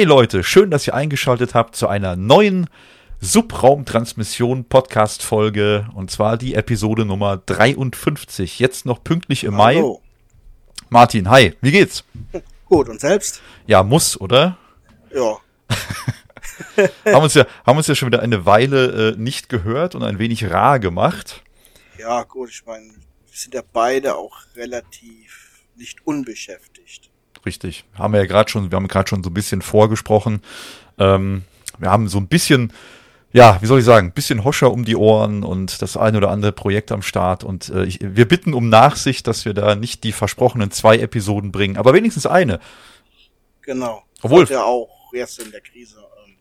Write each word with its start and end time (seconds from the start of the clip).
Hey 0.00 0.06
Leute, 0.06 0.42
schön, 0.42 0.70
dass 0.70 0.86
ihr 0.86 0.94
eingeschaltet 0.94 1.52
habt 1.52 1.76
zu 1.76 1.86
einer 1.86 2.16
neuen 2.16 2.70
Subraumtransmission 3.20 4.64
Podcast 4.64 5.22
Folge 5.22 5.90
und 5.94 6.10
zwar 6.10 6.38
die 6.38 6.54
Episode 6.54 7.04
Nummer 7.04 7.36
53. 7.36 8.60
Jetzt 8.60 8.86
noch 8.86 9.04
pünktlich 9.04 9.44
im 9.44 9.58
Hallo. 9.58 10.00
Mai. 10.00 10.80
Martin, 10.88 11.28
hi, 11.28 11.52
wie 11.60 11.70
geht's? 11.70 12.04
Gut, 12.64 12.88
und 12.88 12.98
selbst? 12.98 13.42
Ja, 13.66 13.82
muss, 13.82 14.18
oder? 14.18 14.56
Ja. 15.14 15.36
haben 17.04 17.22
uns 17.22 17.34
ja 17.34 17.44
haben 17.66 17.76
uns 17.76 17.86
ja 17.86 17.94
schon 17.94 18.06
wieder 18.06 18.22
eine 18.22 18.46
Weile 18.46 19.10
äh, 19.10 19.16
nicht 19.18 19.50
gehört 19.50 19.94
und 19.94 20.02
ein 20.02 20.18
wenig 20.18 20.50
rar 20.50 20.78
gemacht. 20.78 21.42
Ja, 21.98 22.22
gut, 22.22 22.48
ich 22.48 22.64
meine, 22.64 22.86
wir 22.86 22.94
sind 23.34 23.52
ja 23.52 23.62
beide 23.70 24.16
auch 24.16 24.38
relativ 24.56 25.66
nicht 25.76 26.06
unbeschäftigt. 26.06 27.10
Richtig. 27.46 27.84
Haben 27.94 28.12
wir 28.12 28.20
ja 28.20 28.26
gerade 28.26 28.50
schon, 28.50 28.70
wir 28.70 28.76
haben 28.76 28.88
gerade 28.88 29.08
schon 29.08 29.22
so 29.22 29.30
ein 29.30 29.34
bisschen 29.34 29.62
vorgesprochen. 29.62 30.42
Ähm, 30.98 31.44
wir 31.78 31.90
haben 31.90 32.08
so 32.08 32.18
ein 32.18 32.28
bisschen, 32.28 32.72
ja, 33.32 33.60
wie 33.62 33.66
soll 33.66 33.78
ich 33.78 33.84
sagen, 33.84 34.08
ein 34.08 34.12
bisschen 34.12 34.44
Hoscher 34.44 34.70
um 34.70 34.84
die 34.84 34.96
Ohren 34.96 35.42
und 35.42 35.80
das 35.80 35.96
eine 35.96 36.18
oder 36.18 36.30
andere 36.30 36.52
Projekt 36.52 36.92
am 36.92 37.00
Start. 37.02 37.42
Und 37.44 37.70
äh, 37.70 37.84
ich, 37.84 37.98
wir 38.02 38.28
bitten 38.28 38.52
um 38.52 38.68
Nachsicht, 38.68 39.26
dass 39.26 39.44
wir 39.46 39.54
da 39.54 39.74
nicht 39.74 40.04
die 40.04 40.12
versprochenen 40.12 40.70
zwei 40.70 40.98
Episoden 40.98 41.50
bringen, 41.52 41.76
aber 41.78 41.94
wenigstens 41.94 42.26
eine. 42.26 42.60
Genau. 43.62 44.02
Obwohl- 44.22 44.46
ja 44.50 44.64
auch 44.64 44.90
jetzt 45.14 45.38
in 45.40 45.50
der 45.50 45.62
Krise, 45.62 45.98
ähm, 46.26 46.36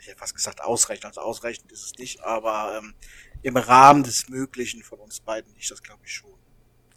ich 0.00 0.08
hätte 0.08 0.18
fast 0.18 0.34
gesagt 0.34 0.60
ausreichend, 0.62 1.04
also 1.06 1.20
ausreichend 1.20 1.70
ist 1.70 1.84
es 1.84 1.98
nicht, 1.98 2.22
aber 2.24 2.78
ähm, 2.78 2.94
im 3.42 3.56
Rahmen 3.56 4.02
des 4.02 4.28
Möglichen 4.28 4.82
von 4.82 4.98
uns 4.98 5.20
beiden 5.20 5.52
nicht, 5.54 5.70
das 5.70 5.82
glaube 5.82 6.00
ich 6.04 6.12
schon. 6.12 6.30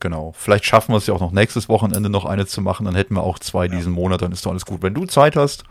Genau. 0.02 0.34
Vielleicht 0.36 0.66
schaffen 0.66 0.92
wir 0.94 0.98
es 0.98 1.08
ja 1.08 1.14
auch 1.14 1.22
noch 1.22 1.32
nächstes 1.32 1.70
Wochenende 1.70 2.10
noch 2.10 2.26
eine 2.26 2.46
zu 2.46 2.60
machen, 2.60 2.86
dann 2.86 2.96
hätten 2.96 3.14
wir 3.16 3.24
auch 3.24 3.40
zwei 3.40 3.66
Ja. 3.68 3.72
diesen 3.76 3.94
Monat, 3.94 4.22
dann 4.22 4.32
ist 4.34 4.46
doch 4.46 4.52
alles 4.52 4.66
gut. 4.66 4.82
Wenn 4.82 4.94
du 4.94 5.06
Zeit 5.06 5.36
hast, 5.38 5.64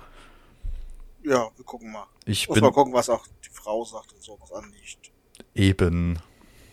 Ja, 1.22 1.48
wir 1.56 1.64
gucken 1.66 1.92
mal. 1.92 2.06
ich 2.24 2.48
Muss 2.48 2.54
bin 2.54 2.64
mal 2.64 2.72
gucken, 2.72 2.94
was 2.94 3.10
auch 3.10 3.26
die 3.44 3.50
Frau 3.52 3.84
sagt 3.84 4.12
und 4.14 4.22
so, 4.22 4.38
was 4.40 4.52
anliegt. 4.52 5.10
Eben. 5.54 6.18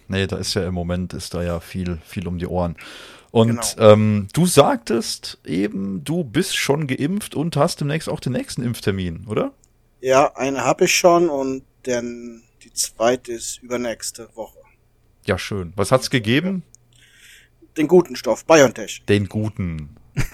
Nee, 0.08 0.26
da 0.28 0.38
ist 0.38 0.54
ja 0.54 0.66
im 0.66 0.74
Moment 0.74 1.14
ist 1.14 1.34
da 1.34 1.44
ja 1.44 1.60
viel, 1.60 1.98
viel 2.06 2.28
um 2.30 2.38
die 2.40 2.48
Ohren. 2.48 2.78
Und 3.32 3.76
Genau. 3.76 3.92
ähm, 3.92 4.28
du 4.32 4.46
sagtest 4.46 5.38
eben, 5.44 6.04
du 6.06 6.24
bist 6.24 6.56
schon 6.56 6.88
geimpft 6.88 7.36
und 7.36 7.58
hast 7.58 7.82
demnächst 7.82 8.08
auch 8.08 8.22
den 8.22 8.32
nächsten 8.34 8.64
Impftermin, 8.64 9.26
oder? 9.28 9.52
Ja, 10.00 10.34
eine 10.38 10.64
habe 10.64 10.86
ich 10.86 10.96
schon 10.96 11.28
und 11.30 11.64
dann 11.84 12.44
die 12.64 12.72
zweite 12.72 13.34
ist 13.34 13.62
übernächste 13.62 14.30
Woche. 14.36 14.60
Ja, 15.26 15.38
schön. 15.38 15.74
Was 15.76 15.92
hat's 15.92 16.10
gegeben? 16.10 16.64
Den 17.78 17.88
guten 17.88 18.16
Stoff, 18.16 18.45
BioNTech. 18.45 19.03
Den 19.08 19.28
guten. 19.30 19.95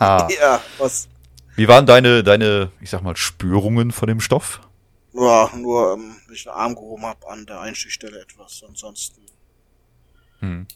ja, 0.00 0.60
was 0.78 1.08
Wie 1.56 1.66
waren 1.68 1.86
deine, 1.86 2.22
deine, 2.22 2.70
ich 2.80 2.90
sag 2.90 3.02
mal, 3.02 3.16
Spürungen 3.16 3.90
von 3.90 4.06
dem 4.08 4.20
Stoff? 4.20 4.60
Ja, 5.14 5.50
nur, 5.56 5.94
ähm, 5.94 6.16
wenn 6.26 6.34
ich 6.34 6.44
den 6.44 6.52
Arm 6.52 6.74
gehoben 6.74 7.04
habe 7.04 7.26
an 7.28 7.46
der 7.46 7.60
Einstichstelle 7.60 8.20
etwas. 8.20 8.62
Ansonsten 8.68 9.22
Hm. 10.40 10.66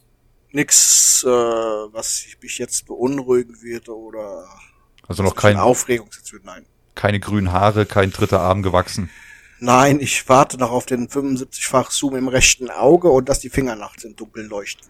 nix, 0.50 1.22
äh, 1.24 1.28
was 1.28 2.24
mich 2.42 2.58
jetzt 2.58 2.86
beunruhigen 2.86 3.60
wird 3.62 3.88
oder 3.88 4.48
Also 5.06 5.22
noch 5.22 5.36
was 5.36 5.44
mich 5.44 5.50
in 5.52 5.56
kein, 5.56 5.62
Aufregung 5.62 6.08
wird. 6.10 6.44
Nein. 6.44 6.66
keine 6.94 7.20
grünen 7.20 7.52
Haare, 7.52 7.86
kein 7.86 8.10
dritter 8.10 8.40
Arm 8.40 8.62
gewachsen. 8.62 9.10
Nein, 9.60 10.00
ich 10.00 10.28
warte 10.28 10.58
noch 10.58 10.72
auf 10.72 10.86
den 10.86 11.08
75-fach 11.08 11.92
Zoom 11.92 12.16
im 12.16 12.26
rechten 12.26 12.68
Auge 12.70 13.08
und 13.10 13.28
dass 13.28 13.38
die 13.38 13.50
Finger 13.50 13.76
nachts 13.76 14.02
im 14.02 14.16
Dunkeln 14.16 14.48
leuchten. 14.48 14.88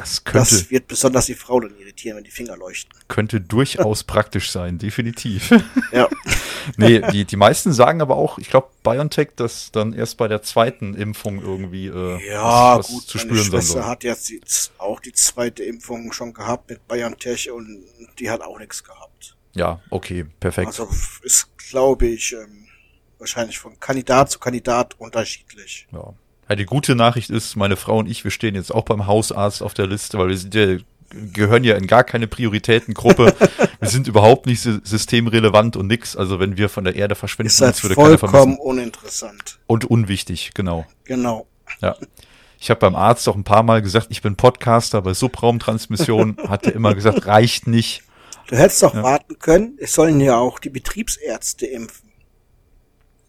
Das 0.00 0.24
könnte, 0.24 0.38
Das 0.38 0.70
wird 0.70 0.88
besonders 0.88 1.26
die 1.26 1.34
Frau 1.34 1.60
dann 1.60 1.76
irritieren, 1.78 2.16
wenn 2.16 2.24
die 2.24 2.30
Finger 2.30 2.56
leuchten. 2.56 2.92
könnte 3.08 3.40
durchaus 3.40 4.04
praktisch 4.04 4.50
sein, 4.50 4.78
definitiv. 4.78 5.50
Ja, 5.92 6.08
nee, 6.76 7.00
die, 7.12 7.24
die 7.24 7.36
meisten 7.36 7.72
sagen 7.72 8.00
aber 8.00 8.16
auch, 8.16 8.38
ich 8.38 8.48
glaube, 8.48 8.68
BioNTech, 8.82 9.30
dass 9.36 9.70
dann 9.72 9.92
erst 9.92 10.16
bei 10.16 10.28
der 10.28 10.42
zweiten 10.42 10.94
Impfung 10.94 11.40
irgendwie 11.40 11.86
äh, 11.86 12.28
ja 12.28 12.78
was, 12.78 12.86
was 12.86 12.88
gut, 12.88 13.02
zu 13.04 13.18
meine 13.18 13.28
spüren 13.28 13.42
sein 13.42 13.50
Schwester 13.50 13.72
soll. 13.74 13.84
hat 13.84 14.04
jetzt 14.04 14.28
die, 14.28 14.40
auch 14.78 15.00
die 15.00 15.12
zweite 15.12 15.62
Impfung 15.64 16.12
schon 16.12 16.32
gehabt 16.32 16.70
mit 16.70 16.86
BioNTech 16.88 17.50
und 17.50 17.84
die 18.18 18.30
hat 18.30 18.40
auch 18.40 18.58
nichts 18.58 18.82
gehabt. 18.84 19.36
Ja, 19.54 19.80
okay, 19.90 20.26
perfekt. 20.38 20.68
Also 20.68 20.88
ist, 21.22 21.48
glaube 21.58 22.06
ich, 22.06 22.32
ähm, 22.32 22.68
wahrscheinlich 23.18 23.58
von 23.58 23.78
Kandidat 23.80 24.30
zu 24.30 24.38
Kandidat 24.38 24.94
unterschiedlich. 24.98 25.86
ja. 25.92 26.14
Die 26.56 26.66
gute 26.66 26.94
Nachricht 26.94 27.30
ist, 27.30 27.56
meine 27.56 27.76
Frau 27.76 27.98
und 27.98 28.08
ich, 28.08 28.24
wir 28.24 28.30
stehen 28.30 28.54
jetzt 28.54 28.74
auch 28.74 28.84
beim 28.84 29.06
Hausarzt 29.06 29.62
auf 29.62 29.74
der 29.74 29.86
Liste, 29.86 30.18
weil 30.18 30.28
wir 30.28 30.36
sind 30.38 30.54
ja, 30.54 30.76
gehören 31.32 31.64
ja 31.64 31.76
in 31.76 31.86
gar 31.86 32.04
keine 32.04 32.26
Prioritätengruppe. 32.26 33.34
wir 33.80 33.88
sind 33.88 34.08
überhaupt 34.08 34.46
nicht 34.46 34.60
sy- 34.64 34.80
systemrelevant 34.84 35.76
und 35.76 35.86
nix. 35.86 36.16
Also 36.16 36.40
wenn 36.40 36.56
wir 36.56 36.68
von 36.68 36.84
der 36.84 36.96
Erde 36.96 37.14
verschwinden, 37.14 37.48
Ist 37.48 37.60
uns 37.62 37.82
würde 37.82 37.94
keiner 37.96 38.18
vollkommen 38.18 38.32
vermissen. 38.56 38.60
uninteressant. 38.60 39.58
Und 39.66 39.84
unwichtig, 39.84 40.50
genau. 40.54 40.86
Genau. 41.04 41.46
Ja. 41.80 41.96
Ich 42.58 42.68
habe 42.70 42.80
beim 42.80 42.94
Arzt 42.94 43.26
auch 43.28 43.36
ein 43.36 43.44
paar 43.44 43.62
Mal 43.62 43.80
gesagt, 43.80 44.08
ich 44.10 44.20
bin 44.22 44.36
Podcaster 44.36 45.00
bei 45.02 45.14
Subraumtransmission, 45.14 46.36
hat 46.48 46.66
er 46.66 46.74
immer 46.74 46.94
gesagt, 46.94 47.26
reicht 47.26 47.66
nicht. 47.66 48.02
Du 48.48 48.56
hättest 48.56 48.82
doch 48.82 48.94
Ja. 48.94 49.02
warten 49.02 49.38
können, 49.38 49.78
es 49.80 49.92
sollen 49.94 50.20
ja 50.20 50.36
auch 50.36 50.58
die 50.58 50.70
Betriebsärzte 50.70 51.66
impfen. 51.66 52.10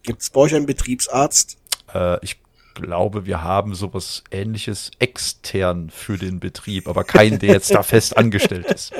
Gibt's 0.03 0.29
bei 0.31 0.41
euch 0.41 0.55
einen 0.55 0.65
Betriebsarzt? 0.65 1.57
Äh, 1.93 2.17
ich 2.25 2.39
glaube, 2.73 3.25
wir 3.25 3.43
haben 3.43 3.75
sowas 3.75 4.23
ähnliches 4.31 4.91
extern 4.99 5.89
für 5.89 6.17
den 6.17 6.39
Betrieb, 6.39 6.87
aber 6.87 7.03
keinen, 7.03 7.39
der 7.39 7.53
jetzt 7.53 7.71
da 7.73 7.83
fest 7.83 8.17
angestellt 8.17 8.65
ist. 8.67 8.93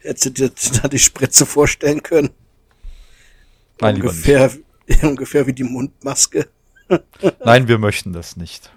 Hättest 0.00 0.26
du 0.26 0.30
dir 0.30 0.52
da 0.82 0.88
die 0.88 0.98
Spritze 0.98 1.46
vorstellen 1.46 2.02
können? 2.02 2.30
Nein, 3.80 3.96
lieber 3.96 4.12
nicht. 4.12 4.26
ungefähr, 4.28 4.52
ungefähr 5.02 5.46
wie 5.46 5.52
die 5.52 5.64
Mundmaske. 5.64 6.48
Nein, 7.44 7.68
wir 7.68 7.78
möchten 7.78 8.12
das 8.12 8.36
nicht. 8.36 8.70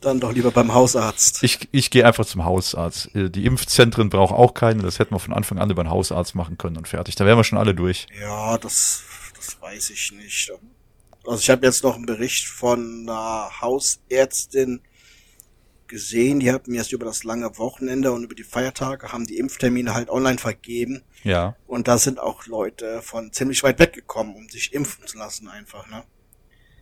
Dann 0.00 0.18
doch 0.18 0.32
lieber 0.32 0.50
beim 0.50 0.72
Hausarzt. 0.72 1.42
Ich, 1.42 1.68
ich 1.72 1.90
gehe 1.90 2.06
einfach 2.06 2.24
zum 2.24 2.44
Hausarzt. 2.44 3.14
Äh, 3.14 3.28
Die 3.28 3.44
Impfzentren 3.44 4.08
brauchen 4.08 4.34
auch 4.34 4.54
keine. 4.54 4.82
Das 4.82 4.98
hätten 4.98 5.14
wir 5.14 5.18
von 5.18 5.34
Anfang 5.34 5.58
an 5.58 5.70
über 5.70 5.84
den 5.84 5.90
Hausarzt 5.90 6.34
machen 6.34 6.56
können 6.56 6.78
und 6.78 6.88
fertig. 6.88 7.16
Da 7.16 7.26
wären 7.26 7.38
wir 7.38 7.44
schon 7.44 7.58
alle 7.58 7.74
durch. 7.74 8.06
Ja, 8.18 8.56
das, 8.56 9.02
das 9.36 9.60
weiß 9.60 9.90
ich 9.90 10.12
nicht. 10.12 10.50
Also 11.26 11.40
ich 11.40 11.50
habe 11.50 11.66
jetzt 11.66 11.84
noch 11.84 11.96
einen 11.96 12.06
Bericht 12.06 12.46
von 12.48 13.08
einer 13.08 13.60
Hausärztin 13.60 14.80
gesehen. 15.86 16.40
Die 16.40 16.50
hat 16.50 16.66
mir 16.66 16.78
erst 16.78 16.92
über 16.92 17.04
das 17.04 17.24
lange 17.24 17.58
Wochenende 17.58 18.12
und 18.12 18.24
über 18.24 18.34
die 18.34 18.44
Feiertage 18.44 19.12
haben 19.12 19.26
die 19.26 19.36
Impftermine 19.36 19.92
halt 19.92 20.08
online 20.08 20.38
vergeben. 20.38 21.02
Ja. 21.24 21.56
Und 21.66 21.88
da 21.88 21.98
sind 21.98 22.18
auch 22.18 22.46
Leute 22.46 23.02
von 23.02 23.32
ziemlich 23.32 23.62
weit 23.62 23.78
weggekommen, 23.78 24.34
um 24.34 24.48
sich 24.48 24.72
impfen 24.72 25.06
zu 25.06 25.18
lassen 25.18 25.48
einfach, 25.48 25.86
ne? 25.88 26.04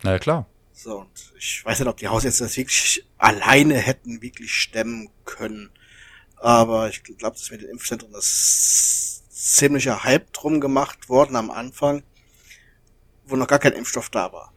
Na 0.03 0.11
ja, 0.11 0.19
klar. 0.19 0.47
So, 0.71 0.99
und 0.99 1.33
ich 1.37 1.65
weiß 1.65 1.79
nicht, 1.79 1.89
ob 1.89 1.97
die 1.97 2.07
Hausärzte 2.07 2.45
das 2.45 2.55
wirklich 2.55 3.05
alleine 3.17 3.75
hätten 3.75 4.21
wirklich 4.21 4.53
stemmen 4.53 5.09
können. 5.25 5.71
Aber 6.37 6.87
ich 6.87 7.03
glaube, 7.03 7.35
das 7.35 7.51
mit 7.51 7.61
den 7.61 7.69
Impfzentren 7.69 8.13
das 8.13 9.23
ziemlicher 9.29 10.05
Hype 10.05 10.31
drum 10.31 10.61
gemacht 10.61 11.09
worden 11.09 11.35
am 11.35 11.51
Anfang, 11.51 12.03
wo 13.29 13.35
noch 13.35 13.47
gar 13.47 13.59
kein 13.59 13.73
Impfstoff 13.73 14.09
da 14.09 14.31
war. 14.31 14.51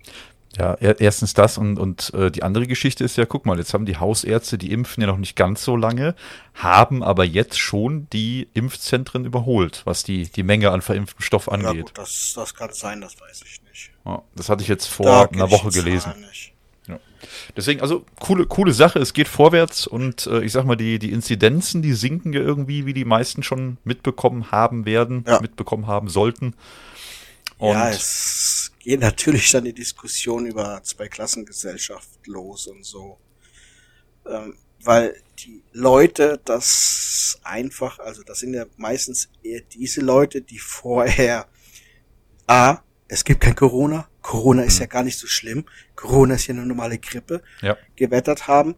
Ja, 0.59 0.75
er, 0.75 1.01
erstens 1.01 1.33
das 1.33 1.57
und, 1.57 1.79
und 1.79 2.13
äh, 2.13 2.31
die 2.31 2.43
andere 2.43 2.67
Geschichte 2.67 3.05
ist 3.05 3.17
ja, 3.17 3.25
guck 3.25 3.47
mal, 3.47 3.57
jetzt 3.59 3.73
haben 3.73 3.87
die 3.87 3.97
Hausärzte, 3.97 4.59
die 4.59 4.71
impfen 4.71 5.01
ja 5.01 5.07
noch 5.07 5.17
nicht 5.17 5.35
ganz 5.35 5.65
so 5.65 5.77
lange, 5.77 6.15
haben 6.55 7.03
aber 7.03 7.25
jetzt 7.25 7.59
schon 7.59 8.07
die 8.13 8.49
Impfzentren 8.53 9.25
überholt, 9.25 9.81
was 9.87 10.03
die, 10.05 10.25
die 10.31 10.43
Menge 10.43 10.71
an 10.71 10.83
verimpftem 10.83 11.23
Stoff 11.23 11.47
Ja 11.47 11.55
angeht. 11.55 11.87
gut, 11.87 11.93
das, 11.99 12.35
das 12.37 12.55
kann 12.55 12.71
sein, 12.73 13.01
das 13.01 13.19
weiß 13.19 13.43
ich 13.47 13.63
nicht. 13.71 13.93
Ja, 14.05 14.21
das 14.37 14.51
hatte 14.51 14.63
ich 14.63 14.69
jetzt 14.69 14.87
Da 14.89 14.91
vor 14.91 15.29
kenn 15.29 15.41
einer 15.41 15.51
Woche 15.51 15.71
gelesen. 15.71 16.13
Nicht. 16.21 16.53
Deswegen, 17.57 17.81
also 17.81 18.05
coole, 18.19 18.47
coole 18.47 18.73
Sache, 18.73 18.99
es 18.99 19.13
geht 19.15 19.29
vorwärts 19.29 19.87
und 19.87 20.27
äh, 20.27 20.43
ich 20.43 20.51
sag 20.53 20.65
mal, 20.65 20.75
die, 20.77 20.99
die 20.99 21.13
Inzidenzen, 21.13 21.81
die 21.81 21.93
sinken 21.93 22.33
ja 22.33 22.41
irgendwie, 22.41 22.85
wie 22.85 22.95
die 22.95 23.05
meisten 23.05 23.45
schon 23.45 23.79
mitbekommen 23.85 24.51
haben 24.51 24.87
werden, 24.87 25.25
Ja. 25.27 25.41
mitbekommen 25.41 25.87
haben 25.87 26.09
sollten. 26.09 26.55
Und 27.63 27.75
ja, 27.75 27.91
es 27.91 28.73
geht 28.81 28.99
natürlich 28.99 29.53
dann 29.53 29.63
die 29.63 29.73
Diskussion 29.73 30.47
über 30.47 30.83
Zweiklassengesellschaft 30.83 32.27
los 32.27 32.67
und 32.67 32.85
so. 32.85 33.21
Ähm, 34.27 34.57
weil 34.83 35.15
die 35.39 35.63
Leute 35.71 36.41
das 36.45 37.39
einfach, 37.45 38.01
also 38.01 38.25
das 38.25 38.41
sind 38.41 38.55
ja 38.55 38.67
meistens 38.79 39.29
eher 39.45 39.61
diese 39.61 40.01
Leute, 40.01 40.43
die 40.43 40.59
vorher 40.59 41.47
A, 42.49 42.79
es 43.07 43.23
gibt 43.23 43.43
kein 43.43 43.55
Corona, 43.55 44.09
Corona 44.23 44.65
ist 44.65 44.81
ja 44.81 44.87
gar 44.87 45.05
nicht 45.05 45.21
so 45.21 45.29
schlimm, 45.29 45.65
Corona 45.95 46.35
ist 46.35 46.49
ja 46.49 46.55
eine 46.55 46.67
normale 46.67 46.99
Grippe, 46.99 47.45
ja, 47.61 47.77
gewettert 47.95 48.49
haben, 48.49 48.75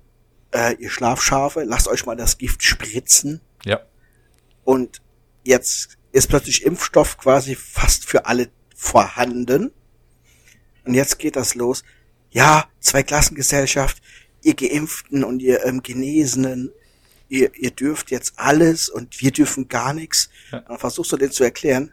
äh, 0.53 0.75
ihr 0.75 0.91
Schlafschafe, 0.91 1.65
lasst 1.65 1.89
euch 1.89 2.05
mal 2.05 2.17
das 2.17 2.37
Gift 2.37 2.63
spritzen. 2.63 3.41
Ja, 3.65 3.81
und 4.63 5.01
jetzt 5.43 5.97
ist 6.13 6.29
plötzlich 6.29 6.67
Impfstoff 6.67 7.17
quasi 7.17 7.55
fast 7.55 8.05
für 8.05 8.27
alle 8.27 8.51
vorhanden. 8.75 9.71
Und 10.85 10.95
jetzt 10.95 11.19
geht 11.19 11.37
das 11.37 11.55
los. 11.55 11.85
Ja, 12.31 12.69
Zweiklassengesellschaft, 12.81 14.03
ihr 14.43 14.55
Geimpften 14.55 15.25
und 15.25 15.41
ihr 15.41 15.65
ähm, 15.65 15.83
Genesenen, 15.83 16.73
ihr, 17.29 17.55
ihr 17.55 17.71
dürft 17.71 18.11
jetzt 18.11 18.35
alles 18.37 18.89
und 18.89 19.21
wir 19.21 19.31
dürfen 19.31 19.69
gar 19.69 19.95
nichts. 19.95 20.29
Ja. 20.51 20.61
Dann 20.61 20.79
versuchst 20.79 21.13
du 21.13 21.17
denen 21.17 21.33
zu 21.33 21.45
erklären, 21.45 21.93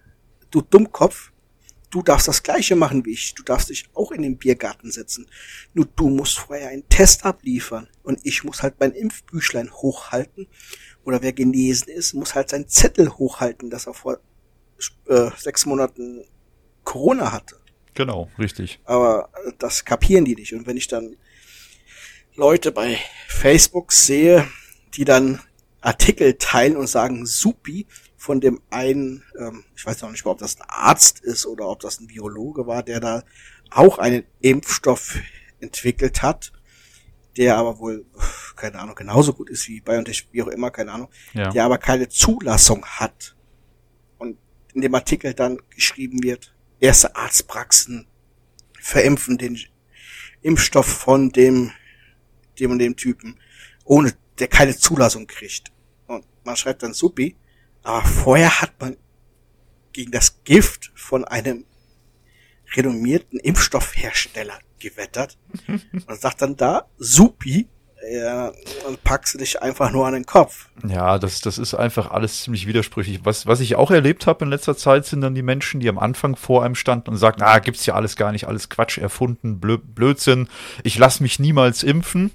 du 0.49 0.61
Dummkopf, 0.61 1.31
du 1.91 2.01
darfst 2.01 2.27
das 2.27 2.41
Gleiche 2.41 2.75
machen 2.75 3.05
wie 3.05 3.11
ich. 3.11 3.35
Du 3.35 3.43
darfst 3.43 3.69
dich 3.69 3.85
auch 3.93 4.11
in 4.11 4.23
den 4.23 4.37
Biergarten 4.37 4.91
setzen. 4.91 5.27
Nur 5.73 5.87
du 5.95 6.09
musst 6.09 6.39
vorher 6.39 6.69
einen 6.69 6.87
Test 6.89 7.25
abliefern. 7.25 7.87
Und 8.03 8.19
ich 8.23 8.43
muss 8.43 8.63
halt 8.63 8.75
mein 8.79 8.93
Impfbüchlein 8.93 9.71
hochhalten. 9.71 10.47
Oder 11.03 11.21
wer 11.21 11.33
genesen 11.33 11.89
ist, 11.89 12.13
muss 12.13 12.35
halt 12.35 12.49
seinen 12.49 12.67
Zettel 12.67 13.09
hochhalten, 13.09 13.69
dass 13.69 13.87
er 13.87 13.93
vor 13.93 14.19
äh, 15.07 15.29
sechs 15.37 15.65
Monaten 15.65 16.23
Corona 16.83 17.31
hatte. 17.31 17.57
Genau, 17.93 18.29
richtig. 18.39 18.79
Aber 18.85 19.29
das 19.59 19.85
kapieren 19.85 20.25
die 20.25 20.35
nicht. 20.35 20.53
Und 20.53 20.65
wenn 20.65 20.77
ich 20.77 20.87
dann 20.87 21.17
Leute 22.35 22.71
bei 22.71 22.97
Facebook 23.27 23.91
sehe, 23.91 24.47
die 24.93 25.05
dann 25.05 25.41
Artikel 25.81 26.35
teilen 26.37 26.77
und 26.77 26.87
sagen, 26.87 27.25
supi, 27.25 27.87
von 28.15 28.39
dem 28.39 28.61
einen, 28.69 29.23
ähm, 29.37 29.63
ich 29.75 29.85
weiß 29.85 30.01
noch 30.03 30.11
nicht 30.11 30.23
mal, 30.23 30.31
ob 30.31 30.37
das 30.37 30.59
ein 30.59 30.65
Arzt 30.67 31.21
ist 31.21 31.45
oder 31.47 31.67
ob 31.67 31.79
das 31.79 31.99
ein 31.99 32.07
Biologe 32.07 32.67
war, 32.67 32.83
der 32.83 32.99
da 32.99 33.23
auch 33.71 33.97
einen 33.97 34.23
Impfstoff 34.41 35.17
entwickelt 35.59 36.21
hat, 36.21 36.53
der 37.35 37.57
aber 37.57 37.79
wohl, 37.79 38.05
keine 38.55 38.79
Ahnung, 38.79 38.95
genauso 38.95 39.33
gut 39.33 39.49
ist 39.49 39.67
wie 39.67 39.81
BioNTech, 39.81 40.27
wie 40.31 40.43
auch 40.43 40.47
immer, 40.47 40.69
keine 40.69 40.91
Ahnung, 40.91 41.09
ja. 41.33 41.49
der 41.49 41.65
aber 41.65 41.79
keine 41.79 42.09
Zulassung 42.09 42.85
hat. 42.85 43.35
Und 44.19 44.37
in 44.73 44.81
dem 44.81 44.93
Artikel 44.93 45.33
dann 45.33 45.57
geschrieben 45.69 46.21
wird, 46.21 46.53
erste 46.81 47.15
Arztpraxen 47.15 48.07
verimpfen 48.79 49.37
den 49.37 49.57
Impfstoff 50.41 50.87
von 50.87 51.29
dem, 51.29 51.71
dem 52.59 52.71
und 52.71 52.79
dem 52.79 52.97
Typen, 52.97 53.39
ohne 53.85 54.13
der 54.39 54.47
keine 54.47 54.75
Zulassung 54.75 55.27
kriegt. 55.27 55.71
Und 56.07 56.25
man 56.43 56.57
schreibt 56.57 56.83
dann 56.83 56.93
Supi, 56.93 57.37
aber 57.83 58.05
vorher 58.05 58.61
hat 58.61 58.73
man 58.81 58.97
gegen 59.93 60.11
das 60.11 60.43
Gift 60.43 60.91
von 60.95 61.23
einem 61.25 61.65
renommierten 62.75 63.39
Impfstoffhersteller 63.39 64.59
gewettert 64.79 65.37
und 65.67 66.19
sagt 66.19 66.41
dann 66.41 66.55
da, 66.55 66.89
Supi, 66.97 67.67
ja, 68.09 68.51
und 68.87 69.03
packst 69.03 69.33
du 69.33 69.37
dich 69.37 69.61
einfach 69.61 69.91
nur 69.91 70.07
an 70.07 70.13
den 70.13 70.25
Kopf. 70.25 70.67
Ja, 70.87 71.19
das, 71.19 71.41
das 71.41 71.57
ist 71.57 71.73
einfach 71.73 72.11
alles 72.11 72.43
ziemlich 72.43 72.67
widersprüchlich. 72.67 73.21
Was, 73.23 73.45
was 73.45 73.59
ich 73.59 73.75
auch 73.75 73.91
erlebt 73.91 74.27
habe 74.27 74.45
in 74.45 74.49
letzter 74.49 74.75
Zeit, 74.75 75.05
sind 75.05 75.21
dann 75.21 75.35
die 75.35 75.43
Menschen, 75.43 75.79
die 75.79 75.89
am 75.89 75.99
Anfang 75.99 76.35
vor 76.35 76.63
einem 76.63 76.75
standen 76.75 77.11
und 77.11 77.17
sagten, 77.17 77.43
ah, 77.43 77.59
gibt's 77.59 77.85
ja 77.85 77.93
alles 77.93 78.15
gar 78.15 78.31
nicht, 78.31 78.47
alles 78.47 78.69
Quatsch 78.69 78.97
erfunden, 78.97 79.59
Blödsinn, 79.59 80.47
ich 80.83 80.97
lass 80.97 81.19
mich 81.19 81.39
niemals 81.39 81.83
impfen. 81.83 82.31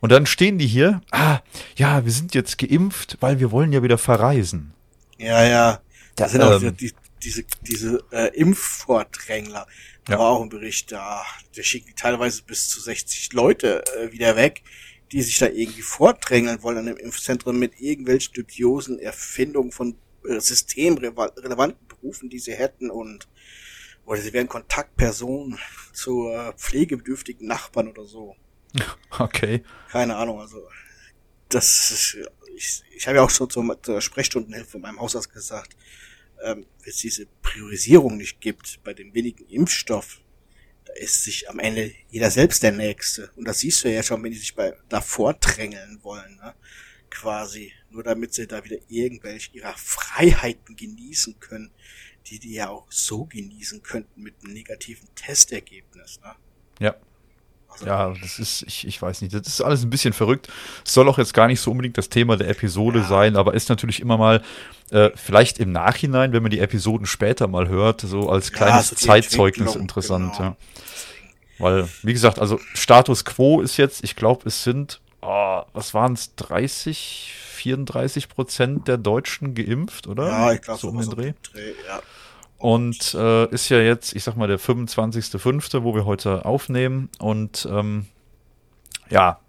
Und 0.00 0.10
dann 0.10 0.26
stehen 0.26 0.58
die 0.58 0.66
hier, 0.66 1.00
ah, 1.12 1.40
ja, 1.76 2.04
wir 2.04 2.12
sind 2.12 2.34
jetzt 2.34 2.58
geimpft, 2.58 3.18
weil 3.20 3.38
wir 3.38 3.52
wollen 3.52 3.72
ja 3.72 3.82
wieder 3.82 3.98
verreisen. 3.98 4.74
Ja, 5.18 5.44
ja. 5.44 5.80
Das 6.16 6.32
da, 6.32 6.38
sind 6.38 6.42
auch 6.42 6.62
ähm, 6.62 6.76
die, 6.76 6.92
diese, 7.22 7.44
diese 7.60 8.02
äh, 8.10 8.28
Impfvordrängler. 8.34 9.66
Da 10.04 10.12
ja. 10.14 10.18
war 10.18 10.30
auch 10.30 10.42
ein 10.42 10.48
Bericht, 10.48 10.90
da, 10.90 11.24
der 11.56 11.62
schickt 11.62 11.88
die 11.88 11.94
teilweise 11.94 12.42
bis 12.42 12.68
zu 12.68 12.80
60 12.80 13.32
Leute 13.32 13.84
äh, 13.96 14.10
wieder 14.10 14.34
weg, 14.34 14.62
die 15.12 15.22
sich 15.22 15.38
da 15.38 15.46
irgendwie 15.46 15.82
vordrängeln 15.82 16.62
wollen 16.62 16.78
an 16.78 16.86
dem 16.86 16.96
Impfzentrum 16.96 17.58
mit 17.58 17.80
irgendwelchen 17.80 18.32
dubiosen 18.32 18.98
Erfindungen 18.98 19.70
von 19.70 19.96
äh, 20.26 20.40
systemrelevanten 20.40 21.86
Berufen, 21.86 22.30
die 22.30 22.38
sie 22.38 22.54
hätten 22.54 22.90
und 22.90 23.28
oder 24.04 24.20
sie 24.20 24.32
wären 24.32 24.48
Kontaktpersonen 24.48 25.58
zu 25.92 26.28
äh, 26.28 26.52
pflegebedürftigen 26.54 27.46
Nachbarn 27.46 27.88
oder 27.88 28.04
so. 28.04 28.36
Okay. 29.18 29.62
Keine 29.90 30.16
Ahnung, 30.16 30.40
also 30.40 30.66
das 31.50 31.90
ist, 31.90 32.16
ich, 32.56 32.82
ich 32.96 33.06
habe 33.06 33.18
ja 33.18 33.22
auch 33.22 33.28
schon 33.28 33.50
zur, 33.50 33.82
zur 33.82 34.00
Sprechstundenhilfe 34.00 34.78
in 34.78 34.82
meinem 34.82 34.98
Hausarzt 34.98 35.30
gesagt, 35.30 35.76
ähm, 36.42 36.64
wenn 36.80 36.90
es 36.90 36.96
diese 36.96 37.26
Priorisierung 37.42 38.16
nicht 38.16 38.40
gibt 38.40 38.82
bei 38.82 38.94
dem 38.94 39.12
wenigen 39.12 39.44
Impfstoff, 39.48 40.21
da 40.84 40.92
ist 40.94 41.24
sich 41.24 41.48
am 41.48 41.58
Ende 41.58 41.92
jeder 42.10 42.30
selbst 42.30 42.62
der 42.62 42.72
Nächste. 42.72 43.30
Und 43.36 43.46
das 43.46 43.60
siehst 43.60 43.84
du 43.84 43.92
ja 43.92 44.02
schon, 44.02 44.22
wenn 44.22 44.32
die 44.32 44.38
sich 44.38 44.54
bei 44.54 44.74
davor 44.88 45.34
drängeln 45.34 46.00
wollen, 46.02 46.36
ne? 46.36 46.54
quasi, 47.10 47.72
nur 47.90 48.02
damit 48.02 48.32
sie 48.34 48.46
da 48.46 48.64
wieder 48.64 48.78
irgendwelche 48.88 49.52
ihrer 49.52 49.76
Freiheiten 49.76 50.76
genießen 50.76 51.38
können, 51.40 51.70
die 52.26 52.38
die 52.38 52.54
ja 52.54 52.68
auch 52.68 52.86
so 52.90 53.24
genießen 53.24 53.82
könnten 53.82 54.22
mit 54.22 54.34
einem 54.42 54.54
negativen 54.54 55.08
Testergebnis. 55.14 56.20
Ne? 56.22 56.34
Ja, 56.80 56.96
ja, 57.84 58.12
das 58.20 58.38
ist, 58.38 58.62
ich, 58.62 58.86
ich 58.86 59.00
weiß 59.00 59.22
nicht, 59.22 59.34
das 59.34 59.46
ist 59.46 59.60
alles 59.60 59.82
ein 59.82 59.90
bisschen 59.90 60.12
verrückt. 60.12 60.48
Es 60.84 60.92
soll 60.92 61.08
auch 61.08 61.18
jetzt 61.18 61.34
gar 61.34 61.46
nicht 61.46 61.60
so 61.60 61.70
unbedingt 61.70 61.98
das 61.98 62.08
Thema 62.08 62.36
der 62.36 62.48
Episode 62.48 63.00
ja. 63.00 63.06
sein, 63.06 63.36
aber 63.36 63.54
ist 63.54 63.68
natürlich 63.68 64.00
immer 64.00 64.16
mal, 64.16 64.42
äh, 64.90 65.10
vielleicht 65.14 65.58
im 65.58 65.72
Nachhinein, 65.72 66.32
wenn 66.32 66.42
man 66.42 66.50
die 66.50 66.60
Episoden 66.60 67.06
später 67.06 67.48
mal 67.48 67.68
hört, 67.68 68.02
so 68.02 68.28
als 68.28 68.52
kleines 68.52 68.90
ja, 68.90 68.96
so 68.96 69.06
Zeitzeugnis 69.06 69.74
interessant. 69.74 70.36
Genau. 70.36 70.48
Ja. 70.50 70.56
Weil, 71.58 71.88
wie 72.02 72.12
gesagt, 72.12 72.38
also 72.38 72.58
Status 72.74 73.24
Quo 73.24 73.60
ist 73.60 73.76
jetzt, 73.76 74.04
ich 74.04 74.16
glaube, 74.16 74.48
es 74.48 74.64
sind, 74.64 75.00
oh, 75.20 75.62
was 75.72 75.94
waren 75.94 76.14
es, 76.14 76.34
30, 76.36 77.32
34 77.54 78.28
Prozent 78.28 78.88
der 78.88 78.98
Deutschen 78.98 79.54
geimpft, 79.54 80.08
oder? 80.08 80.26
Ja, 80.28 80.52
ich 80.52 80.60
glaube, 80.60 80.80
so 80.80 80.88
um 80.88 81.00
den 81.00 81.10
Dreh. 81.10 81.32
Dreh 81.42 81.72
ja. 81.86 82.00
Und 82.62 83.14
äh, 83.14 83.48
ist 83.48 83.70
ja 83.70 83.80
jetzt, 83.80 84.14
ich 84.14 84.22
sag 84.22 84.36
mal, 84.36 84.46
der 84.46 84.60
25.05., 84.60 85.82
wo 85.82 85.96
wir 85.96 86.04
heute 86.04 86.44
aufnehmen. 86.44 87.08
Und 87.18 87.66
ähm, 87.68 88.06
ja, 89.10 89.40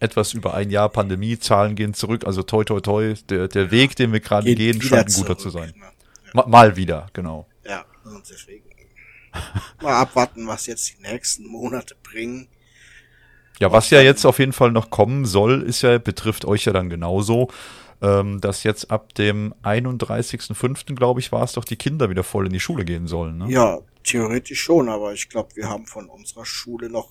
etwas 0.00 0.34
über 0.34 0.52
ein 0.52 0.68
Jahr 0.68 0.90
Pandemie, 0.90 1.38
Zahlen 1.38 1.76
gehen 1.76 1.94
zurück. 1.94 2.26
Also 2.26 2.42
toi 2.42 2.62
toi 2.62 2.80
toi, 2.80 3.14
der, 3.30 3.48
der 3.48 3.70
Weg, 3.70 3.96
den 3.96 4.12
wir 4.12 4.20
gerade 4.20 4.54
gehen, 4.54 4.82
scheint 4.82 5.08
ein 5.08 5.14
guter 5.14 5.38
zurück, 5.38 5.40
zu 5.40 5.48
sein. 5.48 5.72
Ne? 5.74 5.86
Ja. 6.26 6.30
Mal, 6.34 6.46
mal 6.48 6.76
wieder, 6.76 7.06
genau. 7.14 7.46
Ja, 7.64 7.86
und 8.04 8.28
deswegen 8.28 8.64
mal 9.80 9.94
abwarten, 9.94 10.46
was 10.46 10.66
jetzt 10.66 10.92
die 10.92 11.02
nächsten 11.02 11.46
Monate 11.46 11.96
bringen. 12.02 12.48
Ja, 13.60 13.72
was 13.72 13.88
ja 13.88 14.02
jetzt 14.02 14.26
auf 14.26 14.38
jeden 14.38 14.52
Fall 14.52 14.72
noch 14.72 14.90
kommen 14.90 15.24
soll, 15.24 15.62
ist 15.62 15.80
ja, 15.80 15.96
betrifft 15.96 16.44
euch 16.44 16.66
ja 16.66 16.74
dann 16.74 16.90
genauso 16.90 17.48
ähm, 18.02 18.40
dass 18.40 18.62
jetzt 18.62 18.90
ab 18.90 19.14
dem 19.14 19.54
31.05., 19.62 20.94
glaube 20.94 21.20
ich, 21.20 21.32
war 21.32 21.42
es 21.42 21.52
doch, 21.52 21.64
die 21.64 21.76
Kinder 21.76 22.10
wieder 22.10 22.24
voll 22.24 22.46
in 22.46 22.52
die 22.52 22.60
Schule 22.60 22.84
gehen 22.84 23.06
sollen. 23.06 23.38
Ne? 23.38 23.50
Ja, 23.50 23.80
theoretisch 24.04 24.60
schon, 24.60 24.88
aber 24.88 25.12
ich 25.12 25.28
glaube, 25.28 25.54
wir 25.56 25.68
haben 25.68 25.86
von 25.86 26.08
unserer 26.08 26.46
Schule 26.46 26.88
noch 26.88 27.10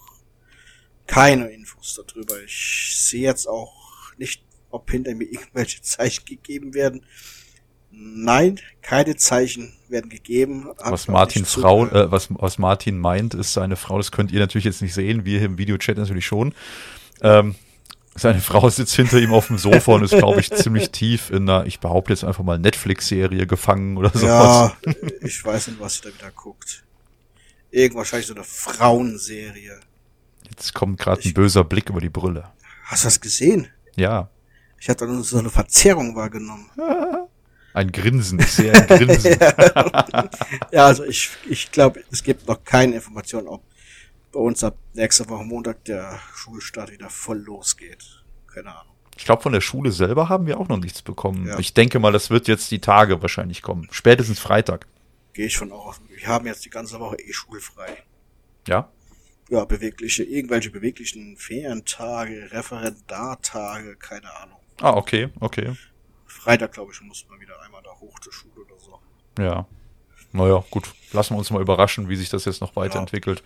keine 1.06 1.50
Infos 1.50 2.02
darüber. 2.06 2.42
Ich 2.44 2.96
sehe 2.98 3.24
jetzt 3.24 3.48
auch 3.48 3.74
nicht, 4.18 4.44
ob 4.70 4.90
hinter 4.90 5.16
mir 5.16 5.26
irgendwelche 5.32 5.82
Zeichen 5.82 6.26
gegeben 6.26 6.74
werden. 6.74 7.06
Nein, 7.92 8.60
keine 8.82 9.16
Zeichen 9.16 9.74
werden 9.90 10.10
gegeben. 10.10 10.70
Was 10.78 11.08
Martin 11.08 11.44
Frau, 11.46 11.88
äh, 11.88 12.12
was, 12.12 12.30
was 12.30 12.60
Martin 12.60 13.00
meint, 13.00 13.34
ist 13.34 13.54
seine 13.54 13.76
Frau, 13.76 13.98
das 13.98 14.12
könnt 14.12 14.32
ihr 14.32 14.40
natürlich 14.40 14.66
jetzt 14.66 14.82
nicht 14.82 14.94
sehen, 14.94 15.26
wir 15.26 15.42
im 15.42 15.58
Videochat 15.58 15.98
natürlich 15.98 16.26
schon. 16.26 16.54
Ähm, 17.22 17.56
seine 18.16 18.42
Frau 18.42 18.70
sitzt 18.70 18.96
hinter 18.96 19.20
ihm 19.20 19.34
auf 19.34 19.48
dem 19.48 19.58
Sofa 19.58 19.94
und 19.94 20.04
ist, 20.04 20.18
glaube 20.18 20.40
ich, 20.40 20.52
ziemlich 20.52 20.92
tief 20.92 21.30
in 21.30 21.50
einer, 21.50 21.66
ich 21.66 21.80
behaupte 21.80 22.12
jetzt 22.12 22.24
einfach 22.24 22.44
mal, 22.44 22.60
Netflix-Serie 22.60 23.48
gefangen 23.48 23.98
oder 23.98 24.10
sowas. 24.10 24.24
Ja, 24.24 24.78
ich 25.22 25.44
weiß 25.44 25.68
nicht, 25.68 25.80
was 25.80 25.96
sie 25.96 26.02
da 26.04 26.10
wieder 26.10 26.32
guckt. 26.32 26.84
Irgend 27.72 27.98
wahrscheinlich 27.98 28.28
so 28.28 28.34
eine 28.34 28.44
Frauenserie. 28.44 29.80
Jetzt 30.50 30.74
kommt 30.74 31.00
gerade 31.00 31.22
ein 31.24 31.34
böser 31.34 31.64
Blick 31.64 31.90
über 31.90 32.02
die 32.02 32.10
Brille. 32.10 32.50
Hast 32.86 33.04
du 33.04 33.08
das 33.08 33.22
gesehen? 33.22 33.68
Ja. 33.96 34.30
Ich 34.80 34.90
hatte 34.90 35.06
nur 35.06 35.24
so 35.24 35.38
eine 35.38 35.50
Verzerrung 35.50 36.16
wahrgenommen. 36.16 36.70
Ein 37.72 37.92
Grinsen, 37.92 38.40
ich 38.40 38.52
sehe 38.52 38.74
ein 38.74 38.88
Grinsen. 38.88 39.38
ja, 40.72 40.88
also 40.88 41.04
ich, 41.04 41.30
ich 41.48 41.72
glaube, 41.72 42.04
es 42.12 42.24
gibt 42.24 42.48
noch 42.48 42.64
keine 42.64 42.96
Information, 42.96 43.48
ob 43.48 43.62
bei 44.32 44.40
uns 44.40 44.64
ab 44.64 44.78
nächster 44.94 45.28
Woche 45.30 45.44
Montag 45.44 45.84
der 45.86 46.20
Schulstart 46.36 46.92
wieder 46.92 47.10
voll 47.10 47.40
losgeht. 47.40 48.24
Keine 48.48 48.76
Ahnung. 48.76 48.94
Ich 49.18 49.26
glaube, 49.26 49.42
von 49.42 49.52
der 49.52 49.62
Schule 49.62 49.92
selber 49.92 50.30
haben 50.30 50.48
wir 50.48 50.60
auch 50.60 50.70
noch 50.70 50.78
nichts 50.78 51.02
bekommen. 51.02 51.48
Ja. 51.48 51.60
Ich 51.60 51.74
denke 51.74 52.00
mal, 52.00 52.12
das 52.12 52.30
wird 52.30 52.48
jetzt 52.48 52.72
die 52.72 52.80
Tage 52.80 53.22
wahrscheinlich 53.22 53.62
kommen. 53.62 53.88
Spätestens 53.92 54.40
Freitag. 54.40 54.88
Gehe 55.34 55.48
ich 55.48 55.58
von 55.58 55.72
aus. 55.72 56.00
Wir 56.08 56.28
haben 56.28 56.46
jetzt 56.46 56.64
die 56.66 56.70
ganze 56.70 57.00
Woche 57.00 57.18
eh 57.20 57.34
schulfrei. 57.34 58.04
Ja? 58.68 58.90
Ja, 59.50 59.66
bewegliche, 59.66 60.24
irgendwelche 60.24 60.70
beweglichen 60.70 61.36
Ferientage, 61.36 62.50
Referendartage, 62.52 63.96
keine 63.98 64.34
Ahnung. 64.38 64.60
Ah, 64.80 64.94
okay, 64.94 65.30
okay. 65.40 65.76
Freitag, 66.26 66.72
glaube 66.74 66.94
ich, 66.94 67.02
muss 67.02 67.26
man 67.30 67.40
wieder 67.42 67.60
einmal 67.62 67.82
da 67.84 67.92
hoch 68.00 68.20
zur 68.20 68.32
Schule 68.32 68.66
oder 68.66 68.80
so. 68.80 69.00
Ja. 69.42 69.68
Naja, 70.32 70.64
gut. 70.70 70.94
Lassen 71.12 71.34
wir 71.34 71.40
uns 71.40 71.50
mal 71.50 71.62
überraschen, 71.62 72.08
wie 72.08 72.16
sich 72.16 72.30
das 72.30 72.46
jetzt 72.46 72.62
noch 72.62 72.76
weiterentwickelt. 72.76 73.40
Ja. 73.40 73.46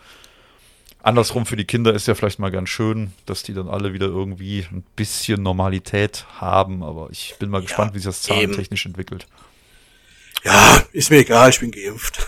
Andersrum 1.04 1.46
für 1.46 1.58
die 1.58 1.66
Kinder 1.66 1.94
ist 1.94 2.08
ja 2.08 2.16
vielleicht 2.16 2.40
mal 2.40 2.50
ganz 2.50 2.70
schön, 2.70 3.12
dass 3.26 3.44
die 3.44 3.54
dann 3.54 3.68
alle 3.68 3.94
wieder 3.94 4.08
irgendwie 4.08 4.66
ein 4.72 4.86
bisschen 4.96 5.44
Normalität 5.44 6.26
haben, 6.40 6.82
aber 6.82 7.10
ich 7.12 7.36
bin 7.40 7.50
mal 7.50 7.60
ja, 7.60 7.66
gespannt, 7.66 7.94
wie 7.94 8.00
sich 8.00 8.06
das 8.06 8.22
zahlentechnisch 8.22 8.86
entwickelt. 8.86 9.28
Ja, 10.46 10.82
ist 10.94 11.12
mir 11.12 11.18
egal, 11.18 11.50
ich 11.50 11.60
bin 11.60 11.72
geimpft. 11.72 12.26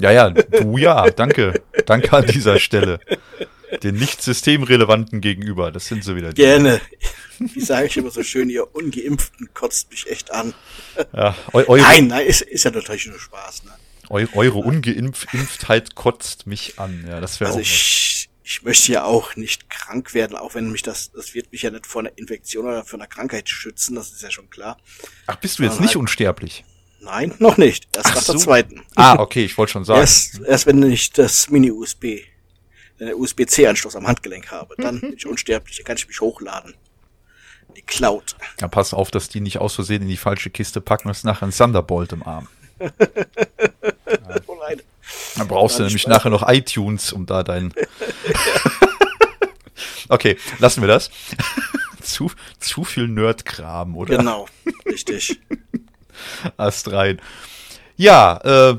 Ja, 0.00 0.10
ja, 0.10 0.30
du 0.30 0.76
ja, 0.76 1.08
danke. 1.10 1.62
Danke 1.86 2.12
an 2.12 2.26
dieser 2.26 2.58
Stelle. 2.58 2.98
Den 3.84 3.94
nicht 3.94 4.22
systemrelevanten 4.22 5.20
gegenüber, 5.20 5.70
das 5.70 5.86
sind 5.86 6.02
sie 6.02 6.16
wieder. 6.16 6.32
Die. 6.32 6.42
Gerne. 6.42 6.80
Wie 7.38 7.60
sage 7.60 7.86
ich 7.86 7.96
immer 7.96 8.10
so 8.10 8.24
schön, 8.24 8.50
ihr 8.50 8.74
Ungeimpften 8.74 9.50
kotzt 9.54 9.92
mich 9.92 10.10
echt 10.10 10.32
an. 10.32 10.52
Ja, 11.12 11.36
eu 11.52 11.76
nein, 11.76 12.08
nein, 12.08 12.26
ist, 12.26 12.42
ist 12.42 12.64
ja 12.64 12.72
natürlich 12.72 13.06
nur 13.06 13.20
Spaß. 13.20 13.64
Ne? 13.64 13.70
Eu 14.10 14.26
eure 14.34 14.58
Ungeimpftheit 14.58 15.94
kotzt 15.94 16.46
mich 16.46 16.78
an. 16.78 17.04
Ja, 17.08 17.20
das 17.20 17.40
wäre 17.40 17.50
also 17.50 17.60
auch 17.60 17.62
ich, 17.62 18.28
ich 18.42 18.62
möchte 18.62 18.92
ja 18.92 19.04
auch 19.04 19.36
nicht 19.36 19.70
krank 19.70 20.12
werden, 20.14 20.36
auch 20.36 20.54
wenn 20.54 20.70
mich 20.70 20.82
das, 20.82 21.10
das 21.12 21.34
wird 21.34 21.50
mich 21.50 21.62
ja 21.62 21.70
nicht 21.70 21.86
vor 21.86 22.02
einer 22.02 22.16
Infektion 22.16 22.66
oder 22.66 22.84
vor 22.84 22.98
einer 22.98 23.06
Krankheit 23.06 23.48
schützen, 23.48 23.94
das 23.94 24.12
ist 24.12 24.22
ja 24.22 24.30
schon 24.30 24.50
klar. 24.50 24.76
Ach, 25.26 25.36
bist 25.36 25.58
du 25.58 25.62
jetzt 25.62 25.80
nicht 25.80 25.90
halt, 25.90 25.96
unsterblich? 25.96 26.64
Nein, 27.00 27.34
noch 27.38 27.56
nicht. 27.56 27.88
Erst 27.96 28.10
Ach 28.10 28.14
nach 28.16 28.22
so. 28.22 28.32
der 28.32 28.40
zweiten. 28.40 28.82
Ah, 28.96 29.18
okay, 29.18 29.44
ich 29.44 29.56
wollte 29.56 29.72
schon 29.72 29.84
sagen. 29.84 30.00
Erst, 30.00 30.40
erst 30.40 30.66
wenn 30.66 30.82
ich 30.82 31.12
das 31.12 31.50
Mini-USB, 31.50 32.20
den 33.00 33.14
USB-C-Anschluss 33.14 33.96
am 33.96 34.06
Handgelenk 34.06 34.50
habe, 34.50 34.74
dann 34.78 35.00
bin 35.00 35.14
ich 35.14 35.26
unsterblich, 35.26 35.76
dann 35.78 35.84
kann 35.84 35.96
ich 35.96 36.06
mich 36.06 36.20
hochladen. 36.20 36.74
Die 37.76 37.82
Cloud. 37.82 38.36
Ja, 38.60 38.68
pass 38.68 38.94
auf, 38.94 39.10
dass 39.10 39.28
die 39.28 39.40
nicht 39.40 39.58
aus 39.58 39.74
Versehen 39.74 40.02
in 40.02 40.08
die 40.08 40.16
falsche 40.16 40.50
Kiste 40.50 40.80
packen 40.80 41.08
und 41.08 41.12
es 41.16 41.24
nachher 41.24 41.46
ein 41.46 41.50
Thunderbolt 41.50 42.12
im 42.12 42.22
Arm. 42.22 42.48
oh 44.46 44.56
nein. 44.60 44.80
Dann 45.36 45.48
brauchst 45.48 45.78
du 45.78 45.84
nämlich 45.84 46.02
Spaß. 46.02 46.12
nachher 46.12 46.30
noch 46.30 46.48
iTunes, 46.48 47.12
um 47.12 47.26
da 47.26 47.42
dein. 47.42 47.72
okay, 50.08 50.36
lassen 50.58 50.80
wir 50.80 50.88
das. 50.88 51.10
zu, 52.02 52.30
zu 52.58 52.84
viel 52.84 53.08
Nerdkram, 53.08 53.96
oder? 53.96 54.16
Genau, 54.18 54.46
richtig. 54.86 55.40
Ast 56.56 56.92
rein. 56.92 57.20
Ja, 57.96 58.38
äh, 58.72 58.78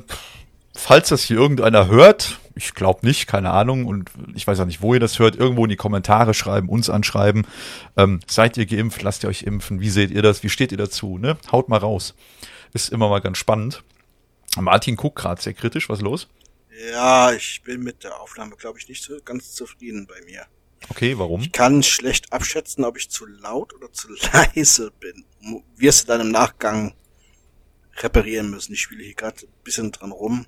falls 0.74 1.10
das 1.10 1.24
hier 1.24 1.38
irgendeiner 1.38 1.88
hört, 1.88 2.40
ich 2.56 2.74
glaube 2.74 3.06
nicht, 3.06 3.28
keine 3.28 3.52
Ahnung, 3.52 3.86
und 3.86 4.10
ich 4.34 4.48
weiß 4.48 4.60
auch 4.62 4.66
nicht, 4.66 4.82
wo 4.82 4.94
ihr 4.94 5.00
das 5.00 5.20
hört, 5.20 5.36
irgendwo 5.36 5.66
in 5.66 5.70
die 5.70 5.76
Kommentare 5.76 6.34
schreiben, 6.34 6.70
uns 6.70 6.90
anschreiben. 6.90 7.46
Ähm, 7.98 8.22
seid 8.28 8.58
ihr 8.58 8.66
geimpft? 8.66 9.02
Lasst 9.02 9.24
ihr 9.24 9.30
euch 9.30 9.44
impfen? 9.44 9.82
Wie 9.82 9.90
seht 9.90 10.12
ihr 10.12 10.22
das? 10.22 10.44
Wie 10.44 10.50
steht 10.50 10.72
ihr 10.72 10.78
dazu? 10.78 11.18
Ne? 11.18 11.38
Haut 11.52 11.68
mal 11.68 11.78
raus. 11.78 12.16
Ist 12.76 12.90
immer 12.90 13.08
mal 13.08 13.22
ganz 13.22 13.38
spannend. 13.38 13.86
Martin 14.58 14.98
guckt 14.98 15.18
gerade 15.18 15.42
sehr 15.42 15.54
kritisch, 15.54 15.88
was 15.88 16.02
los? 16.02 16.28
Ja, 16.92 17.32
ich 17.32 17.62
bin 17.64 17.82
mit 17.82 18.04
der 18.04 18.20
Aufnahme, 18.20 18.58
glaube 18.58 18.78
ich, 18.78 18.90
nicht 18.90 19.02
so 19.02 19.18
ganz 19.24 19.54
zufrieden 19.54 20.08
bei 20.08 20.22
mir. 20.26 20.46
Okay, 20.90 21.18
warum? 21.18 21.40
Ich 21.40 21.54
kann 21.54 21.84
schlecht 21.84 22.34
abschätzen, 22.34 22.84
ob 22.84 22.98
ich 22.98 23.10
zu 23.10 23.26
laut 23.28 23.74
oder 23.74 23.94
zu 23.94 24.10
leise 24.34 24.92
bin. 25.00 25.24
Wirst 25.78 26.04
du 26.04 26.08
dann 26.08 26.20
im 26.20 26.32
Nachgang 26.32 26.94
reparieren 27.96 28.50
müssen. 28.50 28.74
Ich 28.74 28.82
spiele 28.82 29.06
hier 29.06 29.16
gerade 29.16 29.46
ein 29.46 29.64
bisschen 29.64 29.94
dran 29.94 30.12
rum. 30.12 30.46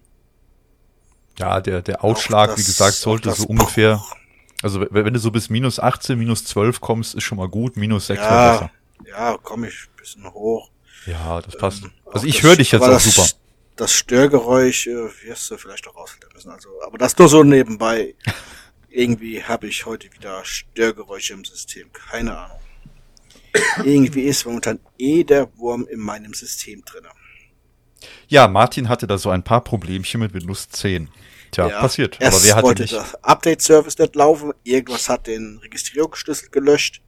Ja, 1.40 1.62
der, 1.62 1.82
der 1.82 2.04
Ausschlag, 2.04 2.50
das, 2.50 2.60
wie 2.60 2.66
gesagt, 2.66 2.96
sollte 2.96 3.32
so 3.32 3.46
ungefähr, 3.46 4.04
also 4.62 4.86
wenn 4.90 5.14
du 5.14 5.20
so 5.20 5.32
bis 5.32 5.50
minus 5.50 5.80
18, 5.80 6.20
minus 6.20 6.44
12 6.44 6.82
kommst, 6.82 7.16
ist 7.16 7.24
schon 7.24 7.38
mal 7.38 7.48
gut, 7.48 7.78
minus 7.78 8.08
6 8.08 8.20
ja, 8.20 8.52
besser. 8.52 8.72
Ja, 9.06 9.38
komme 9.38 9.70
ich 9.70 9.88
ein 9.88 9.96
bisschen 9.96 10.34
hoch. 10.34 10.72
Ja, 11.06 11.42
das 11.42 11.58
passt. 11.58 11.84
Ähm, 11.84 11.92
also 12.12 12.26
ich 12.28 12.44
höre 12.44 12.56
dich 12.56 12.72
jetzt 12.72 12.82
auch 12.82 12.90
das, 12.90 13.04
super. 13.04 13.28
Das 13.76 13.94
Störgeräusch 13.94 14.88
äh, 14.88 15.10
wirst 15.24 15.50
du 15.52 15.58
vielleicht 15.58 15.88
auch 15.88 15.96
rausfiltern 15.96 16.32
müssen. 16.34 16.50
Also, 16.50 16.70
aber 16.86 16.98
das 16.98 17.18
nur 17.18 17.30
so 17.30 17.44
nebenbei. 17.44 18.16
Irgendwie 18.90 19.44
habe 19.44 19.68
ich 19.68 19.86
heute 19.86 20.12
wieder 20.14 20.44
Störgeräusche 20.44 21.34
im 21.34 21.46
System. 21.46 21.92
Keine 21.94 22.38
Ahnung. 22.38 22.60
Irgendwie 23.84 24.24
ist 24.24 24.46
momentan 24.46 24.80
eh 24.98 25.24
der 25.24 25.56
Wurm 25.58 25.88
in 25.88 26.00
meinem 26.00 26.34
System 26.34 26.84
drinne. 26.86 27.10
Ja, 28.28 28.48
Martin 28.48 28.90
hatte 28.90 29.08
da 29.08 29.18
so 29.18 29.30
ein 29.30 29.44
paar 29.44 29.64
Problemchen 29.64 30.20
mit 30.20 30.34
Windows 30.34 30.70
10. 30.70 31.10
Tja, 31.52 31.70
ja, 31.70 31.80
passiert. 31.80 32.18
Aber 32.22 32.44
wer 32.44 32.56
hatte 32.56 32.64
wollte 32.64 32.82
nicht? 32.84 32.94
der 32.94 33.06
Update-Service 33.22 33.98
nicht 33.98 34.16
laufen, 34.16 34.54
irgendwas 34.64 35.10
hat 35.10 35.28
den 35.28 35.60
Registrierungsschlüssel 35.64 36.50
gelöscht 36.50 37.02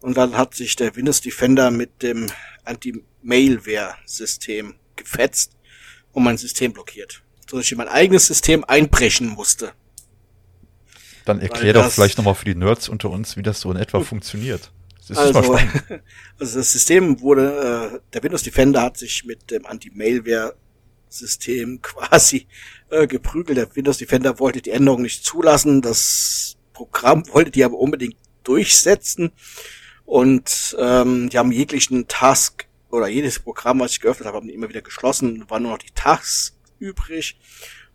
und 0.00 0.16
dann 0.16 0.36
hat 0.36 0.54
sich 0.54 0.76
der 0.76 0.96
Windows 0.96 1.20
Defender 1.20 1.70
mit 1.70 2.02
dem 2.02 2.30
Anti-Mailware-System 3.22 4.74
gefetzt 4.96 5.52
und 6.12 6.24
mein 6.24 6.38
System 6.38 6.72
blockiert. 6.72 7.22
So 7.48 7.56
dass 7.56 7.66
ich 7.66 7.72
in 7.72 7.78
mein 7.78 7.88
eigenes 7.88 8.26
System 8.26 8.64
einbrechen 8.64 9.28
musste. 9.28 9.72
Dann 11.24 11.40
erklär 11.40 11.72
doch 11.72 11.90
vielleicht 11.90 12.18
nochmal 12.18 12.34
für 12.34 12.44
die 12.44 12.54
Nerds 12.54 12.88
unter 12.88 13.10
uns, 13.10 13.36
wie 13.36 13.42
das 13.42 13.60
so 13.60 13.70
in 13.70 13.76
etwa 13.76 14.00
funktioniert. 14.00 14.72
Das 15.08 15.18
also, 15.18 15.54
also 16.38 16.58
das 16.58 16.72
System 16.72 17.20
wurde, 17.20 17.92
äh, 17.94 18.00
der 18.12 18.22
Windows 18.22 18.44
Defender 18.44 18.82
hat 18.82 18.96
sich 18.96 19.24
mit 19.24 19.50
dem 19.50 19.66
Anti-Mailware-System 19.66 21.80
quasi 21.82 22.46
äh, 22.90 23.06
geprügelt. 23.06 23.58
Der 23.58 23.74
Windows 23.74 23.98
Defender 23.98 24.38
wollte 24.38 24.62
die 24.62 24.70
Änderung 24.70 25.02
nicht 25.02 25.24
zulassen. 25.24 25.82
Das 25.82 26.56
Programm 26.72 27.24
wollte 27.28 27.50
die 27.50 27.64
aber 27.64 27.78
unbedingt 27.78 28.16
durchsetzen. 28.44 29.32
Und 30.04 30.76
ähm, 30.78 31.28
die 31.28 31.38
haben 31.38 31.52
jeglichen 31.52 32.08
Task 32.08 32.66
oder 32.90 33.08
jedes 33.08 33.38
Programm, 33.38 33.80
was 33.80 33.92
ich 33.92 34.00
geöffnet 34.00 34.26
habe, 34.26 34.38
haben 34.38 34.48
die 34.48 34.54
immer 34.54 34.68
wieder 34.68 34.82
geschlossen. 34.82 35.48
Waren 35.48 35.62
nur 35.62 35.72
noch 35.72 35.78
die 35.78 35.94
Tasks 35.94 36.56
übrig. 36.78 37.38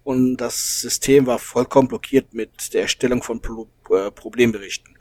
Und 0.03 0.37
das 0.37 0.81
System 0.81 1.25
war 1.25 1.39
vollkommen 1.39 1.87
blockiert 1.87 2.33
mit 2.33 2.73
der 2.73 2.83
Erstellung 2.83 3.23
von 3.23 3.41
Pro 3.41 3.67
äh, 3.89 4.11
Problemberichten. 4.11 4.97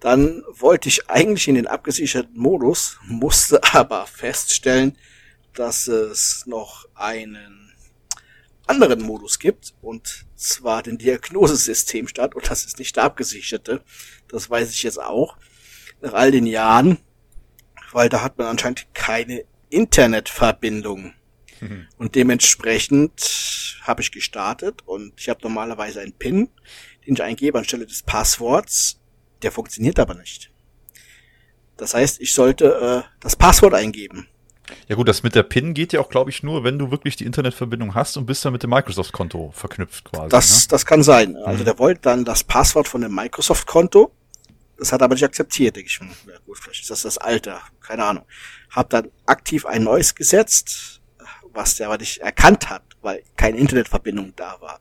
Dann 0.00 0.44
wollte 0.50 0.88
ich 0.88 1.08
eigentlich 1.08 1.48
in 1.48 1.54
den 1.54 1.66
abgesicherten 1.66 2.36
Modus, 2.38 2.98
musste 3.06 3.60
aber 3.74 4.06
feststellen, 4.06 4.96
dass 5.54 5.88
es 5.88 6.46
noch 6.46 6.86
einen 6.94 7.72
anderen 8.66 9.02
Modus 9.02 9.38
gibt, 9.38 9.74
und 9.82 10.26
zwar 10.36 10.82
den 10.82 10.98
Diagnosesystem 10.98 12.08
statt, 12.08 12.34
und 12.34 12.50
das 12.50 12.64
ist 12.64 12.78
nicht 12.78 12.96
der 12.96 13.04
abgesicherte. 13.04 13.82
Das 14.28 14.48
weiß 14.48 14.70
ich 14.70 14.82
jetzt 14.82 15.00
auch, 15.00 15.36
nach 16.00 16.12
all 16.12 16.30
den 16.30 16.46
Jahren, 16.46 16.98
weil 17.94 18.08
da 18.08 18.22
hat 18.22 18.36
man 18.38 18.48
anscheinend 18.48 18.86
keine 18.94 19.44
Internetverbindung. 19.70 21.14
Mhm. 21.60 21.86
Und 21.96 22.14
dementsprechend 22.14 23.78
habe 23.82 24.02
ich 24.02 24.12
gestartet 24.12 24.82
und 24.84 25.12
ich 25.16 25.28
habe 25.28 25.40
normalerweise 25.42 26.00
einen 26.00 26.12
PIN, 26.12 26.48
den 27.06 27.14
ich 27.14 27.22
eingebe 27.22 27.58
anstelle 27.58 27.86
des 27.86 28.02
Passworts 28.02 28.98
der 29.44 29.52
funktioniert 29.52 29.98
aber 29.98 30.14
nicht. 30.14 30.50
Das 31.76 31.94
heißt, 31.94 32.20
ich 32.20 32.32
sollte 32.32 33.04
äh, 33.04 33.08
das 33.20 33.36
Passwort 33.36 33.74
eingeben. 33.74 34.28
Ja 34.88 34.96
gut, 34.96 35.08
das 35.08 35.22
mit 35.22 35.34
der 35.34 35.42
PIN 35.42 35.74
geht 35.74 35.92
ja 35.92 36.00
auch, 36.00 36.08
glaube 36.08 36.30
ich, 36.30 36.42
nur, 36.42 36.64
wenn 36.64 36.78
du 36.78 36.90
wirklich 36.90 37.16
die 37.16 37.26
Internetverbindung 37.26 37.94
hast 37.94 38.16
und 38.16 38.26
bist 38.26 38.44
dann 38.44 38.54
mit 38.54 38.62
dem 38.62 38.70
Microsoft-Konto 38.70 39.52
verknüpft 39.52 40.04
quasi. 40.04 40.30
Das, 40.30 40.62
ne? 40.62 40.68
das 40.70 40.86
kann 40.86 41.02
sein. 41.02 41.36
Also 41.36 41.60
mhm. 41.60 41.64
der 41.66 41.78
wollte 41.78 42.00
dann 42.02 42.24
das 42.24 42.44
Passwort 42.44 42.88
von 42.88 43.02
dem 43.02 43.14
Microsoft-Konto. 43.14 44.10
Das 44.78 44.92
hat 44.92 45.00
er 45.00 45.04
aber 45.04 45.14
nicht 45.14 45.24
akzeptiert, 45.24 45.76
denke 45.76 45.88
ich. 45.88 46.00
Ja 46.00 46.38
gut, 46.44 46.58
vielleicht 46.58 46.82
ist 46.82 46.90
das 46.90 47.02
das 47.02 47.18
alte, 47.18 47.58
keine 47.80 48.04
Ahnung. 48.04 48.24
Hab 48.70 48.90
dann 48.90 49.10
aktiv 49.26 49.66
ein 49.66 49.84
neues 49.84 50.14
gesetzt, 50.14 51.00
was 51.52 51.76
der 51.76 51.86
aber 51.86 51.98
nicht 51.98 52.18
erkannt 52.18 52.68
hat, 52.68 52.82
weil 53.00 53.22
keine 53.36 53.58
Internetverbindung 53.58 54.32
da 54.36 54.60
war. 54.60 54.80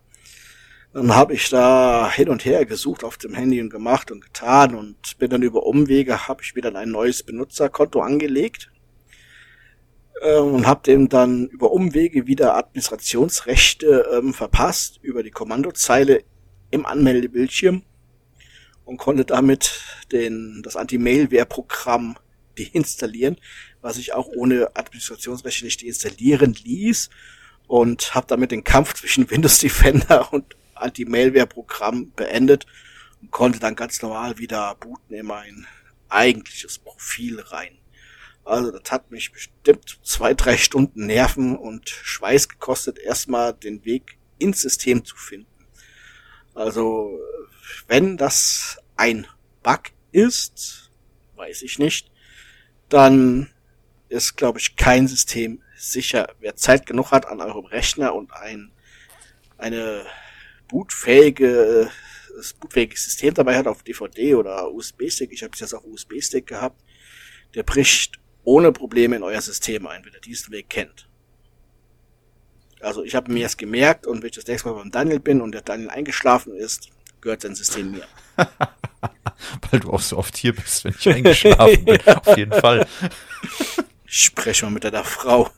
Dann 0.93 1.15
habe 1.15 1.33
ich 1.33 1.49
da 1.49 2.11
hin 2.11 2.29
und 2.29 2.45
her 2.45 2.65
gesucht 2.65 3.03
auf 3.03 3.17
dem 3.17 3.33
Handy 3.33 3.59
und 3.61 3.69
gemacht 3.69 4.11
und 4.11 4.21
getan 4.21 4.75
und 4.75 5.17
bin 5.17 5.29
dann 5.29 5.41
über 5.41 5.63
Umwege, 5.63 6.27
habe 6.27 6.43
ich 6.43 6.55
wieder 6.55 6.73
ein 6.75 6.91
neues 6.91 7.23
Benutzerkonto 7.23 7.99
angelegt 7.99 8.71
äh, 10.21 10.37
und 10.37 10.67
habe 10.67 10.83
dem 10.83 11.09
dann 11.09 11.47
über 11.47 11.71
Umwege 11.71 12.27
wieder 12.27 12.55
Administrationsrechte 12.55 14.07
ähm, 14.13 14.33
verpasst 14.33 14.99
über 15.01 15.23
die 15.23 15.31
Kommandozeile 15.31 16.23
im 16.69 16.85
Anmeldebildschirm 16.85 17.83
und 18.85 18.97
konnte 18.97 19.25
damit 19.25 19.81
den, 20.11 20.61
das 20.63 20.75
Anti-Mailware-Programm 20.75 22.17
deinstallieren, 22.57 23.37
was 23.81 23.97
ich 23.97 24.13
auch 24.13 24.27
ohne 24.27 24.75
Administrationsrechte 24.75 25.65
nicht 25.65 25.81
deinstallieren 25.83 26.53
ließ 26.53 27.09
und 27.67 28.13
habe 28.13 28.27
damit 28.27 28.51
den 28.51 28.63
Kampf 28.63 28.93
zwischen 28.93 29.29
Windows 29.29 29.59
Defender 29.59 30.31
und 30.33 30.55
Anti-Malware-Programm 30.75 32.11
beendet 32.15 32.65
und 33.21 33.31
konnte 33.31 33.59
dann 33.59 33.75
ganz 33.75 34.01
normal 34.01 34.37
wieder 34.37 34.75
booten 34.75 35.15
in 35.15 35.25
mein 35.25 35.67
eigentliches 36.09 36.77
Profil 36.79 37.39
rein. 37.39 37.77
Also 38.45 38.71
das 38.71 38.91
hat 38.91 39.09
mich 39.09 39.31
bestimmt 39.31 39.99
zwei, 40.03 40.33
drei 40.33 40.57
Stunden 40.57 41.05
Nerven 41.05 41.57
und 41.57 41.89
Schweiß 41.89 42.49
gekostet, 42.49 42.99
erstmal 42.99 43.53
den 43.53 43.85
Weg 43.85 44.17
ins 44.37 44.61
System 44.61 45.05
zu 45.05 45.15
finden. 45.15 45.47
Also 46.53 47.19
wenn 47.87 48.17
das 48.17 48.79
ein 48.95 49.27
Bug 49.61 49.91
ist, 50.11 50.91
weiß 51.35 51.63
ich 51.63 51.79
nicht, 51.79 52.11
dann 52.89 53.49
ist, 54.09 54.37
glaube 54.37 54.59
ich, 54.59 54.75
kein 54.75 55.07
System 55.07 55.61
sicher. 55.75 56.27
Wer 56.39 56.55
Zeit 56.55 56.85
genug 56.85 57.11
hat 57.11 57.25
an 57.25 57.41
eurem 57.41 57.65
Rechner 57.65 58.13
und 58.13 58.31
ein, 58.33 58.71
eine 59.57 60.05
bootfähige, 60.67 61.89
das 62.35 62.53
bootfähige 62.53 62.97
System 62.97 63.33
dabei 63.33 63.57
hat 63.57 63.67
auf 63.67 63.83
DVD 63.83 64.35
oder 64.35 64.71
USB-Stick, 64.71 65.31
ich 65.31 65.43
habe 65.43 65.53
es 65.53 65.59
jetzt 65.59 65.73
auf 65.73 65.83
USB-Stick 65.85 66.47
gehabt, 66.47 66.81
der 67.55 67.63
bricht 67.63 68.19
ohne 68.43 68.71
Probleme 68.71 69.15
in 69.15 69.23
euer 69.23 69.41
System 69.41 69.87
ein, 69.87 70.03
wenn 70.05 70.13
ihr 70.13 70.19
diesen 70.19 70.51
Weg 70.51 70.69
kennt. 70.69 71.07
Also 72.81 73.03
ich 73.03 73.15
habe 73.15 73.31
mir 73.31 73.45
es 73.45 73.55
gemerkt 73.55 74.05
und 74.05 74.21
wenn 74.21 74.29
ich 74.29 74.35
das 74.35 74.47
nächste 74.47 74.67
Mal 74.69 74.75
beim 74.75 74.91
Daniel 74.91 75.19
bin 75.19 75.41
und 75.41 75.53
der 75.53 75.61
Daniel 75.61 75.89
eingeschlafen 75.89 76.53
ist, 76.55 76.89
gehört 77.23 77.41
sein 77.41 77.55
System 77.55 77.91
mir. 77.91 78.03
Weil 79.71 79.79
du 79.79 79.91
auch 79.91 80.01
so 80.01 80.17
oft 80.17 80.37
hier 80.37 80.53
bist, 80.53 80.83
wenn 80.83 80.95
ich 80.97 81.09
eingeschlafen 81.09 81.85
bin. 81.85 81.99
Auf 82.07 82.37
jeden 82.37 82.53
Fall. 82.53 82.85
Sprech 84.05 84.61
mal 84.61 84.71
mit 84.71 84.83
deiner 84.83 85.03
Frau. 85.03 85.49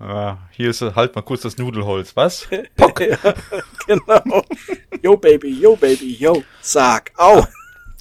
Ah, 0.00 0.38
hier 0.50 0.70
ist 0.70 0.80
halt 0.80 1.14
mal 1.14 1.22
kurz 1.22 1.42
das 1.42 1.56
Nudelholz, 1.56 2.16
was? 2.16 2.48
Pock. 2.76 3.00
ja, 3.00 3.16
genau. 3.86 4.42
Yo, 5.02 5.16
Baby, 5.16 5.50
yo, 5.60 5.76
Baby, 5.76 6.14
yo. 6.14 6.42
Sag, 6.60 7.12
au. 7.16 7.46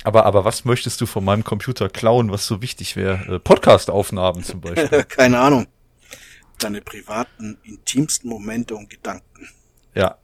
Aber, 0.04 0.26
aber 0.26 0.46
was 0.46 0.66
möchtest 0.66 1.02
du 1.02 1.06
von 1.06 1.24
meinem 1.24 1.44
Computer 1.44 1.90
klauen, 1.90 2.32
was 2.32 2.48
so 2.48 2.62
wichtig 2.62 2.96
wäre? 2.96 3.36
Äh, 3.36 3.40
Podcast-Aufnahmen 3.40 4.44
zum 4.44 4.62
Beispiel. 4.62 5.04
Keine 5.04 5.40
Ahnung. 5.40 5.68
Deine 6.58 6.82
privaten, 6.82 7.58
intimsten 7.64 8.30
Momente 8.30 8.76
und 8.76 8.90
Gedanken. 8.90 9.50
Ja. 9.94 10.18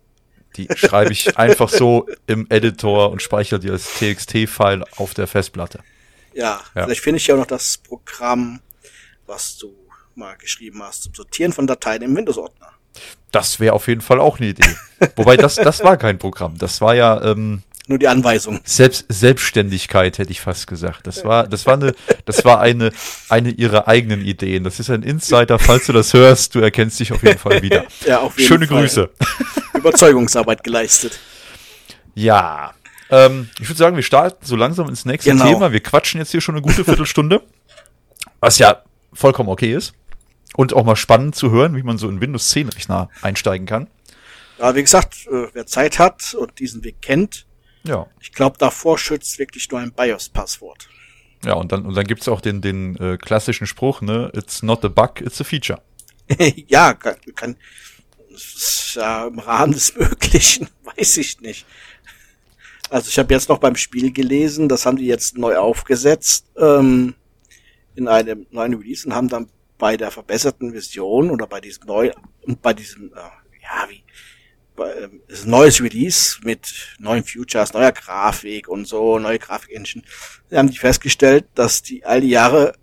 Die 0.55 0.67
schreibe 0.75 1.11
ich 1.11 1.37
einfach 1.37 1.69
so 1.69 2.07
im 2.27 2.47
Editor 2.49 3.11
und 3.11 3.21
speichere 3.21 3.59
die 3.59 3.69
als 3.69 3.87
TXT-File 3.99 4.83
auf 4.97 5.13
der 5.13 5.27
Festplatte. 5.27 5.79
Ja, 6.33 6.61
ja. 6.75 6.85
vielleicht 6.85 7.01
finde 7.01 7.17
ich 7.17 7.27
ja 7.27 7.35
auch 7.35 7.39
noch 7.39 7.47
das 7.47 7.77
Programm, 7.77 8.59
was 9.25 9.57
du 9.57 9.73
mal 10.15 10.35
geschrieben 10.37 10.81
hast, 10.83 11.03
zum 11.03 11.13
Sortieren 11.13 11.53
von 11.53 11.67
Dateien 11.67 12.01
im 12.01 12.15
Windows-Ordner. 12.15 12.69
Das 13.31 13.59
wäre 13.59 13.73
auf 13.73 13.87
jeden 13.87 14.01
Fall 14.01 14.19
auch 14.19 14.39
eine 14.39 14.49
Idee. 14.49 14.75
Wobei 15.15 15.37
das, 15.37 15.55
das 15.55 15.83
war 15.83 15.97
kein 15.97 16.19
Programm. 16.19 16.57
Das 16.57 16.81
war 16.81 16.93
ja 16.93 17.21
ähm, 17.23 17.63
nur 17.87 17.99
die 17.99 18.07
Anweisung. 18.07 18.61
Selbst, 18.63 19.05
Selbstständigkeit 19.09 20.17
hätte 20.17 20.31
ich 20.31 20.39
fast 20.39 20.67
gesagt. 20.67 21.05
Das 21.05 21.25
war, 21.25 21.47
das 21.47 21.65
war 21.65 21.73
eine, 21.73 21.93
das 22.23 22.45
war 22.45 22.61
eine, 22.61 22.91
eine 23.27 23.49
ihrer 23.49 23.89
eigenen 23.89 24.21
Ideen. 24.21 24.63
Das 24.63 24.79
ist 24.79 24.89
ein 24.89 25.03
Insider. 25.03 25.59
Falls 25.59 25.87
du 25.87 25.93
das 25.93 26.13
hörst, 26.13 26.55
du 26.55 26.59
erkennst 26.59 26.99
dich 27.01 27.11
auf 27.11 27.21
jeden 27.23 27.37
Fall 27.37 27.61
wieder. 27.61 27.83
ja, 28.05 28.19
auf 28.19 28.37
jeden 28.37 28.47
Schöne 28.47 28.67
Fall. 28.67 28.81
Grüße. 28.81 29.09
Überzeugungsarbeit 29.73 30.63
geleistet. 30.63 31.19
Ja. 32.15 32.73
Ähm, 33.09 33.49
ich 33.59 33.67
würde 33.67 33.77
sagen, 33.77 33.95
wir 33.97 34.03
starten 34.03 34.45
so 34.45 34.55
langsam 34.55 34.87
ins 34.87 35.03
nächste 35.03 35.31
genau. 35.31 35.45
Thema. 35.45 35.73
Wir 35.73 35.81
quatschen 35.81 36.19
jetzt 36.19 36.31
hier 36.31 36.41
schon 36.41 36.55
eine 36.55 36.61
gute 36.61 36.85
Viertelstunde. 36.85 37.41
was 38.39 38.59
ja 38.59 38.81
vollkommen 39.11 39.49
okay 39.49 39.73
ist. 39.73 39.93
Und 40.55 40.73
auch 40.73 40.85
mal 40.85 40.95
spannend 40.95 41.35
zu 41.35 41.51
hören, 41.51 41.75
wie 41.75 41.83
man 41.83 41.97
so 41.97 42.07
in 42.07 42.21
Windows 42.21 42.49
10 42.49 42.69
Rechner 42.69 43.09
einsteigen 43.21 43.67
kann. 43.67 43.87
Ja, 44.59 44.73
wie 44.75 44.83
gesagt, 44.83 45.27
äh, 45.27 45.47
wer 45.51 45.65
Zeit 45.65 45.99
hat 45.99 46.33
und 46.35 46.59
diesen 46.59 46.83
Weg 46.83 47.01
kennt, 47.01 47.45
ja. 47.83 48.07
Ich 48.21 48.31
glaube, 48.31 48.57
davor 48.57 48.97
schützt 48.97 49.39
wirklich 49.39 49.69
nur 49.71 49.79
ein 49.79 49.91
BIOS-Passwort. 49.91 50.89
Ja, 51.45 51.53
und 51.53 51.71
dann, 51.71 51.85
und 51.85 51.95
dann 51.95 52.05
gibt's 52.05 52.27
auch 52.27 52.39
den, 52.39 52.61
den 52.61 52.95
äh, 52.97 53.17
klassischen 53.17 53.67
Spruch, 53.67 54.01
ne, 54.01 54.31
it's 54.33 54.63
not 54.63 54.83
a 54.85 54.87
bug, 54.87 55.21
it's 55.21 55.41
a 55.41 55.43
feature. 55.43 55.81
ja, 56.67 56.93
kann, 56.93 57.15
kann 57.35 57.57
ja, 58.93 59.27
im 59.27 59.39
Rahmen 59.39 59.73
des 59.73 59.95
Möglichen, 59.95 60.69
weiß 60.97 61.17
ich 61.17 61.41
nicht. 61.41 61.65
Also 62.89 63.09
ich 63.09 63.17
habe 63.19 63.33
jetzt 63.33 63.49
noch 63.49 63.57
beim 63.57 63.75
Spiel 63.75 64.11
gelesen, 64.11 64.69
das 64.69 64.85
haben 64.85 64.97
die 64.97 65.07
jetzt 65.07 65.37
neu 65.37 65.57
aufgesetzt 65.57 66.45
ähm, 66.57 67.15
in 67.95 68.07
einem 68.07 68.45
neuen 68.51 68.75
Release 68.75 69.07
und 69.07 69.15
haben 69.15 69.29
dann 69.29 69.49
bei 69.77 69.97
der 69.97 70.11
verbesserten 70.11 70.71
Version 70.71 71.31
oder 71.31 71.47
bei 71.47 71.59
diesem 71.59 71.85
neu 71.87 72.11
und 72.43 72.61
bei 72.61 72.73
diesem 72.73 73.11
äh, 73.13 73.63
ja 73.63 73.89
wie 73.89 74.03
ist 75.27 75.45
ein 75.45 75.51
neues 75.51 75.81
Release 75.81 76.37
mit 76.43 76.95
neuen 76.99 77.23
Futures, 77.23 77.73
neuer 77.73 77.91
Grafik 77.91 78.67
und 78.67 78.87
so, 78.87 79.19
neue 79.19 79.39
Grafik-Engine. 79.39 80.03
Sie 80.49 80.57
haben 80.57 80.69
die 80.69 80.77
festgestellt, 80.77 81.45
dass 81.55 81.81
die 81.83 82.05
all 82.05 82.21
die 82.21 82.29
Jahre 82.29 82.73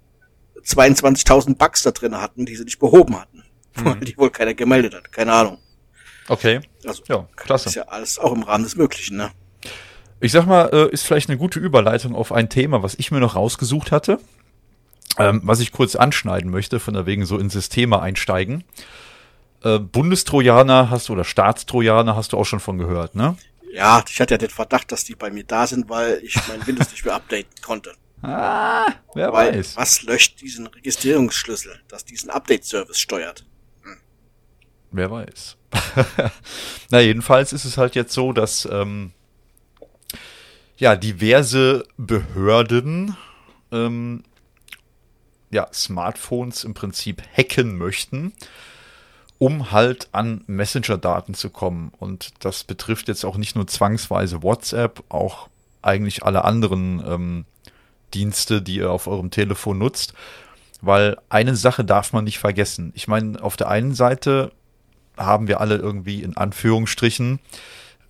22.000 0.65 1.57
Bugs 1.57 1.83
da 1.83 1.91
drin 1.91 2.21
hatten, 2.21 2.47
die 2.47 2.57
sie 2.57 2.65
nicht 2.65 2.79
behoben 2.79 3.19
hatten. 3.21 3.45
Mhm. 3.77 3.85
Weil 3.85 3.97
die 4.01 4.17
wohl 4.17 4.31
keiner 4.31 4.55
gemeldet 4.55 4.95
hat. 4.95 5.13
Keine 5.13 5.33
Ahnung. 5.33 5.59
Okay. 6.29 6.61
Also, 6.87 7.03
ja, 7.09 7.29
klasse. 7.37 7.69
Ist 7.69 7.75
ja 7.75 7.89
alles 7.89 8.19
auch 8.19 8.33
im 8.33 8.43
Rahmen 8.43 8.65
des 8.65 8.77
Möglichen, 8.77 9.17
ne? 9.17 9.31
Ich 10.21 10.33
sag 10.33 10.47
mal, 10.47 10.69
äh, 10.73 10.93
ist 10.93 11.05
vielleicht 11.05 11.31
eine 11.31 11.39
gute 11.39 11.59
Überleitung 11.59 12.15
auf 12.15 12.31
ein 12.31 12.51
Thema, 12.51 12.83
was 12.83 12.95
ich 12.95 13.11
mir 13.11 13.21
noch 13.21 13.37
rausgesucht 13.37 13.91
hatte, 13.91 14.21
ähm, 15.19 15.41
was 15.45 15.61
ich 15.61 15.73
kurz 15.73 15.97
anschneiden 15.97 16.51
möchte, 16.51 16.79
von 16.79 16.95
der 16.95 17.07
wegen 17.07 17.25
so 17.25 17.39
in 17.39 17.49
Systeme 17.49 18.01
einsteigen. 18.01 18.65
Äh, 19.63 19.79
Bundestrojaner 19.79 20.91
hast 20.91 21.09
du 21.09 21.13
oder 21.13 21.25
Staatstrojaner 21.25 22.17
hast 22.17 22.33
du 22.33 22.39
auch 22.39 22.45
schon 22.45 22.61
von 22.61 22.79
gehört, 22.79 23.15
ne? 23.15 23.37
Ja, 23.73 24.03
ich 24.09 24.21
hatte 24.21 24.35
ja 24.35 24.39
den 24.39 24.51
Verdacht, 24.51 24.91
dass 24.91 25.05
die 25.05 25.15
bei 25.15 25.31
mir 25.31 25.45
da 25.45 25.67
sind, 25.67 25.89
weil 25.89 26.21
ich 26.25 26.35
mein 26.49 26.67
Windows 26.67 26.91
nicht 26.91 27.05
mehr 27.05 27.15
updaten 27.15 27.51
konnte. 27.63 27.93
Ah, 28.23 28.87
wer 29.15 29.33
weil, 29.33 29.57
weiß. 29.57 29.79
Was 29.79 30.03
löscht 30.03 30.43
diesen 30.43 30.67
Registrierungsschlüssel, 30.67 31.81
das 31.89 32.05
diesen 32.05 32.29
Update-Service 32.29 32.99
steuert? 32.99 33.47
Hm. 33.83 33.97
Wer 34.91 35.11
weiß. 35.11 35.57
Na, 36.91 37.01
jedenfalls 37.01 37.55
ist 37.55 37.65
es 37.65 37.79
halt 37.79 37.95
jetzt 37.95 38.13
so, 38.13 38.35
dass 38.35 38.69
ähm, 38.71 39.13
ja 40.77 40.97
diverse 40.97 41.87
Behörden 41.97 43.17
ähm, 43.73 44.23
ja, 45.51 45.69
Smartphones 45.73 46.65
im 46.65 46.75
Prinzip 46.75 47.23
hacken 47.35 47.79
möchten 47.79 48.35
um 49.41 49.73
halt 49.73 50.11
an 50.13 50.45
Messenger-Daten 50.47 51.33
zu 51.33 51.49
kommen. 51.49 51.93
Und 51.99 52.35
das 52.41 52.63
betrifft 52.63 53.09
jetzt 53.09 53.25
auch 53.25 53.39
nicht 53.39 53.57
nur 53.57 53.67
zwangsweise 53.67 54.43
WhatsApp, 54.43 55.03
auch 55.09 55.49
eigentlich 55.81 56.23
alle 56.23 56.45
anderen 56.45 57.03
ähm, 57.07 57.45
Dienste, 58.13 58.61
die 58.61 58.77
ihr 58.77 58.91
auf 58.91 59.07
eurem 59.07 59.31
Telefon 59.31 59.79
nutzt. 59.79 60.13
Weil 60.83 61.17
eine 61.31 61.57
Sache 61.57 61.87
darf 61.87 62.13
man 62.13 62.25
nicht 62.25 62.39
vergessen. 62.39 62.93
Ich 62.95 63.09
meine, 63.09 63.43
auf 63.43 63.57
der 63.57 63.69
einen 63.69 63.95
Seite 63.95 64.53
haben 65.17 65.49
wir 65.49 65.61
alle 65.61 65.77
irgendwie 65.77 66.23
in 66.23 66.37
Anführungsstrichen 66.37 67.41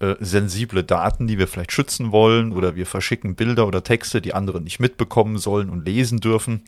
äh, 0.00 0.16
sensible 0.18 0.82
Daten, 0.82 1.28
die 1.28 1.38
wir 1.38 1.46
vielleicht 1.46 1.70
schützen 1.70 2.10
wollen, 2.10 2.52
oder 2.52 2.74
wir 2.74 2.86
verschicken 2.86 3.36
Bilder 3.36 3.68
oder 3.68 3.84
Texte, 3.84 4.20
die 4.20 4.34
andere 4.34 4.60
nicht 4.60 4.80
mitbekommen 4.80 5.38
sollen 5.38 5.70
und 5.70 5.86
lesen 5.86 6.18
dürfen. 6.18 6.64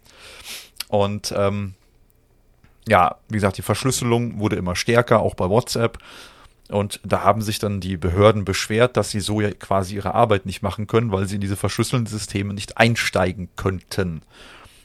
Und 0.86 1.34
ähm, 1.36 1.74
ja, 2.88 3.16
wie 3.28 3.34
gesagt, 3.34 3.58
die 3.58 3.62
Verschlüsselung 3.62 4.38
wurde 4.38 4.56
immer 4.56 4.76
stärker, 4.76 5.20
auch 5.20 5.34
bei 5.34 5.48
WhatsApp. 5.48 5.98
Und 6.68 7.00
da 7.04 7.22
haben 7.22 7.42
sich 7.42 7.58
dann 7.58 7.80
die 7.80 7.96
Behörden 7.96 8.44
beschwert, 8.44 8.96
dass 8.96 9.10
sie 9.10 9.20
so 9.20 9.40
ja 9.40 9.50
quasi 9.50 9.96
ihre 9.96 10.14
Arbeit 10.14 10.46
nicht 10.46 10.62
machen 10.62 10.86
können, 10.86 11.12
weil 11.12 11.26
sie 11.26 11.34
in 11.34 11.40
diese 11.40 11.56
verschlüsselten 11.56 12.06
Systeme 12.06 12.54
nicht 12.54 12.78
einsteigen 12.78 13.48
könnten. 13.56 14.22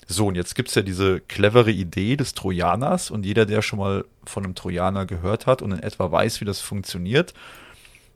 So, 0.07 0.27
und 0.27 0.35
jetzt 0.35 0.55
gibt's 0.55 0.75
ja 0.75 0.81
diese 0.81 1.19
clevere 1.19 1.71
Idee 1.71 2.15
des 2.15 2.33
Trojaners 2.33 3.11
und 3.11 3.25
jeder, 3.25 3.45
der 3.45 3.61
schon 3.61 3.79
mal 3.79 4.05
von 4.25 4.43
einem 4.43 4.55
Trojaner 4.55 5.05
gehört 5.05 5.45
hat 5.45 5.61
und 5.61 5.71
in 5.73 5.83
etwa 5.83 6.11
weiß, 6.11 6.39
wie 6.41 6.45
das 6.45 6.61
funktioniert. 6.61 7.33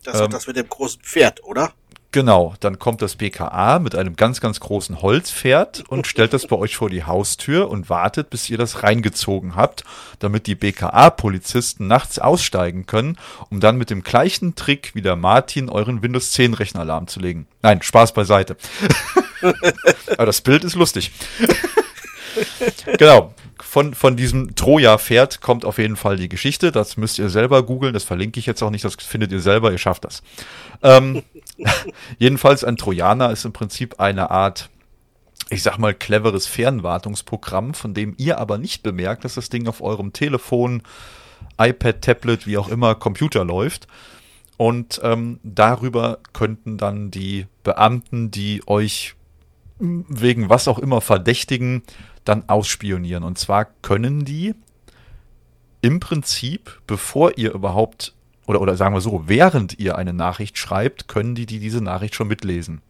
Das 0.04 0.20
ähm, 0.20 0.32
das 0.32 0.48
mit 0.48 0.56
dem 0.56 0.70
großen 0.70 1.02
Pferd, 1.02 1.44
oder? 1.44 1.74
Genau, 2.14 2.56
dann 2.60 2.78
kommt 2.78 3.02
das 3.02 3.16
BKA 3.16 3.80
mit 3.80 3.96
einem 3.96 4.18
ganz, 4.18 4.42
ganz 4.42 4.60
großen 4.60 5.02
Holzpferd 5.02 5.86
und 5.88 6.08
stellt 6.08 6.34
das 6.34 6.46
bei 6.46 6.58
euch 6.58 6.76
vor 6.76 6.90
die 6.90 7.06
Haustür 7.06 7.70
und 7.70 7.90
wartet, 7.90 8.30
bis 8.30 8.50
ihr 8.50 8.58
das 8.58 8.84
reingezogen 8.84 9.56
habt, 9.56 9.86
damit 10.20 10.46
die 10.46 10.56
BKA-Polizisten 10.56 11.88
nachts 11.88 12.20
aussteigen 12.20 12.86
können, 12.86 13.18
um 13.50 13.62
dann 13.62 13.78
mit 13.78 13.90
dem 13.90 14.04
gleichen 14.04 14.56
Trick 14.56 14.92
wie 14.94 15.02
der 15.02 15.16
Martin 15.16 15.70
euren 15.70 16.04
Windows 16.04 16.32
10 16.32 16.54
Rechner 16.54 16.84
lahmzulegen. 16.84 17.48
Nein, 17.62 17.82
Spaß 17.82 18.14
beiseite. 18.14 18.58
Aber 20.18 20.26
das 20.26 20.42
Bild 20.42 20.66
ist 20.66 20.76
lustig. 20.76 21.12
genau. 22.98 23.34
Von, 23.60 23.94
von 23.94 24.18
diesem 24.18 24.56
Troja-Pferd 24.56 25.40
kommt 25.40 25.64
auf 25.64 25.78
jeden 25.78 25.96
Fall 25.96 26.18
die 26.18 26.28
Geschichte. 26.28 26.74
Das 26.74 26.98
müsst 26.98 27.20
ihr 27.20 27.30
selber 27.30 27.64
googeln. 27.64 27.94
Das 27.94 28.04
verlinke 28.04 28.38
ich 28.38 28.46
jetzt 28.46 28.62
auch 28.62 28.70
nicht. 28.70 28.84
Das 28.84 28.96
findet 28.96 29.32
ihr 29.32 29.40
selber. 29.40 29.72
Ihr 29.72 29.78
schafft 29.78 30.04
das. 30.04 30.24
Ähm, 30.84 31.24
jedenfalls 32.18 32.64
ein 32.64 32.78
Trojaner 32.78 33.32
ist 33.32 33.46
im 33.46 33.54
Prinzip 33.54 34.00
eine 34.00 34.32
Art, 34.32 34.70
ich 35.50 35.64
sag 35.64 35.78
mal, 35.78 35.94
cleveres 35.94 36.48
Fernwartungsprogramm, 36.48 37.74
von 37.74 37.94
dem 37.94 38.16
ihr 38.18 38.40
aber 38.40 38.58
nicht 38.58 38.84
bemerkt, 38.84 39.26
dass 39.26 39.36
das 39.36 39.50
Ding 39.50 39.68
auf 39.68 39.82
eurem 39.82 40.14
Telefon, 40.14 40.84
iPad, 41.60 42.02
Tablet, 42.02 42.48
wie 42.48 42.58
auch 42.58 42.70
immer, 42.70 42.96
Computer 42.96 43.44
läuft. 43.44 43.88
Und 44.58 45.02
ähm, 45.04 45.40
darüber 45.44 46.20
könnten 46.34 46.78
dann 46.78 47.10
die 47.10 47.48
Beamten, 47.64 48.30
die 48.30 48.62
euch 48.68 49.16
wegen 49.80 50.50
was 50.50 50.68
auch 50.68 50.78
immer 50.78 51.02
verdächtigen, 51.02 51.82
dann 52.24 52.48
ausspionieren. 52.48 53.24
Und 53.24 53.40
zwar 53.40 53.66
können 53.82 54.26
die 54.26 54.54
im 55.82 56.00
Prinzip, 56.00 56.80
bevor 56.86 57.38
ihr 57.38 57.54
überhaupt 57.54 58.14
oder, 58.48 58.62
oder 58.62 58.76
sagen 58.76 58.96
wir 58.96 59.02
so, 59.02 59.24
während 59.28 59.80
ihr 59.80 59.98
eine 59.98 60.14
Nachricht 60.14 60.58
schreibt, 60.58 61.08
können 61.08 61.36
die, 61.36 61.46
die 61.46 61.60
diese 61.60 61.82
Nachricht 61.82 62.16
schon 62.16 62.28
mitlesen. 62.28 62.82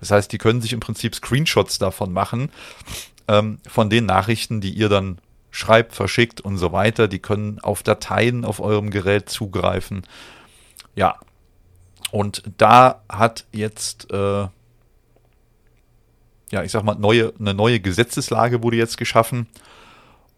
Das 0.00 0.10
heißt, 0.10 0.32
die 0.32 0.38
können 0.38 0.60
sich 0.60 0.72
im 0.72 0.80
Prinzip 0.80 1.14
Screenshots 1.14 1.78
davon 1.78 2.12
machen, 2.12 2.50
ähm, 3.28 3.58
von 3.66 3.90
den 3.90 4.06
Nachrichten, 4.06 4.60
die 4.60 4.70
ihr 4.70 4.88
dann 4.88 5.18
schreibt, 5.50 5.94
verschickt 5.94 6.40
und 6.40 6.58
so 6.58 6.72
weiter. 6.72 7.06
Die 7.06 7.20
können 7.20 7.60
auf 7.60 7.82
Dateien 7.82 8.44
auf 8.44 8.60
eurem 8.60 8.90
Gerät 8.90 9.28
zugreifen. 9.28 10.02
Ja. 10.96 11.16
Und 12.10 12.42
da 12.58 13.02
hat 13.08 13.44
jetzt, 13.52 14.10
äh, 14.12 14.48
ja, 16.50 16.62
ich 16.62 16.72
sag 16.72 16.82
mal, 16.84 16.96
neue, 16.96 17.32
eine 17.38 17.54
neue 17.54 17.80
Gesetzeslage 17.80 18.62
wurde 18.62 18.76
jetzt 18.76 18.98
geschaffen. 18.98 19.46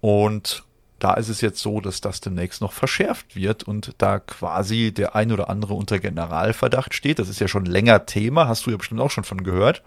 Und 0.00 0.64
da 0.98 1.14
ist 1.14 1.28
es 1.28 1.40
jetzt 1.40 1.60
so, 1.60 1.80
dass 1.80 2.00
das 2.00 2.20
demnächst 2.20 2.60
noch 2.60 2.72
verschärft 2.72 3.36
wird 3.36 3.64
und 3.64 3.94
da 3.98 4.18
quasi 4.18 4.92
der 4.92 5.14
ein 5.14 5.30
oder 5.30 5.50
andere 5.50 5.74
unter 5.74 5.98
Generalverdacht 5.98 6.94
steht. 6.94 7.18
Das 7.18 7.28
ist 7.28 7.40
ja 7.40 7.48
schon 7.48 7.66
länger 7.66 8.06
Thema, 8.06 8.48
hast 8.48 8.66
du 8.66 8.70
ja 8.70 8.76
bestimmt 8.76 9.00
auch 9.00 9.10
schon 9.10 9.24
von 9.24 9.44
gehört. 9.44 9.82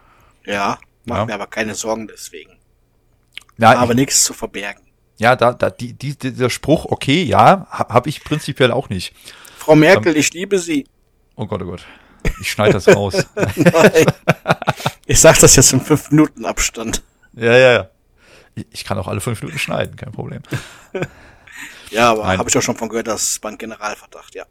Ja, 0.46 0.78
mach 1.06 1.18
ja. 1.18 1.26
mir 1.26 1.34
aber 1.34 1.48
keine 1.48 1.76
Sorgen 1.76 2.08
deswegen. 2.08 2.58
Ja, 3.58 3.78
aber 3.78 3.94
nichts 3.94 4.24
zu 4.24 4.34
verbergen. 4.34 4.84
Ja, 5.18 5.36
da, 5.36 5.54
da 5.54 5.70
die, 5.70 5.94
die, 5.94 6.18
dieser 6.18 6.50
Spruch, 6.50 6.86
okay, 6.86 7.24
ja, 7.24 7.68
habe 7.70 7.94
hab 7.94 8.08
ich 8.08 8.24
prinzipiell 8.24 8.72
auch 8.72 8.88
nicht. 8.88 9.14
Frau 9.58 9.76
Merkel, 9.76 10.14
ähm, 10.14 10.20
ich 10.20 10.32
liebe 10.34 10.60
Sie. 10.60 10.88
Oh 11.36 11.46
Gott, 11.46 11.62
oh 11.62 11.66
Gott. 11.66 11.86
Ich 12.40 12.52
schneide 12.52 12.74
das 12.74 12.88
raus. 12.96 13.26
Ich 15.06 15.20
sag 15.20 15.40
das 15.40 15.56
jetzt 15.56 15.74
im 15.74 15.82
fünf 15.82 16.12
Minuten 16.12 16.46
Abstand. 16.46 17.04
Ja, 17.34 17.58
ja, 17.58 17.72
ja. 17.72 17.90
Ich 18.72 18.86
kann 18.86 18.98
auch 18.98 19.08
alle 19.08 19.22
fünf 19.22 19.42
Minuten 19.42 19.60
schneiden, 19.60 19.96
kein 19.96 20.12
Problem. 20.12 20.42
ja, 21.92 22.12
aber 22.12 22.28
habe 22.28 22.50
ich 22.50 22.58
auch 22.58 22.62
schon 22.62 22.76
von 22.76 22.90
gehört, 22.90 23.08
das 23.08 23.40
beim 23.40 23.58
Generalverdacht, 23.58 24.36
ja. 24.36 24.46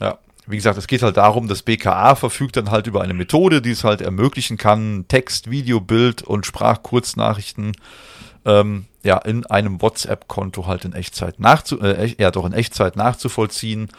Ja, 0.00 0.18
wie 0.46 0.56
gesagt, 0.56 0.78
es 0.78 0.86
geht 0.86 1.02
halt 1.02 1.16
darum, 1.16 1.48
das 1.48 1.62
BKA 1.62 2.14
verfügt 2.14 2.56
dann 2.56 2.70
halt 2.70 2.86
über 2.86 3.02
eine 3.02 3.14
Methode, 3.14 3.60
die 3.60 3.72
es 3.72 3.84
halt 3.84 4.00
ermöglichen 4.00 4.56
kann, 4.56 5.06
Text, 5.08 5.50
Video, 5.50 5.80
Bild 5.80 6.22
und 6.22 6.46
Sprachkurznachrichten 6.46 7.76
ähm, 8.44 8.86
ja 9.02 9.18
in 9.18 9.46
einem 9.46 9.80
WhatsApp-Konto 9.80 10.66
halt 10.66 10.84
in 10.84 10.92
Echtzeit 10.92 11.38
nachzu 11.38 11.80
äh, 11.80 12.14
ja 12.18 12.30
doch 12.30 12.46
in 12.46 12.52
Echtzeit 12.52 12.96
nachzuvollziehen 12.96 13.90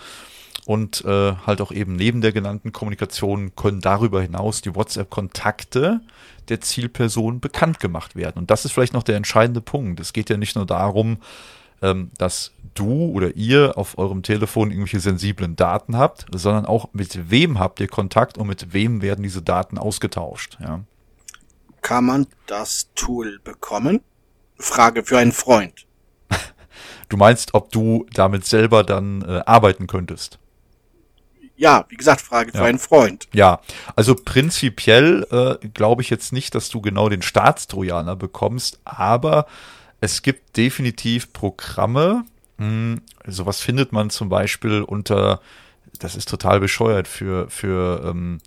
und 0.69 1.03
äh, 1.03 1.33
halt 1.47 1.61
auch 1.61 1.71
eben 1.71 1.95
neben 1.95 2.21
der 2.21 2.31
genannten 2.31 2.71
Kommunikation 2.71 3.55
können 3.55 3.81
darüber 3.81 4.21
hinaus 4.21 4.61
die 4.61 4.75
WhatsApp-Kontakte 4.75 6.01
der 6.47 6.61
Zielperson 6.61 7.39
bekannt 7.39 7.79
gemacht 7.79 8.15
werden. 8.15 8.37
Und 8.37 8.51
das 8.51 8.65
ist 8.65 8.73
vielleicht 8.73 8.93
noch 8.93 9.01
der 9.01 9.15
entscheidende 9.15 9.61
Punkt. 9.61 9.99
Es 9.99 10.13
geht 10.13 10.29
ja 10.29 10.37
nicht 10.37 10.55
nur 10.55 10.67
darum, 10.67 11.17
ähm, 11.81 12.11
dass 12.19 12.51
du 12.75 13.07
oder 13.07 13.35
ihr 13.35 13.79
auf 13.79 13.97
eurem 13.97 14.21
Telefon 14.21 14.69
irgendwelche 14.69 14.99
sensiblen 14.99 15.55
Daten 15.55 15.97
habt, 15.97 16.27
sondern 16.35 16.67
auch 16.67 16.89
mit 16.93 17.31
wem 17.31 17.57
habt 17.57 17.79
ihr 17.79 17.87
Kontakt 17.87 18.37
und 18.37 18.45
mit 18.45 18.71
wem 18.71 19.01
werden 19.01 19.23
diese 19.23 19.41
Daten 19.41 19.79
ausgetauscht. 19.79 20.59
Ja. 20.61 20.81
Kann 21.81 22.05
man 22.05 22.27
das 22.45 22.91
Tool 22.93 23.39
bekommen? 23.43 24.01
Frage 24.59 25.03
für 25.03 25.17
einen 25.17 25.31
Freund. 25.31 25.87
Du 27.09 27.17
meinst, 27.17 27.55
ob 27.55 27.71
du 27.71 28.05
damit 28.13 28.45
selber 28.45 28.83
dann 28.83 29.23
äh, 29.23 29.41
arbeiten 29.47 29.87
könntest? 29.87 30.38
Ja, 31.59 31.85
wie 31.89 31.97
gesagt, 31.97 32.21
Frage 32.21 32.51
ja. 32.53 32.59
für 32.59 32.65
einen 32.65 32.79
Freund. 32.79 33.27
Ja, 33.33 33.59
also 33.97 34.15
prinzipiell 34.15 35.27
äh, 35.29 35.67
glaube 35.67 36.01
ich 36.01 36.09
jetzt 36.09 36.31
nicht, 36.31 36.55
dass 36.55 36.69
du 36.69 36.79
genau 36.79 37.09
den 37.09 37.21
Staatstrojaner 37.21 38.15
bekommst, 38.15 38.79
aber 38.85 39.45
es 39.99 40.21
gibt 40.21 40.55
definitiv 40.55 41.33
Programme. 41.33 42.23
Mh, 42.57 42.65
hm, 42.65 43.01
sowas 43.27 43.59
findet 43.59 43.91
man 43.91 44.09
zum 44.09 44.29
Beispiel 44.29 44.83
unter, 44.83 45.41
das 45.99 46.15
ist 46.15 46.29
total 46.29 46.61
bescheuert 46.61 47.09
für, 47.09 47.49
für 47.49 48.05
ähm, 48.05 48.39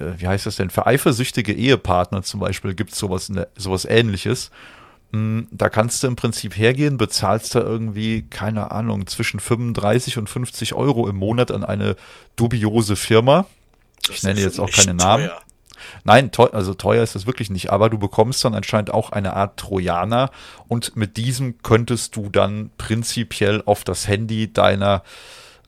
äh, 0.00 0.14
wie 0.18 0.26
heißt 0.26 0.44
das 0.44 0.56
denn, 0.56 0.70
für 0.70 0.88
eifersüchtige 0.88 1.52
Ehepartner 1.52 2.24
zum 2.24 2.40
Beispiel 2.40 2.74
gibt 2.74 2.92
es 2.92 2.98
sowas, 2.98 3.30
sowas 3.56 3.84
ähnliches. 3.84 4.50
Hm, 5.12 5.46
da 5.50 5.68
kannst 5.68 6.02
du 6.02 6.06
im 6.06 6.16
Prinzip 6.16 6.56
hergehen, 6.56 6.96
bezahlst 6.96 7.54
da 7.54 7.60
irgendwie, 7.60 8.22
keine 8.22 8.70
Ahnung, 8.70 9.06
zwischen 9.06 9.40
35 9.40 10.18
und 10.18 10.28
50 10.28 10.74
Euro 10.74 11.08
im 11.08 11.16
Monat 11.16 11.50
an 11.50 11.64
eine 11.64 11.96
dubiose 12.36 12.96
Firma. 12.96 13.46
Das 14.06 14.16
ich 14.16 14.22
nenne 14.22 14.40
jetzt 14.40 14.58
auch 14.58 14.70
keine 14.70 14.94
Namen. 14.94 15.28
Teuer. 15.28 15.42
Nein, 16.04 16.30
teuer, 16.30 16.54
also 16.54 16.74
teuer 16.74 17.02
ist 17.02 17.14
das 17.14 17.26
wirklich 17.26 17.50
nicht, 17.50 17.70
aber 17.70 17.90
du 17.90 17.98
bekommst 17.98 18.44
dann 18.44 18.54
anscheinend 18.54 18.92
auch 18.92 19.10
eine 19.10 19.34
Art 19.34 19.58
Trojaner 19.58 20.30
und 20.68 20.96
mit 20.96 21.16
diesem 21.16 21.60
könntest 21.62 22.16
du 22.16 22.28
dann 22.28 22.70
prinzipiell 22.78 23.62
auf 23.66 23.84
das 23.84 24.06
Handy 24.08 24.52
deiner 24.52 25.02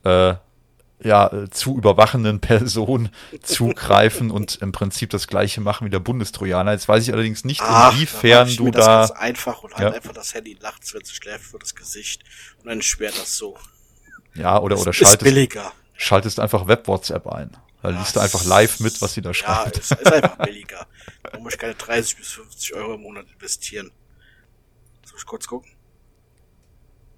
äh, 0.04 0.34
ja, 1.02 1.32
äh, 1.32 1.50
zu 1.50 1.76
überwachenden 1.76 2.40
Person 2.42 3.10
zugreifen 3.42 4.30
und 4.30 4.56
im 4.56 4.72
Prinzip 4.72 5.10
das 5.10 5.26
gleiche 5.26 5.60
machen 5.60 5.86
wie 5.86 5.90
der 5.90 5.98
Bundestrojaner. 6.00 6.72
Jetzt 6.72 6.88
weiß 6.88 7.02
ich 7.06 7.12
allerdings 7.12 7.44
nicht, 7.44 7.60
Ach, 7.62 7.92
inwiefern 7.92 8.48
da 8.48 8.54
du 8.54 8.70
da. 8.70 8.78
Das 8.78 9.08
ganz 9.10 9.20
einfach 9.20 9.62
und 9.62 9.74
halt 9.74 9.90
ja. 9.90 9.94
einfach 9.94 10.12
das 10.12 10.34
Handy 10.34 10.56
nachts, 10.60 10.94
wenn 10.94 11.04
sie 11.04 11.14
schläft, 11.14 11.44
vor 11.44 11.60
das 11.60 11.74
Gesicht 11.74 12.22
und 12.60 12.66
dann 12.68 12.82
sperrt 12.82 13.18
das 13.18 13.36
so. 13.36 13.56
Ja, 14.34 14.58
oder, 14.58 14.78
oder 14.78 14.92
schaltest, 14.92 15.22
billiger. 15.22 15.72
schaltest 15.94 16.40
einfach 16.40 16.66
Web-WhatsApp 16.66 17.26
ein. 17.28 17.56
Da 17.82 17.90
liest 17.90 18.16
du 18.16 18.20
einfach 18.20 18.44
live 18.46 18.80
mit, 18.80 19.00
was 19.02 19.12
sie 19.12 19.20
da 19.20 19.34
schreibt. 19.34 19.76
Ja, 19.76 19.82
ist, 19.82 19.92
ist 19.92 20.12
einfach 20.12 20.38
billiger. 20.38 20.86
Da 21.22 21.38
muss 21.38 21.52
ich 21.52 21.58
keine 21.58 21.74
30 21.74 22.16
bis 22.16 22.30
50 22.30 22.74
Euro 22.74 22.94
im 22.94 23.02
Monat 23.02 23.26
investieren. 23.30 23.92
Soll 25.04 25.18
ich 25.18 25.26
kurz 25.26 25.46
gucken? 25.46 25.70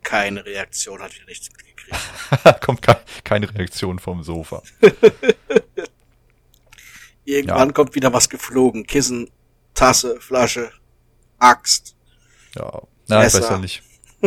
Keine 0.03 0.45
Reaktion, 0.45 1.01
hat 1.01 1.15
wieder 1.15 1.27
nichts 1.27 1.49
mitgekriegt. 1.77 2.61
Kommt 2.65 2.83
ke 2.83 2.97
keine 3.25 3.53
Reaktion 3.55 3.99
vom 3.99 4.23
Sofa. 4.23 4.63
Irgendwann 7.25 7.69
ja. 7.69 7.73
kommt 7.73 7.97
wieder 7.97 8.13
was 8.13 8.29
geflogen. 8.29 8.87
Kissen, 8.87 9.29
Tasse, 9.75 10.21
Flasche, 10.21 10.71
Axt. 11.39 11.97
Ja, 12.55 12.83
nein, 13.09 13.23
besser 13.23 13.59
nicht. 13.59 13.83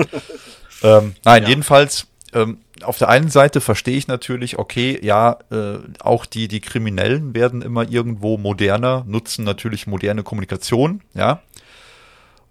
ähm, 0.83 1.15
nein, 1.23 1.43
ja. 1.43 1.49
jedenfalls, 1.49 2.07
ähm, 2.33 2.59
auf 2.83 2.97
der 2.97 3.07
einen 3.07 3.29
Seite 3.29 3.62
verstehe 3.62 3.97
ich 3.97 4.09
natürlich, 4.09 4.59
okay, 4.59 4.99
ja, 5.01 5.39
äh, 5.49 5.79
auch 5.99 6.25
die, 6.25 6.49
die 6.49 6.59
Kriminellen 6.59 7.33
werden 7.33 7.62
immer 7.62 7.89
irgendwo 7.89 8.38
moderner, 8.38 9.05
nutzen 9.07 9.45
natürlich 9.45 9.88
moderne 9.88 10.23
Kommunikation, 10.23 11.01
ja. 11.13 11.41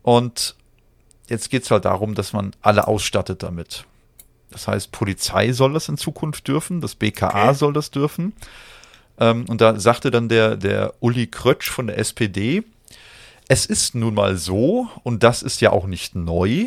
Und 0.02 0.56
jetzt 1.28 1.50
geht's 1.50 1.70
halt 1.70 1.84
darum, 1.84 2.14
dass 2.14 2.32
man 2.32 2.56
alle 2.62 2.88
ausstattet 2.88 3.42
damit. 3.42 3.84
Das 4.50 4.68
heißt, 4.68 4.92
Polizei 4.92 5.52
soll 5.52 5.74
das 5.74 5.88
in 5.88 5.98
Zukunft 5.98 6.48
dürfen, 6.48 6.80
das 6.80 6.94
BKA 6.94 7.48
okay. 7.48 7.54
soll 7.54 7.72
das 7.72 7.90
dürfen. 7.90 8.32
Ähm, 9.18 9.44
und 9.48 9.60
da 9.60 9.78
sagte 9.78 10.10
dann 10.10 10.28
der, 10.28 10.56
der 10.56 10.94
Uli 11.00 11.26
Krötsch 11.26 11.70
von 11.70 11.86
der 11.88 11.98
SPD, 11.98 12.64
es 13.48 13.66
ist 13.66 13.94
nun 13.94 14.14
mal 14.14 14.36
so, 14.36 14.88
und 15.02 15.22
das 15.22 15.42
ist 15.42 15.60
ja 15.60 15.70
auch 15.70 15.86
nicht 15.86 16.14
neu, 16.14 16.66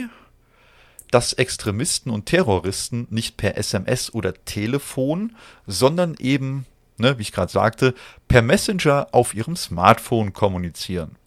dass 1.12 1.34
Extremisten 1.34 2.12
und 2.12 2.26
Terroristen 2.26 3.06
nicht 3.10 3.38
per 3.38 3.58
SMS 3.58 4.14
oder 4.14 4.34
Telefon, 4.46 5.36
sondern 5.68 6.16
eben, 6.20 6.66
ne, 6.98 7.18
wie 7.18 7.24
ich 7.24 7.34
gerade 7.34 7.52
sagte, 7.52 7.94
per 8.28 8.42
Messenger 8.42 9.10
auf 9.12 9.34
ihrem 9.34 9.56
Smartphone 9.56 10.34
kommunizieren. 10.34 11.18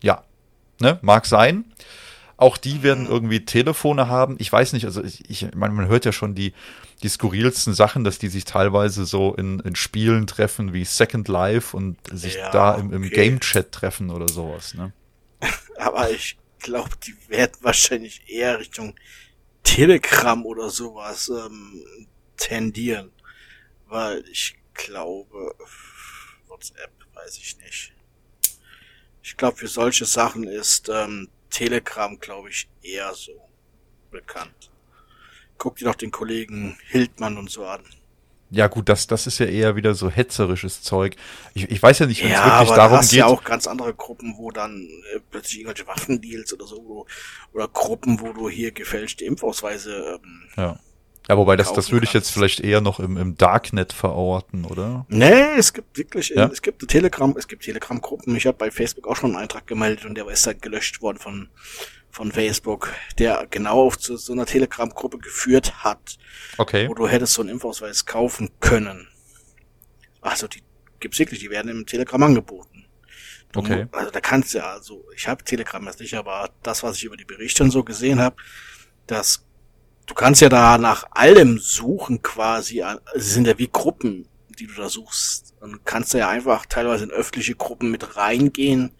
Ja, 0.00 0.24
ne, 0.80 0.98
mag 1.02 1.26
sein. 1.26 1.64
Auch 2.38 2.56
die 2.56 2.84
werden 2.84 3.06
irgendwie 3.06 3.44
Telefone 3.44 4.06
haben. 4.06 4.36
Ich 4.38 4.50
weiß 4.50 4.72
nicht, 4.72 4.84
also 4.84 5.02
ich, 5.02 5.28
ich 5.28 5.54
meine, 5.56 5.74
man 5.74 5.88
hört 5.88 6.04
ja 6.04 6.12
schon 6.12 6.36
die, 6.36 6.54
die 7.02 7.08
skurrilsten 7.08 7.74
Sachen, 7.74 8.04
dass 8.04 8.20
die 8.20 8.28
sich 8.28 8.44
teilweise 8.44 9.06
so 9.06 9.34
in, 9.34 9.58
in 9.58 9.74
Spielen 9.74 10.28
treffen 10.28 10.72
wie 10.72 10.84
Second 10.84 11.26
Life 11.26 11.76
und 11.76 11.96
sich 12.12 12.36
ja, 12.36 12.50
da 12.52 12.76
im, 12.76 12.92
im 12.92 13.02
okay. 13.02 13.14
Game 13.14 13.40
Chat 13.40 13.72
treffen 13.72 14.10
oder 14.10 14.28
sowas. 14.28 14.74
Ne? 14.74 14.92
Aber 15.78 16.12
ich 16.12 16.38
glaube, 16.60 16.90
die 17.04 17.16
werden 17.26 17.56
wahrscheinlich 17.60 18.22
eher 18.28 18.60
Richtung 18.60 18.94
Telegram 19.64 20.46
oder 20.46 20.70
sowas 20.70 21.28
ähm, 21.28 21.84
tendieren. 22.36 23.10
Weil 23.88 24.22
ich 24.30 24.54
glaube, 24.74 25.56
WhatsApp 26.46 26.92
weiß 27.14 27.36
ich 27.38 27.58
nicht. 27.58 27.92
Ich 29.24 29.36
glaube, 29.36 29.56
für 29.56 29.66
solche 29.66 30.04
Sachen 30.04 30.44
ist 30.44 30.88
ähm, 30.88 31.28
Telegram, 31.50 32.18
glaube 32.18 32.50
ich, 32.50 32.68
eher 32.82 33.14
so 33.14 33.32
bekannt. 34.10 34.70
Guck 35.58 35.76
dir 35.76 35.86
doch 35.86 35.94
den 35.94 36.10
Kollegen 36.10 36.78
Hildmann 36.88 37.36
und 37.36 37.50
so 37.50 37.66
an. 37.66 37.82
Ja 38.50 38.66
gut, 38.66 38.88
das, 38.88 39.06
das 39.06 39.26
ist 39.26 39.38
ja 39.40 39.46
eher 39.46 39.76
wieder 39.76 39.94
so 39.94 40.08
hetzerisches 40.08 40.82
Zeug. 40.82 41.16
Ich, 41.52 41.70
ich 41.70 41.82
weiß 41.82 41.98
ja 41.98 42.06
nicht, 42.06 42.22
wenn 42.22 42.30
ja, 42.30 42.38
es 42.38 42.44
wirklich 42.44 42.68
aber 42.68 42.76
darum 42.76 42.98
hast 42.98 43.10
geht. 43.10 43.18
Ja, 43.18 43.26
auch 43.26 43.44
ganz 43.44 43.66
andere 43.66 43.92
Gruppen, 43.92 44.38
wo 44.38 44.50
dann 44.50 44.88
äh, 45.14 45.20
plötzlich 45.30 45.60
irgendwelche 45.60 45.86
Waffendeals 45.86 46.54
oder 46.54 46.66
so, 46.66 46.82
wo, 46.86 47.06
oder 47.52 47.68
Gruppen, 47.68 48.20
wo 48.20 48.32
du 48.32 48.48
hier 48.48 48.72
gefälschte 48.72 49.26
Impfausweise 49.26 50.18
ähm, 50.24 50.48
ja. 50.56 50.80
Ja, 51.28 51.36
wobei 51.36 51.56
das, 51.56 51.74
das 51.74 51.92
würde 51.92 52.06
ich 52.06 52.14
jetzt 52.14 52.30
vielleicht 52.30 52.60
eher 52.60 52.80
noch 52.80 53.00
im, 53.00 53.18
im 53.18 53.36
Darknet 53.36 53.92
verorten, 53.92 54.64
oder? 54.64 55.04
Nee, 55.08 55.58
es 55.58 55.74
gibt 55.74 55.98
wirklich, 55.98 56.30
ja? 56.30 56.46
es 56.46 56.62
gibt 56.62 56.86
Telegram, 56.88 57.34
es 57.36 57.46
gibt 57.46 57.64
Telegram-Gruppen. 57.64 58.34
Ich 58.34 58.46
habe 58.46 58.56
bei 58.56 58.70
Facebook 58.70 59.06
auch 59.06 59.16
schon 59.16 59.32
einen 59.32 59.42
Eintrag 59.42 59.66
gemeldet 59.66 60.06
und 60.06 60.14
der 60.14 60.26
ist 60.28 60.46
halt 60.46 60.62
gelöscht 60.62 61.02
worden 61.02 61.18
von, 61.18 61.50
von 62.10 62.32
Facebook, 62.32 62.94
der 63.18 63.46
genau 63.50 63.86
auf 63.86 63.98
zu 63.98 64.16
so 64.16 64.32
einer 64.32 64.46
Telegram-Gruppe 64.46 65.18
geführt 65.18 65.84
hat. 65.84 66.16
Okay. 66.56 66.88
Wo 66.88 66.94
du 66.94 67.06
hättest 67.06 67.34
so 67.34 67.42
einen 67.42 67.50
Impfausweis 67.50 68.06
kaufen 68.06 68.48
können. 68.60 69.06
Also 70.22 70.48
die 70.48 70.62
gibt's 70.98 71.18
wirklich, 71.18 71.40
die 71.40 71.50
werden 71.50 71.70
im 71.70 71.84
Telegram 71.84 72.22
angeboten. 72.22 72.86
Du, 73.52 73.60
okay. 73.60 73.86
Also 73.92 74.10
da 74.10 74.20
kannst 74.20 74.54
du 74.54 74.58
ja, 74.58 74.72
also 74.72 75.04
ich 75.14 75.28
habe 75.28 75.44
Telegram 75.44 75.84
jetzt 75.86 76.00
nicht, 76.00 76.14
aber 76.14 76.48
das, 76.62 76.82
was 76.82 76.96
ich 76.96 77.04
über 77.04 77.18
die 77.18 77.26
Berichte 77.26 77.64
und 77.64 77.70
so 77.70 77.84
gesehen 77.84 78.18
habe, 78.18 78.36
das 79.06 79.44
du 80.08 80.14
kannst 80.14 80.40
ja 80.40 80.48
da 80.48 80.76
nach 80.76 81.04
allem 81.12 81.58
suchen 81.58 82.22
quasi. 82.22 82.82
Es 83.14 83.32
sind 83.32 83.46
ja 83.46 83.56
wie 83.58 83.68
Gruppen, 83.68 84.26
die 84.58 84.66
du 84.66 84.74
da 84.74 84.88
suchst. 84.88 85.54
Und 85.60 85.84
kannst 85.84 86.12
du 86.14 86.18
ja 86.18 86.28
einfach 86.28 86.66
teilweise 86.66 87.04
in 87.04 87.10
öffentliche 87.12 87.54
Gruppen 87.54 87.92
mit 87.92 88.16
reingehen. 88.16 88.90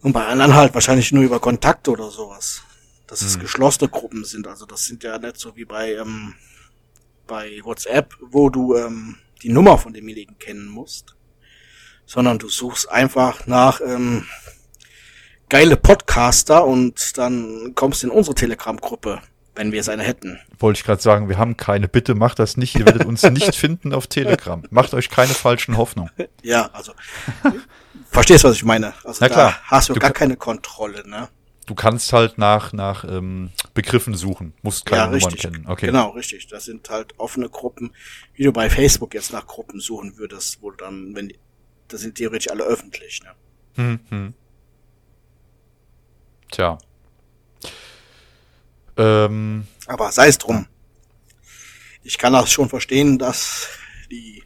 Und 0.00 0.12
bei 0.12 0.24
anderen 0.26 0.54
halt 0.54 0.74
wahrscheinlich 0.74 1.10
nur 1.10 1.24
über 1.24 1.40
Kontakte 1.40 1.90
oder 1.90 2.10
sowas. 2.10 2.62
dass 3.08 3.22
es 3.22 3.38
geschlossene 3.38 3.88
Gruppen 3.88 4.24
sind. 4.24 4.46
Also 4.46 4.66
das 4.66 4.84
sind 4.84 5.02
ja 5.02 5.18
nicht 5.18 5.38
so 5.38 5.56
wie 5.56 5.64
bei, 5.64 5.94
ähm, 5.94 6.34
bei 7.26 7.58
WhatsApp, 7.64 8.14
wo 8.20 8.50
du 8.50 8.76
ähm, 8.76 9.16
die 9.42 9.48
Nummer 9.48 9.78
von 9.78 9.94
demjenigen 9.94 10.38
kennen 10.38 10.68
musst, 10.68 11.16
sondern 12.04 12.38
du 12.38 12.50
suchst 12.50 12.90
einfach 12.90 13.46
nach 13.46 13.80
ähm, 13.80 14.26
geile 15.48 15.76
Podcaster 15.76 16.66
und 16.66 17.16
dann 17.16 17.72
kommst 17.74 18.02
du 18.02 18.08
in 18.08 18.12
unsere 18.12 18.34
Telegram-Gruppe, 18.34 19.22
wenn 19.58 19.72
wir 19.72 19.80
es 19.80 19.88
eine 19.88 20.04
hätten. 20.04 20.38
Wollte 20.60 20.78
ich 20.78 20.84
gerade 20.84 21.02
sagen, 21.02 21.28
wir 21.28 21.36
haben 21.36 21.56
keine. 21.56 21.88
Bitte 21.88 22.14
macht 22.14 22.38
das 22.38 22.56
nicht. 22.56 22.76
Ihr 22.76 22.86
werdet 22.86 23.04
uns 23.04 23.24
nicht 23.24 23.54
finden 23.56 23.92
auf 23.92 24.06
Telegram. 24.06 24.62
Macht 24.70 24.94
euch 24.94 25.10
keine 25.10 25.34
falschen 25.34 25.76
Hoffnungen. 25.76 26.12
Ja, 26.42 26.70
also 26.72 26.92
verstehst, 28.08 28.44
was 28.44 28.54
ich 28.54 28.64
meine. 28.64 28.94
Also 29.02 29.18
Na 29.20 29.28
klar. 29.28 29.58
hast 29.64 29.88
du, 29.88 29.94
Du 29.94 30.00
gar 30.00 30.12
keine 30.12 30.36
Kontrolle, 30.36 31.06
ne? 31.08 31.28
Du 31.66 31.74
kannst 31.74 32.12
halt 32.12 32.38
nach, 32.38 32.72
nach 32.72 33.04
ähm, 33.04 33.50
Begriffen 33.74 34.14
suchen, 34.14 34.54
musst 34.62 34.86
keine 34.86 35.02
ja, 35.02 35.10
Nummern 35.10 35.34
kennen. 35.34 35.66
Okay. 35.66 35.86
Genau, 35.86 36.10
richtig. 36.10 36.46
Das 36.46 36.64
sind 36.64 36.88
halt 36.88 37.18
offene 37.18 37.50
Gruppen, 37.50 37.90
wie 38.34 38.44
du 38.44 38.52
bei 38.52 38.70
Facebook 38.70 39.12
jetzt 39.12 39.32
nach 39.32 39.46
Gruppen 39.46 39.80
suchen 39.80 40.16
würdest, 40.16 40.62
wo 40.62 40.70
dann, 40.70 41.14
wenn 41.16 41.28
die, 41.28 41.38
das 41.88 42.00
sind 42.00 42.14
theoretisch 42.14 42.50
alle 42.50 42.62
öffentlich, 42.62 43.22
ne? 43.24 43.30
Hm, 43.74 44.00
hm. 44.08 44.34
Tja. 46.50 46.78
Ähm, 48.98 49.66
Aber 49.86 50.12
sei 50.12 50.28
es 50.28 50.38
drum. 50.38 50.66
Ich 52.02 52.18
kann 52.18 52.32
das 52.32 52.50
schon 52.50 52.68
verstehen, 52.68 53.18
dass 53.18 53.68
die 54.10 54.42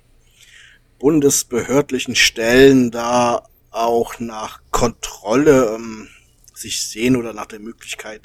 bundesbehördlichen 0.99 2.15
Stellen 2.15 2.91
da 2.91 3.49
auch 3.71 4.21
nach 4.21 4.61
Kontrolle 4.71 5.75
ähm, 5.75 6.09
sich 6.55 6.87
sehen 6.87 7.17
oder 7.17 7.33
nach 7.33 7.47
der 7.47 7.61
Möglichkeit, 7.61 8.23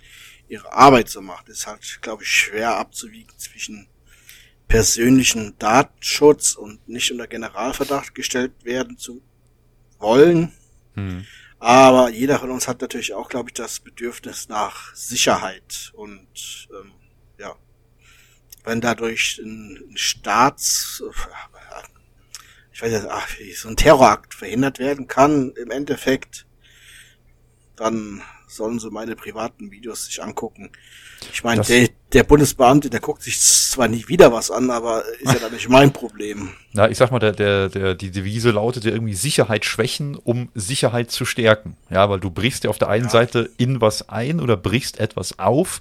ihre 0.50 0.72
Arbeit 0.74 1.10
zu 1.10 1.22
machen. 1.22 1.46
Das 1.48 1.60
ist 1.60 1.68
halt, 1.68 2.00
glaube 2.02 2.24
ich, 2.24 2.30
schwer 2.30 2.78
abzuwiegen 2.78 3.34
zwischen 3.38 3.88
persönlichen 4.68 5.58
Datenschutz 5.60 6.56
und 6.56 6.88
nicht 6.90 7.12
unter 7.12 7.28
Generalverdacht 7.28 8.14
gestellt 8.14 8.52
werden 8.64 8.98
zu 8.98 9.22
wollen. 9.98 10.52
hm. 10.94 11.26
Aber 11.60 12.10
jeder 12.10 12.40
von 12.40 12.52
uns 12.52 12.68
hat 12.68 12.82
natürlich 12.82 13.14
auch, 13.14 13.30
glaube 13.30 13.50
ich, 13.50 13.54
das 13.54 13.80
Bedürfnis 13.80 14.48
nach 14.48 14.94
Sicherheit. 14.96 15.92
Und 15.96 16.68
ähm, 16.72 16.92
ja, 17.40 17.56
wenn 18.64 18.82
dadurch 18.82 19.40
ein, 19.44 19.84
ein 19.90 19.98
Staats, 19.98 21.02
ich 22.72 22.82
weiß 22.82 22.92
nicht, 22.92 23.08
ach, 23.10 23.28
so 23.56 23.70
ein 23.70 23.76
Terrorakt 23.76 24.36
verhindert 24.36 24.78
werden 24.78 25.08
kann, 25.08 25.52
im 25.52 25.72
Endeffekt, 25.72 26.46
dann 27.76 28.22
sollen 28.58 28.80
sie 28.80 28.92
meine 28.92 29.16
privaten 29.16 29.72
Videos 29.72 30.06
sich 30.06 30.22
angucken. 30.22 30.72
Ich 31.34 31.44
meine, 31.44 31.62
der, 31.62 31.90
der 32.14 32.24
Bundesbeamte, 32.24 32.90
der 32.90 33.00
guckt 33.00 33.24
sich 33.24 33.40
zwar 33.40 33.88
nie 33.88 34.08
wieder 34.08 34.32
was 34.32 34.52
an, 34.52 34.70
aber 34.70 35.04
ist 35.20 35.34
ja 35.34 35.40
dann 35.40 35.54
nicht 35.54 35.70
mein 35.70 35.92
Problem. 35.92 36.50
Na, 36.74 36.90
ich 36.90 36.98
sag 36.98 37.12
mal, 37.12 37.20
der, 37.20 37.32
der, 37.32 37.70
der, 37.70 37.96
die 37.96 38.12
Devise 38.12 38.52
lautet 38.52 38.84
ja 38.86 38.92
irgendwie 38.92 39.16
Sicherheit 39.16 39.66
schwächen, 39.66 40.16
um 40.16 40.50
Sicherheit 40.54 41.12
zu 41.12 41.26
stärken. 41.26 41.76
Ja, 41.90 42.10
weil 42.10 42.20
du 42.20 42.30
brichst 42.30 42.64
ja 42.64 42.70
auf 42.70 42.78
der 42.78 42.90
einen 42.90 43.06
Ja. 43.06 43.12
Seite 43.12 43.50
in 43.58 43.82
was 43.82 44.10
ein 44.10 44.40
oder 44.40 44.58
brichst 44.58 45.00
etwas 45.00 45.40
auf, 45.40 45.80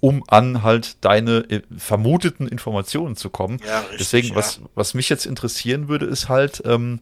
um 0.00 0.22
an 0.28 0.62
halt 0.62 1.04
deine 1.04 1.38
äh, 1.50 1.62
vermuteten 1.76 2.46
Informationen 2.46 3.16
zu 3.16 3.30
kommen. 3.30 3.60
Ja, 3.66 3.80
richtig, 3.80 3.98
Deswegen, 3.98 4.28
ja. 4.28 4.36
was, 4.36 4.60
was 4.74 4.94
mich 4.94 5.08
jetzt 5.08 5.26
interessieren 5.26 5.88
würde, 5.88 6.06
ist 6.06 6.28
halt, 6.28 6.62
ähm, 6.64 7.00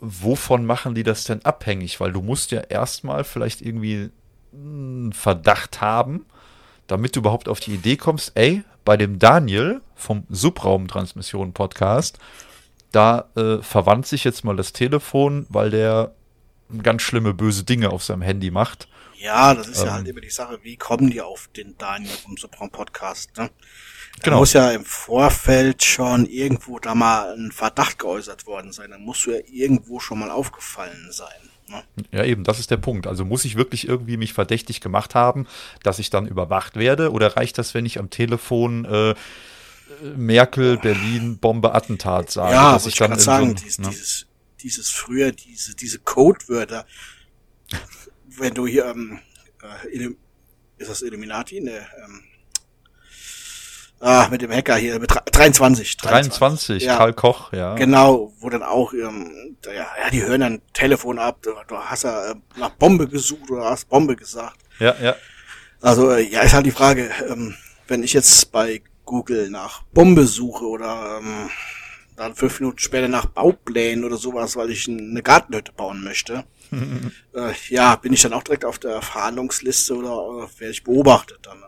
wovon 0.00 0.66
machen 0.66 0.94
die 0.94 1.04
das 1.04 1.24
denn 1.24 1.44
abhängig? 1.44 2.00
Weil 2.00 2.12
du 2.12 2.22
musst 2.22 2.50
ja 2.50 2.60
erstmal 2.60 3.24
vielleicht 3.24 3.60
irgendwie 3.62 4.10
Verdacht 5.12 5.80
haben, 5.80 6.26
damit 6.86 7.16
du 7.16 7.20
überhaupt 7.20 7.48
auf 7.48 7.60
die 7.60 7.74
Idee 7.74 7.96
kommst, 7.96 8.32
ey, 8.34 8.62
bei 8.84 8.96
dem 8.96 9.18
Daniel 9.18 9.80
vom 9.94 10.24
Subraumtransmission 10.28 11.52
Podcast, 11.52 12.18
da 12.90 13.30
äh, 13.36 13.58
verwandt 13.62 14.06
sich 14.06 14.24
jetzt 14.24 14.44
mal 14.44 14.56
das 14.56 14.72
Telefon, 14.72 15.46
weil 15.48 15.70
der 15.70 16.12
ganz 16.82 17.02
schlimme 17.02 17.32
böse 17.34 17.64
Dinge 17.64 17.90
auf 17.90 18.02
seinem 18.02 18.22
Handy 18.22 18.50
macht. 18.50 18.88
Ja, 19.18 19.54
das 19.54 19.68
ist 19.68 19.80
Ähm. 19.80 19.86
ja 19.86 19.92
halt 19.94 20.08
immer 20.08 20.20
die 20.20 20.30
Sache, 20.30 20.58
wie 20.62 20.76
kommen 20.76 21.10
die 21.10 21.20
auf 21.20 21.48
den 21.56 21.76
Daniel 21.78 22.10
vom 22.10 22.36
Sopran 22.36 22.70
Podcast, 22.70 23.36
ne? 23.36 23.50
Da 24.18 24.24
Genau. 24.24 24.40
muss 24.40 24.52
ja 24.52 24.70
im 24.72 24.84
Vorfeld 24.84 25.82
schon 25.84 26.26
irgendwo 26.26 26.78
da 26.78 26.94
mal 26.94 27.32
ein 27.34 27.50
Verdacht 27.50 27.98
geäußert 27.98 28.46
worden 28.46 28.70
sein. 28.72 28.90
Dann 28.90 29.02
musst 29.02 29.24
du 29.24 29.30
ja 29.30 29.40
irgendwo 29.50 30.00
schon 30.00 30.18
mal 30.18 30.30
aufgefallen 30.30 31.08
sein. 31.10 31.28
Ne? 31.72 31.82
Ja, 32.12 32.24
eben, 32.24 32.44
das 32.44 32.58
ist 32.58 32.70
der 32.70 32.76
Punkt. 32.76 33.06
Also 33.06 33.24
muss 33.24 33.44
ich 33.44 33.56
wirklich 33.56 33.88
irgendwie 33.88 34.16
mich 34.16 34.32
verdächtig 34.32 34.80
gemacht 34.80 35.14
haben, 35.14 35.46
dass 35.82 35.98
ich 35.98 36.10
dann 36.10 36.26
überwacht 36.26 36.76
werde? 36.76 37.10
Oder 37.12 37.36
reicht 37.36 37.58
das, 37.58 37.74
wenn 37.74 37.86
ich 37.86 37.98
am 37.98 38.10
Telefon 38.10 38.84
äh, 38.84 39.14
Merkel, 40.16 40.78
Berlin, 40.78 41.38
Bombe, 41.38 41.74
Attentat 41.74 42.30
sage? 42.30 42.54
ja, 42.54 42.72
dass 42.72 42.84
wollte 42.84 42.94
ich 42.94 43.08
dann 43.08 43.18
sagen, 43.18 43.44
so 43.46 43.50
ein- 43.50 43.56
dies, 43.56 43.78
ne? 43.78 43.88
dieses, 43.90 44.26
dieses 44.60 44.90
früher, 44.90 45.32
diese, 45.32 45.74
diese 45.74 45.98
Codewörter, 45.98 46.86
wenn 48.28 48.54
du 48.54 48.66
hier, 48.66 48.86
ähm, 48.86 49.18
äh, 49.62 50.08
ist 50.78 50.90
das 50.90 51.02
Illuminati? 51.02 51.60
Ne, 51.60 51.86
ähm, 52.04 52.22
ah, 54.02 54.28
mit 54.30 54.42
dem 54.42 54.52
Hacker 54.52 54.76
hier, 54.76 54.98
mit 54.98 55.10
dre- 55.10 55.24
23. 55.30 55.96
23, 55.96 56.82
ja. 56.84 56.96
Karl 56.98 57.12
Koch, 57.14 57.52
ja. 57.52 57.74
Genau, 57.76 58.32
wo 58.40 58.50
dann 58.50 58.62
auch, 58.62 58.92
ähm, 58.92 59.56
da- 59.62 59.72
ja, 59.72 59.86
ja, 60.02 60.10
die 60.10 60.22
hören 60.22 60.40
dann 60.42 60.62
Telefon 60.74 61.18
ab, 61.18 61.38
du, 61.42 61.52
du 61.68 61.76
hast 61.78 62.04
ja 62.04 62.32
äh, 62.32 62.34
nach 62.56 62.70
Bombe 62.70 63.08
gesucht 63.08 63.50
oder 63.50 63.64
hast 63.70 63.88
Bombe 63.88 64.14
gesagt. 64.16 64.58
Ja, 64.78 64.94
ja. 65.02 65.14
Also, 65.80 66.10
äh, 66.10 66.20
ja, 66.28 66.40
ist 66.42 66.52
halt 66.52 66.66
die 66.66 66.70
Frage, 66.70 67.10
ähm, 67.28 67.54
wenn 67.88 68.02
ich 68.02 68.12
jetzt 68.12 68.52
bei 68.52 68.82
Google 69.04 69.50
nach 69.50 69.82
Bombe 69.92 70.26
suche 70.26 70.64
oder 70.66 71.18
ähm, 71.20 71.50
dann 72.16 72.34
fünf 72.34 72.60
Minuten 72.60 72.78
später 72.78 73.08
nach 73.08 73.26
Bauplänen 73.26 74.04
oder 74.04 74.16
sowas, 74.16 74.54
weil 74.56 74.70
ich 74.70 74.86
eine 74.88 75.22
Gartenhütte 75.22 75.72
bauen 75.72 76.04
möchte, 76.04 76.44
äh, 77.34 77.52
ja, 77.68 77.96
bin 77.96 78.12
ich 78.12 78.22
dann 78.22 78.32
auch 78.32 78.42
direkt 78.44 78.64
auf 78.64 78.78
der 78.78 79.02
Verhandlungsliste 79.02 79.94
oder 79.96 80.12
äh, 80.46 80.60
werde 80.60 80.70
ich 80.72 80.84
beobachtet 80.84 81.40
dann? 81.42 81.62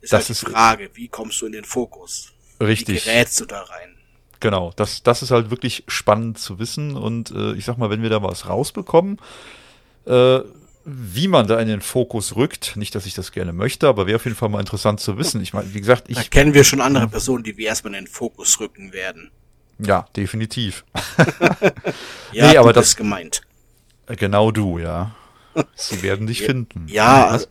Ist 0.00 0.12
Das 0.12 0.20
halt 0.20 0.28
die 0.28 0.32
ist- 0.32 0.48
Frage, 0.48 0.90
wie 0.94 1.08
kommst 1.08 1.40
du 1.40 1.46
in 1.46 1.52
den 1.52 1.64
Fokus? 1.64 2.32
Wie 2.58 2.64
Richtig. 2.64 3.04
gerätst 3.04 3.40
du 3.40 3.46
da 3.46 3.62
rein? 3.62 3.96
Genau, 4.40 4.72
das, 4.76 5.02
das 5.02 5.22
ist 5.22 5.30
halt 5.30 5.50
wirklich 5.50 5.84
spannend 5.88 6.38
zu 6.38 6.58
wissen. 6.58 6.96
Und 6.96 7.30
äh, 7.30 7.52
ich 7.54 7.64
sag 7.66 7.76
mal, 7.76 7.90
wenn 7.90 8.02
wir 8.02 8.08
da 8.10 8.22
was 8.22 8.48
rausbekommen, 8.48 9.18
äh, 10.06 10.40
wie 10.86 11.28
man 11.28 11.46
da 11.46 11.60
in 11.60 11.68
den 11.68 11.82
Fokus 11.82 12.36
rückt, 12.36 12.74
nicht, 12.76 12.94
dass 12.94 13.04
ich 13.04 13.12
das 13.14 13.32
gerne 13.32 13.52
möchte, 13.52 13.86
aber 13.86 14.06
wäre 14.06 14.16
auf 14.16 14.24
jeden 14.24 14.36
Fall 14.36 14.48
mal 14.48 14.60
interessant 14.60 14.98
zu 15.00 15.18
wissen. 15.18 15.42
Ich 15.42 15.52
meine, 15.52 15.72
wie 15.74 15.80
gesagt, 15.80 16.08
Da 16.08 16.18
ich, 16.20 16.30
kennen 16.30 16.54
wir 16.54 16.64
schon 16.64 16.80
andere 16.80 17.06
Personen, 17.06 17.44
die 17.44 17.56
wir 17.58 17.66
erstmal 17.68 17.94
in 17.94 18.06
den 18.06 18.10
Fokus 18.10 18.58
rücken 18.60 18.92
werden. 18.94 19.30
ja, 19.78 20.06
definitiv. 20.16 20.84
Ja, 22.32 22.50
Nee, 22.50 22.56
aber 22.58 22.72
das- 22.72 22.86
bist 22.86 22.96
gemeint. 22.96 23.42
Genau 24.06 24.50
du, 24.50 24.78
ja. 24.78 25.14
Sie 25.74 26.02
werden 26.02 26.26
dich 26.26 26.42
finden. 26.42 26.86
Ja, 26.88 27.26
also, 27.28 27.46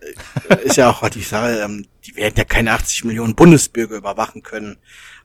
äh, 0.50 0.64
ist 0.64 0.78
ja 0.78 0.90
auch 0.90 1.08
die 1.10 1.22
Sache, 1.22 1.60
ähm, 1.64 1.86
die 2.06 2.16
werden 2.16 2.36
ja 2.38 2.44
keine 2.46 2.72
80 2.74 3.04
Millionen 3.06 3.36
Bundesbürger 3.36 3.98
überwachen 3.98 4.42
können. 4.44 4.78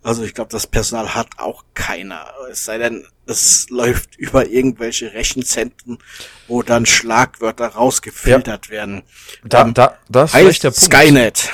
Also 0.03 0.23
ich 0.23 0.35
glaube, 0.35 0.51
das 0.51 0.67
Personal 0.67 1.15
hat 1.15 1.29
auch 1.39 1.65
keiner. 1.73 2.27
Es 2.51 2.65
sei 2.65 2.77
denn, 2.79 3.07
es 3.27 3.71
läuft 3.71 4.17
über 4.17 4.47
irgendwelche 4.49 5.15
Rechenzentren, 5.15 5.99
wo 6.47 6.63
dann 6.63 6.85
Schlagwörter 6.85 7.69
rausgefiltert 7.69 8.69
werden. 8.69 9.03
Da, 9.45 9.63
Ähm, 9.63 9.73
da, 9.75 9.97
da 10.11 10.25
ist 10.25 10.33
vielleicht 10.33 10.65
der 10.65 10.73
Punkt. 10.73 10.83
Skynet. 10.95 11.51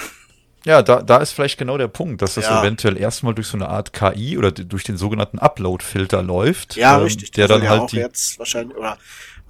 Ja, 0.66 0.82
da, 0.82 1.00
da 1.00 1.18
ist 1.18 1.30
vielleicht 1.32 1.58
genau 1.58 1.78
der 1.78 1.88
Punkt, 1.88 2.20
dass 2.22 2.34
das 2.34 2.44
Ja. 2.44 2.60
eventuell 2.60 2.98
erstmal 2.98 3.34
durch 3.34 3.46
so 3.46 3.56
eine 3.56 3.68
Art 3.68 3.92
KI 3.92 4.36
oder 4.36 4.50
durch 4.52 4.84
den 4.84 4.96
sogenannten 4.98 5.38
Upload-Filter 5.38 6.22
läuft. 6.22 6.76
Ja, 6.76 6.96
ähm, 6.98 7.04
richtig. 7.04 7.30
Der 7.30 7.46
dann 7.48 7.62
ja 7.62 7.70
halt 7.70 7.80
auch 7.82 7.86
die, 7.86 7.96
jetzt 7.96 8.38
wahrscheinlich, 8.38 8.76
oder 8.76 8.98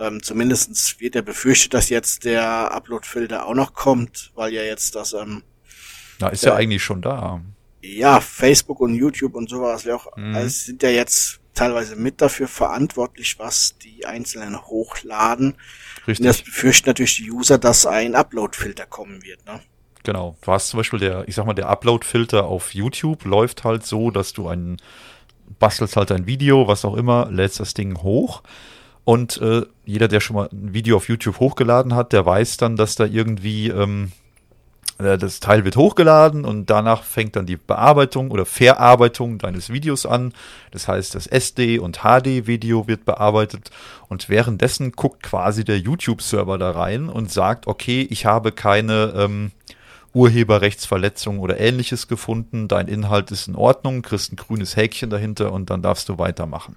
ähm, 0.00 0.22
zumindestens 0.22 0.96
wird 0.98 1.14
ja 1.14 1.22
befürchtet, 1.22 1.74
dass 1.74 1.88
jetzt 1.88 2.24
der 2.24 2.72
Upload-Filter 2.74 3.46
auch 3.46 3.54
noch 3.54 3.74
kommt, 3.74 4.32
weil 4.34 4.52
ja 4.52 4.62
jetzt 4.62 4.94
das, 4.96 5.12
ähm, 5.12 5.42
na, 6.18 6.28
ist 6.28 6.44
ja 6.44 6.50
Ja. 6.50 6.56
eigentlich 6.56 6.82
schon 6.82 7.02
da. 7.02 7.40
ja, 7.82 8.20
Facebook 8.20 8.80
und 8.80 8.94
YouTube 8.94 9.34
und 9.34 9.48
sowas, 9.48 9.84
ja 9.84 9.96
auch, 9.96 10.14
Mhm. 10.16 10.34
alles 10.34 10.64
sind 10.64 10.82
ja 10.82 10.90
jetzt 10.90 11.40
teilweise 11.54 11.96
mit 11.96 12.20
dafür 12.20 12.46
verantwortlich, 12.48 13.38
was 13.38 13.76
die 13.78 14.04
Einzelnen 14.06 14.60
hochladen. 14.66 15.52
Und 15.52 15.58
das 16.06 16.08
Richtig. 16.38 16.44
befürchten 16.44 16.88
natürlich 16.90 17.16
die 17.16 17.30
User, 17.30 17.58
dass 17.58 17.86
ein 17.86 18.14
Upload-Filter 18.14 18.86
kommen 18.86 19.22
wird, 19.22 19.44
ne? 19.46 19.60
Genau. 20.02 20.36
Du 20.42 20.52
hast 20.52 20.68
zum 20.68 20.78
Beispiel 20.78 20.98
der, 20.98 21.28
ich 21.28 21.34
sag 21.34 21.44
mal, 21.46 21.52
der 21.54 21.68
Upload-Filter 21.68 22.44
auf 22.46 22.72
YouTube 22.74 23.24
läuft 23.24 23.64
halt 23.64 23.84
so, 23.84 24.10
dass 24.10 24.32
du 24.32 24.48
einen, 24.48 24.76
bastelst 25.58 25.96
halt 25.96 26.10
ein 26.12 26.26
Video, 26.26 26.66
was 26.68 26.84
auch 26.84 26.96
immer, 26.96 27.28
lädst 27.30 27.60
das 27.60 27.74
Ding 27.74 27.98
hoch. 28.02 28.42
Und 29.10 29.42
äh, 29.42 29.62
jeder, 29.84 30.06
der 30.06 30.20
schon 30.20 30.36
mal 30.36 30.48
ein 30.52 30.72
Video 30.72 30.96
auf 30.96 31.08
YouTube 31.08 31.40
hochgeladen 31.40 31.96
hat, 31.96 32.12
der 32.12 32.24
weiß 32.24 32.58
dann, 32.58 32.76
dass 32.76 32.94
da 32.94 33.06
irgendwie 33.06 33.66
ähm, 33.66 34.12
äh, 34.98 35.18
das 35.18 35.40
Teil 35.40 35.64
wird 35.64 35.74
hochgeladen 35.74 36.44
und 36.44 36.70
danach 36.70 37.02
fängt 37.02 37.34
dann 37.34 37.44
die 37.44 37.56
Bearbeitung 37.56 38.30
oder 38.30 38.46
Verarbeitung 38.46 39.38
deines 39.38 39.70
Videos 39.70 40.06
an. 40.06 40.32
Das 40.70 40.86
heißt, 40.86 41.16
das 41.16 41.26
SD- 41.26 41.80
und 41.80 42.02
HD-Video 42.04 42.86
wird 42.86 43.04
bearbeitet 43.04 43.72
und 44.08 44.28
währenddessen 44.28 44.92
guckt 44.92 45.24
quasi 45.24 45.64
der 45.64 45.80
YouTube-Server 45.80 46.56
da 46.56 46.70
rein 46.70 47.08
und 47.08 47.32
sagt, 47.32 47.66
okay, 47.66 48.06
ich 48.08 48.26
habe 48.26 48.52
keine 48.52 49.12
ähm, 49.16 49.50
Urheberrechtsverletzung 50.14 51.40
oder 51.40 51.58
ähnliches 51.58 52.06
gefunden, 52.06 52.68
dein 52.68 52.86
Inhalt 52.86 53.32
ist 53.32 53.48
in 53.48 53.56
Ordnung, 53.56 54.02
kriegst 54.02 54.32
ein 54.32 54.36
grünes 54.36 54.76
Häkchen 54.76 55.10
dahinter 55.10 55.52
und 55.52 55.68
dann 55.68 55.82
darfst 55.82 56.08
du 56.08 56.16
weitermachen. 56.18 56.76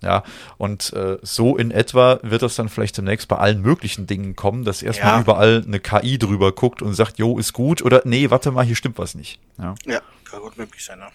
Ja, 0.00 0.22
und 0.58 0.92
äh, 0.92 1.18
so 1.22 1.56
in 1.56 1.72
etwa 1.72 2.20
wird 2.22 2.42
das 2.42 2.54
dann 2.54 2.68
vielleicht 2.68 2.96
demnächst 2.96 3.26
bei 3.26 3.36
allen 3.36 3.60
möglichen 3.62 4.06
Dingen 4.06 4.36
kommen, 4.36 4.64
dass 4.64 4.80
erstmal 4.82 5.14
Ja. 5.14 5.20
überall 5.20 5.64
eine 5.66 5.80
KI 5.80 6.18
drüber 6.18 6.52
guckt 6.52 6.82
und 6.82 6.94
sagt, 6.94 7.18
jo, 7.18 7.36
ist 7.36 7.52
gut 7.52 7.82
oder 7.82 8.02
nee, 8.04 8.30
warte 8.30 8.52
mal, 8.52 8.64
hier 8.64 8.76
stimmt 8.76 8.98
was 8.98 9.16
nicht. 9.16 9.40
Ja. 9.58 9.74
Ja, 9.86 10.00
kann 10.30 10.40
gut 10.40 10.56
möglich 10.56 10.84
sein, 10.84 11.00
ne? 11.00 11.06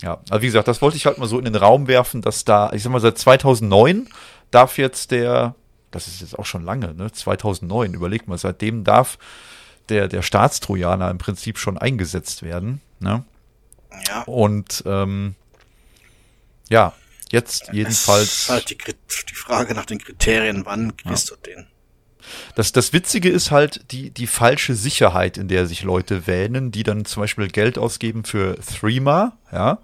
Ja, 0.00 0.18
also 0.30 0.40
wie 0.42 0.46
gesagt, 0.46 0.66
das 0.66 0.80
wollte 0.80 0.96
ich 0.96 1.04
halt 1.06 1.18
mal 1.18 1.28
so 1.28 1.38
in 1.38 1.44
den 1.44 1.54
Raum 1.56 1.88
werfen, 1.88 2.22
dass 2.22 2.44
da, 2.44 2.72
ich 2.72 2.82
sag 2.82 2.90
mal, 2.90 3.00
seit 3.00 3.18
2009 3.18 4.08
darf 4.50 4.78
jetzt 4.78 5.10
der, 5.10 5.54
das 5.90 6.08
ist 6.08 6.22
jetzt 6.22 6.38
auch 6.38 6.46
schon 6.46 6.64
lange, 6.64 6.94
ne, 6.94 7.12
2009, 7.12 7.92
überleg 7.92 8.26
mal, 8.28 8.38
seitdem 8.38 8.82
darf 8.82 9.18
der, 9.90 10.08
der 10.08 10.22
Staatstrojaner 10.22 11.10
im 11.10 11.18
Prinzip 11.18 11.58
schon 11.58 11.76
eingesetzt 11.76 12.42
werden, 12.42 12.80
ne? 12.98 13.24
Ja. 14.08 14.22
Und, 14.22 14.82
ähm, 14.86 15.34
ja, 16.70 16.94
jetzt 17.32 17.70
jedenfalls. 17.72 18.44
ist 18.44 18.48
halt 18.50 18.70
die, 18.70 18.76
die 18.76 19.34
Frage 19.34 19.74
nach 19.74 19.86
den 19.86 19.98
Kriterien, 19.98 20.64
wann 20.64 20.96
kriegst 20.96 21.30
du 21.30 21.36
den? 21.36 21.66
Das, 22.54 22.72
das 22.72 22.92
Witzige 22.92 23.28
ist 23.30 23.50
halt 23.50 23.90
die, 23.90 24.10
die 24.10 24.26
falsche 24.26 24.74
Sicherheit, 24.74 25.36
in 25.38 25.48
der 25.48 25.66
sich 25.66 25.82
Leute 25.82 26.26
wähnen, 26.26 26.70
die 26.70 26.84
dann 26.84 27.04
zum 27.04 27.22
Beispiel 27.22 27.48
Geld 27.48 27.78
ausgeben 27.78 28.24
für 28.24 28.56
Threema, 28.60 29.36
ja. 29.50 29.78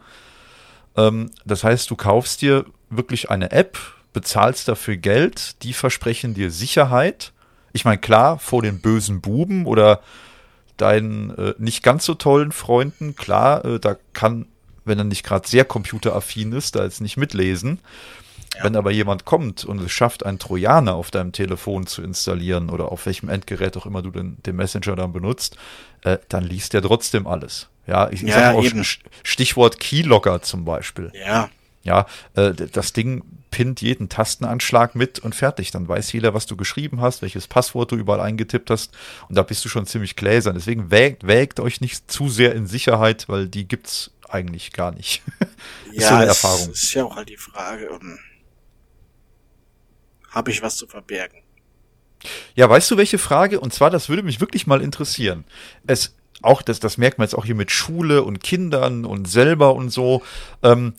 Ähm, 0.97 1.31
das 1.45 1.65
heißt, 1.65 1.91
du 1.91 1.97
kaufst 1.97 2.43
dir 2.43 2.65
wirklich 2.91 3.31
eine 3.31 3.51
App, 3.51 3.79
bezahlst 4.13 4.69
dafür 4.69 4.97
Geld, 4.97 5.63
die 5.63 5.73
versprechen 5.73 6.35
dir 6.35 6.51
Sicherheit. 6.51 7.33
Ich 7.73 7.85
meine, 7.85 7.99
klar, 7.99 8.39
vor 8.39 8.63
den 8.63 8.81
bösen 8.81 9.21
Buben 9.21 9.67
oder 9.67 10.01
deinen 10.77 11.31
äh, 11.37 11.55
nicht 11.59 11.83
ganz 11.83 12.05
so 12.05 12.15
tollen 12.15 12.53
Freunden, 12.53 13.17
klar, 13.17 13.65
äh, 13.65 13.81
da 13.81 13.97
kann, 14.13 14.47
wenn 14.89 14.99
er 14.99 15.05
nicht 15.05 15.25
gerade 15.25 15.49
sehr 15.49 15.65
computeraffin 15.65 16.53
ist, 16.53 16.75
da 16.77 16.85
jetzt 16.85 17.01
nicht 17.01 17.17
mitlesen. 17.17 17.81
Wenn 18.63 18.77
aber 18.77 18.91
jemand 18.91 19.25
kommt 19.25 19.65
und 19.65 19.81
es 19.81 19.93
schafft, 19.93 20.25
einen 20.25 20.39
Trojaner 20.39 20.95
auf 20.95 21.11
deinem 21.11 21.33
Telefon 21.33 21.87
zu 21.87 22.03
installieren 22.03 22.71
oder 22.71 22.91
auf 22.91 23.07
welchem 23.07 23.29
Endgerät 23.29 23.77
auch 23.77 23.87
immer 23.87 24.03
du 24.03 24.11
den, 24.11 24.39
den 24.45 24.57
Messenger 24.57 24.97
dann 24.97 25.13
benutzt, 25.13 25.57
äh, 26.03 26.19
dann 26.29 26.45
liest 26.45 26.73
der 26.73 26.83
trotzdem 26.83 27.27
alles. 27.27 27.69
Ja, 27.87 28.09
ich, 28.11 28.23
ich 28.23 28.29
Ja, 28.31 28.35
sag 28.35 28.55
auch 28.57 28.65
eben. 28.65 28.85
Stichwort 29.23 29.79
Keylogger 29.79 30.43
zum 30.43 30.65
Beispiel. 30.65 31.13
Ja, 31.15 31.51
Ja, 31.85 32.07
äh, 32.35 32.53
das 32.53 32.93
Ding 32.93 33.23
pinnt 33.51 33.81
jeden 33.81 34.09
Tastenanschlag 34.09 34.95
mit 34.95 35.19
und 35.19 35.35
fertig. 35.35 35.71
Dann 35.71 35.89
weiß 35.89 36.13
jeder, 36.13 36.35
was 36.35 36.47
du 36.47 36.57
geschrieben 36.57 37.01
hast, 37.01 37.23
welches 37.23 37.47
Passwort 37.47 37.93
du 37.93 37.97
überall 37.97 38.21
eingetippt 38.21 38.71
hast. 38.71 38.93
Und 39.29 39.37
da 39.37 39.43
bist 39.43 39.65
du 39.65 39.69
schon 39.69 39.87
ziemlich 39.87 40.17
gläsern. 40.17 40.55
Deswegen 40.55 40.91
wägt, 40.91 41.27
wägt 41.27 41.61
euch 41.61 41.81
nicht 41.81 42.11
zu 42.11 42.29
sehr 42.29 42.55
in 42.55 42.67
Sicherheit, 42.67 43.29
weil 43.29 43.49
die 43.49 43.67
gibt's 43.67 44.11
eigentlich 44.29 44.73
gar 44.73 44.93
nicht. 44.93 45.23
ist 45.93 46.03
ja, 46.03 46.09
so 46.09 46.15
eine 46.15 46.27
Erfahrung. 46.27 46.71
ist 46.71 46.95
ja 46.95 47.05
auch 47.05 47.17
halt 47.17 47.29
die 47.29 47.37
Frage, 47.37 47.91
um, 47.91 48.19
habe 50.31 50.51
ich 50.51 50.63
was 50.63 50.77
zu 50.77 50.87
verbergen? 50.87 51.43
Ja, 52.55 52.69
weißt 52.69 52.91
du, 52.91 52.97
welche 52.97 53.19
Frage? 53.19 53.61
Und 53.61 53.73
zwar, 53.73 53.91
das 53.91 54.09
würde 54.09 54.23
mich 54.23 54.41
wirklich 54.41 54.67
mal 54.67 54.83
interessieren. 54.83 55.45
Es, 55.87 56.17
auch 56.43 56.63
das, 56.63 56.81
das 56.81 56.99
merkt 56.99 57.19
man 57.19 57.27
jetzt 57.27 57.35
auch 57.35 57.45
hier 57.45 57.55
mit 57.55 57.71
Schule 57.71 58.23
und 58.23 58.43
Kindern 58.43 59.05
und 59.05 59.27
selber 59.27 59.75
und 59.75 59.91
so. 59.91 60.23
Ähm, 60.63 60.95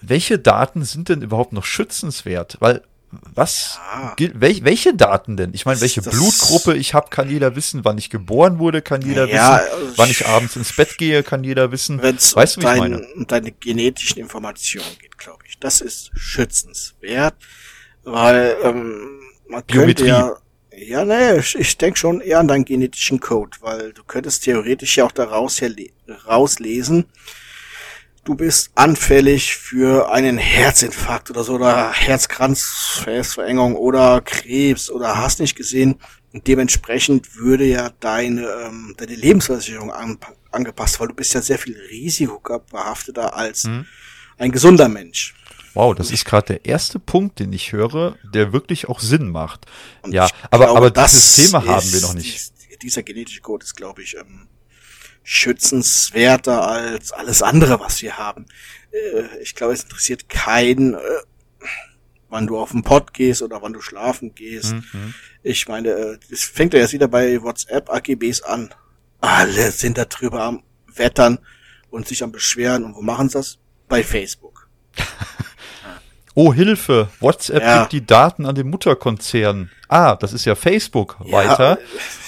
welche 0.00 0.38
Daten 0.38 0.84
sind 0.84 1.08
denn 1.08 1.22
überhaupt 1.22 1.52
noch 1.52 1.64
schützenswert? 1.64 2.56
Weil, 2.60 2.82
was, 3.34 3.78
Ja. 3.92 4.14
gilt, 4.16 4.40
welch, 4.40 4.64
welche 4.64 4.94
Daten 4.94 5.36
denn? 5.36 5.52
Ich 5.54 5.64
meine, 5.66 5.80
welche 5.80 6.00
das- 6.02 6.14
Blutgruppe 6.14 6.74
ich 6.76 6.94
habe, 6.94 7.10
kann 7.10 7.28
jeder 7.28 7.54
wissen. 7.56 7.84
Wann 7.84 7.98
ich 7.98 8.10
geboren 8.10 8.58
wurde, 8.58 8.82
kann 8.82 9.02
jeder 9.02 9.26
Ja, 9.28 9.58
wissen. 9.60 9.72
also 9.86 9.98
Wann 9.98 10.10
ich 10.10 10.26
abends 10.26 10.56
ins 10.56 10.74
Bett 10.74 10.96
gehe, 10.98 11.22
kann 11.22 11.44
jeder 11.44 11.70
wissen. 11.72 12.00
Wenn 12.02 12.16
es 12.16 12.34
Weißt 12.34 12.56
du, 12.56 12.60
um, 12.60 12.64
wie 12.66 12.68
ich 12.74 12.80
dein, 12.80 12.90
meine? 12.92 13.06
um 13.14 13.26
deine 13.26 13.52
genetischen 13.52 14.18
Informationen 14.18 14.86
geht, 15.00 15.18
glaube 15.18 15.44
ich. 15.46 15.58
Das 15.58 15.80
ist 15.80 16.10
schützenswert, 16.14 17.34
weil 18.04 18.56
ähm, 18.62 19.20
man 19.48 19.66
könnte 19.66 20.02
Biometrie. 20.04 20.06
ja, 20.06 20.36
ja, 20.74 21.04
ne, 21.04 21.36
ich, 21.38 21.54
ich 21.54 21.76
denke 21.78 21.98
schon 21.98 22.20
eher 22.22 22.40
an 22.40 22.48
deinen 22.48 22.64
genetischen 22.64 23.20
Code, 23.20 23.58
weil 23.60 23.92
du 23.92 24.02
könntest 24.04 24.44
theoretisch 24.44 24.96
ja 24.96 25.04
auch 25.04 25.12
daraus 25.12 25.60
her 25.60 25.70
rauslesen, 26.26 27.04
du 28.24 28.34
bist 28.34 28.70
anfällig 28.74 29.56
für 29.56 30.10
einen 30.12 30.38
Herzinfarkt 30.38 31.30
oder 31.30 31.44
so 31.44 31.54
oder 31.54 31.92
Herzkranzverengung 31.92 33.74
oder 33.76 34.20
Krebs 34.20 34.90
oder 34.90 35.16
hast 35.18 35.40
nicht 35.40 35.56
gesehen. 35.56 35.96
Und 36.32 36.46
dementsprechend 36.46 37.36
würde 37.36 37.64
ja 37.64 37.90
deine, 38.00 38.46
ähm, 38.46 38.94
deine 38.96 39.14
Lebensversicherung 39.14 39.90
an, 39.92 40.18
angepasst, 40.50 40.98
weil 41.00 41.08
du 41.08 41.14
bist 41.14 41.34
ja 41.34 41.42
sehr 41.42 41.58
viel 41.58 41.76
risikobehafteter 41.90 43.36
als 43.36 43.64
Hm. 43.64 43.84
ein 44.38 44.50
gesunder 44.52 44.88
Mensch. 44.88 45.34
Wow, 45.74 45.94
das 45.94 46.10
ist 46.10 46.24
gerade 46.26 46.46
der 46.54 46.64
erste 46.66 46.98
Punkt, 46.98 47.38
den 47.38 47.52
ich 47.52 47.72
höre, 47.72 48.16
der 48.34 48.52
wirklich 48.52 48.88
auch 48.88 49.00
Sinn 49.00 49.30
macht. 49.30 49.66
Und 50.02 50.12
ja, 50.12 50.28
aber, 50.50 50.64
glaube, 50.66 50.78
aber 50.78 50.90
das 50.90 51.12
dieses 51.12 51.34
Thema 51.36 51.64
haben 51.66 51.92
wir 51.92 52.00
noch 52.02 52.14
nicht. 52.14 52.26
dies- 52.34 52.52
Dieser 52.82 53.02
genetische 53.02 53.40
Code 53.40 53.64
ist, 53.64 53.74
glaube 53.76 54.02
ich, 54.02 54.16
ähm, 54.16 54.48
schützenswerter 55.24 56.66
als 56.68 57.12
alles 57.12 57.42
andere, 57.42 57.80
was 57.80 58.02
wir 58.02 58.18
haben. 58.18 58.46
Äh, 58.90 59.42
ich 59.42 59.54
glaube, 59.54 59.72
es 59.74 59.82
interessiert 59.84 60.28
keinen, 60.28 60.94
äh, 60.94 60.98
wann 62.28 62.46
du 62.46 62.58
auf 62.58 62.72
den 62.72 62.82
Pott 62.82 63.12
gehst 63.14 63.42
oder 63.42 63.62
wann 63.62 63.72
du 63.72 63.80
schlafen 63.80 64.34
gehst. 64.34 64.72
Mhm. 64.74 65.14
Ich 65.42 65.68
meine, 65.68 65.90
äh, 65.90 66.18
das 66.30 66.40
fängt 66.40 66.74
ja 66.74 66.80
jetzt 66.80 66.92
wieder 66.92 67.08
bei 67.08 67.42
WhatsApp 67.42 67.90
AGBs 67.90 68.42
an. 68.42 68.74
Alle 69.20 69.70
sind 69.70 69.98
da 69.98 70.04
drüber 70.04 70.42
am 70.42 70.62
Wettern 70.94 71.38
und 71.90 72.08
sich 72.08 72.22
am 72.22 72.32
Beschweren. 72.32 72.84
Und 72.84 72.94
wo 72.96 73.02
machen 73.02 73.28
sie 73.28 73.34
das? 73.38 73.58
Bei 73.88 74.02
Facebook. 74.02 74.68
Oh, 76.34 76.54
Hilfe! 76.54 77.10
WhatsApp 77.20 77.62
Ja. 77.62 77.80
gibt 77.80 77.92
die 77.92 78.06
Daten 78.06 78.46
an 78.46 78.54
den 78.54 78.70
Mutterkonzern. 78.70 79.70
Ah, 79.88 80.16
das 80.16 80.32
ist 80.32 80.46
ja 80.46 80.54
Facebook 80.54 81.18
Ja. 81.26 81.32
weiter. 81.32 81.78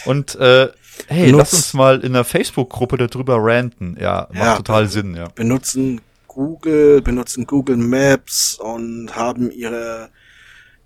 Und 0.04 0.34
äh, 0.34 0.68
hey, 1.08 1.30
Nutz- 1.32 1.38
lass 1.38 1.54
uns 1.54 1.74
mal 1.74 2.00
in 2.00 2.12
der 2.12 2.24
Facebook-Gruppe 2.24 2.96
darüber 2.96 3.36
ranten. 3.40 3.96
Ja, 4.00 4.28
macht 4.32 4.38
Ja. 4.42 4.56
total 4.56 4.88
Sinn, 4.88 5.14
ja. 5.14 5.28
benutzen 5.34 6.00
Google, 6.28 7.00
benutzen 7.02 7.46
Google 7.46 7.76
Maps 7.76 8.58
und 8.60 9.14
haben 9.14 9.50
ihre 9.50 10.10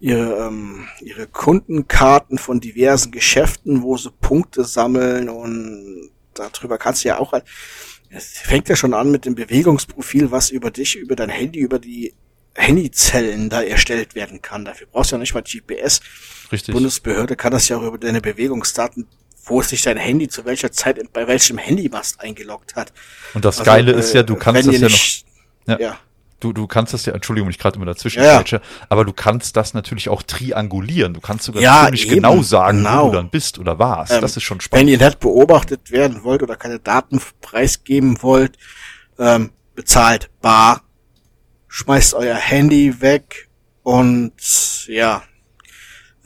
ihre 0.00 0.46
ähm, 0.46 0.86
ihre 1.00 1.26
Kundenkarten 1.26 2.38
von 2.38 2.60
diversen 2.60 3.10
Geschäften, 3.10 3.82
wo 3.82 3.96
sie 3.96 4.10
Punkte 4.20 4.62
sammeln 4.64 5.28
und 5.28 6.10
darüber 6.34 6.78
kannst 6.78 7.02
du 7.04 7.08
ja 7.08 7.18
auch 7.18 7.32
es 8.10 8.38
fängt 8.38 8.68
ja 8.68 8.76
schon 8.76 8.94
an 8.94 9.10
mit 9.10 9.24
dem 9.24 9.34
Bewegungsprofil, 9.34 10.30
was 10.30 10.50
über 10.50 10.70
dich, 10.70 10.96
über 10.96 11.16
dein 11.16 11.28
Handy, 11.30 11.58
über 11.58 11.78
die 11.78 12.14
Handyzellen 12.54 13.50
da 13.50 13.62
erstellt 13.62 14.14
werden 14.14 14.40
kann. 14.42 14.64
Dafür 14.64 14.86
brauchst 14.90 15.10
du 15.12 15.16
ja 15.16 15.20
nicht 15.20 15.34
mal 15.34 15.42
GPS. 15.42 16.00
Richtig. 16.50 16.74
Bundesbehörde 16.74 17.36
kann 17.36 17.52
das 17.52 17.68
ja 17.68 17.76
auch 17.76 17.82
über 17.82 17.98
deine 17.98 18.20
Bewegungsdaten, 18.20 19.06
wo 19.48 19.62
sich 19.62 19.82
dein 19.82 19.96
Handy 19.96 20.28
zu 20.28 20.44
welcher 20.44 20.70
Zeit 20.72 20.98
bei 21.12 21.26
welchem 21.26 21.58
Handymast 21.58 22.20
eingeloggt 22.20 22.76
hat. 22.76 22.92
Und 23.34 23.44
das 23.44 23.58
Also, 23.58 23.70
Geile 23.70 23.92
ist 23.92 24.14
ja, 24.14 24.22
du 24.22 24.34
äh, 24.34 24.38
kannst 24.38 24.66
wenn 24.66 24.72
das 24.72 24.80
ja 24.80 24.86
nicht, 24.88 25.26
noch. 25.66 25.78
Ja. 25.80 25.86
ja. 25.88 25.98
Du, 26.40 26.52
du 26.52 26.68
kannst 26.68 26.94
das 26.94 27.04
ja, 27.04 27.12
Entschuldigung, 27.14 27.50
ich 27.50 27.58
gerade 27.58 27.74
immer 27.76 27.86
dazwischen 27.86 28.22
Ja, 28.22 28.40
ja. 28.46 28.60
aber 28.88 29.04
du 29.04 29.12
kannst 29.12 29.56
das 29.56 29.74
natürlich 29.74 30.08
auch 30.08 30.22
triangulieren. 30.22 31.12
Du 31.12 31.20
kannst 31.20 31.44
sogar 31.44 31.60
Ja, 31.60 31.84
ziemlich 31.86 32.06
eben, 32.06 32.14
genau 32.16 32.42
sagen, 32.42 32.78
wo 32.78 32.88
genau. 32.88 33.06
du 33.08 33.16
dann 33.16 33.30
bist 33.30 33.58
oder 33.58 33.80
warst. 33.80 34.12
Ähm, 34.12 34.20
das 34.20 34.36
ist 34.36 34.44
schon 34.44 34.58
Wenn 34.58 34.62
spannend. 34.62 34.90
ihr 34.90 34.98
nicht 34.98 35.18
beobachtet 35.18 35.90
werden 35.90 36.22
wollt 36.22 36.42
oder 36.44 36.54
keine 36.54 36.78
Daten 36.78 37.20
preisgeben 37.40 38.22
wollt, 38.22 38.56
ähm, 39.18 39.50
bezahlt 39.74 40.30
bar, 40.40 40.82
schmeißt 41.66 42.14
euer 42.14 42.36
Handy 42.36 43.00
weg 43.00 43.48
und 43.82 44.32
ja, 44.86 45.22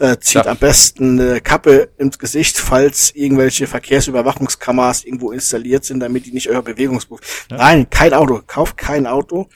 äh, 0.03 0.19
zieht 0.19 0.45
Ja. 0.45 0.51
am 0.51 0.57
besten 0.57 1.21
eine 1.21 1.41
Kappe 1.41 1.91
ins 1.97 2.19
Gesicht, 2.19 2.59
falls 2.59 3.13
irgendwelche 3.15 3.69
Verkehrsüberwachungskameras 3.69 5.05
irgendwo 5.05 5.31
installiert 5.31 5.85
sind, 5.85 6.01
damit 6.01 6.27
die 6.27 6.33
nicht 6.33 6.49
euer 6.51 6.63
Bewegungsbuch. 6.63 7.21
Nein, 7.51 7.89
kein 7.89 8.13
Auto, 8.13 8.43
kauft 8.47 8.77
kein 8.77 9.07
Auto, 9.07 9.49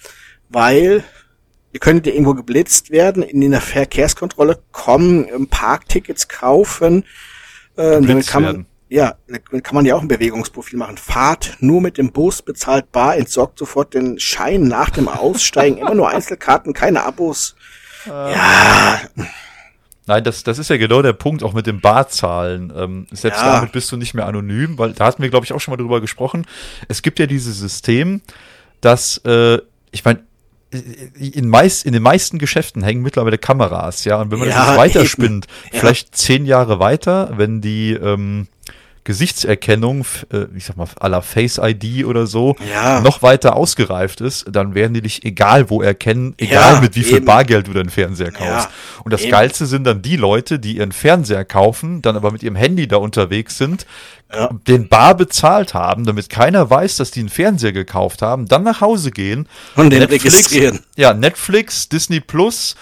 weil 0.49 1.03
ihr 1.73 1.81
könnt 1.81 2.07
ja 2.07 2.13
irgendwo 2.13 2.35
geblitzt 2.35 2.91
werden, 2.91 3.25
in 3.25 3.51
der 3.51 3.61
Verkehrskontrolle 3.61 4.61
kommen, 4.71 5.27
ähm, 5.29 5.49
Parktickets 5.49 6.29
kaufen, 6.29 7.05
äh, 7.77 8.01
damit 8.01 8.29
kann 8.29 8.43
man, 8.45 8.53
werden. 8.55 8.67
ja, 8.89 9.17
dann 9.51 9.63
kann 9.65 9.75
man 9.75 9.85
ja 9.85 9.97
auch 9.97 10.01
ein 10.03 10.09
Bewegungsprofil 10.09 10.79
machen. 10.79 10.97
Fahrt 10.97 11.57
nur 11.59 11.81
mit 11.81 11.99
dem 11.99 12.13
Bus, 12.13 12.41
bezahlt 12.43 12.93
bar, 12.93 13.17
entsorgt 13.17 13.59
sofort 13.59 13.95
den 13.95 14.21
Schein 14.21 14.69
nach 14.69 14.91
dem 14.91 15.09
Aussteigen, 15.09 15.79
immer 15.79 15.95
nur 15.97 16.09
Einzelkarten, 16.09 16.73
keine 16.73 17.03
Abos. 17.05 17.57
Ja, 18.07 19.01
Nein, 20.07 20.23
das, 20.25 20.45
das 20.45 20.59
ist 20.59 20.71
ja 20.71 20.77
genau 20.77 21.03
der 21.03 21.13
Punkt, 21.13 21.43
auch 21.43 21.53
mit 21.53 21.67
den 21.67 21.81
Barzahlen. 21.81 22.73
Ähm, 22.77 23.07
selbst 23.11 23.43
Ja. 23.43 23.55
damit 23.57 23.73
bist 23.73 23.91
du 23.91 23.97
nicht 23.97 24.15
mehr 24.15 24.27
anonym, 24.27 24.79
weil 24.79 24.93
da 24.93 25.07
hatten 25.07 25.23
wir, 25.23 25.31
glaube 25.31 25.45
ich, 25.45 25.53
auch 25.53 25.61
schon 25.61 25.73
mal 25.73 25.77
drüber 25.79 26.01
gesprochen. 26.01 26.47
Es 26.89 27.03
gibt 27.03 27.19
ja 27.19 27.27
dieses 27.27 27.59
System, 27.59 28.21
dass, 28.81 29.19
äh, 29.25 29.59
ich 29.91 30.05
meine, 30.05 30.21
in, 31.19 31.49
meist, 31.49 31.87
in 31.87 31.93
den 31.93 32.03
meisten 32.03 32.39
Geschäften 32.39 32.83
hängen 32.83 33.03
mittlerweile 33.03 33.39
Kameras, 33.39 34.05
ja. 34.05 34.21
Und 34.21 34.31
wenn 34.31 34.39
man 34.41 34.49
Ja, 34.49 34.67
das 34.67 34.77
weiterspinnt, 34.77 35.47
Ja. 35.73 35.81
vielleicht 35.81 36.17
zehn 36.17 36.45
Jahre 36.45 36.79
weiter, 36.81 37.33
wenn 37.37 37.61
die 37.61 37.93
ähm, 37.93 38.49
Gesichtserkennung, 39.07 40.05
äh, 40.33 40.45
ich 40.57 40.67
sag 40.67 40.77
mal, 40.77 40.89
la 41.01 41.21
Face 41.23 41.59
ID 41.63 42.05
oder 42.05 42.27
so, 42.27 42.57
Ja. 42.71 43.01
noch 43.01 43.23
weiter 43.23 43.57
ausgereift 43.57 44.21
ist, 44.21 44.45
dann 44.51 44.75
werden 44.75 44.93
die 44.95 45.01
dich 45.03 45.25
egal 45.25 45.71
wo 45.71 45.81
erkennen, 45.81 46.35
egal 46.37 46.75
Ja, 46.75 46.81
mit 46.81 46.95
wie 46.97 47.03
viel 47.05 47.17
eben. 47.19 47.25
Bargeld 47.25 47.69
du 47.69 47.73
deinen 47.73 47.89
Fernseher 47.91 48.33
kaufst. 48.33 48.69
Ja, 48.69 49.03
Und 49.05 49.13
das 49.13 49.23
eben. 49.23 49.31
Geilste 49.31 49.67
sind 49.67 49.85
dann 49.85 50.03
die 50.03 50.17
Leute, 50.17 50.59
die 50.59 50.77
ihren 50.77 50.93
Fernseher 50.93 51.45
kaufen, 51.45 52.03
dann 52.03 52.17
aber 52.17 52.31
mit 52.33 52.43
ihrem 52.43 52.57
Handy 52.57 52.87
da 52.87 52.97
unterwegs 52.99 53.57
sind, 53.57 53.87
den 54.67 54.89
Bar 54.89 55.17
bezahlt 55.17 55.73
haben, 55.73 56.05
damit 56.05 56.29
keiner 56.29 56.69
weiß, 56.69 56.97
dass 56.97 57.13
die 57.13 57.21
einen 57.21 57.29
Fernseher 57.29 57.73
gekauft 57.73 58.23
haben, 58.23 58.47
dann 58.49 58.65
nach 58.65 58.81
Hause 58.81 59.13
gehen 59.13 59.49
Und 59.77 59.91
den 59.91 60.03
registrieren. 60.03 60.81
Ja, 60.97 61.15
Netflix, 61.15 61.89
Disney 61.89 62.19
Plus, 62.19 62.75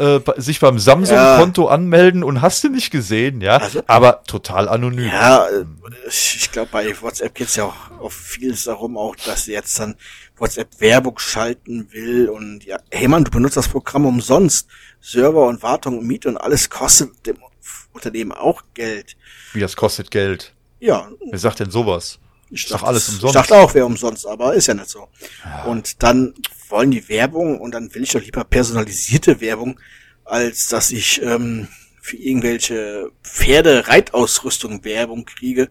äh, 0.00 0.20
sich 0.36 0.58
beim 0.60 0.78
Samsung-Konto 0.78 1.66
anmelden 1.68 2.24
und 2.24 2.40
hast 2.42 2.64
du 2.64 2.68
nicht 2.68 2.90
gesehen, 2.90 3.40
ja, 3.40 3.58
Also- 3.58 3.82
aber 3.86 4.22
total 4.24 4.68
anonym. 4.68 5.06
Ja, 5.06 5.46
äh, 5.48 5.64
ich 6.08 6.50
glaube, 6.50 6.70
bei 6.72 7.00
WhatsApp 7.00 7.34
geht's 7.34 7.56
ja 7.56 7.64
auch 7.64 7.90
auf 8.00 8.12
vieles 8.14 8.64
darum, 8.64 8.96
auch 8.96 9.14
dass 9.16 9.44
sie 9.44 9.52
jetzt 9.52 9.78
dann 9.78 9.96
WhatsApp 10.36 10.80
Werbung 10.80 11.18
schalten 11.18 11.88
will 11.92 12.28
und 12.28 12.64
ja, 12.64 12.78
hey 12.90 13.06
Mann, 13.08 13.24
du 13.24 13.30
benutzt 13.30 13.56
das 13.56 13.68
Programm 13.68 14.06
umsonst. 14.06 14.68
Server 15.02 15.46
und 15.46 15.62
Wartung 15.62 15.98
und 15.98 16.06
Miete 16.06 16.28
und 16.28 16.36
alles 16.38 16.68
kostet 16.70 17.26
dem 17.26 17.36
Unternehmen 17.92 18.32
auch 18.32 18.62
Geld. 18.74 19.16
Wie 19.52 19.60
das 19.60 19.76
kostet 19.76 20.10
Geld. 20.10 20.54
Ja, 20.78 21.08
Wer 21.30 21.38
sagt 21.38 21.60
denn 21.60 21.70
sowas? 21.70 22.18
Ich 22.50 22.66
doch 22.66 22.82
alles 22.82 23.08
umsonst. 23.08 23.34
Ich 23.36 23.40
dachte 23.40 23.54
auch, 23.56 23.74
wäre 23.74 23.86
umsonst, 23.86 24.26
aber 24.26 24.54
ist 24.54 24.66
ja 24.66 24.74
nicht 24.74 24.88
so. 24.88 25.08
Und 25.66 26.02
dann 26.02 26.34
wollen 26.68 26.90
die 26.90 27.08
Werbung 27.08 27.60
und 27.60 27.72
dann 27.72 27.94
will 27.94 28.02
ich 28.02 28.10
doch 28.12 28.20
lieber 28.22 28.44
personalisierte 28.44 29.40
Werbung, 29.40 29.78
als 30.24 30.68
dass 30.68 30.90
ich 30.90 31.20
ähm, 31.22 31.68
für 32.00 32.16
irgendwelche 32.16 33.10
Pferde-Reitausrüstung 33.22 34.84
Werbung 34.84 35.24
kriege. 35.24 35.70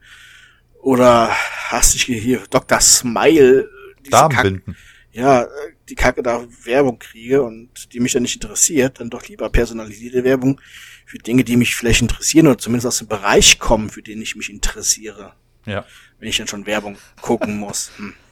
Oder 0.82 1.30
hast 1.70 1.94
dich 1.94 2.04
hier 2.04 2.42
Dr. 2.50 2.80
Smile, 2.80 3.70
diese 4.00 4.12
Kack- 4.12 4.32
Darmbinden. 4.32 4.78
ja, 5.12 5.48
die 5.90 5.96
Kacke 5.96 6.24
da 6.24 6.46
Werbung 6.64 7.00
kriege 7.00 7.42
und 7.44 7.92
die 7.94 8.00
mich 8.00 8.14
dann 8.14 8.22
nicht 8.22 8.36
interessiert, 8.42 9.00
dann 9.00 9.10
doch 9.10 9.28
lieber 9.28 9.50
personalisierte 9.50 10.24
Werbung 10.24 10.62
für 11.06 11.18
Dinge, 11.18 11.44
die 11.44 11.58
mich 11.58 11.76
vielleicht 11.76 12.02
interessieren 12.02 12.48
oder 12.48 12.58
zumindest 12.58 12.88
aus 12.88 12.98
dem 13.00 13.08
Bereich 13.08 13.60
kommen, 13.60 13.90
für 13.90 14.02
den 14.04 14.22
ich 14.22 14.36
mich 14.36 14.50
interessiere 14.50 15.34
Ja. 15.66 15.86
Wenn 16.20 16.30
ich 16.30 16.38
dann 16.38 16.48
schon 16.48 16.66
Werbung 16.66 16.98
gucken 17.22 17.58
muss. 17.58 17.92
Hm. 17.98 18.14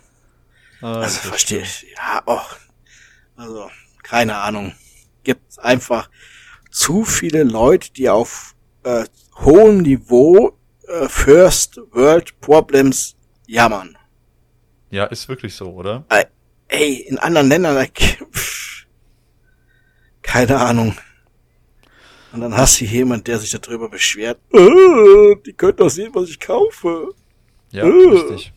Also 0.80 1.02
das 1.02 1.18
verstehe 1.18 1.62
ich. 1.62 1.88
Ja, 1.98 2.22
auch. 2.28 2.56
Also, 3.36 3.72
keine 4.04 4.38
Ahnung. 4.38 4.76
Gibt 5.24 5.58
einfach 5.58 6.08
zu 6.70 7.04
viele 7.04 7.42
Leute, 7.42 7.92
die 7.92 8.10
auf 8.10 8.54
äh, 8.84 9.06
hohem 9.38 9.80
Niveau 9.80 10.56
äh, 10.88 11.10
First 11.10 11.82
World 11.94 12.40
Problems 12.42 13.16
jammern. 13.48 13.98
Ja, 14.92 15.06
ist 15.06 15.28
wirklich 15.28 15.56
so, 15.56 15.72
oder? 15.72 16.06
Äh, 16.10 16.26
ey, 16.68 16.94
in 17.08 17.18
anderen 17.18 17.50
Ländern, 17.50 17.76
da, 17.76 17.86
pff, 17.86 18.86
keine 20.22 20.60
Ahnung. 20.60 20.96
Und 22.34 22.42
dann 22.42 22.56
hast 22.56 22.80
du 22.80 22.86
jemand, 22.86 23.28
der 23.28 23.40
sich 23.40 23.50
darüber 23.50 23.90
beschwert. 23.90 24.40
Äh, 24.54 25.36
die 25.46 25.54
können 25.54 25.78
doch 25.78 25.90
sehen, 25.90 26.14
was 26.14 26.30
ich 26.30 26.40
kaufe. 26.40 27.14
Ja, 27.72 27.84
Äh. 27.84 28.10
richtig. 28.12 28.54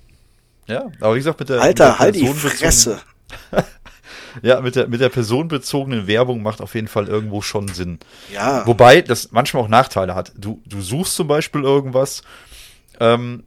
Ja, 0.67 0.85
aber 1.01 1.15
wie 1.15 1.19
gesagt, 1.19 1.41
mit 1.41 1.49
der, 1.49 1.57
mit 1.57 1.65
Alter, 1.65 1.85
der 1.87 1.99
halt 1.99 2.15
die 2.15 2.21
personenbezogenen- 2.25 2.49
Fresse. 2.61 3.01
Ja, 4.43 4.61
mit 4.61 4.77
der, 4.77 4.87
mit 4.87 5.01
der 5.01 5.09
personenbezogenen 5.09 6.07
Werbung 6.07 6.41
macht 6.43 6.61
auf 6.61 6.77
jeden 6.77 6.87
Fall 6.87 7.09
irgendwo 7.09 7.43
schon 7.43 7.67
Sinn. 7.67 7.99
Ja. 8.33 8.65
Wobei 8.65 9.03
das 9.03 9.33
manchmal 9.33 9.65
auch 9.65 9.69
Nachteile 9.69 10.15
hat. 10.15 10.33
Du, 10.37 10.63
du 10.67 10.81
suchst 10.81 11.17
zum 11.17 11.27
Beispiel 11.27 11.63
irgendwas, 11.63 12.23
ähm, 13.01 13.43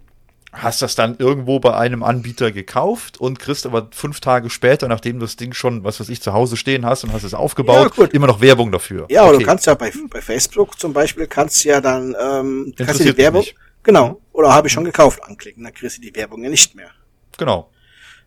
hast 0.52 0.82
das 0.82 0.96
dann 0.96 1.16
irgendwo 1.20 1.62
bei 1.62 1.74
einem 1.74 2.04
Anbieter 2.04 2.52
gekauft 2.52 3.18
und 3.18 3.40
kriegst 3.40 3.66
aber 3.66 3.88
fünf 3.92 4.20
Tage 4.20 4.50
später, 4.50 4.90
nachdem 4.90 5.20
du 5.20 5.26
das 5.26 5.38
Ding 5.38 5.54
schon, 5.54 5.86
was 5.86 6.02
weiß 6.02 6.10
ich, 6.10 6.22
zu 6.22 6.34
Hause 6.34 6.58
stehen 6.58 6.86
hast 6.86 7.06
und 7.06 7.14
hast 7.14 7.24
es 7.24 7.34
aufgebaut, 7.34 7.94
Ja, 7.98 8.06
immer 8.08 8.28
noch 8.28 8.42
Werbung 8.42 8.70
dafür. 8.74 9.06
Ja, 9.10 9.22
aber 9.22 9.30
Okay. 9.32 9.40
du 9.40 9.46
kannst 9.46 9.66
ja 9.66 9.76
bei, 9.76 9.90
bei 10.10 10.20
Facebook 10.22 10.78
zum 10.78 10.92
Beispiel 10.92 11.28
kannst 11.28 11.64
du 11.64 11.70
ja 11.70 11.80
dann 11.80 12.14
ähm, 12.22 12.74
kannst 12.78 13.00
du 13.00 13.06
die 13.06 13.18
Werbung 13.18 13.46
genau 13.84 14.20
oder 14.34 14.52
habe 14.54 14.68
ich 14.68 14.74
schon 14.74 14.84
gekauft 14.84 15.24
anklicken, 15.24 15.64
dann 15.64 15.74
kriegst 15.74 15.98
du 15.98 16.02
die 16.02 16.14
Werbung 16.16 16.44
ja 16.44 16.50
nicht 16.50 16.76
mehr. 16.76 16.92
Genau, 17.38 17.72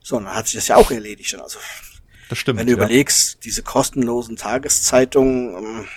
So, 0.02 0.16
dann 0.18 0.32
hat 0.34 0.46
sich 0.46 0.54
das 0.56 0.68
ja 0.68 0.76
auch 0.76 0.90
erledigt. 0.90 1.34
Also 1.38 1.58
das 2.28 2.38
stimmt. 2.38 2.58
wenn 2.58 2.66
du 2.66 2.72
ja. 2.72 2.78
überlegst, 2.78 3.44
diese 3.44 3.62
kostenlosen 3.62 4.36
Tageszeitungen, 4.36 5.54
ähm, 5.54 5.88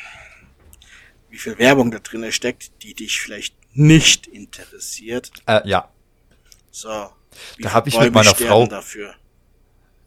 wie 1.30 1.38
viel 1.38 1.58
Werbung 1.58 1.92
da 1.92 2.00
drin 2.00 2.30
steckt, 2.32 2.84
die 2.84 2.94
dich 2.94 3.22
vielleicht 3.22 3.56
nicht 3.74 4.28
interessiert. 4.28 5.32
Äh, 5.46 5.62
ja, 5.68 5.90
So, 6.72 6.88
Da 6.90 7.14
viele 7.56 7.74
hab 7.74 7.88
ich 7.88 8.00
mit 8.00 8.14
meiner 8.14 8.34
Frau- 8.36 8.66
dafür. 8.68 9.14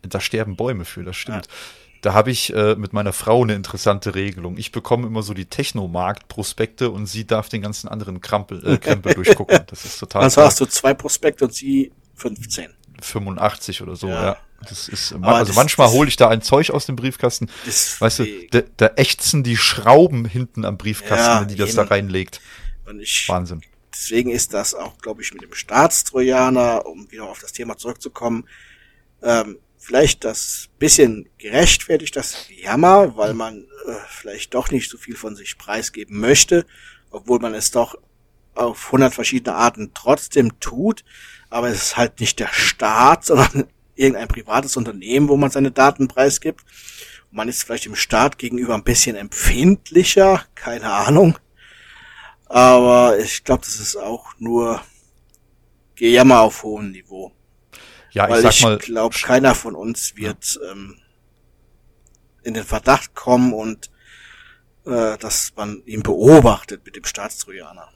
da 0.03 0.21
sterben 0.21 0.57
Bäume 0.57 0.85
für, 0.85 1.05
das 1.05 1.17
stimmt. 1.17 1.49
Da 2.03 2.13
habe 2.15 2.31
ich 2.31 2.53
äh, 2.53 2.75
mit 2.75 2.93
meiner 2.93 3.13
Frau 3.13 3.43
eine 3.43 3.55
interessante 3.55 4.15
Regelung. 4.15 4.59
Ich 4.59 4.73
bekomme 4.73 5.07
immer 5.07 5.23
so 5.23 5.35
die 5.35 5.47
Technomarkt-Prospekte 5.47 6.91
und 6.91 7.07
sie 7.07 7.27
darf 7.27 7.49
den 7.49 7.63
ganzen 7.63 7.89
anderen 7.89 8.21
Krampel, 8.21 8.65
äh, 8.67 8.77
Krempel 8.79 9.15
durchgucken. 9.15 9.61
Das 9.69 9.85
ist 9.85 9.99
total 9.99 10.23
Also 10.25 10.43
hast 10.43 10.61
du 10.61 10.67
zwei 10.67 10.95
Prospekte 10.95 11.45
und 11.45 11.55
sie 11.55 11.93
15. 12.17 12.71
85 13.01 13.83
oder 13.83 13.97
so, 13.97 14.09
ja. 14.09 14.23
Ja. 14.25 14.37
Das 14.69 14.89
ist, 14.89 15.13
Aber 15.13 15.29
also 15.37 15.47
das- 15.49 15.57
manchmal 15.57 15.91
hole 15.91 16.09
ich 16.09 16.15
da 16.17 16.29
ein 16.29 16.41
Zeug 16.43 16.71
aus 16.71 16.87
dem 16.87 16.95
Briefkasten. 16.97 17.49
Das- 17.67 18.01
Weißt 18.01 18.21
du, 18.21 18.27
da, 18.53 18.63
da 18.77 18.87
ächzen 18.97 19.43
die 19.43 19.57
Schrauben 19.57 20.25
hinten 20.25 20.65
am 20.65 20.79
Briefkasten, 20.79 21.17
Ja, 21.17 21.41
wenn 21.41 21.49
die 21.49 21.57
das 21.57 21.71
eben. 21.71 21.77
da 21.79 21.83
reinlegt. 21.85 22.41
Ich 23.01 23.29
Wahnsinn. 23.29 23.63
Deswegen 23.93 24.31
ist 24.31 24.55
das 24.55 24.75
auch, 24.75 24.99
glaube 24.99 25.23
ich, 25.23 25.33
mit 25.33 25.43
dem 25.43 25.53
Staatstrojaner, 25.55 26.87
um 26.87 27.11
wieder 27.11 27.25
auf 27.25 27.41
das 27.41 27.53
Thema 27.53 27.77
zurückzukommen, 27.77 28.49
ähm, 29.23 29.59
vielleicht 29.83 30.25
das 30.25 30.69
bisschen 30.79 31.29
gerechtfertigt, 31.39 32.15
das 32.15 32.47
Jammer, 32.49 33.17
weil 33.17 33.35
man 33.35 33.67
äh, 33.87 33.95
vielleicht 34.09 34.55
doch 34.55 34.71
nicht 34.71 34.89
so 34.89 34.97
viel 34.97 35.17
von 35.17 35.35
sich 35.35 35.59
preisgeben 35.59 36.21
möchte, 36.21 36.65
obwohl 37.11 37.41
man 37.41 37.53
es 37.53 37.73
doch 37.73 37.97
auf 38.55 38.87
100 38.87 39.13
verschiedene 39.13 39.57
Arten 39.57 39.91
trotzdem 39.93 40.61
tut. 40.61 41.05
Aber 41.51 41.69
es 41.69 41.83
ist 41.83 41.97
halt 41.97 42.21
nicht 42.21 42.39
der 42.39 42.49
Staat, 42.53 43.25
sondern 43.27 43.67
irgendein 43.97 44.29
privates 44.29 44.77
Unternehmen, 44.77 45.29
wo 45.29 45.37
man 45.37 45.51
seine 45.51 45.73
Daten 45.73 46.07
preisgibt. 46.07 46.65
Man 47.33 47.49
ist 47.49 47.65
vielleicht 47.65 47.87
dem 47.87 47.97
Staat 47.97 48.39
gegenüber 48.39 48.75
ein 48.75 48.85
bisschen 48.85 49.17
empfindlicher, 49.17 50.45
keine 50.55 50.93
Ahnung. 50.93 51.39
Aber 52.47 53.19
ich 53.19 53.43
glaube, 53.43 53.65
das 53.65 53.81
ist 53.81 53.97
auch 53.97 54.35
nur 54.39 54.81
Gejammer 55.97 56.41
auf 56.43 56.63
hohem 56.63 56.93
Niveau. 56.93 57.33
Ja, 58.13 58.25
ich 58.27 58.31
Weil 58.31 58.43
sag 58.43 58.53
ich 58.53 58.63
mal, 58.63 58.79
glaube, 58.79 59.17
keiner 59.23 59.55
von 59.55 59.75
uns 59.75 60.17
wird 60.17 60.59
ähm, 60.71 60.97
in 62.43 62.55
den 62.55 62.65
Verdacht 62.65 63.15
kommen 63.15 63.53
und 63.53 63.91
äh, 64.85 65.17
dass 65.19 65.53
man 65.57 65.83
ihn 65.87 66.03
beobachtet 66.03 66.85
mit 66.85 66.97
dem 66.97 67.05
Staatstrojaner. 67.05 67.89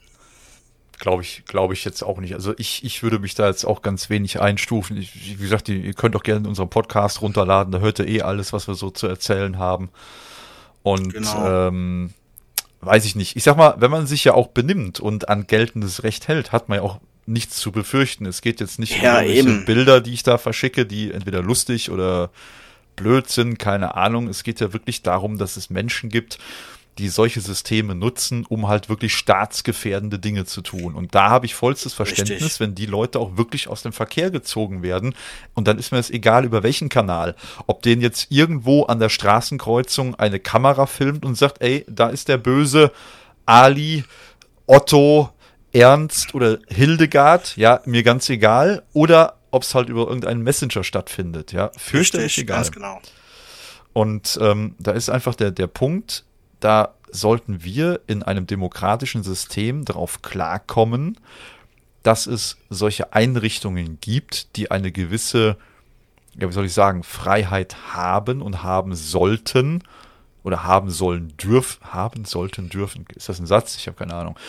glaube 0.99 1.21
ich, 1.21 1.43
glaube 1.45 1.73
ich 1.73 1.85
jetzt 1.85 2.01
auch 2.01 2.19
nicht. 2.19 2.33
Also 2.33 2.53
ich, 2.57 2.83
ich 2.83 3.03
würde 3.03 3.19
mich 3.19 3.35
da 3.35 3.47
jetzt 3.47 3.65
auch 3.65 3.81
ganz 3.81 4.09
wenig 4.09 4.39
einstufen. 4.41 4.97
Ich, 4.97 5.37
wie 5.37 5.43
gesagt, 5.43 5.69
ihr 5.69 5.93
könnt 5.93 6.15
auch 6.15 6.23
gerne 6.23 6.47
unseren 6.47 6.69
Podcast 6.69 7.21
runterladen. 7.21 7.71
Da 7.71 7.79
hört 7.79 7.99
ihr 7.99 8.07
eh 8.07 8.21
alles, 8.21 8.53
was 8.53 8.67
wir 8.67 8.75
so 8.75 8.89
zu 8.89 9.05
erzählen 9.07 9.59
haben. 9.59 9.89
Und 10.81 11.13
Genau. 11.13 11.67
ähm, 11.67 12.13
weiß 12.81 13.05
ich 13.05 13.15
nicht. 13.15 13.35
Ich 13.35 13.43
sag 13.43 13.57
mal, 13.57 13.75
wenn 13.79 13.91
man 13.91 14.07
sich 14.07 14.23
ja 14.23 14.33
auch 14.33 14.47
benimmt 14.47 14.99
und 14.99 15.29
an 15.29 15.45
geltendes 15.45 16.03
Recht 16.03 16.27
hält, 16.27 16.51
hat 16.51 16.69
man 16.69 16.77
ja 16.77 16.83
auch 16.83 16.99
nichts 17.27 17.57
zu 17.57 17.71
befürchten. 17.71 18.25
Es 18.25 18.41
geht 18.41 18.59
jetzt 18.59 18.79
nicht 18.79 19.01
Ja, 19.01 19.19
um 19.19 19.25
eben. 19.25 19.65
Bilder, 19.65 20.01
die 20.01 20.13
ich 20.13 20.23
da 20.23 20.37
verschicke, 20.37 20.85
die 20.85 21.11
entweder 21.11 21.41
lustig 21.41 21.91
oder 21.91 22.31
blöd 22.95 23.29
sind, 23.29 23.59
keine 23.59 23.95
Ahnung. 23.95 24.27
Es 24.27 24.43
geht 24.43 24.59
ja 24.59 24.73
wirklich 24.73 25.03
darum, 25.03 25.37
dass 25.37 25.57
es 25.57 25.69
Menschen 25.69 26.09
gibt, 26.09 26.39
die 26.97 27.09
solche 27.09 27.41
Systeme 27.41 27.93
nutzen, 27.93 28.45
um 28.47 28.67
halt 28.67 28.89
wirklich 28.89 29.13
staatsgefährdende 29.15 30.17
Dinge 30.17 30.45
zu 30.45 30.61
tun. 30.61 30.95
Und 30.95 31.13
da 31.13 31.29
habe 31.29 31.45
ich 31.45 31.53
vollstes 31.53 31.93
Verständnis, 31.93 32.41
Richtig. 32.41 32.59
wenn 32.59 32.73
die 32.75 32.87
Leute 32.87 33.19
auch 33.19 33.37
wirklich 33.37 33.67
aus 33.67 33.83
dem 33.83 33.93
Verkehr 33.93 34.31
gezogen 34.31 34.81
werden. 34.81 35.13
Und 35.53 35.67
dann 35.67 35.77
ist 35.77 35.91
mir 35.91 35.99
es 35.99 36.09
egal, 36.09 36.43
über 36.43 36.63
welchen 36.63 36.89
Kanal. 36.89 37.35
Ob 37.67 37.83
den 37.83 38.01
jetzt 38.01 38.31
irgendwo 38.31 38.83
an 38.83 38.99
der 38.99 39.09
Straßenkreuzung 39.09 40.15
eine 40.15 40.39
Kamera 40.39 40.87
filmt 40.87 41.23
und 41.23 41.35
sagt, 41.37 41.61
ey, 41.61 41.85
da 41.87 42.09
ist 42.09 42.29
der 42.29 42.37
böse 42.37 42.91
Ali, 43.45 44.03
Otto, 44.65 45.29
Ernst 45.77 46.33
oder 46.33 46.59
Hildegard, 46.67 47.55
ja, 47.57 47.81
mir 47.85 48.03
ganz 48.03 48.29
egal. 48.29 48.83
Oder 48.93 49.37
ob 49.51 49.63
es 49.63 49.75
halt 49.75 49.89
über 49.89 50.07
irgendeinen 50.07 50.41
Messenger 50.41 50.83
stattfindet, 50.83 51.51
ja, 51.51 51.71
fürchterlich 51.77 52.25
Richtig, 52.25 52.43
egal. 52.43 52.57
ganz 52.57 52.71
genau. 52.71 53.01
Und 53.93 54.37
ähm, 54.41 54.75
da 54.79 54.91
ist 54.91 55.09
einfach 55.09 55.35
der, 55.35 55.51
der 55.51 55.67
Punkt, 55.67 56.23
da 56.59 56.93
sollten 57.09 57.63
wir 57.63 58.01
in 58.07 58.23
einem 58.23 58.45
demokratischen 58.45 59.23
System 59.23 59.85
darauf 59.85 60.21
klarkommen, 60.21 61.17
dass 62.03 62.27
es 62.27 62.57
solche 62.69 63.13
Einrichtungen 63.13 63.97
gibt, 64.01 64.55
die 64.55 64.71
eine 64.71 64.91
gewisse, 64.91 65.57
ja, 66.39 66.47
wie 66.47 66.53
soll 66.53 66.65
ich 66.65 66.73
sagen, 66.73 67.03
Freiheit 67.03 67.93
haben 67.93 68.41
und 68.41 68.63
haben 68.63 68.95
sollten 68.95 69.83
oder 70.47 70.63
haben 70.63 70.89
sollen 70.89 71.33
dürfen, 71.35 71.83
haben 71.91 72.23
sollten 72.23 72.69
dürfen. 72.69 73.05
Ist 73.13 73.27
das 73.27 73.37
ein 73.37 73.45
Satz? 73.45 73.75
Ich 73.75 73.85
habe 73.87 73.97
keine 73.97 74.13
Ahnung. 74.13 74.39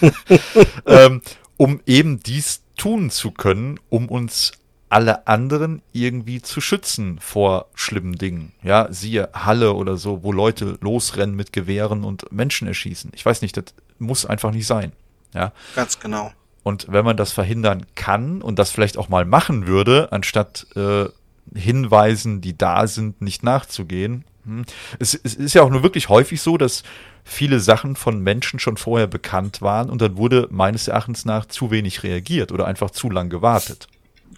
ähm, 0.86 1.22
um 1.56 1.80
eben 1.86 2.20
dies 2.20 2.62
tun 2.76 3.10
zu 3.10 3.32
können, 3.32 3.80
um 3.88 4.08
uns 4.08 4.52
alle 4.90 5.26
anderen 5.26 5.82
irgendwie 5.90 6.40
zu 6.40 6.60
schützen 6.60 7.18
vor 7.18 7.66
schlimmen 7.74 8.14
Dingen. 8.14 8.52
Ja, 8.62 8.86
siehe 8.92 9.28
Halle 9.34 9.74
oder 9.74 9.96
so, 9.96 10.22
wo 10.22 10.30
Leute 10.30 10.78
losrennen 10.80 11.34
mit 11.34 11.52
Gewehren 11.52 12.04
und 12.04 12.30
Menschen 12.30 12.68
erschießen. 12.68 13.10
Ich 13.12 13.26
weiß 13.26 13.42
nicht, 13.42 13.56
das 13.56 13.64
muss 13.98 14.24
einfach 14.24 14.52
nicht 14.52 14.68
sein. 14.68 14.92
Ja. 15.34 15.52
Ganz 15.74 15.98
genau. 15.98 16.30
Und 16.62 16.86
wenn 16.88 17.04
man 17.04 17.16
das 17.16 17.32
verhindern 17.32 17.86
kann 17.96 18.40
und 18.40 18.60
das 18.60 18.70
vielleicht 18.70 18.98
auch 18.98 19.08
mal 19.08 19.24
machen 19.24 19.66
würde, 19.66 20.12
anstatt 20.12 20.68
äh, 20.76 21.06
Hinweisen, 21.54 22.40
die 22.40 22.56
da 22.56 22.86
sind, 22.86 23.20
nicht 23.20 23.42
nachzugehen. 23.42 24.24
Hm. 24.44 24.64
Es, 24.98 25.14
es 25.14 25.34
ist 25.34 25.54
ja 25.54 25.62
auch 25.62 25.70
nur 25.70 25.82
wirklich 25.82 26.08
häufig 26.08 26.40
so, 26.40 26.56
dass 26.56 26.82
viele 27.24 27.60
Sachen 27.60 27.96
von 27.96 28.20
Menschen 28.20 28.58
schon 28.58 28.76
vorher 28.76 29.06
bekannt 29.06 29.62
waren 29.62 29.90
und 29.90 30.00
dann 30.02 30.16
wurde 30.16 30.48
meines 30.50 30.88
Erachtens 30.88 31.24
nach 31.24 31.46
zu 31.46 31.70
wenig 31.70 32.02
reagiert 32.02 32.52
oder 32.52 32.66
einfach 32.66 32.90
zu 32.90 33.10
lang 33.10 33.30
gewartet. 33.30 33.88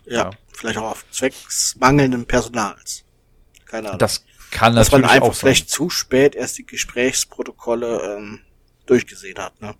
Ja, 0.04 0.16
ja. 0.16 0.30
vielleicht 0.52 0.78
auch 0.78 0.92
auf 0.92 1.04
zwecks 1.10 1.76
mangelnden 1.80 2.26
Personals. 2.26 3.04
Keine 3.64 3.88
Ahnung. 3.88 3.98
Das 3.98 4.24
kann 4.50 4.74
natürlich 4.74 4.90
Dass 4.90 5.00
man 5.00 5.10
einfach 5.10 5.34
vielleicht 5.34 5.68
zu 5.68 5.90
spät 5.90 6.36
erst 6.36 6.58
die 6.58 6.66
Gesprächsprotokolle 6.66 8.16
ähm, 8.16 8.40
durchgesehen 8.86 9.38
hat, 9.38 9.60
ne? 9.60 9.74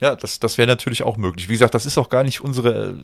Ja, 0.00 0.16
das, 0.16 0.40
das 0.40 0.56
wäre 0.56 0.66
natürlich 0.66 1.02
auch 1.02 1.18
möglich. 1.18 1.50
Wie 1.50 1.52
gesagt, 1.52 1.74
das 1.74 1.84
ist 1.84 1.98
auch 1.98 2.08
gar 2.08 2.24
nicht 2.24 2.40
unsere, 2.40 2.98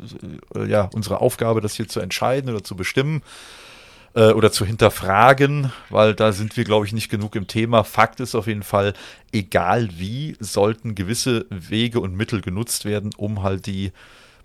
äh, 0.55 0.65
ja, 0.65 0.89
unsere 0.95 1.21
Aufgabe, 1.21 1.61
das 1.61 1.75
hier 1.75 1.87
zu 1.89 2.01
entscheiden 2.01 2.49
oder 2.49 2.65
zu 2.65 2.75
bestimmen 2.75 3.23
äh, 4.17 4.33
oder 4.33 4.51
zu 4.51 4.65
hinterfragen, 4.65 5.71
weil 5.91 6.15
da 6.15 6.33
sind 6.33 6.57
wir, 6.57 6.65
glaube 6.65 6.87
ich, 6.87 6.93
nicht 6.93 7.11
genug 7.11 7.37
im 7.37 7.47
Thema. 7.47 7.85
Fakt 7.85 8.19
ist 8.19 8.35
auf 8.35 8.49
jeden 8.49 8.65
Fall, 8.65 8.95
egal 9.31 9.91
wie, 9.99 10.37
sollten 10.41 10.97
gewisse 10.97 11.47
Wege 11.51 12.01
und 12.01 12.17
Mittel 12.17 12.41
genutzt 12.41 12.85
werden, 12.85 13.11
um 13.17 13.43
halt 13.43 13.67
die 13.67 13.93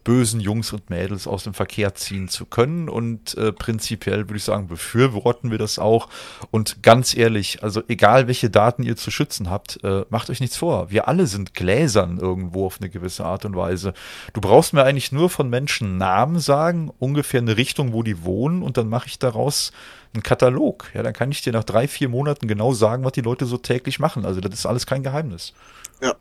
bösen 0.03 0.39
Jungs 0.39 0.73
und 0.73 0.89
Mädels 0.89 1.27
aus 1.27 1.43
dem 1.43 1.53
Verkehr 1.53 1.93
ziehen 1.95 2.27
zu 2.27 2.45
können. 2.45 2.89
Und 2.89 3.37
äh, 3.37 3.51
prinzipiell 3.51 4.27
würde 4.29 4.37
ich 4.37 4.43
sagen, 4.43 4.67
befürworten 4.67 5.51
wir 5.51 5.57
das 5.57 5.79
auch. 5.79 6.09
Und 6.49 6.83
ganz 6.83 7.15
ehrlich, 7.15 7.63
also 7.63 7.83
egal 7.87 8.27
welche 8.27 8.49
Daten 8.49 8.83
ihr 8.83 8.95
zu 8.95 9.11
schützen 9.11 9.49
habt, 9.49 9.83
äh, 9.83 10.05
macht 10.09 10.29
euch 10.29 10.39
nichts 10.39 10.57
vor. 10.57 10.89
Wir 10.89 11.07
alle 11.07 11.27
sind 11.27 11.53
Gläsern 11.53 12.17
irgendwo 12.17 12.65
auf 12.65 12.77
eine 12.79 12.89
gewisse 12.89 13.25
Art 13.25 13.45
und 13.45 13.55
Weise. 13.55 13.93
Du 14.33 14.41
brauchst 14.41 14.73
mir 14.73 14.83
eigentlich 14.83 15.11
nur 15.11 15.29
von 15.29 15.49
Menschen 15.49 15.97
Namen 15.97 16.39
sagen, 16.39 16.91
ungefähr 16.99 17.41
eine 17.41 17.57
Richtung, 17.57 17.93
wo 17.93 18.03
die 18.03 18.23
wohnen, 18.23 18.63
und 18.63 18.77
dann 18.77 18.89
mache 18.89 19.07
ich 19.07 19.19
daraus 19.19 19.71
einen 20.13 20.23
Katalog. 20.23 20.89
Ja, 20.93 21.03
dann 21.03 21.13
kann 21.13 21.31
ich 21.31 21.41
dir 21.41 21.53
nach 21.53 21.63
drei, 21.63 21.87
vier 21.87 22.09
Monaten 22.09 22.47
genau 22.47 22.73
sagen, 22.73 23.03
was 23.03 23.13
die 23.13 23.21
Leute 23.21 23.45
so 23.45 23.57
täglich 23.57 23.99
machen. 23.99 24.25
Also 24.25 24.41
das 24.41 24.53
ist 24.53 24.65
alles 24.65 24.85
kein 24.85 25.03
Geheimnis. 25.03 25.53
Ja. 26.01 26.15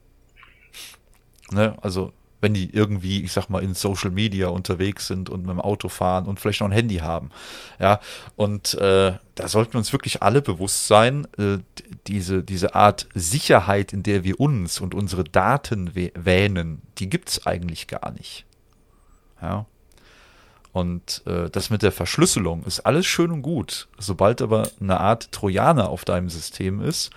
Ne, 1.50 1.76
also 1.80 2.12
wenn 2.40 2.54
die 2.54 2.70
irgendwie, 2.70 3.22
ich 3.22 3.32
sag 3.32 3.48
mal, 3.48 3.62
in 3.62 3.74
Social 3.74 4.10
Media 4.10 4.48
unterwegs 4.48 5.06
sind 5.06 5.28
und 5.28 5.42
mit 5.42 5.50
dem 5.50 5.60
Auto 5.60 5.88
fahren 5.88 6.26
und 6.26 6.40
vielleicht 6.40 6.60
noch 6.60 6.68
ein 6.68 6.72
Handy 6.72 6.96
haben. 6.96 7.30
Ja, 7.78 8.00
und 8.36 8.74
äh, 8.74 9.12
da 9.34 9.48
sollten 9.48 9.74
wir 9.74 9.78
uns 9.78 9.92
wirklich 9.92 10.22
alle 10.22 10.42
bewusst 10.42 10.86
sein, 10.86 11.26
äh, 11.38 11.58
diese, 12.06 12.42
diese 12.42 12.74
Art 12.74 13.08
Sicherheit, 13.14 13.92
in 13.92 14.02
der 14.02 14.24
wir 14.24 14.40
uns 14.40 14.80
und 14.80 14.94
unsere 14.94 15.24
Daten 15.24 15.94
wähnen, 15.94 16.82
die 16.98 17.08
gibt's 17.08 17.46
eigentlich 17.46 17.86
gar 17.86 18.12
nicht. 18.12 18.46
Ja. 19.42 19.66
Und 20.72 21.22
äh, 21.26 21.50
das 21.50 21.70
mit 21.70 21.82
der 21.82 21.92
Verschlüsselung 21.92 22.64
ist 22.64 22.80
alles 22.80 23.06
schön 23.06 23.32
und 23.32 23.42
gut. 23.42 23.88
Sobald 23.98 24.40
aber 24.40 24.68
eine 24.80 25.00
Art 25.00 25.32
Trojaner 25.32 25.88
auf 25.88 26.04
deinem 26.04 26.30
System 26.30 26.80
ist, 26.80 27.10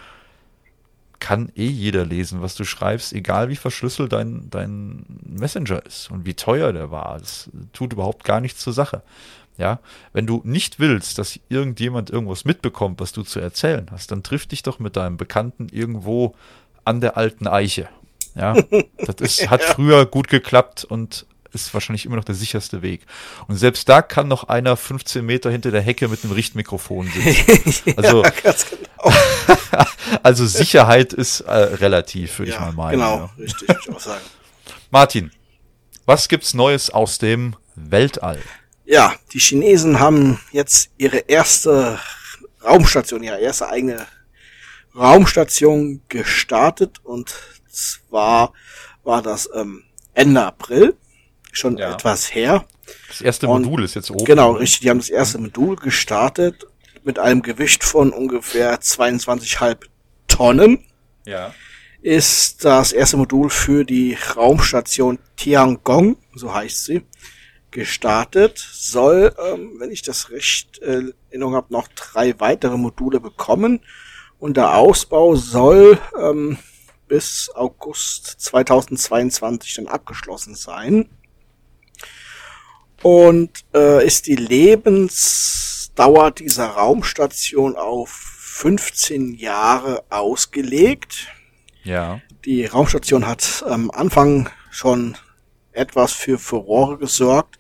kann 1.24 1.54
eh 1.56 1.68
jeder 1.68 2.06
lesen, 2.06 2.42
was 2.42 2.54
du 2.54 2.66
schreibst, 2.66 3.14
egal 3.14 3.48
wie 3.48 3.56
verschlüsselt 3.56 4.12
dein, 4.12 4.50
dein 4.50 5.06
Messenger 5.26 5.84
ist 5.86 6.12
und 6.12 6.26
wie 6.26 6.34
teuer 6.34 6.74
der 6.74 6.92
war. 6.92 7.18
Das 7.18 7.50
tut 7.72 7.94
überhaupt 7.94 8.26
gar 8.26 8.42
nichts 8.42 8.60
zur 8.60 8.74
Sache. 8.74 9.04
Ja, 9.58 9.80
wenn 10.12 10.28
du 10.28 10.42
nicht 10.44 10.80
willst, 10.80 11.20
dass 11.20 11.40
irgendjemand 11.48 12.10
irgendwas 12.10 12.44
mitbekommt, 12.44 13.00
was 13.00 13.14
du 13.14 13.24
zu 13.24 13.40
erzählen 13.40 13.88
hast, 13.90 14.12
dann 14.12 14.22
triff 14.22 14.48
dich 14.48 14.64
doch 14.64 14.80
mit 14.80 14.98
deinem 14.98 15.16
Bekannten 15.16 15.70
irgendwo 15.72 16.36
an 16.84 17.00
der 17.00 17.16
alten 17.16 17.48
Eiche. 17.48 17.88
Ja, 18.36 18.56
das 18.98 19.16
ist, 19.20 19.50
hat 19.50 19.64
früher 19.64 20.06
gut 20.06 20.28
geklappt 20.28 20.84
und 20.84 21.26
ist 21.54 21.74
wahrscheinlich 21.74 22.06
immer 22.06 22.16
noch 22.16 22.24
der 22.24 22.36
sicherste 22.36 22.82
Weg. 22.82 23.06
Und 23.48 23.56
selbst 23.58 23.88
da 23.88 24.02
kann 24.02 24.28
noch 24.28 24.46
einer 24.46 24.76
15 24.76 25.26
Meter 25.26 25.52
hinter 25.52 25.72
der 25.72 25.82
Hecke 25.82 26.08
mit 26.08 26.24
einem 26.24 26.34
Richtmikrofon 26.34 27.08
sitzen. 27.08 27.94
Also, 27.98 28.24
ja, 28.24 28.32
genau. 28.32 29.86
also 30.24 30.46
Sicherheit 30.46 31.14
ist 31.14 31.42
äh, 31.42 31.52
relativ, 31.52 32.40
würde 32.40 32.52
ja, 32.52 32.58
ich 32.58 32.62
mal 32.62 32.74
meinen. 32.74 32.92
Genau, 32.94 33.18
ja. 33.18 33.30
richtig, 33.38 33.68
würde 33.68 33.82
ich 33.84 33.96
auch 33.96 34.00
sagen. 34.00 34.24
Martin, 34.92 35.32
was 36.06 36.28
gibt's 36.28 36.54
Neues 36.54 36.90
aus 36.90 37.18
dem 37.18 37.56
Weltall? 37.76 38.40
Ja, 38.86 39.16
die 39.32 39.40
Chinesen 39.40 40.00
haben 40.00 40.40
jetzt 40.52 40.90
ihre 40.98 41.18
erste 41.18 42.00
Raumstation, 42.64 43.24
ihre 43.24 43.40
erste 43.40 43.70
eigene 43.70 44.06
Raumstation 44.96 46.02
gestartet 46.10 47.00
und 47.04 47.34
zwar 47.70 48.54
war 49.04 49.22
das 49.22 49.50
ähm, 49.56 49.84
Ende 50.14 50.44
April 50.44 50.96
schon 51.58 51.78
ja. 51.78 51.94
etwas 51.94 52.34
her. 52.34 52.66
Das 53.08 53.22
erste 53.22 53.48
und 53.48 53.64
Modul 53.64 53.84
ist 53.84 53.96
jetzt 53.96 54.12
oben. 54.12 54.26
Genau, 54.26 54.54
richtig. 54.54 54.82
Die 54.82 54.90
haben 54.90 54.98
das 55.00 55.10
erste 55.10 55.38
Modul 55.38 55.76
gestartet 55.76 56.66
mit 57.04 57.20
einem 57.20 57.42
Gewicht 57.42 57.84
von 57.84 58.12
ungefähr 58.12 58.80
22,5 58.80 59.78
Tonnen. 60.28 60.86
Ja. 61.26 61.54
Ist 62.02 62.66
das 62.66 62.92
erste 62.92 63.18
Modul 63.18 63.50
für 63.50 63.86
die 63.86 64.18
Raumstation 64.36 65.20
Tiangong, 65.38 66.18
so 66.36 66.54
heißt 66.54 66.86
sie, 66.86 67.04
gestartet. 67.72 68.58
Soll, 68.58 69.34
ähm, 69.40 69.76
wenn 69.78 69.92
ich 69.92 70.02
das 70.02 70.30
recht 70.30 70.80
äh, 70.80 70.98
in 71.00 71.14
Erinnerung 71.30 71.56
habe, 71.56 71.74
noch 71.74 71.88
drei 71.90 72.40
weitere 72.40 72.78
Module 72.78 73.20
bekommen. 73.20 73.80
Und 74.40 74.58
der 74.58 74.76
Ausbau 74.76 75.36
soll 75.36 75.98
ähm, 76.20 76.58
bis 77.08 77.50
August 77.54 78.42
2022 78.42 79.76
dann 79.76 79.88
abgeschlossen 79.88 80.56
sein 80.56 81.10
und 83.04 83.66
äh, 83.76 84.06
ist 84.06 84.28
die 84.28 84.36
Lebensdauer 84.36 86.32
dieser 86.32 86.68
Raumstation 86.68 87.76
auf 87.76 88.10
15 88.10 89.34
Jahre 89.34 90.04
ausgelegt. 90.10 91.28
Ja. 91.84 92.22
Die 92.46 92.66
Raumstation 92.66 93.28
hat 93.28 93.64
am 93.68 93.92
Anfang 93.92 94.50
schon 94.72 95.18
etwas 95.74 96.14
für 96.14 96.40
Furore 96.40 96.98
gesorgt, 96.98 97.60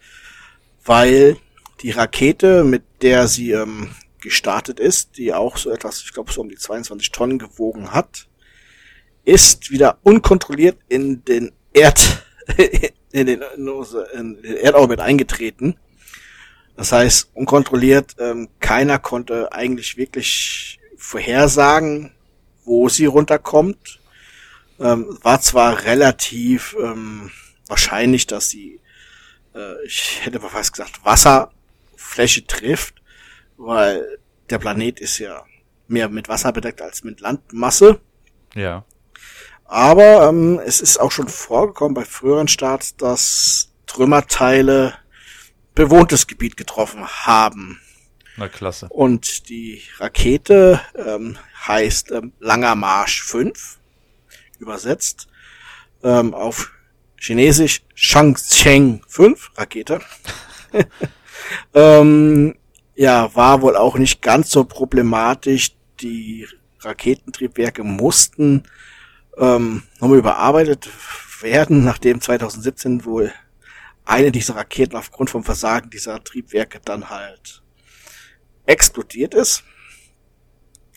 weil 0.85 1.37
die 1.81 1.91
Rakete, 1.91 2.63
mit 2.63 2.83
der 3.01 3.27
sie 3.27 3.51
ähm, 3.51 3.89
gestartet 4.21 4.79
ist, 4.79 5.17
die 5.17 5.33
auch 5.33 5.57
so 5.57 5.69
etwas, 5.69 6.01
ich 6.01 6.13
glaube, 6.13 6.31
so 6.31 6.41
um 6.41 6.49
die 6.49 6.55
22 6.55 7.11
Tonnen 7.11 7.39
gewogen 7.39 7.91
hat, 7.91 8.27
ist 9.25 9.71
wieder 9.71 9.97
unkontrolliert 10.03 10.77
in 10.87 11.25
den 11.25 11.51
Erd, 11.73 12.23
in 13.13 13.27
den, 13.27 13.41
in 14.13 14.41
den 14.41 14.57
Erdorbit 14.57 14.99
eingetreten. 14.99 15.77
Das 16.75 16.91
heißt, 16.91 17.29
unkontrolliert, 17.35 18.15
ähm, 18.19 18.49
keiner 18.59 18.97
konnte 18.97 19.53
eigentlich 19.53 19.95
wirklich 19.95 20.79
vorhersagen, 20.97 22.11
wo 22.65 22.89
sie 22.89 23.05
runterkommt. 23.05 23.99
Ähm, 24.79 25.17
war 25.21 25.39
zwar 25.39 25.85
relativ 25.85 26.75
ähm, 26.81 27.29
wahrscheinlich, 27.67 28.25
dass 28.25 28.49
sie, 28.49 28.81
äh, 29.53 29.85
ich 29.85 30.21
hätte 30.23 30.39
mal 30.39 30.49
fast 30.49 30.73
gesagt, 30.73 31.05
Wasserfläche 31.05 32.47
trifft, 32.47 32.95
weil 33.57 34.17
der 34.49 34.57
Planet 34.57 34.99
ist 34.99 35.19
ja 35.19 35.45
mehr 35.87 36.09
mit 36.09 36.27
Wasser 36.27 36.51
bedeckt 36.51 36.81
als 36.81 37.03
mit 37.03 37.19
Landmasse. 37.19 37.99
Ja. 38.55 38.83
Aber 39.65 40.27
ähm, 40.29 40.59
es 40.63 40.81
ist 40.81 40.99
auch 40.99 41.11
schon 41.11 41.27
vorgekommen 41.27 41.93
bei 41.93 42.05
früheren 42.05 42.47
Starts, 42.47 42.95
dass 42.95 43.69
Trümmerteile 43.87 44.93
bewohntes 45.75 46.27
Gebiet 46.27 46.57
getroffen 46.57 47.07
haben. 47.07 47.79
Na 48.37 48.47
klasse. 48.47 48.87
Und 48.89 49.49
die 49.49 49.81
Rakete 49.97 50.81
ähm, 50.95 51.37
heißt 51.67 52.11
ähm, 52.11 52.33
Langer 52.39 52.75
Marsch 52.75 53.23
5, 53.23 53.77
übersetzt 54.59 55.27
ähm, 56.03 56.33
auf 56.33 56.71
Chinesisch 57.17 57.81
Shangcheng 57.93 59.01
5 59.07 59.51
Rakete. 59.55 60.01
ähm, 61.73 62.55
ja, 62.95 63.33
war 63.35 63.61
wohl 63.61 63.75
auch 63.75 63.97
nicht 63.97 64.21
ganz 64.21 64.49
so 64.49 64.65
problematisch. 64.65 65.71
Die 66.01 66.47
Raketentriebwerke 66.81 67.83
mussten 67.83 68.63
ähm, 69.37 69.83
nochmal 69.99 70.19
überarbeitet 70.19 70.89
werden, 71.41 71.83
nachdem 71.83 72.21
2017 72.21 73.05
wohl 73.05 73.33
eine 74.05 74.31
dieser 74.31 74.55
Raketen 74.55 74.95
aufgrund 74.95 75.29
vom 75.29 75.43
Versagen 75.43 75.89
dieser 75.89 76.23
Triebwerke 76.23 76.79
dann 76.83 77.09
halt 77.09 77.61
explodiert 78.65 79.33
ist. 79.33 79.63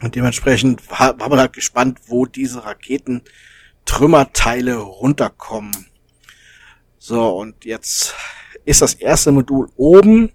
Und 0.03 0.15
dementsprechend 0.15 0.91
war, 0.91 1.19
war 1.19 1.29
man 1.29 1.39
halt 1.39 1.53
gespannt, 1.53 2.01
wo 2.07 2.27
diese 2.27 2.65
Raketen 2.65 3.23
Trümmerteile 3.87 4.77
runterkommen. 4.77 5.87
So, 6.99 7.37
und 7.37 7.65
jetzt 7.65 8.15
ist 8.65 8.83
das 8.83 8.95
erste 8.95 9.33
Modul 9.33 9.71
oben. 9.77 10.33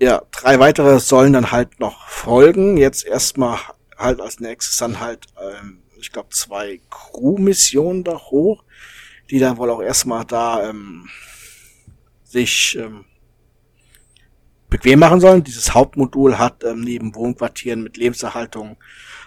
Ja, 0.00 0.22
drei 0.30 0.60
weitere 0.60 1.00
sollen 1.00 1.32
dann 1.32 1.50
halt 1.50 1.80
noch 1.80 2.08
folgen. 2.08 2.76
Jetzt 2.76 3.04
erstmal 3.04 3.58
halt 3.98 4.20
als 4.20 4.40
nächstes 4.40 4.76
dann 4.76 5.00
halt, 5.00 5.26
ähm, 5.40 5.82
ich 5.98 6.12
glaube, 6.12 6.30
zwei 6.30 6.80
Crew-Missionen 6.88 8.04
da 8.04 8.16
hoch, 8.16 8.64
die 9.30 9.38
dann 9.38 9.58
wohl 9.58 9.70
auch 9.70 9.82
erstmal 9.82 10.24
da 10.24 10.70
ähm, 10.70 11.08
sich 12.24 12.78
ähm, 12.78 13.04
bequem 14.70 15.00
machen 15.00 15.20
sollen. 15.20 15.44
Dieses 15.44 15.74
Hauptmodul 15.74 16.38
hat 16.38 16.64
ähm, 16.64 16.80
neben 16.80 17.14
Wohnquartieren 17.14 17.82
mit 17.82 17.96
Lebenserhaltung 17.96 18.76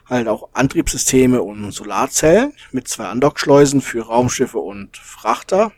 halt 0.05 0.27
auch 0.27 0.49
Antriebssysteme 0.53 1.41
und 1.41 1.71
Solarzellen 1.71 2.53
mit 2.71 2.87
zwei 2.87 3.05
Andockschleusen 3.05 3.81
für 3.81 4.05
Raumschiffe 4.05 4.59
und 4.59 4.97
Frachter. 4.97 5.71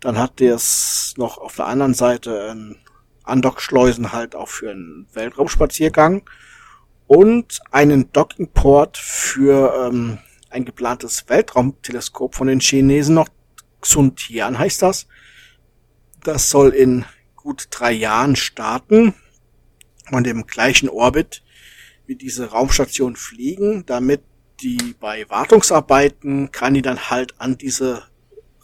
Dann 0.00 0.18
hat 0.18 0.40
es 0.40 1.14
noch 1.16 1.38
auf 1.38 1.56
der 1.56 1.66
anderen 1.66 1.94
Seite 1.94 2.52
ein 2.52 2.76
Andockschleusen 3.22 4.12
halt 4.12 4.34
auch 4.34 4.48
für 4.48 4.70
einen 4.70 5.06
Weltraumspaziergang 5.12 6.22
und 7.10 7.58
einen 7.72 8.12
Dockingport 8.12 8.96
für 8.96 9.74
ähm, 9.84 10.18
ein 10.48 10.64
geplantes 10.64 11.28
Weltraumteleskop 11.28 12.36
von 12.36 12.46
den 12.46 12.60
Chinesen 12.60 13.16
noch. 13.16 13.28
Xuntian 13.80 14.56
heißt 14.56 14.82
das. 14.82 15.08
Das 16.22 16.50
soll 16.50 16.68
in 16.68 17.04
gut 17.34 17.66
drei 17.72 17.90
Jahren 17.90 18.36
starten 18.36 19.12
und 20.12 20.24
im 20.28 20.46
gleichen 20.46 20.88
Orbit 20.88 21.42
wie 22.06 22.14
diese 22.14 22.52
Raumstation 22.52 23.16
fliegen, 23.16 23.84
damit 23.86 24.22
die 24.60 24.94
bei 25.00 25.28
Wartungsarbeiten 25.28 26.52
kann 26.52 26.74
die 26.74 26.82
dann 26.82 27.10
halt 27.10 27.40
an 27.40 27.58
diese 27.58 28.04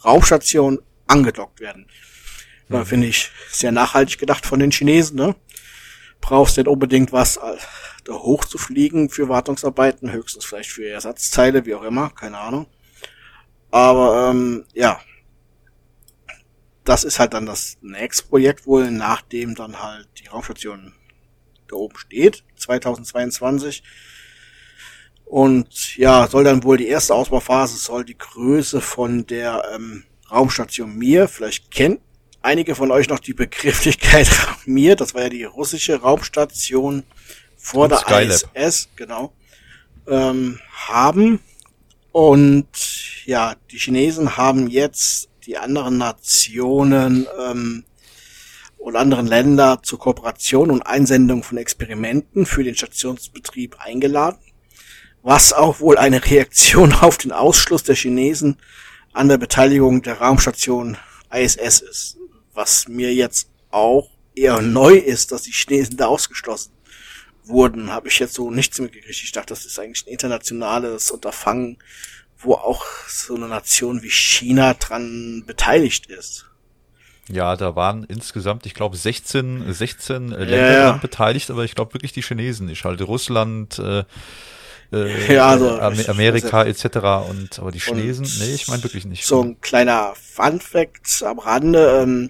Raumstation 0.05 0.79
angedockt 1.05 1.59
werden. 1.59 1.87
Mhm. 2.69 2.85
Finde 2.85 3.07
ich 3.07 3.29
sehr 3.49 3.73
nachhaltig 3.73 4.19
gedacht 4.19 4.45
von 4.45 4.61
den 4.61 4.71
Chinesen, 4.71 5.17
ne? 5.17 5.35
Brauchst 6.21 6.55
nicht 6.55 6.69
unbedingt 6.69 7.11
was 7.11 7.37
da 8.07 8.13
hoch 8.13 8.45
zu 8.45 8.57
fliegen 8.57 9.09
für 9.09 9.29
Wartungsarbeiten, 9.29 10.11
höchstens 10.11 10.45
vielleicht 10.45 10.71
für 10.71 10.87
Ersatzteile, 10.87 11.65
wie 11.65 11.75
auch 11.75 11.83
immer, 11.83 12.09
keine 12.09 12.37
Ahnung. 12.37 12.67
Aber 13.69 14.29
ähm, 14.29 14.65
ja, 14.73 14.99
das 16.85 17.03
ist 17.03 17.19
halt 17.19 17.33
dann 17.33 17.45
das 17.45 17.77
nächste 17.81 18.27
Projekt 18.27 18.65
wohl, 18.65 18.89
nachdem 18.91 19.55
dann 19.55 19.81
halt 19.81 20.07
die 20.19 20.27
Raumstation 20.27 20.93
da 21.67 21.75
oben 21.75 21.97
steht, 21.97 22.45
2022. 22.55 23.83
Und 25.25 25.97
ja, 25.97 26.27
soll 26.27 26.45
dann 26.45 26.63
wohl 26.63 26.77
die 26.77 26.87
erste 26.87 27.13
Ausbauphase, 27.13 27.77
soll 27.77 28.05
die 28.05 28.17
Größe 28.17 28.79
von 28.79 29.27
der 29.27 29.69
ähm, 29.75 30.05
Raumstation 30.31 30.95
Mir, 30.95 31.27
vielleicht 31.27 31.71
kennt 31.71 31.99
einige 32.41 32.75
von 32.75 32.91
euch 32.91 33.09
noch 33.09 33.19
die 33.19 33.33
Begrifflichkeit 33.33 34.29
Mir, 34.65 34.95
das 34.95 35.13
war 35.13 35.23
ja 35.23 35.29
die 35.29 35.43
russische 35.43 35.99
Raumstation 35.99 37.03
vor 37.67 37.89
der 37.89 37.97
Skylab. 37.97 38.49
ISS, 38.53 38.87
genau, 38.95 39.33
ähm, 40.07 40.59
haben. 40.71 41.39
Und 42.13 42.67
ja, 43.25 43.55
die 43.71 43.77
Chinesen 43.77 44.37
haben 44.37 44.67
jetzt 44.67 45.27
die 45.45 45.57
anderen 45.57 45.97
Nationen 45.97 47.27
ähm, 47.37 47.83
und 48.77 48.95
anderen 48.95 49.27
Länder 49.27 49.81
zur 49.83 49.99
Kooperation 49.99 50.71
und 50.71 50.81
Einsendung 50.83 51.43
von 51.43 51.57
Experimenten 51.57 52.45
für 52.45 52.63
den 52.63 52.75
Stationsbetrieb 52.75 53.75
eingeladen, 53.79 54.39
was 55.21 55.51
auch 55.51 55.81
wohl 55.81 55.97
eine 55.97 56.23
Reaktion 56.23 56.93
auf 57.01 57.17
den 57.17 57.33
Ausschluss 57.33 57.83
der 57.83 57.95
Chinesen 57.95 58.57
an 59.11 59.27
der 59.27 59.37
Beteiligung 59.37 60.01
der 60.03 60.21
Raumstation 60.21 60.97
ISS 61.33 61.81
ist, 61.81 62.17
was 62.53 62.87
mir 62.87 63.13
jetzt 63.13 63.49
auch 63.71 64.09
eher 64.35 64.61
neu 64.61 64.93
ist, 64.93 65.33
dass 65.33 65.41
die 65.41 65.51
Chinesen 65.51 65.97
da 65.97 66.05
ausgeschlossen 66.05 66.76
wurden, 67.47 67.91
habe 67.91 68.07
ich 68.07 68.19
jetzt 68.19 68.33
so 68.33 68.51
nichts 68.51 68.79
mitgekriegt. 68.79 69.23
Ich 69.23 69.31
dachte, 69.31 69.53
das 69.53 69.65
ist 69.65 69.79
eigentlich 69.79 70.05
ein 70.05 70.11
internationales 70.11 71.11
Unterfangen, 71.11 71.77
wo 72.39 72.53
auch 72.53 72.85
so 73.07 73.35
eine 73.35 73.47
Nation 73.47 74.03
wie 74.03 74.09
China 74.09 74.73
dran 74.73 75.43
beteiligt 75.45 76.07
ist. 76.07 76.45
Ja, 77.29 77.57
da 77.57 77.75
waren 77.75 78.05
insgesamt, 78.05 78.65
ich 78.65 78.73
glaube, 78.73 78.95
16, 78.95 79.73
16 79.73 80.29
Länder 80.29 80.71
ja. 80.71 80.91
beteiligt, 80.93 81.49
aber 81.51 81.65
ich 81.65 81.75
glaube 81.75 81.93
wirklich 81.93 82.13
die 82.13 82.21
Chinesen. 82.21 82.69
Ich 82.69 82.85
halte 82.85 83.03
Russland, 83.03 83.79
äh, 83.79 84.05
äh, 84.93 85.33
ja, 85.33 85.47
also, 85.47 85.79
Amerika 85.79 86.63
etc. 86.63 86.85
Und 87.29 87.59
aber 87.59 87.71
die 87.71 87.79
Chinesen, 87.79 88.25
nee, 88.39 88.53
ich 88.53 88.69
meine 88.69 88.83
wirklich 88.83 89.03
nicht. 89.03 89.25
So 89.25 89.43
ein 89.43 89.59
kleiner 89.59 90.13
Fun 90.15 90.61
Fact 90.61 91.21
am 91.23 91.39
Rande: 91.39 92.01
ähm, 92.01 92.29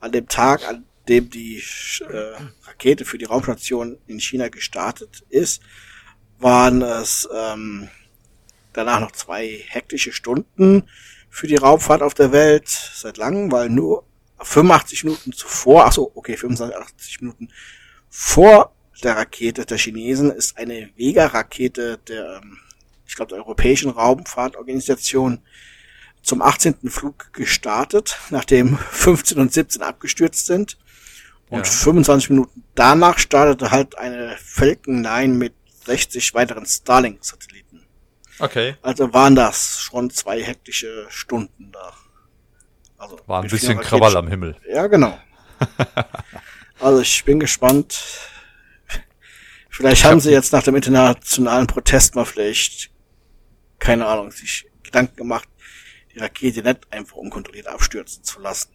An 0.00 0.12
dem 0.12 0.28
Tag, 0.28 0.68
an 0.68 0.84
dem 1.08 1.30
die 1.30 1.62
äh, 2.00 2.32
Rakete 2.76 3.04
für 3.06 3.18
die 3.18 3.24
Raumstation 3.24 3.98
in 4.06 4.20
China 4.20 4.48
gestartet 4.48 5.24
ist, 5.30 5.62
waren 6.38 6.82
es 6.82 7.28
ähm, 7.34 7.88
danach 8.74 9.00
noch 9.00 9.12
zwei 9.12 9.64
hektische 9.68 10.12
Stunden 10.12 10.84
für 11.30 11.46
die 11.46 11.56
Raumfahrt 11.56 12.02
auf 12.02 12.12
der 12.12 12.32
Welt 12.32 12.68
seit 12.68 13.16
langem, 13.16 13.50
weil 13.50 13.70
nur 13.70 14.04
85 14.42 15.04
Minuten 15.04 15.32
zuvor, 15.32 15.86
ach 15.86 15.92
so, 15.92 16.12
okay, 16.14 16.36
85 16.36 17.22
Minuten 17.22 17.48
vor 18.10 18.72
der 19.02 19.16
Rakete 19.16 19.64
der 19.64 19.78
Chinesen 19.78 20.30
ist 20.30 20.58
eine 20.58 20.90
Vega-Rakete 20.96 21.98
der, 22.06 22.40
ähm, 22.42 22.58
ich 23.06 23.14
glaube, 23.14 23.30
der 23.30 23.38
Europäischen 23.38 23.90
Raumfahrtorganisation 23.90 25.40
zum 26.22 26.42
18. 26.42 26.90
Flug 26.90 27.32
gestartet, 27.32 28.18
nachdem 28.30 28.76
15 28.76 29.38
und 29.38 29.52
17 29.52 29.82
abgestürzt 29.82 30.46
sind. 30.46 30.76
Und 31.48 31.58
ja. 31.58 31.64
25 31.64 32.30
Minuten 32.30 32.64
danach 32.74 33.18
startete 33.18 33.70
halt 33.70 33.96
eine 33.98 34.36
Falcon 34.38 35.00
9 35.00 35.36
mit 35.36 35.54
60 35.84 36.34
weiteren 36.34 36.66
Starlink-Satelliten. 36.66 37.86
Okay. 38.38 38.76
Also 38.82 39.12
waren 39.14 39.34
das 39.36 39.80
schon 39.80 40.10
zwei 40.10 40.42
hektische 40.42 41.06
Stunden 41.08 41.72
da. 41.72 41.92
Also 42.98 43.18
War 43.26 43.42
ein 43.42 43.48
bisschen 43.48 43.78
Krawall 43.78 44.16
am 44.16 44.28
Himmel. 44.28 44.56
Ja, 44.68 44.86
genau. 44.86 45.18
also 46.80 47.00
ich 47.00 47.24
bin 47.24 47.38
gespannt. 47.40 48.02
Vielleicht 49.70 49.98
ich 49.98 50.04
haben 50.04 50.16
hab 50.16 50.22
sie 50.22 50.30
jetzt 50.30 50.52
nach 50.52 50.62
dem 50.62 50.74
internationalen 50.74 51.66
Protest 51.66 52.14
mal 52.14 52.24
vielleicht, 52.24 52.90
keine 53.78 54.06
Ahnung, 54.06 54.30
sich 54.30 54.66
Gedanken 54.82 55.16
gemacht, 55.16 55.48
die 56.14 56.18
Rakete 56.18 56.62
nicht 56.62 56.90
einfach 56.90 57.16
unkontrolliert 57.16 57.66
abstürzen 57.66 58.24
zu 58.24 58.40
lassen. 58.40 58.70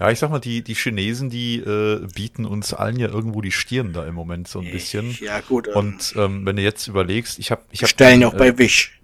Ja, 0.00 0.10
ich 0.10 0.18
sag 0.18 0.30
mal, 0.30 0.40
die, 0.40 0.62
die 0.62 0.74
Chinesen, 0.74 1.30
die 1.30 1.58
äh, 1.58 2.06
bieten 2.14 2.46
uns 2.46 2.74
allen 2.74 2.98
ja 2.98 3.08
irgendwo 3.08 3.40
die 3.40 3.52
Stirn 3.52 3.92
da 3.92 4.04
im 4.04 4.14
Moment 4.14 4.48
so 4.48 4.58
ein 4.58 4.70
bisschen. 4.70 5.16
Ja, 5.20 5.40
gut. 5.40 5.68
Ähm, 5.68 5.74
Und 5.74 6.14
ähm, 6.16 6.44
wenn 6.44 6.56
du 6.56 6.62
jetzt 6.62 6.88
überlegst, 6.88 7.38
ich 7.38 7.50
habe... 7.52 7.62
Ich 7.70 7.82
hab, 7.82 7.88
stellen 7.88 8.24
auch 8.24 8.34
äh, 8.34 8.38
bei 8.38 8.58
Wish. 8.58 9.00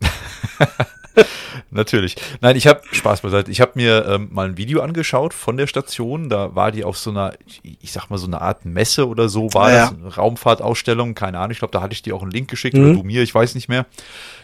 Natürlich. 1.70 2.16
Nein, 2.40 2.56
ich 2.56 2.66
habe 2.66 2.82
Spaß 2.90 3.20
beiseite. 3.20 3.50
Ich 3.50 3.60
habe 3.60 3.72
mir 3.76 4.04
ähm, 4.06 4.28
mal 4.32 4.48
ein 4.48 4.56
Video 4.56 4.82
angeschaut 4.82 5.32
von 5.32 5.56
der 5.56 5.66
Station. 5.66 6.28
Da 6.28 6.54
war 6.54 6.72
die 6.72 6.84
auf 6.84 6.98
so 6.98 7.10
einer, 7.10 7.34
ich 7.62 7.92
sag 7.92 8.10
mal 8.10 8.18
so 8.18 8.26
eine 8.26 8.40
Art 8.40 8.64
Messe 8.64 9.08
oder 9.08 9.28
so, 9.28 9.52
war 9.54 9.72
ja, 9.72 9.80
das 9.86 9.94
eine 9.94 10.14
Raumfahrtausstellung, 10.14 11.14
keine 11.14 11.38
Ahnung. 11.38 11.52
Ich 11.52 11.58
glaube, 11.58 11.72
da 11.72 11.80
hatte 11.80 11.92
ich 11.92 12.02
dir 12.02 12.14
auch 12.16 12.22
einen 12.22 12.32
Link 12.32 12.50
geschickt 12.50 12.76
mhm. 12.76 12.84
oder 12.84 12.92
du 12.94 13.02
mir, 13.04 13.22
ich 13.22 13.34
weiß 13.34 13.54
nicht 13.54 13.68
mehr. 13.68 13.86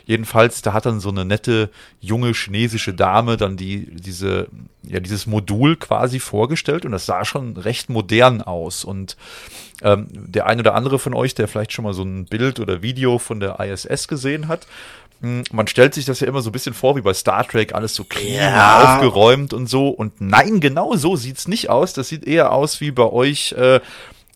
Jedenfalls, 0.07 0.63
da 0.63 0.73
hat 0.73 0.87
dann 0.87 1.01
so 1.01 1.09
eine 1.09 1.25
nette 1.25 1.69
junge 2.01 2.33
chinesische 2.33 2.95
Dame 2.95 3.37
dann 3.37 3.57
die 3.57 3.87
diese 3.93 4.49
ja 4.83 5.01
dieses 5.01 5.27
Modul 5.27 5.77
quasi 5.77 6.21
vorgestellt 6.21 6.85
und 6.85 6.93
das 6.93 7.07
sah 7.07 7.25
schon 7.25 7.57
recht 7.57 7.91
modern 7.91 8.41
aus 8.41 8.85
und 8.85 9.17
ähm, 9.83 10.07
der 10.13 10.47
ein 10.47 10.61
oder 10.61 10.75
andere 10.75 10.99
von 10.99 11.13
euch, 11.13 11.35
der 11.35 11.49
vielleicht 11.49 11.73
schon 11.73 11.85
mal 11.85 11.93
so 11.93 12.05
ein 12.05 12.25
Bild 12.27 12.61
oder 12.61 12.83
Video 12.83 13.19
von 13.19 13.41
der 13.41 13.59
ISS 13.59 14.07
gesehen 14.07 14.47
hat, 14.49 14.67
hm, 15.21 15.45
man 15.51 15.67
stellt 15.67 15.95
sich 15.95 16.05
das 16.05 16.21
ja 16.21 16.29
immer 16.29 16.43
so 16.43 16.51
ein 16.51 16.53
bisschen 16.53 16.75
vor 16.75 16.97
wie 16.97 17.01
bei 17.01 17.15
Star 17.15 17.47
Trek, 17.47 17.75
alles 17.75 17.95
so 17.95 18.05
clean 18.05 18.53
ja. 18.53 18.97
aufgeräumt 18.97 19.53
und 19.53 19.67
so. 19.67 19.89
Und 19.89 20.21
nein, 20.21 20.61
genau 20.61 20.95
so 20.97 21.17
sieht's 21.17 21.49
nicht 21.49 21.71
aus. 21.71 21.95
Das 21.95 22.09
sieht 22.09 22.25
eher 22.27 22.53
aus 22.53 22.81
wie 22.81 22.91
bei 22.91 23.11
euch, 23.11 23.53
äh, 23.53 23.81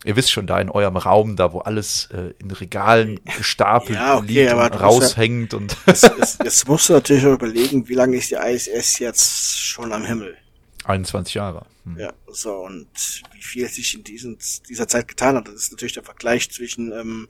ihr 0.05 0.17
wisst 0.17 0.31
schon, 0.33 0.47
da 0.47 0.61
in 0.61 0.71
eurem 0.71 0.97
Raum, 0.97 1.37
da 1.37 1.53
wo 1.53 1.59
alles 1.59 2.09
äh, 2.13 2.33
in 2.39 2.51
Regalen 2.51 3.21
gestapelt 3.37 3.99
ja, 3.99 4.17
okay, 4.17 4.45
liegt 4.45 4.53
und 4.53 4.81
raushängt. 4.81 5.53
Ja, 5.53 5.59
und 5.59 5.77
es, 5.87 6.03
es, 6.21 6.39
es 6.45 6.67
musst 6.67 6.89
du 6.89 6.95
natürlich 6.95 7.27
auch 7.27 7.35
überlegen, 7.35 7.89
wie 7.89 7.95
lange 7.95 8.17
ist 8.17 8.31
die 8.31 8.37
ISS 8.37 8.99
jetzt 8.99 9.59
schon 9.61 9.93
am 9.93 10.05
Himmel? 10.05 10.37
21 10.85 11.35
Jahre. 11.35 11.67
Hm. 11.85 11.99
Ja, 11.99 12.13
so, 12.31 12.55
und 12.55 12.89
wie 13.33 13.43
viel 13.43 13.69
sich 13.69 13.95
in 13.95 14.05
diesen, 14.05 14.39
dieser 14.69 14.89
Zeit 14.89 15.09
getan 15.09 15.37
hat, 15.37 15.49
das 15.49 15.55
ist 15.55 15.73
natürlich 15.73 15.95
der 15.95 16.03
Vergleich 16.03 16.51
zwischen 16.51 16.93
ähm, 16.93 17.29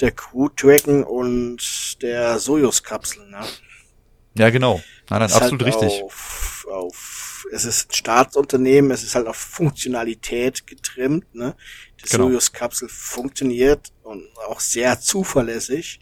der 0.00 0.12
Crew 0.12 0.48
Dragon 0.48 1.04
und 1.04 2.02
der 2.02 2.38
Soyuz-Kapsel, 2.38 3.28
ne? 3.28 3.40
Ja, 4.34 4.50
genau. 4.50 4.80
Nein, 5.10 5.20
nein, 5.20 5.32
absolut 5.32 5.62
halt 5.62 5.74
richtig. 5.74 6.02
Auf, 6.02 6.66
auf, 6.70 7.46
es 7.50 7.64
ist 7.64 7.90
ein 7.90 7.94
Staatsunternehmen, 7.94 8.90
es 8.90 9.02
ist 9.02 9.14
halt 9.14 9.26
auf 9.26 9.36
Funktionalität 9.36 10.66
getrimmt, 10.66 11.34
ne? 11.34 11.56
Die 12.00 12.08
genau. 12.10 12.28
Soyuz-Kapsel 12.28 12.88
funktioniert 12.88 13.92
und 14.02 14.24
auch 14.48 14.60
sehr 14.60 15.00
zuverlässig, 15.00 16.00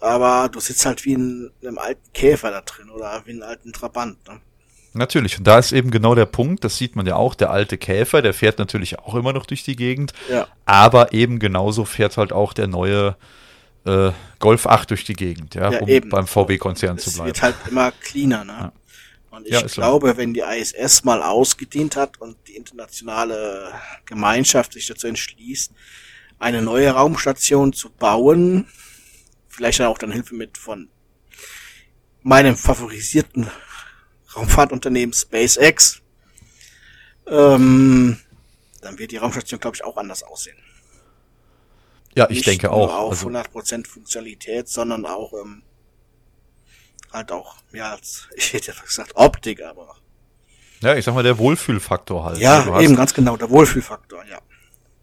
aber 0.00 0.48
du 0.48 0.60
sitzt 0.60 0.86
halt 0.86 1.04
wie 1.04 1.14
in 1.14 1.50
einem 1.62 1.78
alten 1.78 2.12
Käfer 2.12 2.50
da 2.50 2.60
drin 2.60 2.90
oder 2.90 3.22
wie 3.24 3.32
in 3.32 3.42
einem 3.42 3.50
alten 3.50 3.72
Trabant, 3.72 4.26
ne? 4.28 4.40
Natürlich, 4.92 5.38
und 5.38 5.46
da 5.46 5.58
ist 5.60 5.70
eben 5.70 5.92
genau 5.92 6.16
der 6.16 6.26
Punkt, 6.26 6.64
das 6.64 6.76
sieht 6.76 6.96
man 6.96 7.06
ja 7.06 7.14
auch, 7.14 7.36
der 7.36 7.50
alte 7.50 7.78
Käfer, 7.78 8.22
der 8.22 8.34
fährt 8.34 8.58
natürlich 8.58 8.98
auch 8.98 9.14
immer 9.14 9.32
noch 9.32 9.46
durch 9.46 9.62
die 9.62 9.76
Gegend, 9.76 10.12
ja. 10.28 10.48
aber 10.64 11.12
eben 11.12 11.38
genauso 11.38 11.84
fährt 11.84 12.16
halt 12.16 12.32
auch 12.32 12.52
der 12.52 12.66
neue 12.66 13.16
äh, 13.84 14.10
Golf 14.40 14.66
8 14.66 14.90
durch 14.90 15.04
die 15.04 15.12
Gegend, 15.12 15.54
ja, 15.54 15.70
ja 15.70 15.80
um 15.80 15.88
eben. 15.88 16.08
beim 16.08 16.26
VW-Konzern 16.26 16.98
zu 16.98 17.12
bleiben. 17.12 17.30
Es 17.30 17.36
wird 17.36 17.42
halt 17.42 17.54
immer 17.70 17.92
cleaner, 17.92 18.44
ne? 18.44 18.52
Ja. 18.52 18.72
Und 19.40 19.48
ich 19.48 19.72
glaube, 19.72 20.08
klar. 20.08 20.16
wenn 20.18 20.34
die 20.34 20.40
ISS 20.40 21.04
mal 21.04 21.22
ausgedient 21.22 21.96
hat 21.96 22.20
und 22.20 22.36
die 22.46 22.56
internationale 22.56 23.72
Gemeinschaft 24.04 24.74
sich 24.74 24.86
dazu 24.86 25.06
entschließt, 25.06 25.72
eine 26.38 26.60
neue 26.60 26.90
Raumstation 26.90 27.72
zu 27.72 27.90
bauen, 27.90 28.68
vielleicht 29.48 29.80
auch 29.80 29.98
dann 29.98 30.12
Hilfe 30.12 30.34
mit 30.34 30.58
von 30.58 30.90
meinem 32.22 32.56
favorisierten 32.56 33.50
Raumfahrtunternehmen 34.36 35.14
SpaceX, 35.14 36.02
ähm, 37.26 38.18
dann 38.82 38.98
wird 38.98 39.10
die 39.10 39.16
Raumstation, 39.16 39.60
glaube 39.60 39.76
ich, 39.76 39.84
auch 39.84 39.96
anders 39.96 40.22
aussehen. 40.22 40.58
Ja, 42.14 42.24
ich 42.24 42.36
Nicht 42.36 42.46
denke 42.46 42.70
auch. 42.70 42.88
Nur 42.88 42.98
auf 42.98 43.10
also, 43.12 43.28
100% 43.28 43.86
Funktionalität, 43.86 44.68
sondern 44.68 45.06
auch 45.06 45.32
ähm, 45.32 45.62
halt 47.12 47.32
auch, 47.32 47.56
ja, 47.72 47.92
als, 47.92 48.28
ich 48.36 48.52
hätte 48.52 48.72
ja 48.72 48.82
gesagt 48.82 49.12
Optik, 49.14 49.62
aber. 49.62 49.96
Ja, 50.80 50.94
ich 50.94 51.04
sag 51.04 51.14
mal, 51.14 51.22
der 51.22 51.38
Wohlfühlfaktor 51.38 52.24
halt. 52.24 52.38
Ja, 52.38 52.60
also 52.60 52.80
eben, 52.80 52.96
ganz 52.96 53.12
genau, 53.12 53.36
der 53.36 53.50
Wohlfühlfaktor, 53.50 54.24
ja. 54.24 54.38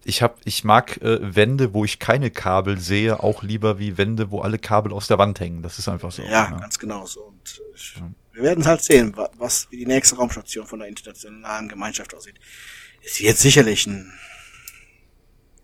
Ich 0.04 0.22
hab, 0.22 0.40
ich 0.46 0.64
mag 0.64 1.02
äh, 1.02 1.36
Wände, 1.36 1.74
wo 1.74 1.84
ich 1.84 2.00
keine 2.00 2.32
Kabel 2.32 2.80
sehe, 2.80 3.22
auch 3.22 3.44
lieber 3.44 3.78
wie 3.78 3.98
Wände, 3.98 4.32
wo 4.32 4.40
alle 4.40 4.58
Kabel 4.58 4.94
aus 4.94 5.08
der 5.08 5.18
Wand 5.18 5.40
hängen. 5.40 5.62
Das 5.62 5.80
ist 5.80 5.90
einfach 5.90 6.12
so. 6.12 6.22
Ja, 6.24 6.30
ja. 6.30 6.58
ganz 6.58 6.80
genau 6.80 7.06
so. 7.06 7.24
Und 7.24 7.62
ich, 7.76 7.96
ja. 7.98 8.10
wir 8.32 8.44
werden 8.44 8.66
halt 8.66 8.82
sehen, 8.82 9.16
was 9.38 9.70
wie 9.70 9.78
die 9.78 9.86
nächste 9.86 10.16
Raumstation 10.16 10.66
von 10.66 10.80
der 10.80 10.88
internationalen 10.88 11.68
Gemeinschaft 11.68 12.16
aussieht. 12.16 12.40
Es 13.04 13.20
wird 13.20 13.38
sicherlich 13.38 13.86
ein 13.86 14.14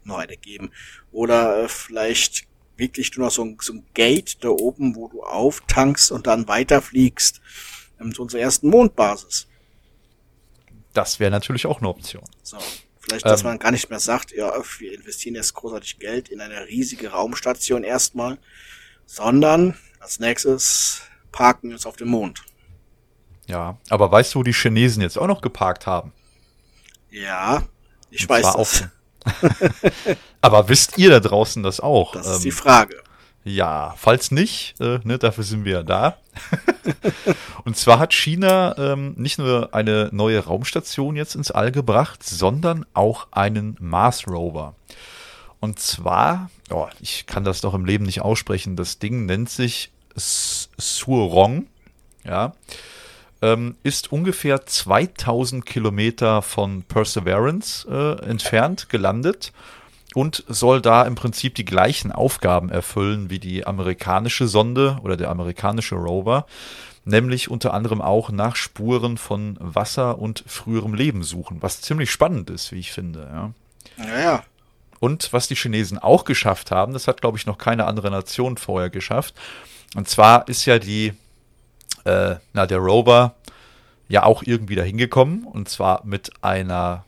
noch 0.06 0.18
eine 0.18 0.38
geben. 0.38 0.72
Oder 1.12 1.64
äh, 1.64 1.68
vielleicht 1.68 2.48
wirklich 2.78 3.16
nur 3.18 3.28
noch 3.28 3.34
so 3.34 3.44
ein, 3.44 3.58
so 3.62 3.74
ein 3.74 3.86
Gate 3.94 4.44
da 4.44 4.50
oben, 4.50 4.96
wo 4.96 5.08
du 5.08 5.24
auftankst 5.24 6.12
und 6.12 6.28
dann 6.28 6.48
weiterfliegst 6.48 7.42
ähm, 8.00 8.14
zu 8.14 8.22
unserer 8.22 8.42
ersten 8.42 8.70
Mondbasis. 8.70 9.48
Das 10.94 11.20
wäre 11.20 11.32
natürlich 11.32 11.66
auch 11.66 11.80
eine 11.80 11.90
Option. 11.90 12.24
So. 12.42 12.58
Vielleicht, 13.00 13.26
dass 13.26 13.42
ähm, 13.42 13.48
man 13.48 13.60
gar 13.60 13.72
nicht 13.72 13.90
mehr 13.90 14.00
sagt, 14.00 14.32
ja, 14.32 14.54
wir 14.80 14.94
investieren 14.94 15.36
jetzt 15.36 15.54
großartig 15.54 16.00
Geld 16.00 16.30
in 16.30 16.40
eine 16.40 16.68
riesige 16.68 17.10
Raumstation 17.10 17.84
erstmal, 17.84 18.38
sondern 19.06 19.78
als 20.00 20.20
nächstes 20.20 21.02
parken 21.32 21.70
wir 21.70 21.76
uns 21.76 21.86
auf 21.86 21.98
dem 21.98 22.08
Mond. 22.10 22.44
Ja, 23.48 23.78
aber 23.90 24.10
weißt 24.10 24.34
du, 24.34 24.40
wo 24.40 24.44
die 24.44 24.54
Chinesen 24.54 25.02
jetzt 25.02 25.18
auch 25.18 25.28
noch 25.28 25.42
geparkt 25.42 25.86
haben? 25.86 26.14
Ja, 27.10 27.64
ich 28.10 28.22
Und 28.24 28.30
weiß 28.30 28.54
das. 28.54 28.84
Aber 30.42 30.70
wisst 30.70 30.98
ihr 30.98 31.10
da 31.10 31.20
draußen 31.20 31.64
das 31.64 31.80
auch? 31.80 32.14
Das 32.14 32.28
ist 32.28 32.38
ähm, 32.38 32.44
die 32.44 32.52
Frage. 32.52 32.96
Ja, 33.46 33.94
falls 33.98 34.32
nicht, 34.32 34.80
äh, 34.80 35.00
ne, 35.04 35.18
dafür 35.18 35.44
sind 35.44 35.66
wir 35.66 35.84
da. 35.84 36.18
und 37.66 37.76
zwar 37.76 38.00
hat 38.00 38.14
China 38.14 38.76
ähm, 38.78 39.14
nicht 39.18 39.38
nur 39.38 39.74
eine 39.74 40.10
neue 40.14 40.40
Raumstation 40.40 41.18
jetzt 41.18 41.36
ins 41.36 41.52
All 41.52 41.72
gebracht, 41.72 42.24
sondern 42.24 42.86
auch 42.94 43.28
einen 43.32 43.76
Mars 43.80 44.28
Rover. 44.28 44.76
Und 45.60 45.80
zwar, 45.80 46.50
oh, 46.70 46.88
ich 47.02 47.26
kann 47.26 47.44
das 47.44 47.62
doch 47.62 47.74
im 47.74 47.86
Leben 47.86 48.06
nicht 48.06 48.22
aussprechen, 48.22 48.76
das 48.76 49.00
Ding 49.00 49.26
nennt 49.26 49.50
sich 49.50 49.92
Surong. 50.16 51.68
Ja 52.24 52.54
ähm, 53.44 53.76
ist 53.84 54.12
ungefähr 54.12 54.66
2000 54.66 55.66
Kilometer 55.66 56.42
von 56.42 56.84
Perseverance 56.84 57.86
äh, 57.90 58.26
entfernt 58.26 58.88
gelandet 58.88 59.52
und 60.14 60.46
soll 60.48 60.82
da 60.82 61.04
im 61.04 61.16
Prinzip 61.16 61.54
die 61.56 61.66
gleichen 61.66 62.14
Aufgaben 62.14 62.70
erfüllen 62.70 63.30
wie 63.30 63.40
die 63.40 63.68
amerikanische 63.68 64.48
Sonde 64.48 64.98
oder 65.04 65.18
der 65.18 65.30
amerikanische 65.30 65.96
Rover, 65.96 66.46
nämlich 67.04 67.52
unter 67.52 67.74
anderem 67.74 68.02
auch 68.02 68.30
nach 68.30 68.56
Spuren 68.56 69.18
von 69.18 69.58
Wasser 69.60 70.20
und 70.20 70.46
früherem 70.48 70.94
Leben 70.94 71.22
suchen, 71.24 71.62
was 71.62 71.82
ziemlich 71.82 72.12
spannend 72.12 72.50
ist, 72.50 72.72
wie 72.72 72.80
ich 72.80 72.94
finde. 72.94 73.28
Ja. 73.30 74.06
ja, 74.06 74.20
ja. 74.22 74.44
Und 75.02 75.34
was 75.34 75.50
die 75.50 75.56
Chinesen 75.56 76.00
auch 76.00 76.24
geschafft 76.24 76.72
haben, 76.72 76.94
das 76.94 77.10
hat, 77.10 77.20
glaube 77.20 77.38
ich, 77.38 77.46
noch 77.46 77.58
keine 77.58 77.88
andere 77.88 78.10
Nation 78.10 78.56
vorher 78.56 78.90
geschafft. 78.90 79.36
Und 79.96 80.08
zwar 80.08 80.48
ist 80.48 80.66
ja 80.66 80.80
die 80.80 81.14
äh, 82.06 82.36
na, 82.54 82.66
der 82.66 82.80
Rover 82.80 83.36
ja 84.08 84.24
auch 84.24 84.44
irgendwie 84.44 84.76
dahin 84.76 84.98
gekommen 84.98 85.46
und 85.46 85.70
zwar 85.70 86.06
mit 86.06 86.32
einer 86.42 87.06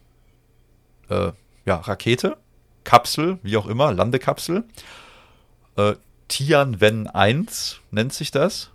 äh, 1.10 1.32
ja, 1.66 1.76
Rakete, 1.78 2.38
Kapsel, 2.84 3.39
wie 3.43 3.58
auch 3.58 3.68
immer, 3.68 3.91
Landekapsel. 3.93 4.64
Äh, 5.76 5.96
Tianwen 6.28 7.08
1 7.08 7.82
nennt 7.91 8.14
sich 8.14 8.32
das. 8.32 8.72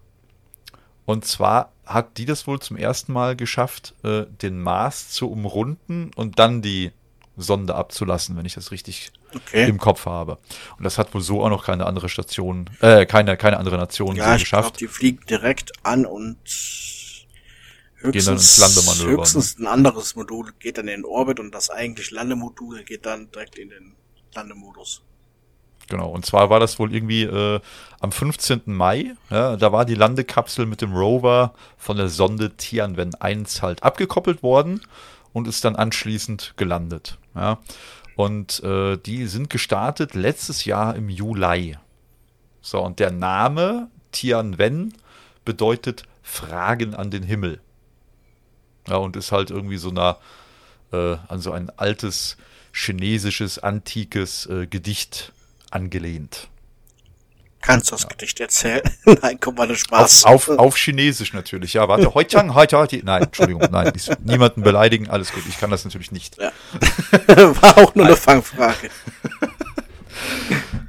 Und 1.07 1.25
zwar 1.25 1.73
hat 1.87 2.19
die 2.19 2.25
das 2.25 2.47
wohl 2.47 2.61
zum 2.61 2.77
ersten 2.77 3.13
Mal 3.13 3.35
geschafft, 3.35 3.95
äh, 4.05 4.27
den 4.43 4.61
Mars 4.61 5.11
zu 5.11 5.31
umrunden 5.31 6.13
und 6.15 6.39
dann 6.39 6.63
die 6.63 6.93
Sonde 7.37 7.75
abzulassen, 7.75 8.37
wenn 8.37 8.45
ich 8.45 8.55
das 8.55 8.71
richtig 8.71 9.13
okay. 9.35 9.69
im 9.69 9.79
Kopf 9.79 10.07
habe. 10.07 10.39
Und 10.77 10.85
das 10.85 10.99
hat 10.99 11.15
wohl 11.15 11.21
so 11.21 11.43
auch 11.43 11.49
noch 11.49 11.65
keine 11.65 11.87
andere 11.87 12.09
Station, 12.09 12.69
äh, 12.81 13.07
keine, 13.07 13.37
keine 13.37 13.59
andere 13.59 13.77
Nation 13.77 14.17
ja, 14.17 14.33
so 14.33 14.39
geschafft. 14.39 14.79
Glaub, 14.79 14.79
die 14.79 14.89
fliegen 14.89 15.25
direkt 15.29 15.73
an 15.83 16.07
und 16.07 16.39
höchstens, 17.97 18.59
höchstens 19.05 19.59
ne? 19.59 19.65
ein 19.65 19.73
anderes 19.73 20.17
Modul 20.17 20.53
geht 20.59 20.79
dann 20.79 20.89
in 20.89 21.03
den 21.03 21.05
Orbit 21.05 21.41
und 21.41 21.55
das 21.55 21.71
eigentlich 21.71 22.11
Landemodul 22.11 22.85
geht 22.85 23.07
dann 23.07 23.31
direkt 23.31 23.59
in 23.59 23.71
den 23.71 23.97
Landemodus. 24.35 25.03
Genau, 25.89 26.09
und 26.09 26.25
zwar 26.25 26.51
war 26.51 26.61
das 26.61 26.79
wohl 26.79 26.95
irgendwie 26.95 27.25
äh, 27.25 27.61
am 27.99 28.13
15. 28.13 28.63
Mai, 28.67 29.17
ja, 29.29 29.57
da 29.57 29.73
war 29.73 29.85
die 29.85 29.97
Landekapsel 29.97 30.65
mit 30.65 30.83
dem 30.83 30.95
Rover 30.95 31.53
von 31.77 31.97
der 31.97 32.09
Sonde 32.09 32.57
Tianwen 32.57 33.15
1 33.17 33.61
halt 33.61 33.83
abgekoppelt 33.83 34.43
worden 34.45 34.83
und 35.33 35.49
ist 35.49 35.65
dann 35.65 35.75
anschließend 35.75 36.55
gelandet. 36.57 37.19
Ja. 37.35 37.59
Und 38.17 38.63
äh, 38.63 38.97
die 38.99 39.27
sind 39.27 39.51
gestartet 39.51 40.15
letztes 40.15 40.65
Jahr 40.65 40.95
im 40.95 41.09
Juli. 41.09 41.77
So, 42.61 42.81
und 42.83 42.99
der 42.99 43.11
Name 43.11 43.89
Tianwen 44.13 44.95
bedeutet 45.45 46.05
Fragen 46.23 46.95
an 46.95 47.11
den 47.11 47.23
Himmel. 47.23 47.61
Ja, 48.89 48.97
und 48.97 49.17
ist 49.17 49.33
halt 49.33 49.51
irgendwie 49.51 49.79
so 49.79 49.91
eine, 49.91 50.17
äh, 50.93 51.17
an 51.29 51.41
so 51.41 51.53
ein 51.53 51.71
altes 51.79 52.37
chinesisches, 52.73 53.59
antikes 53.59 54.47
äh, 54.47 54.67
Gedicht 54.67 55.33
angelehnt. 55.71 56.49
Kannst 57.63 57.89
du 57.89 57.93
das 57.93 58.03
ja. 58.03 58.09
Gedicht 58.09 58.41
erzählen? 58.41 58.83
nein, 59.23 59.39
komm 59.39 59.55
mal, 59.55 59.75
Spaß. 59.75 60.25
Auf, 60.25 60.49
auf, 60.49 60.59
auf 60.59 60.77
Chinesisch 60.77 61.33
natürlich, 61.33 61.75
ja. 61.75 61.87
Warte, 61.89 62.15
heute, 62.15 62.55
heute, 62.55 62.79
heute. 62.79 63.01
Nein, 63.05 63.25
Entschuldigung, 63.25 63.63
nein. 63.71 63.93
Niemanden 64.25 64.63
beleidigen, 64.63 65.11
alles 65.11 65.33
gut. 65.33 65.43
Ich 65.49 65.59
kann 65.59 65.71
das 65.71 65.85
natürlich 65.85 66.11
nicht. 66.11 66.39
Ja. 66.39 66.53
War 67.63 67.79
auch 67.79 67.95
nur 67.95 68.07
eine 68.07 68.17
Fangfrage. 68.17 68.91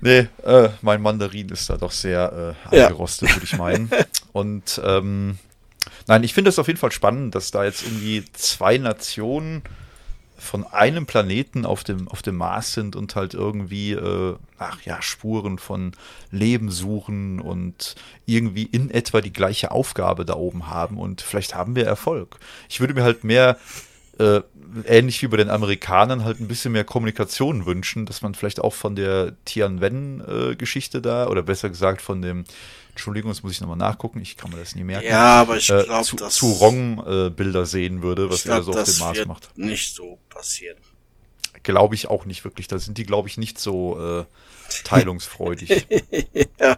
nee, 0.01 0.27
äh, 0.43 0.69
mein 0.81 1.01
Mandarin 1.01 1.49
ist 1.49 1.69
da 1.69 1.77
doch 1.77 1.91
sehr 1.91 2.55
äh, 2.71 2.75
angerostet, 2.75 3.29
ja. 3.29 3.35
würde 3.35 3.45
ich 3.45 3.57
meinen. 3.57 3.91
Und 4.31 4.81
ähm, 4.83 5.37
nein, 6.07 6.23
ich 6.23 6.33
finde 6.33 6.49
es 6.49 6.59
auf 6.59 6.67
jeden 6.67 6.79
Fall 6.79 6.91
spannend, 6.91 7.35
dass 7.35 7.51
da 7.51 7.65
jetzt 7.65 7.83
irgendwie 7.83 8.23
zwei 8.33 8.77
Nationen 8.77 9.61
von 10.41 10.65
einem 10.65 11.05
Planeten 11.05 11.65
auf 11.65 11.83
dem, 11.83 12.07
auf 12.07 12.23
dem 12.23 12.35
Mars 12.35 12.73
sind 12.73 12.95
und 12.95 13.15
halt 13.15 13.35
irgendwie, 13.35 13.91
äh, 13.91 14.35
ach 14.57 14.81
ja, 14.81 15.01
Spuren 15.01 15.59
von 15.59 15.91
Leben 16.31 16.71
suchen 16.71 17.39
und 17.39 17.95
irgendwie 18.25 18.63
in 18.63 18.89
etwa 18.89 19.21
die 19.21 19.31
gleiche 19.31 19.71
Aufgabe 19.71 20.25
da 20.25 20.33
oben 20.33 20.67
haben 20.67 20.97
und 20.97 21.21
vielleicht 21.21 21.53
haben 21.53 21.75
wir 21.75 21.85
Erfolg. 21.85 22.37
Ich 22.69 22.79
würde 22.79 22.95
mir 22.95 23.03
halt 23.03 23.23
mehr 23.23 23.57
äh, 24.17 24.41
ähnlich 24.87 25.21
wie 25.21 25.27
bei 25.27 25.37
den 25.37 25.49
Amerikanern 25.49 26.23
halt 26.23 26.39
ein 26.39 26.47
bisschen 26.47 26.71
mehr 26.71 26.85
Kommunikation 26.85 27.65
wünschen, 27.65 28.05
dass 28.07 28.21
man 28.21 28.33
vielleicht 28.33 28.61
auch 28.61 28.73
von 28.73 28.95
der 28.95 29.33
Tianwen-Geschichte 29.45 30.97
äh, 30.97 31.01
da, 31.01 31.27
oder 31.27 31.43
besser 31.43 31.69
gesagt 31.69 32.01
von 32.01 32.21
dem, 32.21 32.45
Entschuldigung, 32.91 33.31
das 33.31 33.41
muss 33.41 33.53
ich 33.53 33.61
nochmal 33.61 33.77
nachgucken, 33.77 34.21
ich 34.21 34.37
kann 34.37 34.51
mir 34.51 34.57
das 34.57 34.75
nie 34.75 34.83
merken. 34.83 35.07
Ja, 35.07 35.41
aber 35.41 35.57
ich 35.57 35.69
äh, 35.69 35.83
glaube, 35.83 36.05
zu, 36.05 36.15
dass 36.17 36.35
zu 36.35 36.51
Rong-Bilder 36.51 37.65
sehen 37.65 38.03
würde, 38.03 38.29
was 38.29 38.43
glaub, 38.43 38.57
er 38.57 38.63
so 38.63 38.71
auf 38.73 38.83
dem 38.83 38.99
Mars 38.99 39.25
macht. 39.25 39.57
nicht 39.57 39.95
so 39.95 40.19
passieren. 40.29 40.77
Glaube 41.63 41.95
ich 41.95 42.07
auch 42.07 42.25
nicht 42.25 42.43
wirklich. 42.43 42.67
Da 42.67 42.79
sind 42.79 42.97
die, 42.97 43.05
glaube 43.05 43.27
ich, 43.27 43.37
nicht 43.37 43.59
so 43.59 43.99
äh, 43.99 44.25
teilungsfreudig. 44.83 45.87
ja, 46.59 46.77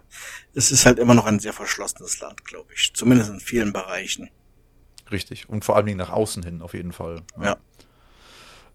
es 0.53 0.71
ist 0.71 0.85
halt 0.85 0.99
immer 0.99 1.13
noch 1.13 1.25
ein 1.25 1.39
sehr 1.39 1.53
verschlossenes 1.53 2.19
Land, 2.19 2.45
glaube 2.45 2.73
ich. 2.75 2.91
Zumindest 2.93 3.29
in 3.29 3.39
vielen 3.39 3.73
Bereichen. 3.73 4.29
Richtig. 5.11 5.49
Und 5.49 5.65
vor 5.65 5.75
allen 5.75 5.85
Dingen 5.85 5.97
nach 5.97 6.09
außen 6.09 6.43
hin, 6.43 6.61
auf 6.61 6.73
jeden 6.73 6.91
Fall. 6.91 7.21
Ja. 7.41 7.57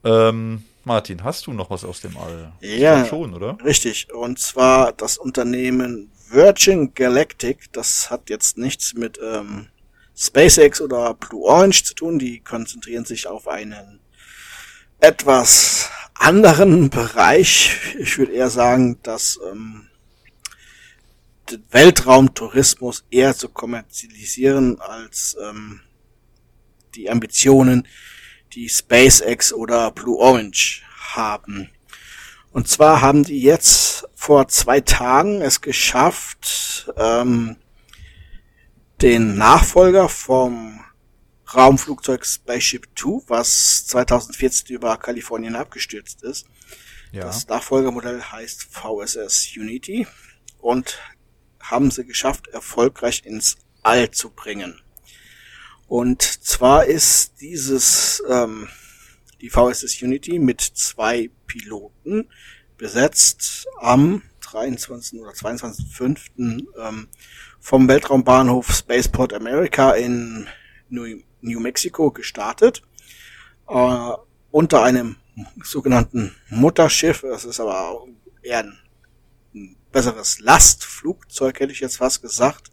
Ähm, 0.04 0.64
Martin, 0.84 1.24
hast 1.24 1.46
du 1.46 1.52
noch 1.52 1.70
was 1.70 1.84
aus 1.84 2.00
dem 2.00 2.16
All? 2.16 2.52
Ja. 2.60 3.04
schon, 3.04 3.34
oder? 3.34 3.58
Richtig. 3.64 4.12
Und 4.12 4.38
zwar 4.38 4.92
das 4.92 5.18
Unternehmen 5.18 6.10
Virgin 6.30 6.94
Galactic. 6.94 7.72
Das 7.72 8.10
hat 8.10 8.30
jetzt 8.30 8.58
nichts 8.58 8.94
mit 8.94 9.18
ähm, 9.22 9.68
SpaceX 10.16 10.80
oder 10.80 11.14
Blue 11.14 11.44
Orange 11.44 11.84
zu 11.84 11.94
tun. 11.94 12.18
Die 12.18 12.40
konzentrieren 12.40 13.04
sich 13.04 13.26
auf 13.26 13.48
einen 13.48 14.00
etwas 15.00 15.90
anderen 16.14 16.90
Bereich. 16.90 17.94
Ich 17.98 18.18
würde 18.18 18.32
eher 18.32 18.50
sagen, 18.50 18.98
dass 19.02 19.38
ähm, 19.50 19.88
Weltraumtourismus 21.70 23.04
eher 23.10 23.34
zu 23.34 23.48
kommerzialisieren 23.48 24.80
als 24.80 25.36
ähm, 25.40 25.80
die 26.94 27.10
Ambitionen, 27.10 27.86
die 28.52 28.68
SpaceX 28.68 29.52
oder 29.52 29.90
Blue 29.92 30.18
Orange 30.18 30.82
haben. 31.14 31.70
Und 32.52 32.68
zwar 32.68 33.00
haben 33.00 33.24
die 33.24 33.40
jetzt 33.40 34.08
vor 34.14 34.48
zwei 34.48 34.80
Tagen 34.80 35.42
es 35.42 35.60
geschafft, 35.60 36.92
ähm, 36.96 37.56
den 39.00 39.36
Nachfolger 39.36 40.08
vom 40.08 40.80
Raumflugzeug 41.54 42.26
Spaceship 42.26 42.94
Two, 42.94 43.22
was 43.26 43.86
2014 43.86 44.74
über 44.74 44.96
Kalifornien 44.96 45.56
abgestürzt 45.56 46.22
ist. 46.22 46.46
Ja. 47.12 47.24
Das 47.24 47.46
Nachfolgermodell 47.48 48.20
heißt 48.20 48.64
VSS 48.70 49.50
Unity 49.56 50.06
und 50.58 50.98
haben 51.60 51.90
sie 51.90 52.04
geschafft, 52.04 52.48
erfolgreich 52.48 53.24
ins 53.24 53.56
All 53.82 54.10
zu 54.10 54.30
bringen. 54.30 54.80
Und 55.86 56.22
zwar 56.22 56.84
ist 56.84 57.40
dieses 57.40 58.22
ähm, 58.28 58.68
die 59.40 59.50
VSS 59.50 60.02
Unity 60.02 60.38
mit 60.38 60.60
zwei 60.60 61.30
Piloten 61.46 62.28
besetzt 62.76 63.66
am 63.80 64.22
23. 64.40 65.20
oder 65.20 65.32
22.05. 65.32 66.64
Ähm, 66.78 67.08
vom 67.60 67.88
Weltraumbahnhof 67.88 68.72
Spaceport 68.72 69.32
America 69.34 69.92
in 69.92 70.46
New, 70.88 71.20
New 71.40 71.60
Mexico 71.60 72.10
gestartet. 72.10 72.82
Äh, 73.68 74.12
unter 74.50 74.82
einem 74.82 75.16
sogenannten 75.62 76.34
Mutterschiff. 76.48 77.20
Das 77.22 77.44
ist 77.44 77.60
aber 77.60 78.06
eher 78.42 78.60
ein, 78.60 78.78
ein 79.54 79.76
besseres 79.92 80.40
Lastflugzeug, 80.40 81.60
hätte 81.60 81.72
ich 81.72 81.80
jetzt 81.80 81.98
fast 81.98 82.22
gesagt. 82.22 82.70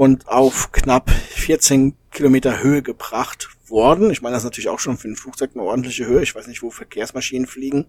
Und 0.00 0.28
auf 0.28 0.72
knapp 0.72 1.10
14 1.10 1.94
Kilometer 2.10 2.62
Höhe 2.62 2.80
gebracht 2.80 3.50
worden. 3.68 4.10
Ich 4.10 4.22
meine, 4.22 4.32
das 4.32 4.42
ist 4.42 4.46
natürlich 4.46 4.70
auch 4.70 4.78
schon 4.80 4.96
für 4.96 5.08
ein 5.08 5.16
Flugzeug 5.16 5.50
eine 5.52 5.62
ordentliche 5.62 6.06
Höhe. 6.06 6.22
Ich 6.22 6.34
weiß 6.34 6.46
nicht, 6.46 6.62
wo 6.62 6.70
Verkehrsmaschinen 6.70 7.46
fliegen. 7.46 7.84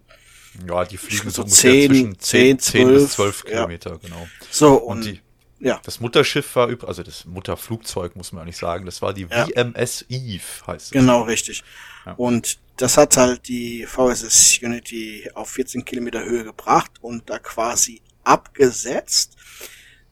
Ja, 0.68 0.84
die 0.84 0.98
fliegen 0.98 1.30
So 1.30 1.44
so 1.44 1.44
ungefähr 1.44 1.72
10, 1.72 1.90
zwischen 1.90 2.20
10, 2.20 2.60
10 2.60 2.88
bis 2.90 3.12
12, 3.14 3.14
12 3.14 3.44
ja. 3.46 3.50
Kilometer, 3.52 3.98
genau. 4.00 4.28
So, 4.50 4.74
Und 4.76 4.98
und, 4.98 5.06
die, 5.06 5.22
ja, 5.66 5.80
das 5.86 6.02
Mutterschiff 6.02 6.54
war, 6.58 6.68
üb- 6.68 6.84
also 6.86 7.02
das 7.02 7.24
Mutterflugzeug, 7.24 8.18
muss 8.18 8.34
man 8.34 8.42
eigentlich 8.44 8.58
sagen, 8.58 8.86
das 8.86 9.02
war 9.02 9.14
die 9.14 9.28
Ja. 9.32 9.46
VMS 9.46 10.04
Eve, 10.10 10.44
heißt 10.68 10.86
es. 10.88 10.92
genau 10.92 11.22
richtig. 11.22 11.64
Ja. 12.06 12.14
Und 12.16 12.60
das 12.76 12.98
hat 12.98 13.16
halt 13.16 13.48
die 13.48 13.86
VSS 13.86 14.60
Unity 14.62 15.30
auf 15.34 15.52
14 15.52 15.86
Kilometer 15.86 16.26
Höhe 16.26 16.44
gebracht 16.44 16.92
und 17.00 17.30
da 17.30 17.40
quasi 17.40 18.02
abgesetzt. 18.26 19.38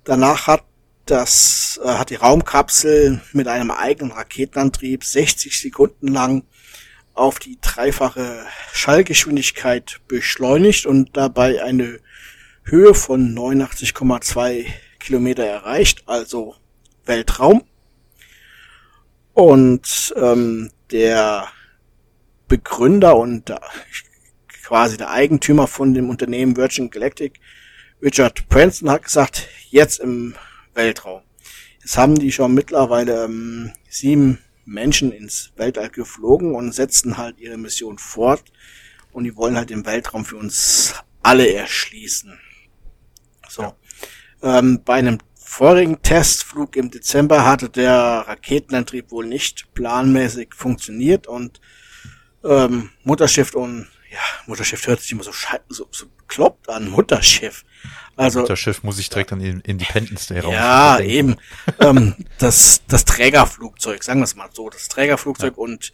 Danach 0.05 0.47
hat 0.47 0.63
das, 1.09 1.79
äh, 1.83 1.87
hat 1.87 2.09
die 2.09 2.15
Raumkapsel 2.15 3.21
mit 3.33 3.47
einem 3.47 3.71
eigenen 3.71 4.11
Raketenantrieb 4.11 5.03
60 5.03 5.59
Sekunden 5.59 6.07
lang 6.07 6.43
auf 7.13 7.39
die 7.39 7.57
dreifache 7.61 8.45
Schallgeschwindigkeit 8.73 9.99
beschleunigt 10.07 10.85
und 10.85 11.17
dabei 11.17 11.63
eine 11.63 11.99
Höhe 12.63 12.93
von 12.93 13.33
89,2 13.33 14.65
Kilometer 14.99 15.43
erreicht, 15.43 16.03
also 16.05 16.55
Weltraum. 17.05 17.63
Und 19.33 20.13
ähm, 20.15 20.71
der 20.91 21.47
Begründer 22.47 23.17
und 23.17 23.49
äh, 23.49 23.57
quasi 24.63 24.97
der 24.97 25.09
Eigentümer 25.09 25.67
von 25.67 25.93
dem 25.93 26.09
Unternehmen 26.09 26.55
Virgin 26.55 26.89
Galactic, 26.89 27.39
Richard 28.01 28.47
Branson, 28.49 28.89
hat 28.89 29.03
gesagt, 29.03 29.47
jetzt 29.69 29.99
im 29.99 30.35
Weltraum. 30.73 31.21
Jetzt 31.81 31.97
haben 31.97 32.15
die 32.15 32.31
schon 32.31 32.53
mittlerweile 32.53 33.25
ähm, 33.25 33.71
sieben 33.89 34.39
Menschen 34.65 35.11
ins 35.11 35.51
Weltall 35.55 35.89
geflogen 35.89 36.55
und 36.55 36.73
setzen 36.73 37.17
halt 37.17 37.39
ihre 37.39 37.57
Mission 37.57 37.97
fort. 37.97 38.43
Und 39.11 39.23
die 39.23 39.35
wollen 39.35 39.57
halt 39.57 39.71
den 39.71 39.85
Weltraum 39.85 40.25
für 40.25 40.37
uns 40.37 40.93
alle 41.23 41.51
erschließen. 41.51 42.37
So. 43.47 43.73
Ähm, 44.41 44.81
bei 44.85 44.95
einem 44.95 45.17
vorigen 45.35 46.01
Testflug 46.01 46.75
im 46.75 46.91
Dezember 46.91 47.43
hatte 47.43 47.69
der 47.69 48.25
Raketenantrieb 48.27 49.11
wohl 49.11 49.25
nicht 49.25 49.73
planmäßig 49.73 50.53
funktioniert 50.53 51.25
und 51.27 51.59
ähm, 52.43 52.91
Mutterschiff 53.03 53.55
und 53.55 53.87
ja, 54.11 54.19
Mutterschiff 54.45 54.85
hört 54.87 55.01
sich 55.01 55.11
immer 55.11 55.23
so, 55.23 55.31
so, 55.67 55.87
so 55.91 56.05
bekloppt 56.17 56.69
an, 56.69 56.89
Mutterschiff. 56.89 57.65
Also 58.19 58.45
Das 58.45 58.59
Schiff 58.59 58.83
muss 58.83 58.99
ich 58.99 59.07
direkt 59.07 59.31
an 59.31 59.39
den 59.39 59.61
Independence 59.61 60.27
Day 60.27 60.41
raus. 60.41 60.51
ja, 60.51 60.99
eben. 60.99 61.37
ähm, 61.79 62.15
das, 62.37 62.81
das 62.85 63.05
Trägerflugzeug, 63.05 64.03
sagen 64.03 64.19
wir 64.19 64.25
es 64.25 64.35
mal 64.35 64.49
so, 64.51 64.69
das 64.69 64.89
Trägerflugzeug 64.89 65.57
und 65.57 65.93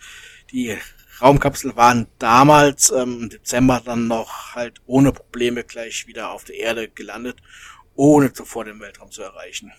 die 0.51 0.75
Raumkapsel 1.21 1.75
waren 1.75 2.07
damals 2.17 2.89
ähm, 2.89 3.21
im 3.21 3.29
Dezember 3.29 3.79
dann 3.85 4.07
noch 4.07 4.55
halt 4.55 4.81
ohne 4.87 5.11
Probleme 5.11 5.63
gleich 5.63 6.07
wieder 6.07 6.31
auf 6.31 6.45
der 6.45 6.55
Erde 6.55 6.89
gelandet, 6.89 7.37
ohne 7.93 8.33
zuvor 8.33 8.65
den 8.65 8.79
Weltraum 8.79 9.11
zu 9.11 9.21
erreichen. 9.21 9.71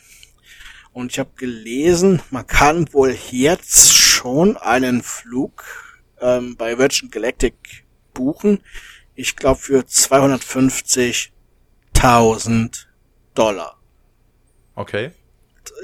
Und 0.92 1.10
ich 1.10 1.18
habe 1.18 1.30
gelesen, 1.34 2.22
man 2.30 2.46
kann 2.46 2.92
wohl 2.92 3.18
jetzt 3.32 3.92
schon 3.92 4.56
einen 4.56 5.02
Flug 5.02 5.64
ähm, 6.20 6.56
bei 6.56 6.78
Virgin 6.78 7.10
Galactic 7.10 7.84
buchen. 8.14 8.60
Ich 9.16 9.34
glaube 9.34 9.58
für 9.58 9.84
250.000 12.00 12.86
Dollar 13.34 13.76
Okay. 14.74 15.10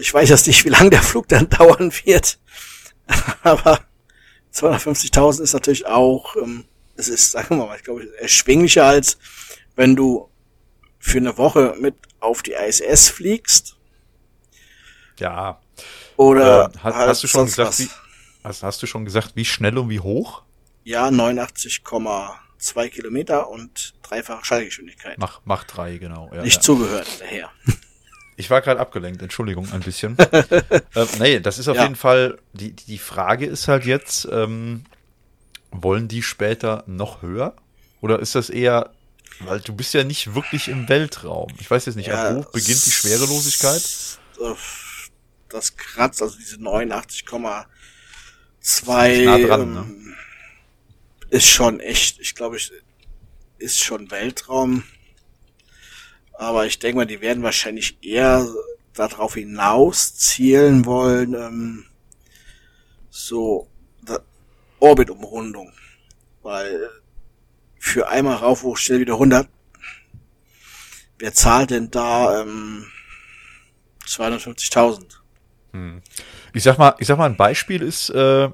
ich 0.01 0.13
weiß 0.13 0.29
jetzt 0.29 0.47
nicht, 0.47 0.65
wie 0.65 0.69
lange 0.71 0.91
der 0.91 1.03
Flug 1.03 1.29
dann 1.29 1.49
dauern 1.51 1.93
wird, 2.05 2.39
aber 3.43 3.81
250.000 4.55 5.43
ist 5.43 5.53
natürlich 5.55 5.87
auch, 5.87 6.37
ähm, 6.37 6.65
es 6.97 7.09
ist, 7.09 7.31
sagen 7.33 7.57
wir 7.59 7.67
mal, 7.67 7.77
ich 7.77 7.85
glaube, 7.85 8.07
erschwinglicher 8.19 8.85
als 8.85 9.19
wenn 9.77 9.97
du 9.97 10.29
für 10.99 11.19
eine 11.19 11.37
Woche 11.39 11.75
mit 11.81 11.95
auf 12.21 12.43
die 12.43 12.53
ISS 12.53 13.09
fliegst 13.09 13.77
Ja. 15.19 15.61
oder 16.17 16.71
Äh, 16.75 16.79
hast, 16.79 16.95
halt 16.97 17.09
hast 17.09 17.23
du 17.25 17.29
schon 17.29 17.47
gesagt, 17.47 17.69
was. 17.71 17.79
wie, 17.81 17.89
hast, 18.45 18.63
hast 18.63 18.83
du 18.83 18.87
schon 18.87 19.05
gesagt, 19.05 19.33
wie 19.35 19.45
schnell 19.47 19.79
und 19.79 19.89
wie 19.89 20.01
hoch? 20.01 20.43
Ja, 20.85 21.11
89,2 22.63 22.89
Kilometer 22.89 23.49
und 23.49 23.95
dreifache 24.03 24.45
Schallgeschwindigkeit. 24.45 25.19
Mach, 25.19 25.41
mach 25.45 25.65
drei, 25.65 25.99
genau. 25.99 26.31
Ja, 26.33 26.43
Nicht 26.43 26.57
ja. 26.57 26.61
zugehört 26.63 27.09
daher. 27.21 27.51
Ich 28.35 28.49
war 28.49 28.63
gerade 28.63 28.81
abgelenkt, 28.81 29.21
Entschuldigung, 29.21 29.71
ein 29.73 29.81
bisschen. 29.81 30.17
äh, 30.33 31.07
nee, 31.19 31.39
das 31.39 31.59
ist 31.59 31.69
auf 31.69 31.77
Ja. 31.77 31.83
jeden 31.83 31.97
Fall, 31.97 32.39
die, 32.55 32.73
die 32.73 32.97
Frage 32.97 33.45
ist 33.45 33.69
halt 33.69 33.85
jetzt, 33.85 34.27
ähm, 34.33 34.85
wollen 35.71 36.09
die 36.09 36.23
später 36.23 36.83
noch 36.87 37.21
höher? 37.21 37.55
Oder 38.01 38.21
ist 38.21 38.35
das 38.35 38.49
eher, 38.49 38.91
weil 39.41 39.61
du 39.61 39.75
bist 39.75 39.93
ja 39.93 40.03
nicht 40.03 40.35
wirklich 40.35 40.69
im 40.69 40.89
Weltraum. 40.89 41.53
Ich 41.61 41.71
weiß 41.71 41.85
jetzt 41.85 41.97
nicht, 41.97 42.11
ab 42.11 42.35
wo 42.35 42.41
beginnt 42.51 42.85
die 42.87 42.91
Schwerelosigkeit? 42.91 43.83
Das 45.51 45.77
kratzt, 45.77 46.23
also 46.23 46.37
diese 46.39 46.57
89,2 46.57 47.67
Ziemlich 48.61 49.25
nah 49.27 49.39
dran, 49.39 49.75
ne? 49.75 50.15
Ist 51.33 51.47
schon 51.47 51.81
echt, 51.81 52.21
ich 52.21 52.35
glaube, 52.35 52.59
ich 52.59 52.71
ist 53.57 53.83
schon 53.83 54.11
Weltraum. 54.11 54.85
Aber 56.35 56.67
ich 56.67 56.79
denke 56.79 56.97
mal, 56.97 57.07
die 57.07 57.23
werden 57.23 57.43
wahrscheinlich 57.43 57.97
eher 58.05 58.47
darauf 58.93 59.35
hinaus 59.35 60.15
zielen 60.15 60.85
wollen, 60.85 61.33
ähm, 61.33 61.87
so 63.09 63.69
Orbitumrundung. 64.79 65.73
Weil 66.43 66.91
für 67.79 68.09
einmal 68.09 68.37
rauf, 68.37 68.63
hoch, 68.63 68.77
schnell 68.77 69.01
wieder 69.01 69.15
100. 69.15 69.49
Wer 71.19 71.33
zahlt 71.33 71.71
denn 71.71 71.91
da 71.91 72.43
ähm, 72.43 72.85
250.000? 74.07 75.07
Hm. 75.73 76.03
Ich 76.53 76.63
sag 76.63 76.77
mal, 76.77 76.95
ich 76.99 77.07
sag 77.07 77.17
mal, 77.17 77.31
ein 77.31 77.37
Beispiel 77.39 77.81
ist 77.81 78.11
äh, 78.11 78.51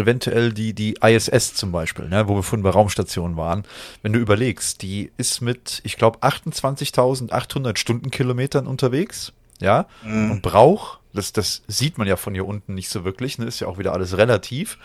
eventuell 0.00 0.52
die 0.52 0.72
die 0.72 0.96
ISS 1.02 1.54
zum 1.54 1.72
Beispiel, 1.72 2.08
ne, 2.08 2.28
wo 2.28 2.34
wir 2.34 2.42
vorhin 2.42 2.62
bei 2.62 2.70
Raumstationen 2.70 3.36
waren. 3.36 3.64
Wenn 4.02 4.12
du 4.12 4.18
überlegst, 4.18 4.82
die 4.82 5.10
ist 5.16 5.40
mit, 5.40 5.80
ich 5.84 5.96
glaube, 5.96 6.20
28.800 6.20 7.76
Stundenkilometern 7.76 8.66
unterwegs, 8.66 9.32
ja, 9.60 9.86
mhm. 10.02 10.30
und 10.30 10.42
braucht, 10.42 11.00
das 11.12 11.32
das 11.32 11.62
sieht 11.66 11.98
man 11.98 12.06
ja 12.06 12.16
von 12.16 12.34
hier 12.34 12.46
unten 12.46 12.74
nicht 12.74 12.88
so 12.88 13.04
wirklich, 13.04 13.38
ne, 13.38 13.46
ist 13.46 13.60
ja 13.60 13.66
auch 13.68 13.78
wieder 13.78 13.92
alles 13.92 14.16
relativ. 14.16 14.78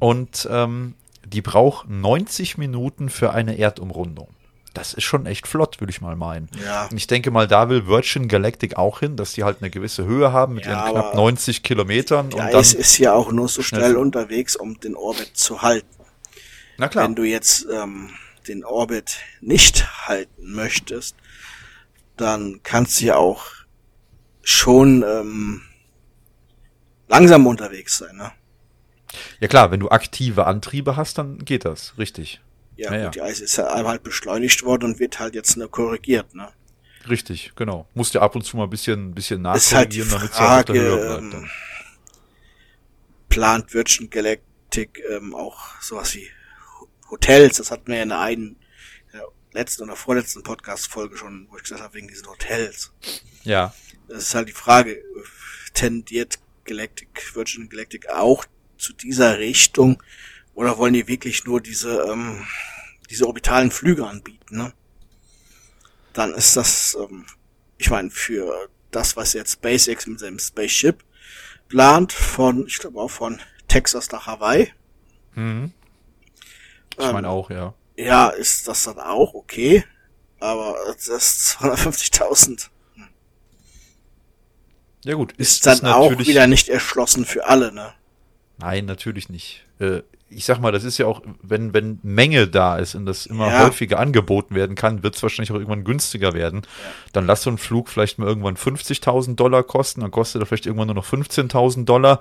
Und 0.00 0.48
ähm, 0.50 0.94
die 1.26 1.42
braucht 1.42 1.88
90 1.88 2.58
Minuten 2.58 3.08
für 3.08 3.32
eine 3.32 3.58
Erdumrundung. 3.58 4.28
Das 4.74 4.92
ist 4.92 5.04
schon 5.04 5.24
echt 5.26 5.46
flott, 5.46 5.80
würde 5.80 5.92
ich 5.92 6.00
mal 6.00 6.16
meinen. 6.16 6.50
Ja. 6.62 6.86
Und 6.86 6.96
ich 6.96 7.06
denke 7.06 7.30
mal, 7.30 7.46
da 7.46 7.68
will 7.68 7.86
Virgin 7.86 8.28
Galactic 8.28 8.76
auch 8.76 9.00
hin, 9.00 9.16
dass 9.16 9.32
die 9.32 9.44
halt 9.44 9.58
eine 9.60 9.70
gewisse 9.70 10.04
Höhe 10.04 10.32
haben 10.32 10.54
mit 10.54 10.66
ja, 10.66 10.84
ihren 10.84 10.92
knapp 10.92 11.14
90 11.14 11.62
Kilometern. 11.62 12.30
Ja, 12.30 12.44
und 12.44 12.52
dann 12.52 12.60
es 12.60 12.74
ist 12.74 12.98
ja 12.98 13.12
auch 13.14 13.30
nur 13.32 13.48
so 13.48 13.62
schnell 13.62 13.96
unterwegs, 13.96 14.56
um 14.56 14.78
den 14.80 14.96
Orbit 14.96 15.30
zu 15.34 15.62
halten. 15.62 15.86
Na 16.76 16.88
klar. 16.88 17.04
Wenn 17.04 17.14
du 17.14 17.22
jetzt 17.22 17.66
ähm, 17.72 18.10
den 18.48 18.64
Orbit 18.64 19.18
nicht 19.40 20.08
halten 20.08 20.52
möchtest, 20.52 21.16
dann 22.16 22.60
kannst 22.62 23.00
du 23.00 23.06
ja 23.06 23.16
auch 23.16 23.46
schon 24.42 25.02
ähm, 25.02 25.62
langsam 27.08 27.46
unterwegs 27.46 27.98
sein, 27.98 28.16
ne? 28.16 28.32
Ja 29.38 29.46
klar, 29.46 29.70
wenn 29.70 29.80
du 29.80 29.90
aktive 29.90 30.46
Antriebe 30.46 30.96
hast, 30.96 31.18
dann 31.18 31.38
geht 31.38 31.64
das, 31.64 31.96
richtig. 31.98 32.40
Ja, 32.76 32.94
ja, 32.94 33.04
gut, 33.04 33.14
die 33.14 33.22
Eis 33.22 33.40
ist 33.40 33.56
ja 33.56 33.68
einmal 33.68 33.92
halt 33.92 34.02
beschleunigt 34.02 34.64
worden 34.64 34.84
und 34.84 34.98
wird 34.98 35.20
halt 35.20 35.34
jetzt 35.34 35.56
nur 35.56 35.70
korrigiert, 35.70 36.34
ne? 36.34 36.48
Richtig, 37.08 37.52
genau. 37.54 37.86
Musst 37.94 38.14
ja 38.14 38.22
ab 38.22 38.34
und 38.34 38.42
zu 38.42 38.56
mal 38.56 38.64
ein 38.64 38.70
bisschen, 38.70 39.10
ein 39.10 39.14
bisschen 39.14 39.42
nachkorrigieren, 39.42 40.10
halt 40.10 40.22
damit 40.22 40.32
es 40.32 40.38
auf 40.38 40.64
der 40.64 40.74
Höhe 40.74 40.96
bleibt. 40.96 41.34
Dann. 41.34 41.42
Ähm, 41.42 41.50
plant 43.28 43.74
Virgin 43.74 44.10
Galactic 44.10 45.02
ähm, 45.10 45.34
auch 45.34 45.80
sowas 45.80 46.14
wie 46.14 46.28
Hotels, 47.10 47.58
das 47.58 47.70
hatten 47.70 47.88
wir 47.88 47.96
ja 47.96 48.02
in 48.04 48.08
der 48.08 48.20
einen 48.20 48.56
in 49.12 49.18
der 49.18 49.28
letzten 49.52 49.82
oder 49.82 49.96
vorletzten 49.96 50.42
Podcast-Folge 50.42 51.16
schon, 51.16 51.46
wo 51.50 51.56
ich 51.56 51.64
gesagt 51.64 51.82
habe, 51.82 51.94
wegen 51.94 52.08
diesen 52.08 52.26
Hotels. 52.26 52.92
Ja. 53.42 53.74
Das 54.08 54.18
ist 54.18 54.34
halt 54.34 54.48
die 54.48 54.52
Frage, 54.52 55.02
tendiert 55.74 56.38
Galactic, 56.64 57.34
Virgin 57.34 57.68
Galactic 57.68 58.08
auch 58.08 58.44
zu 58.78 58.92
dieser 58.92 59.38
Richtung 59.38 60.02
oder 60.54 60.78
wollen 60.78 60.94
die 60.94 61.08
wirklich 61.08 61.44
nur 61.44 61.60
diese, 61.60 62.02
ähm, 62.02 62.46
diese 63.10 63.26
orbitalen 63.26 63.70
Flüge 63.70 64.06
anbieten, 64.06 64.56
ne? 64.56 64.72
Dann 66.12 66.32
ist 66.34 66.56
das, 66.56 66.96
ähm, 67.00 67.26
ich 67.78 67.90
meine, 67.90 68.10
für 68.10 68.68
das, 68.90 69.16
was 69.16 69.32
jetzt 69.32 69.52
SpaceX 69.52 70.06
mit 70.06 70.20
seinem 70.20 70.38
Spaceship 70.38 71.02
plant, 71.68 72.12
von, 72.12 72.66
ich 72.66 72.78
glaube 72.78 73.00
auch 73.00 73.10
von 73.10 73.40
Texas 73.68 74.10
nach 74.12 74.26
Hawaii. 74.26 74.72
Mhm. 75.34 75.72
Ich 76.92 76.98
meine 76.98 77.26
ähm, 77.26 77.32
auch, 77.32 77.50
ja. 77.50 77.74
Ja, 77.96 78.28
ist 78.28 78.68
das 78.68 78.84
dann 78.84 79.00
auch 79.00 79.34
okay, 79.34 79.84
aber 80.40 80.76
das 80.86 81.08
ist 81.08 81.56
250.000. 81.60 82.68
Ja 85.04 85.14
gut, 85.14 85.32
ist, 85.32 85.52
ist 85.52 85.66
dann 85.66 85.78
ist 85.78 85.84
auch 85.84 86.18
wieder 86.18 86.46
nicht 86.46 86.68
erschlossen 86.68 87.24
für 87.24 87.46
alle, 87.46 87.72
ne? 87.72 87.92
Nein, 88.58 88.86
natürlich 88.86 89.28
nicht. 89.28 89.64
Äh, 89.78 90.02
ich 90.34 90.44
sag 90.44 90.58
mal, 90.60 90.72
das 90.72 90.84
ist 90.84 90.98
ja 90.98 91.06
auch, 91.06 91.22
wenn, 91.42 91.72
wenn 91.74 91.98
Menge 92.02 92.48
da 92.48 92.76
ist 92.76 92.94
und 92.94 93.06
das 93.06 93.26
immer 93.26 93.48
ja. 93.48 93.64
häufiger 93.64 93.98
angeboten 93.98 94.54
werden 94.54 94.76
kann, 94.76 95.02
wird 95.02 95.16
es 95.16 95.22
wahrscheinlich 95.22 95.50
auch 95.52 95.56
irgendwann 95.56 95.84
günstiger 95.84 96.32
werden. 96.34 96.62
Ja. 96.64 96.92
Dann 97.12 97.26
lass 97.26 97.42
so 97.42 97.50
ein 97.50 97.58
Flug 97.58 97.88
vielleicht 97.88 98.18
mal 98.18 98.26
irgendwann 98.26 98.56
50.000 98.56 99.36
Dollar 99.36 99.62
kosten, 99.62 100.00
dann 100.00 100.10
kostet 100.10 100.42
er 100.42 100.46
vielleicht 100.46 100.66
irgendwann 100.66 100.88
nur 100.88 100.96
noch 100.96 101.06
15.000 101.06 101.84
Dollar. 101.84 102.20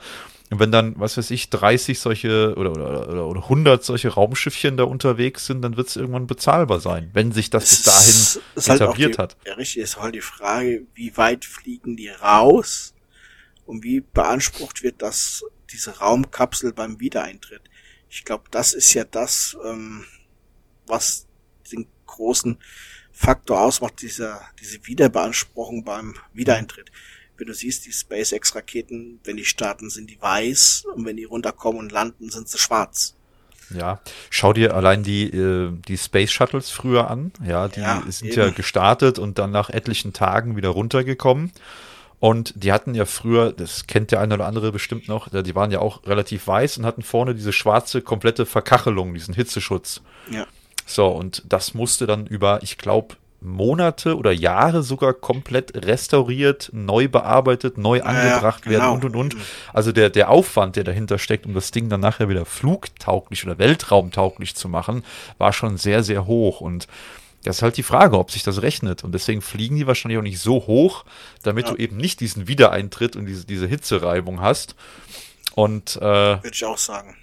Und 0.49 0.59
wenn 0.59 0.71
dann, 0.71 0.93
was 0.99 1.17
weiß 1.17 1.31
ich, 1.31 1.49
30 1.49 1.99
solche 1.99 2.53
oder, 2.55 2.71
oder, 2.71 3.09
oder, 3.09 3.27
oder 3.27 3.43
100 3.43 3.83
solche 3.83 4.09
Raumschiffchen 4.09 4.77
da 4.77 4.83
unterwegs 4.83 5.45
sind, 5.47 5.61
dann 5.61 5.77
wird 5.77 5.87
es 5.87 5.95
irgendwann 5.95 6.27
bezahlbar 6.27 6.79
sein, 6.79 7.09
wenn 7.13 7.31
sich 7.31 7.49
das 7.49 7.69
bis 7.69 7.83
dahin 7.83 8.43
ist 8.55 8.69
halt 8.69 8.81
etabliert 8.81 9.17
halt 9.17 9.31
die, 9.31 9.39
hat. 9.39 9.47
Ja, 9.47 9.53
richtig, 9.55 9.81
ist 9.81 9.99
halt 9.99 10.13
die 10.13 10.21
Frage, 10.21 10.85
wie 10.93 11.17
weit 11.17 11.45
fliegen 11.45 11.97
die 11.97 12.09
raus 12.09 12.93
und 13.65 13.83
wie 13.83 14.01
beansprucht 14.01 14.83
wird 14.83 15.01
das, 15.01 15.43
diese 15.71 15.97
Raumkapsel 15.97 16.73
beim 16.73 16.99
Wiedereintritt. 16.99 17.61
Ich 18.13 18.25
glaube, 18.25 18.43
das 18.51 18.73
ist 18.73 18.93
ja 18.93 19.05
das, 19.05 19.57
ähm, 19.65 20.05
was 20.85 21.25
den 21.71 21.87
großen 22.05 22.59
Faktor 23.11 23.59
ausmacht, 23.59 24.03
dieser, 24.03 24.39
diese 24.61 24.85
Wiederbeanspruchung 24.85 25.83
beim 25.83 26.13
Wiedereintritt. 26.31 26.91
Wenn 27.37 27.47
du 27.47 27.55
siehst, 27.55 27.87
die 27.87 27.91
SpaceX-Raketen, 27.91 29.19
wenn 29.23 29.37
die 29.37 29.45
starten, 29.45 29.89
sind 29.89 30.11
die 30.11 30.21
weiß 30.21 30.85
und 30.93 31.05
wenn 31.05 31.17
die 31.17 31.23
runterkommen 31.23 31.79
und 31.79 31.91
landen, 31.91 32.29
sind 32.29 32.47
sie 32.47 32.59
schwarz. 32.59 33.15
Ja, 33.71 33.99
schau 34.29 34.53
dir 34.53 34.75
allein 34.75 35.01
die, 35.01 35.23
äh, 35.29 35.71
die 35.87 35.97
Space 35.97 36.31
Shuttles 36.31 36.69
früher 36.69 37.09
an. 37.09 37.31
Ja, 37.43 37.67
die 37.67 37.79
ja, 37.79 38.03
sind 38.07 38.27
eben. 38.27 38.39
ja 38.39 38.49
gestartet 38.51 39.17
und 39.17 39.39
dann 39.39 39.49
nach 39.49 39.71
etlichen 39.71 40.13
Tagen 40.13 40.55
wieder 40.55 40.69
runtergekommen. 40.69 41.51
Und 42.23 42.53
die 42.55 42.71
hatten 42.71 42.95
ja 42.95 43.03
früher, 43.03 43.51
das 43.51 43.85
kennt 43.85 44.11
der 44.13 44.21
eine 44.21 44.35
oder 44.35 44.45
andere 44.45 44.71
bestimmt 44.71 45.09
noch, 45.09 45.27
die 45.29 45.55
waren 45.55 45.71
ja 45.71 45.79
auch 45.79 46.07
relativ 46.07 46.47
weiß 46.47 46.77
und 46.77 46.85
hatten 46.85 47.01
vorne 47.01 47.35
diese 47.35 47.51
schwarze 47.51 48.01
komplette 48.01 48.45
Verkachelung, 48.45 49.13
diesen 49.13 49.33
Hitzeschutz. 49.33 49.99
Ja. 50.31 50.47
So, 50.85 51.09
und 51.09 51.43
das 51.49 51.73
musste 51.73 52.07
dann 52.07 52.25
über, 52.25 52.63
ich 52.63 52.77
glaube, 52.77 53.17
Monate 53.41 54.15
oder 54.15 54.31
Jahre 54.31 54.83
sogar 54.83 55.11
komplett 55.11 55.85
restauriert, 55.85 56.69
neu 56.71 57.09
bearbeitet, 57.09 57.77
neu 57.77 57.97
ja, 57.97 58.03
angebracht 58.05 58.67
werden 58.67 58.83
genau. 58.83 58.93
und 58.93 59.03
und 59.03 59.15
und. 59.17 59.35
Also 59.73 59.91
der, 59.91 60.09
der 60.09 60.29
Aufwand, 60.29 60.77
der 60.77 60.85
dahinter 60.85 61.17
steckt, 61.17 61.45
um 61.45 61.53
das 61.53 61.71
Ding 61.71 61.89
dann 61.89 61.99
nachher 61.99 62.29
wieder 62.29 62.45
flugtauglich 62.45 63.45
oder 63.45 63.57
weltraumtauglich 63.57 64.55
zu 64.55 64.69
machen, 64.69 65.03
war 65.39 65.51
schon 65.51 65.75
sehr, 65.75 66.03
sehr 66.03 66.25
hoch. 66.25 66.61
Und 66.61 66.87
das 67.43 67.57
ist 67.57 67.61
halt 67.61 67.77
die 67.77 67.83
Frage, 67.83 68.17
ob 68.17 68.31
sich 68.31 68.43
das 68.43 68.61
rechnet. 68.61 69.03
Und 69.03 69.11
deswegen 69.13 69.41
fliegen 69.41 69.75
die 69.75 69.87
wahrscheinlich 69.87 70.17
auch 70.17 70.23
nicht 70.23 70.39
so 70.39 70.65
hoch, 70.65 71.05
damit 71.43 71.67
ja. 71.67 71.73
du 71.73 71.77
eben 71.77 71.97
nicht 71.97 72.19
diesen 72.19 72.47
Wiedereintritt 72.47 73.15
und 73.15 73.25
diese, 73.25 73.45
diese 73.45 73.67
Hitzereibung 73.67 74.41
hast. 74.41 74.75
Und 75.55 75.97
äh, 75.97 76.01
würde 76.01 76.51
ich 76.51 76.65
auch 76.65 76.77
sagen. 76.77 77.15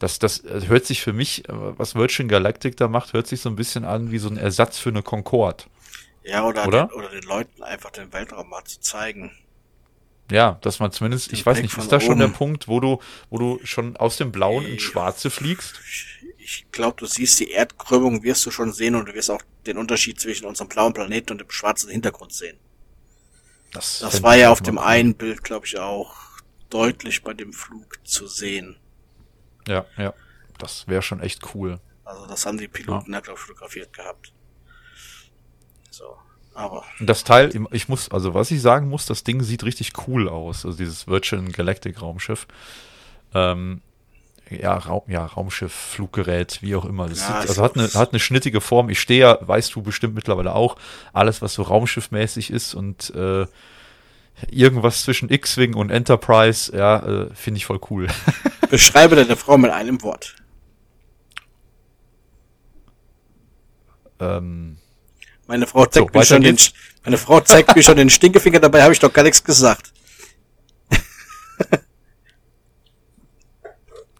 Das, 0.00 0.18
das 0.18 0.42
hört 0.44 0.86
sich 0.86 1.02
für 1.02 1.12
mich, 1.12 1.48
äh, 1.48 1.52
was 1.52 1.94
Virgin 1.94 2.28
Galactic 2.28 2.76
da 2.76 2.88
macht, 2.88 3.12
hört 3.12 3.26
sich 3.28 3.40
so 3.40 3.48
ein 3.48 3.56
bisschen 3.56 3.84
an 3.84 4.10
wie 4.10 4.18
so 4.18 4.28
ein 4.28 4.36
Ersatz 4.36 4.78
für 4.78 4.90
eine 4.90 5.02
Concorde. 5.02 5.64
Ja, 6.24 6.44
oder, 6.44 6.66
oder? 6.66 6.86
Den, 6.86 6.96
oder 6.96 7.08
den 7.08 7.22
Leuten 7.22 7.62
einfach 7.62 7.90
den 7.90 8.12
Weltraum 8.12 8.50
mal 8.50 8.64
zu 8.64 8.80
zeigen. 8.80 9.30
Ja, 10.30 10.58
dass 10.60 10.78
man 10.78 10.92
zumindest, 10.92 11.32
ich 11.32 11.46
weiß 11.46 11.62
nicht, 11.62 11.76
ist 11.78 11.90
da 11.90 12.00
schon 12.00 12.18
der 12.18 12.28
Punkt, 12.28 12.68
wo 12.68 12.80
du, 12.80 13.00
wo 13.30 13.38
du 13.38 13.60
schon 13.64 13.96
aus 13.96 14.18
dem 14.18 14.30
Blauen 14.30 14.66
ins 14.66 14.82
Schwarze 14.82 15.30
fliegst? 15.30 15.80
Ich 16.48 16.66
glaube, 16.72 16.96
du 16.96 17.04
siehst 17.04 17.40
die 17.40 17.50
Erdkrümmung, 17.50 18.22
wirst 18.22 18.46
du 18.46 18.50
schon 18.50 18.72
sehen 18.72 18.94
und 18.94 19.06
du 19.06 19.14
wirst 19.14 19.30
auch 19.30 19.42
den 19.66 19.76
Unterschied 19.76 20.18
zwischen 20.18 20.46
unserem 20.46 20.68
blauen 20.68 20.94
Planeten 20.94 21.32
und 21.32 21.42
dem 21.42 21.50
schwarzen 21.50 21.90
Hintergrund 21.90 22.32
sehen. 22.32 22.56
Das, 23.72 23.98
das 23.98 24.22
war 24.22 24.34
ja 24.34 24.50
auf 24.50 24.62
dem 24.62 24.78
einen 24.78 25.14
Bild, 25.14 25.44
glaube 25.44 25.66
ich, 25.66 25.78
auch 25.78 26.16
deutlich 26.70 27.22
bei 27.22 27.34
dem 27.34 27.52
Flug 27.52 27.98
zu 28.02 28.26
sehen. 28.26 28.78
Ja, 29.66 29.84
ja. 29.98 30.14
Das 30.56 30.88
wäre 30.88 31.02
schon 31.02 31.20
echt 31.20 31.54
cool. 31.54 31.80
Also 32.04 32.26
das 32.26 32.46
haben 32.46 32.56
die 32.56 32.66
Piloten 32.66 33.12
ja, 33.12 33.20
glaube 33.20 33.38
ich, 33.38 33.44
fotografiert 33.44 33.92
gehabt. 33.92 34.32
So, 35.90 36.16
aber. 36.54 36.82
Das 36.98 37.24
Teil, 37.24 37.52
ich 37.72 37.88
muss, 37.88 38.10
also 38.10 38.32
was 38.32 38.50
ich 38.50 38.62
sagen 38.62 38.88
muss, 38.88 39.04
das 39.04 39.22
Ding 39.22 39.42
sieht 39.42 39.64
richtig 39.64 39.92
cool 40.08 40.30
aus. 40.30 40.64
Also 40.64 40.78
dieses 40.78 41.06
Virgin 41.06 41.52
Galactic 41.52 42.00
Raumschiff. 42.00 42.46
Ähm, 43.34 43.82
ja, 44.50 44.76
Raum, 44.76 45.02
ja, 45.08 45.24
Raumschiff, 45.24 45.72
Fluggerät, 45.72 46.58
wie 46.62 46.74
auch 46.76 46.84
immer. 46.84 47.08
Das 47.08 47.20
ja, 47.20 47.40
sieht, 47.40 47.50
also 47.50 47.62
hat 47.62 47.76
eine, 47.76 47.88
hat 47.94 48.12
eine 48.12 48.20
schnittige 48.20 48.60
Form. 48.60 48.88
Ich 48.90 49.00
stehe 49.00 49.20
ja, 49.20 49.38
weißt 49.40 49.74
du 49.74 49.82
bestimmt 49.82 50.14
mittlerweile 50.14 50.54
auch, 50.54 50.76
alles, 51.12 51.42
was 51.42 51.54
so 51.54 51.62
raumschiffmäßig 51.62 52.50
ist 52.50 52.74
und 52.74 53.14
äh, 53.14 53.46
irgendwas 54.50 55.02
zwischen 55.02 55.30
X-Wing 55.30 55.74
und 55.74 55.90
Enterprise, 55.90 56.76
ja, 56.76 56.98
äh, 56.98 57.34
finde 57.34 57.58
ich 57.58 57.66
voll 57.66 57.80
cool. 57.90 58.08
Beschreibe 58.70 59.16
deine 59.16 59.36
Frau 59.36 59.58
mit 59.58 59.70
einem 59.70 60.02
Wort. 60.02 60.36
Ähm, 64.20 64.78
meine 65.46 65.66
Frau 65.66 65.86
zeigt 65.86 66.12
so, 66.12 66.18
mir 66.18 66.24
schon 66.24 66.42
den, 66.42 66.58
meine 67.04 67.18
Frau 67.18 67.40
zeigt 67.40 67.74
mir 67.74 67.82
schon 67.82 67.96
den 67.96 68.10
Stinkefinger, 68.10 68.60
dabei 68.60 68.82
habe 68.82 68.92
ich 68.92 68.98
doch 68.98 69.12
gar 69.12 69.22
nichts 69.22 69.42
gesagt. 69.42 69.92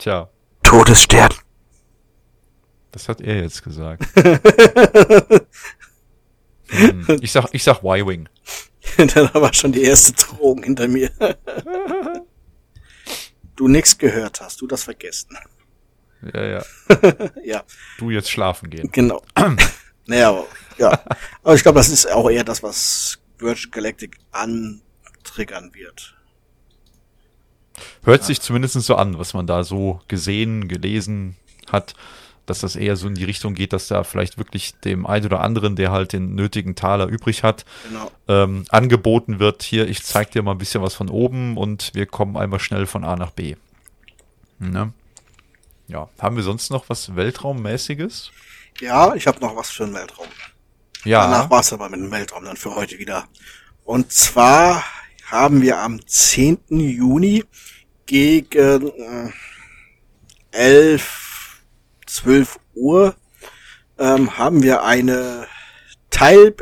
Tja. 0.08 0.30
Todesstern. 0.62 1.28
Das 2.92 3.10
hat 3.10 3.20
er 3.20 3.42
jetzt 3.42 3.62
gesagt. 3.62 4.06
hm, 6.68 7.18
ich 7.20 7.30
sag, 7.30 7.50
ich 7.52 7.62
sag 7.62 7.82
Y-Wing. 7.84 8.26
Dann 8.96 9.34
war 9.34 9.52
schon 9.52 9.72
die 9.72 9.82
erste 9.82 10.14
Drohung 10.14 10.62
hinter 10.62 10.88
mir. 10.88 11.10
du 13.56 13.68
nichts 13.68 13.98
gehört 13.98 14.40
hast, 14.40 14.62
du 14.62 14.66
das 14.66 14.84
vergessen. 14.84 15.36
Ja, 16.32 16.42
ja. 16.42 16.64
ja, 17.44 17.62
Du 17.98 18.08
jetzt 18.08 18.30
schlafen 18.30 18.70
gehen. 18.70 18.88
genau. 18.90 19.22
naja, 20.06 20.30
aber, 20.30 20.46
ja. 20.78 21.04
Aber 21.42 21.54
ich 21.54 21.62
glaube, 21.62 21.80
das 21.80 21.90
ist 21.90 22.10
auch 22.10 22.30
eher 22.30 22.44
das, 22.44 22.62
was 22.62 23.18
Virgin 23.36 23.70
Galactic 23.72 24.16
antriggern 24.30 25.74
wird. 25.74 26.17
Hört 28.04 28.24
sich 28.24 28.40
zumindest 28.40 28.74
so 28.80 28.94
an, 28.96 29.18
was 29.18 29.34
man 29.34 29.46
da 29.46 29.64
so 29.64 30.00
gesehen, 30.08 30.68
gelesen 30.68 31.36
hat, 31.70 31.94
dass 32.46 32.60
das 32.60 32.76
eher 32.76 32.96
so 32.96 33.06
in 33.08 33.14
die 33.14 33.24
Richtung 33.24 33.54
geht, 33.54 33.72
dass 33.72 33.88
da 33.88 34.04
vielleicht 34.04 34.38
wirklich 34.38 34.74
dem 34.80 35.06
einen 35.06 35.26
oder 35.26 35.40
anderen, 35.40 35.76
der 35.76 35.90
halt 35.90 36.12
den 36.14 36.34
nötigen 36.34 36.74
Taler 36.74 37.06
übrig 37.06 37.42
hat, 37.42 37.64
Genau. 37.88 38.10
ähm, 38.26 38.64
angeboten 38.70 39.38
wird, 39.38 39.62
hier, 39.62 39.86
ich 39.88 40.02
zeig 40.02 40.30
dir 40.30 40.42
mal 40.42 40.52
ein 40.52 40.58
bisschen 40.58 40.82
was 40.82 40.94
von 40.94 41.10
oben 41.10 41.56
und 41.58 41.90
wir 41.94 42.06
kommen 42.06 42.36
einmal 42.36 42.60
schnell 42.60 42.86
von 42.86 43.04
A 43.04 43.16
nach 43.16 43.32
B. 43.32 43.56
Ne? 44.58 44.92
Ja, 45.88 46.08
haben 46.18 46.36
wir 46.36 46.42
sonst 46.42 46.70
noch 46.70 46.88
was 46.88 47.14
Weltraummäßiges? 47.16 48.30
Ja, 48.80 49.14
ich 49.14 49.26
habe 49.26 49.40
noch 49.40 49.56
was 49.56 49.70
für 49.70 49.84
den 49.84 49.94
Weltraum. 49.94 50.26
Ja, 51.04 51.22
Danach 51.22 51.50
war's 51.50 51.72
aber 51.72 51.88
mit 51.88 52.00
dem 52.00 52.10
Weltraum 52.10 52.44
dann 52.44 52.56
für 52.56 52.74
heute 52.74 52.98
wieder. 52.98 53.26
Und 53.84 54.12
zwar 54.12 54.84
haben 55.26 55.60
wir 55.62 55.78
am 55.78 56.04
10. 56.06 56.58
Juni 56.70 57.44
gegen 58.08 58.88
äh, 58.88 59.30
11, 60.50 61.60
12 62.06 62.58
Uhr 62.74 63.14
ähm, 63.98 64.36
haben 64.36 64.62
wir 64.62 64.82
eine 64.82 65.46
Teil, 66.10 66.56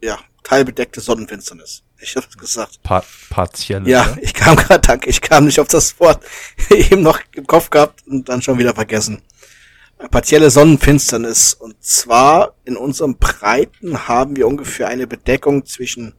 ja, 0.00 0.18
teilbedeckte 0.44 1.00
Sonnenfinsternis. 1.00 1.82
Ich 2.00 2.16
habe 2.16 2.26
es 2.28 2.38
gesagt. 2.38 2.82
pa 2.82 3.04
partielle. 3.30 3.88
Ja, 3.88 4.06
ne? 4.06 4.18
ich 4.22 4.32
kam 4.32 4.56
gerade, 4.56 4.80
danke, 4.80 5.10
ich 5.10 5.20
kam 5.20 5.44
nicht 5.44 5.60
auf 5.60 5.68
das 5.68 5.98
Wort 6.00 6.24
eben 6.70 7.02
noch 7.02 7.20
im 7.34 7.46
Kopf 7.46 7.70
gehabt 7.70 8.06
und 8.06 8.28
dann 8.28 8.40
schon 8.40 8.58
wieder 8.58 8.74
vergessen. 8.74 9.22
Eine 9.98 10.08
partielle 10.08 10.50
Sonnenfinsternis. 10.50 11.54
Und 11.54 11.82
zwar 11.82 12.54
in 12.64 12.76
unserem 12.76 13.18
Breiten 13.18 14.08
haben 14.08 14.36
wir 14.36 14.46
ungefähr 14.46 14.88
eine 14.88 15.06
Bedeckung 15.06 15.66
zwischen 15.66 16.14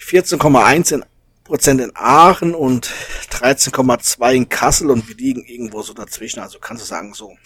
14,1 0.00 0.94
in- 0.94 1.04
Prozent 1.44 1.80
in 1.80 1.92
Aachen 1.94 2.54
und 2.54 2.90
13,2 3.30 4.32
in 4.32 4.48
Kassel 4.48 4.90
und 4.90 5.06
wir 5.08 5.14
liegen 5.14 5.44
irgendwo 5.44 5.82
so 5.82 5.92
dazwischen. 5.92 6.40
Also 6.40 6.58
kannst 6.58 6.82
du 6.82 6.86
sagen, 6.86 7.12
so 7.12 7.36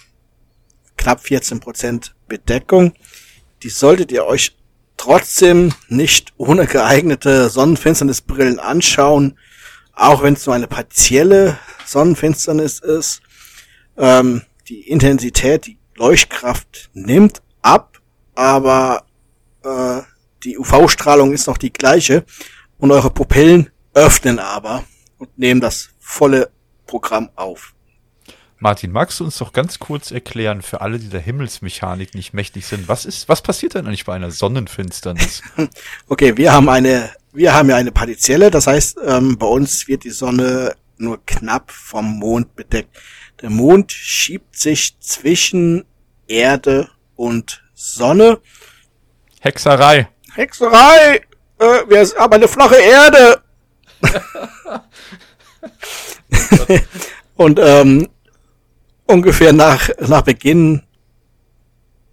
knapp 0.96 1.20
14 1.20 1.58
Prozent 1.58 2.14
Bedeckung. 2.28 2.92
Die 3.64 3.70
solltet 3.70 4.12
ihr 4.12 4.24
euch 4.24 4.56
trotzdem 4.96 5.74
nicht 5.88 6.32
ohne 6.36 6.66
geeignete 6.66 7.50
Sonnenfinsternisbrillen 7.50 8.60
anschauen, 8.60 9.36
auch 9.94 10.22
wenn 10.22 10.34
es 10.34 10.46
nur 10.46 10.54
eine 10.54 10.68
partielle 10.68 11.58
Sonnenfinsternis 11.84 12.78
ist. 12.78 13.20
Ähm, 13.96 14.42
die 14.68 14.88
Intensität, 14.88 15.66
die 15.66 15.78
Leuchtkraft 15.96 16.90
nimmt 16.92 17.42
ab, 17.62 18.00
aber 18.36 19.04
äh, 19.64 20.02
die 20.44 20.56
UV-Strahlung 20.56 21.32
ist 21.32 21.48
noch 21.48 21.58
die 21.58 21.72
gleiche 21.72 22.24
und 22.78 22.92
eure 22.92 23.10
Pupillen 23.10 23.70
öffnen 23.98 24.38
aber 24.38 24.84
und 25.18 25.38
nehmen 25.38 25.60
das 25.60 25.90
volle 25.98 26.50
Programm 26.86 27.30
auf. 27.36 27.74
Martin, 28.60 28.90
magst 28.90 29.20
du 29.20 29.24
uns 29.24 29.38
doch 29.38 29.52
ganz 29.52 29.78
kurz 29.78 30.10
erklären, 30.10 30.62
für 30.62 30.80
alle, 30.80 30.98
die 30.98 31.08
der 31.08 31.20
Himmelsmechanik 31.20 32.14
nicht 32.14 32.34
mächtig 32.34 32.66
sind, 32.66 32.88
was 32.88 33.04
ist, 33.04 33.28
was 33.28 33.40
passiert 33.40 33.74
denn 33.74 33.86
eigentlich 33.86 34.04
bei 34.04 34.14
einer 34.14 34.30
Sonnenfinsternis? 34.30 35.42
Okay, 36.08 36.36
wir 36.36 36.52
haben 36.52 36.68
eine, 36.68 37.10
wir 37.32 37.54
haben 37.54 37.68
ja 37.70 37.76
eine 37.76 37.92
partielle, 37.92 38.50
das 38.50 38.66
heißt, 38.66 38.98
ähm, 39.04 39.38
bei 39.38 39.46
uns 39.46 39.86
wird 39.86 40.02
die 40.02 40.10
Sonne 40.10 40.74
nur 40.96 41.24
knapp 41.24 41.70
vom 41.70 42.18
Mond 42.18 42.56
bedeckt. 42.56 42.96
Der 43.42 43.50
Mond 43.50 43.92
schiebt 43.92 44.56
sich 44.56 44.98
zwischen 44.98 45.84
Erde 46.26 46.88
und 47.14 47.62
Sonne. 47.74 48.40
Hexerei. 49.40 50.08
Hexerei! 50.34 51.22
Äh, 51.58 51.64
wir 51.88 52.00
haben 52.18 52.32
eine 52.32 52.48
flache 52.48 52.76
Erde! 52.76 53.42
und 57.36 57.60
ähm, 57.62 58.08
ungefähr 59.06 59.52
nach, 59.52 59.88
nach 60.00 60.22
Beginn 60.22 60.82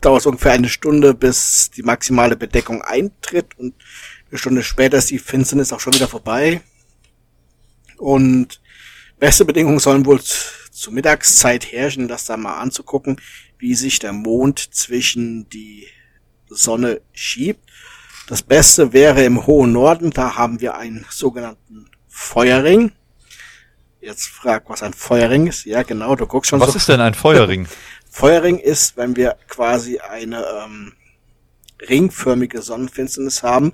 dauert 0.01 0.21
es 0.21 0.25
ungefähr 0.25 0.53
eine 0.53 0.69
Stunde, 0.69 1.13
bis 1.13 1.71
die 1.71 1.83
maximale 1.83 2.35
Bedeckung 2.35 2.81
eintritt 2.81 3.57
und 3.57 3.73
eine 4.29 4.37
Stunde 4.37 4.63
später 4.63 4.97
ist 4.97 5.11
die 5.11 5.19
Finsternis 5.19 5.71
auch 5.71 5.79
schon 5.79 5.93
wieder 5.93 6.07
vorbei. 6.07 6.61
Und 7.97 8.61
beste 9.19 9.45
Bedingungen 9.45 9.79
sollen 9.79 10.05
wohl 10.05 10.21
zur 10.21 10.93
Mittagszeit 10.93 11.71
herrschen, 11.71 12.07
das 12.07 12.25
da 12.25 12.37
mal 12.37 12.59
anzugucken, 12.59 13.21
wie 13.57 13.75
sich 13.75 13.99
der 13.99 14.13
Mond 14.13 14.59
zwischen 14.59 15.47
die 15.49 15.87
Sonne 16.47 17.01
schiebt. 17.13 17.69
Das 18.27 18.41
Beste 18.41 18.91
wäre 18.91 19.23
im 19.23 19.45
hohen 19.45 19.71
Norden, 19.71 20.09
da 20.09 20.35
haben 20.35 20.59
wir 20.59 20.75
einen 20.75 21.05
sogenannten 21.09 21.89
Feuerring. 22.07 22.91
Jetzt 24.01 24.27
frag, 24.27 24.67
was 24.69 24.81
ein 24.81 24.93
Feuerring 24.93 25.47
ist. 25.47 25.65
Ja, 25.65 25.83
genau, 25.83 26.15
du 26.15 26.25
guckst 26.25 26.49
schon 26.49 26.59
Was 26.59 26.71
so. 26.71 26.77
ist 26.77 26.89
denn 26.89 27.01
ein 27.01 27.13
Feuerring? 27.13 27.67
Feuerring 28.09 28.57
ist, 28.57 28.97
wenn 28.97 29.15
wir 29.15 29.35
quasi 29.47 29.99
eine 29.99 30.43
ähm, 30.63 30.93
ringförmige 31.87 32.61
Sonnenfinsternis 32.61 33.43
haben, 33.43 33.73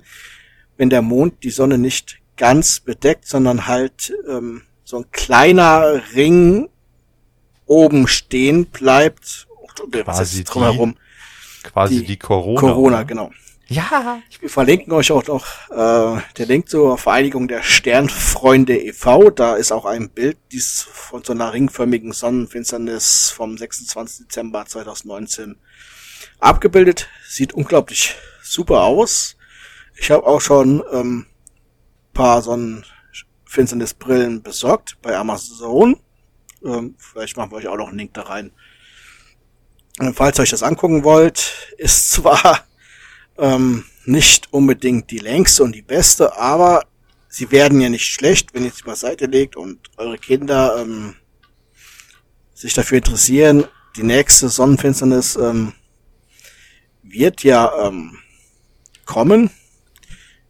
wenn 0.76 0.90
der 0.90 1.02
Mond 1.02 1.44
die 1.44 1.50
Sonne 1.50 1.78
nicht 1.78 2.18
ganz 2.36 2.80
bedeckt, 2.80 3.26
sondern 3.26 3.66
halt 3.66 4.12
ähm, 4.28 4.62
so 4.84 4.98
ein 4.98 5.10
kleiner 5.12 6.02
Ring 6.14 6.68
oben 7.66 8.06
stehen 8.06 8.66
bleibt. 8.66 9.46
Was 9.90 10.04
Quasi 10.04 10.40
ist 10.40 10.44
drumherum? 10.44 10.96
Quasi 11.62 12.00
Die 12.00 12.06
die, 12.06 12.16
Corona. 12.18 12.60
Corona, 12.60 13.02
genau. 13.04 13.30
Ja. 13.72 14.22
Wir 14.40 14.50
verlinken 14.50 14.92
euch 14.92 15.10
auch 15.12 15.26
noch 15.26 15.46
äh, 15.70 16.20
der 16.36 16.46
Link 16.46 16.68
zur 16.68 16.98
Vereinigung 16.98 17.48
der 17.48 17.62
Sternfreunde 17.62 18.76
e.V. 18.76 19.30
Da 19.30 19.56
ist 19.56 19.72
auch 19.72 19.86
ein 19.86 20.10
Bild 20.10 20.36
dies 20.50 20.82
von 20.82 21.24
so 21.24 21.32
einer 21.32 21.54
ringförmigen 21.54 22.12
Sonnenfinsternis 22.12 23.30
vom 23.30 23.56
26. 23.56 24.26
Dezember 24.26 24.66
2019 24.66 25.56
abgebildet. 26.38 27.08
Sieht 27.26 27.54
unglaublich 27.54 28.14
super 28.42 28.82
aus. 28.82 29.38
Ich 29.96 30.10
habe 30.10 30.26
auch 30.26 30.42
schon 30.42 30.82
ähm, 30.92 31.24
paar 32.12 32.42
Sonnenfinsternisbrillen 32.42 34.42
besorgt 34.42 34.98
bei 35.00 35.16
Amazon. 35.16 35.98
Ähm, 36.62 36.94
vielleicht 36.98 37.38
machen 37.38 37.52
wir 37.52 37.56
euch 37.56 37.68
auch 37.68 37.78
noch 37.78 37.88
einen 37.88 37.98
Link 37.98 38.12
da 38.12 38.24
rein. 38.24 38.52
Und 39.98 40.14
falls 40.14 40.38
ihr 40.38 40.42
euch 40.42 40.50
das 40.50 40.62
angucken 40.62 41.04
wollt, 41.04 41.72
ist 41.78 42.10
zwar 42.12 42.66
ähm, 43.38 43.84
nicht 44.04 44.52
unbedingt 44.52 45.10
die 45.10 45.18
längste 45.18 45.62
und 45.62 45.74
die 45.74 45.82
beste, 45.82 46.36
aber 46.36 46.84
sie 47.28 47.50
werden 47.50 47.80
ja 47.80 47.88
nicht 47.88 48.06
schlecht, 48.06 48.54
wenn 48.54 48.64
ihr 48.64 48.72
sie 48.72 48.82
beiseite 48.82 49.26
legt 49.26 49.56
und 49.56 49.78
eure 49.96 50.18
Kinder 50.18 50.76
ähm, 50.78 51.14
sich 52.54 52.74
dafür 52.74 52.98
interessieren. 52.98 53.64
Die 53.96 54.02
nächste 54.02 54.48
Sonnenfinsternis 54.48 55.36
ähm, 55.36 55.72
wird 57.02 57.42
ja 57.42 57.88
ähm, 57.88 58.18
kommen. 59.04 59.50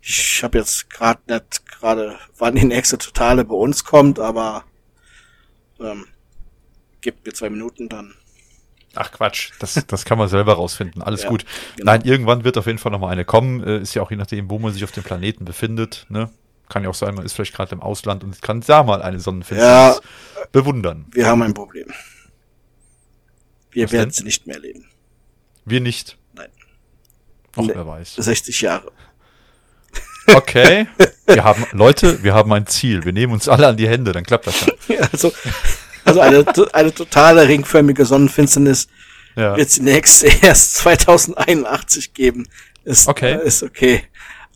Ich 0.01 0.43
habe 0.43 0.59
jetzt 0.59 0.91
gerade 0.91 1.21
nicht 1.29 1.67
gerade, 1.67 2.19
wann 2.39 2.55
die 2.55 2.65
nächste 2.65 2.99
totale 2.99 3.45
bei 3.45 3.55
uns 3.55 3.85
kommt, 3.85 4.19
aber 4.19 4.65
ähm, 5.81 6.07
gibt 7.01 7.27
mir 7.27 7.33
zwei 7.33 7.51
Minuten, 7.51 7.89
dann 7.89 8.15
Ach 8.95 9.11
Quatsch, 9.11 9.51
das, 9.59 9.75
das 9.87 10.05
kann 10.05 10.19
man 10.19 10.29
selber 10.29 10.55
rausfinden. 10.55 11.01
Alles 11.03 11.23
Ja, 11.23 11.29
gut. 11.31 11.45
genau. 11.77 11.93
Nein, 11.93 12.03
irgendwann 12.05 12.45
wird 12.45 12.59
auf 12.59 12.67
jeden 12.67 12.79
Fall 12.79 12.93
noch 12.93 12.99
mal 13.01 13.09
eine 13.09 13.25
kommen. 13.25 13.63
Äh, 13.65 13.79
ist 13.79 13.95
ja 13.95 14.03
auch 14.03 14.11
je 14.11 14.17
nachdem, 14.17 14.51
wo 14.51 14.59
man 14.59 14.73
sich 14.73 14.85
auf 14.85 14.93
dem 14.93 15.03
Planeten 15.03 15.45
befindet. 15.45 16.07
Ne? 16.11 16.31
Kann 16.69 16.83
ja 16.85 16.91
auch 16.91 16.95
sein, 16.95 17.15
man 17.15 17.25
ist 17.25 17.33
vielleicht 17.33 17.55
gerade 17.55 17.73
im 17.75 17.81
Ausland 17.81 18.23
und 18.25 18.41
kann 18.43 18.61
da 18.61 18.83
mal 18.83 19.03
eine 19.03 19.19
Sonnenfinsternis 19.21 20.01
bewundern. 20.53 21.07
wir 21.13 21.27
haben 21.27 21.43
ein 21.43 21.55
Problem. 21.55 21.87
Wir 23.71 23.91
werden 23.91 24.11
sie 24.11 24.25
nicht 24.25 24.47
mehr 24.47 24.57
erleben. 24.57 24.87
Wir 25.65 25.81
nicht. 25.81 26.19
Nein. 26.35 26.49
Ach, 27.57 27.63
wer 27.67 27.87
weiß. 27.87 28.17
60 28.17 28.61
Jahre. 28.61 28.93
Okay. 30.27 30.87
Wir 31.27 31.45
haben, 31.45 31.65
Leute, 31.73 32.23
wir 32.23 32.35
haben 32.35 32.53
ein 32.53 32.67
Ziel. 32.67 33.05
Wir 33.05 33.13
nehmen 33.13 33.33
uns 33.33 33.49
alle 33.49 33.67
an 33.69 33.77
die 33.77 33.89
Hände, 33.89 34.13
dann 34.13 34.25
klappt 34.25 34.47
das 34.49 34.59
schon. 34.59 34.73
Ja, 34.89 35.01
also, 35.13 35.33
also 36.21 36.55
eine, 36.65 36.75
eine 36.75 36.95
totale 36.95 37.47
ringförmige 37.49 38.05
Sonnenfinsternis 38.05 38.89
Ja. 39.37 39.57
wird 39.57 39.69
es 39.69 39.81
nächste 39.81 40.27
erst 40.43 40.75
2081 40.77 42.15
geben. 42.15 42.49
Ist, 42.85 43.09
Okay. 43.09 43.33
äh, 43.35 43.47
ist 43.47 43.63
okay. 43.63 44.03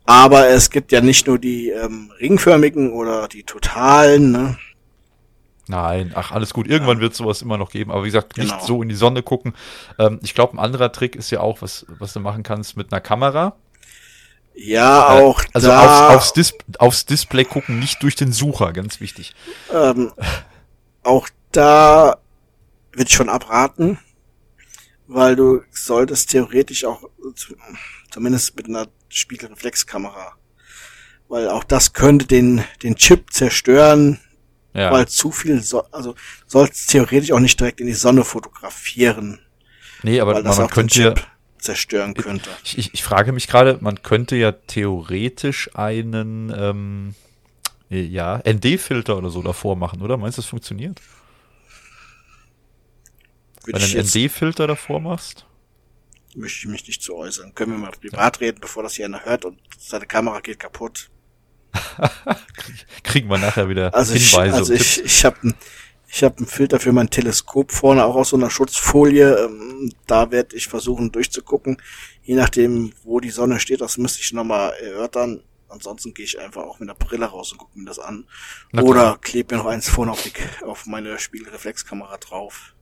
Aber 0.05 0.49
es 0.49 0.70
gibt 0.70 0.93
ja 0.93 1.01
nicht 1.01 1.27
nur 1.27 1.39
die 1.39 1.70
ähm, 1.70 2.12
ringförmigen 2.20 2.93
oder 2.93 3.27
die 3.28 3.43
totalen. 3.43 4.31
Ne? 4.33 4.57
Nein, 5.69 6.12
ach, 6.15 6.31
alles 6.31 6.53
gut. 6.55 6.69
Irgendwann 6.69 7.01
wird 7.01 7.15
sowas 7.16 7.43
immer 7.43 7.59
noch 7.59 7.70
geben. 7.70 7.91
Aber 7.91 8.05
wie 8.05 8.09
gesagt, 8.09 8.37
nicht 8.39 8.51
Genau. 8.53 8.65
so 8.65 8.83
in 8.83 8.89
die 8.89 8.95
Sonne 8.95 9.23
gucken. 9.24 9.55
Ähm, 9.99 10.20
ich 10.23 10.35
glaube, 10.35 10.55
ein 10.55 10.61
anderer 10.61 10.93
Trick 10.93 11.16
ist 11.16 11.31
ja 11.31 11.41
auch, 11.41 11.61
was, 11.61 11.87
was 11.99 12.12
du 12.12 12.20
machen 12.20 12.45
kannst 12.45 12.77
mit 12.77 12.93
einer 12.93 13.01
Kamera. 13.01 13.57
Ja, 14.55 15.19
Äh, 15.19 15.23
auch 15.23 15.43
Also 15.53 15.66
da, 15.69 16.09
aufs, 16.11 16.15
aufs, 16.16 16.33
Dis 16.35 16.55
aufs 16.78 17.05
Display 17.07 17.45
gucken, 17.45 17.78
nicht 17.81 18.01
durch 18.05 18.15
den 18.15 18.31
Sucher, 18.33 18.73
ganz 18.73 19.01
wichtig. 19.01 19.35
ähm, 19.74 20.12
auch 21.03 21.28
da 21.57 22.19
würde 22.93 23.09
ich 23.09 23.15
schon 23.15 23.28
abraten, 23.28 23.99
weil 25.07 25.37
du 25.37 25.62
solltest 25.70 26.31
theoretisch 26.31 26.85
auch 26.85 27.03
zumindest 28.11 28.57
mit 28.57 28.66
einer 28.66 28.89
Spiegelreflexkamera, 29.09 30.35
weil 31.28 31.49
auch 31.49 31.65
das 31.65 31.93
könnte 31.93 32.27
den 32.27 32.65
den 32.83 32.97
Chip 32.97 33.33
zerstören, 33.33 34.20
ja. 34.74 34.91
weil 34.91 35.09
zu 35.09 35.31
viel, 35.31 35.62
so 35.62 35.85
also 35.93 36.15
sollst 36.47 36.91
theoretisch 36.91 37.33
auch 37.33 37.41
nicht 37.41 37.59
direkt 37.59 37.81
in 37.81 37.87
die 37.87 37.93
Sonne 37.93 38.24
fotografieren. 38.24 39.41
Nee, 40.03 40.20
aber 40.20 40.43
man 40.43 40.69
könnte 40.69 41.03
ja 41.03 41.15
zerstören 41.59 42.15
könnte. 42.15 42.49
Ich, 42.65 42.78
ich, 42.78 42.95
ich 42.95 43.03
frage 43.03 43.33
mich 43.33 43.49
gerade, 43.49 43.78
man 43.81 44.03
könnte 44.03 44.37
ja 44.37 44.53
theoretisch 44.53 45.70
einen 45.74 46.55
ähm, 46.57 47.15
ja, 47.89 48.41
ND-Filter 48.47 49.16
oder 49.16 49.31
so 49.31 49.43
davor 49.43 49.77
machen, 49.77 50.01
oder? 50.03 50.16
Meinst 50.16 50.39
du, 50.39 50.43
das 50.43 50.49
funktioniert? 50.49 51.01
Wenn 53.66 53.80
du 53.80 53.84
einen 53.84 54.06
ND-Filter 54.06 54.66
davor 54.66 55.01
machst? 55.01 55.47
Möchte 56.34 56.59
ich 56.59 56.66
mich 56.66 56.86
nicht 56.86 57.02
zu 57.02 57.16
äußern. 57.16 57.55
Können 57.55 57.72
wir 57.72 57.78
mal 57.78 57.93
privat 57.93 58.40
reden, 58.40 58.59
bevor 58.60 58.82
das 58.82 58.94
hier 58.94 59.06
einer 59.06 59.24
hört 59.24 59.44
und 59.44 59.59
seine 59.78 60.06
Kamera 60.06 60.40
geht 60.40 60.60
kaputt. 60.60 61.10
Kriegen 63.02 63.28
wir 63.28 63.38
nachher 63.38 63.68
wieder 63.68 63.94
also 63.94 64.14
Hinweise. 64.14 64.48
Ich, 64.48 64.55
also 64.55 64.74
ich, 64.74 65.05
ich 65.05 65.24
habe 65.24 65.36
einen 65.43 65.55
ich 66.09 66.22
hab 66.22 66.38
einen 66.38 66.47
Filter 66.47 66.78
für 66.78 66.93
mein 66.93 67.10
Teleskop 67.10 67.72
vorne, 67.72 68.05
auch 68.05 68.14
aus 68.14 68.30
so 68.30 68.36
einer 68.36 68.51
Schutzfolie. 68.51 69.44
Ähm, 69.44 69.93
da 70.06 70.30
werde 70.30 70.56
ich 70.56 70.68
versuchen 70.68 71.10
durchzugucken. 71.12 71.78
Je 72.22 72.34
nachdem, 72.36 72.93
wo 73.02 73.20
die 73.20 73.30
Sonne 73.30 73.60
steht, 73.60 73.80
das 73.80 73.98
müsste 73.98 74.20
ich 74.20 74.32
nochmal 74.32 74.72
erörtern. 74.80 75.43
Ansonsten 75.68 76.14
gehe 76.14 76.24
ich 76.24 76.38
einfach 76.38 76.62
auch 76.62 76.78
mit 76.78 76.88
der 76.88 76.94
Brille 76.94 77.26
raus 77.26 77.52
und 77.52 77.59
gucke 77.59 77.78
mir 77.78 77.86
das 77.86 77.98
an. 77.98 78.24
Oder 78.72 79.18
klebe 79.20 79.55
mir 79.55 79.62
noch 79.62 79.68
eins 79.68 79.88
vorne 79.88 80.12
auf, 80.12 80.22
die, 80.22 80.32
auf 80.64 80.86
meine 80.86 81.18
Spiegelreflexkamera 81.18 82.18
drauf. 82.18 82.76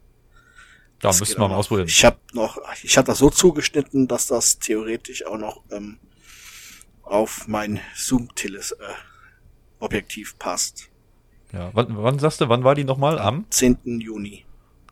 Da 1.05 1.11
das 1.11 1.21
müssen 1.21 1.39
wir 1.39 1.49
mal 1.49 1.57
ausprobieren. 1.57 1.87
Ich 1.87 2.03
habe 2.03 2.17
noch, 2.33 2.59
ich 2.83 2.97
habe 2.97 3.07
das 3.07 3.19
so 3.19 3.29
zugeschnitten, 3.29 4.09
dass 4.09 4.27
das 4.27 4.59
theoretisch 4.59 5.27
auch 5.27 5.37
noch 5.37 5.61
ähm, 5.71 5.99
auf 7.03 7.47
mein 7.47 7.79
Zoom-Objektiv 7.95 10.33
äh, 10.33 10.37
passt. 10.39 10.89
Ja, 11.53 11.69
wann, 11.75 11.89
wann 11.91 12.19
sagst 12.19 12.41
du, 12.41 12.49
wann 12.49 12.65
war 12.65 12.75
die 12.75 12.85
nochmal? 12.85 13.19
Am 13.19 13.45
10. 13.51 14.01
Juni. 14.01 14.47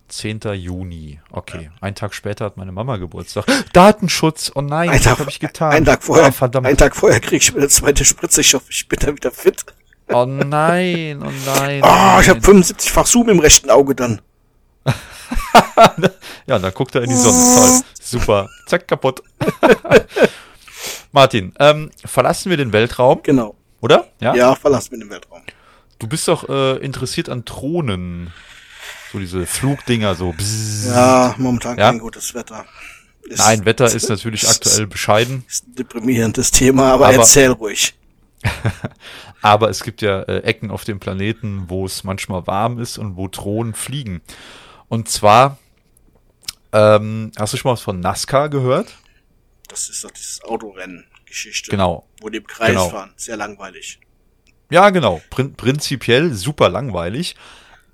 10. 0.09 0.41
Juni. 0.53 1.19
Okay. 1.31 1.65
Ja. 1.65 1.71
Ein 1.81 1.95
Tag 1.95 2.13
später 2.13 2.45
hat 2.45 2.59
meine 2.59 2.73
Mama 2.73 2.99
Geburtstag. 2.99 3.47
Datenschutz. 3.73 4.53
Oh 4.55 4.61
nein, 4.61 4.91
ein 4.91 5.03
was 5.03 5.07
habe 5.07 5.31
ich 5.31 5.41
getan? 5.41 5.73
Ein 5.73 5.87
Tag 5.87 6.03
vorher, 6.03 6.29
oh, 6.29 6.33
verdammt. 6.33 6.67
Einen 6.67 6.77
Tag 6.77 6.95
vorher 6.95 7.21
krieg 7.21 7.41
ich 7.41 7.55
mir 7.55 7.61
eine 7.61 7.69
zweite 7.69 8.05
Spritze. 8.05 8.43
Ich 8.43 8.53
hoffe, 8.53 8.67
ich 8.69 8.87
bin 8.87 8.99
da 8.99 9.17
wieder 9.17 9.31
fit. 9.31 9.65
Oh 10.09 10.27
nein, 10.27 11.23
oh 11.23 11.33
nein. 11.47 11.81
Oh, 11.83 12.19
ich 12.21 12.29
habe 12.29 12.41
75-fach 12.41 13.07
Zoom 13.07 13.31
im 13.31 13.39
rechten 13.39 13.71
Auge 13.71 13.95
dann. 13.95 14.21
ja, 16.47 16.59
dann 16.59 16.75
guckt 16.75 16.95
er 16.95 17.03
in 17.03 17.11
die 17.11 17.17
Sonne. 17.17 17.39
Toll. 17.39 17.83
Super. 18.01 18.51
Zack, 18.67 18.89
kaputt. 18.89 19.23
Martin, 21.13 21.53
ähm, 21.59 21.91
verlassen 22.05 22.51
wir 22.51 22.57
den 22.57 22.73
Weltraum? 22.73 23.21
Genau. 23.23 23.55
Oder? 23.81 24.09
Ja, 24.21 24.35
ja 24.35 24.55
verlassen 24.55 24.93
wir 24.93 24.99
den 24.99 25.11
Weltraum. 25.11 25.43
Du 25.99 26.07
bist 26.07 26.27
doch 26.27 26.49
äh, 26.49 26.77
interessiert 26.79 27.29
an 27.29 27.45
Drohnen. 27.45 28.33
So 29.13 29.19
diese 29.19 29.47
Flugdinger, 29.47 30.15
so. 30.15 30.33
Bzzz. 30.33 30.87
Ja, 30.87 31.35
momentan 31.37 31.77
ja? 31.79 31.91
kein 31.91 31.99
gutes 31.99 32.35
Wetter. 32.35 32.65
Ist, 33.25 33.39
Nein, 33.39 33.65
Wetter 33.65 33.87
ist 33.87 34.09
natürlich 34.09 34.49
aktuell 34.49 34.87
bescheiden. 34.87 35.45
Ist 35.49 35.69
ein 35.69 35.75
deprimierendes 35.75 36.51
Thema, 36.51 36.93
aber, 36.93 37.09
aber 37.09 37.17
erzähl 37.17 37.51
ruhig. 37.51 37.95
aber 39.43 39.69
es 39.69 39.85
gibt 39.85 40.03
ja 40.03 40.23
äh, 40.23 40.39
Ecken 40.39 40.71
auf 40.71 40.85
dem 40.85 40.99
Planeten, 40.99 41.65
wo 41.69 41.85
es 41.85 42.05
manchmal 42.05 42.47
warm 42.47 42.79
ist 42.79 42.99
und 42.99 43.17
wo 43.17 43.29
Drohnen 43.29 43.75
fliegen. 43.75 44.23
Und 44.93 45.09
zwar, 45.09 45.57
ähm, 46.71 47.33
hast 47.39 47.55
du 47.55 47.57
schon 47.57 47.71
mal 47.71 47.73
was 47.73 47.81
von 47.81 47.99
NASCAR 48.01 48.51
gehört? 48.51 48.95
Das 49.69 49.89
ist 49.89 50.05
doch 50.05 50.11
dieses 50.11 50.45
Autorennen-Geschichte. 50.45 51.71
Genau. 51.71 52.07
Wo 52.21 52.29
die 52.29 52.37
im 52.37 52.47
Kreis 52.47 52.73
genau. 52.73 52.91
fahren. 52.91 53.15
Sehr 53.17 53.39
langweilig. 53.39 54.01
Ja, 54.69 54.91
genau. 54.91 55.23
Prin 55.31 55.55
prinzipiell 55.55 56.35
super 56.35 56.69
langweilig. 56.69 57.37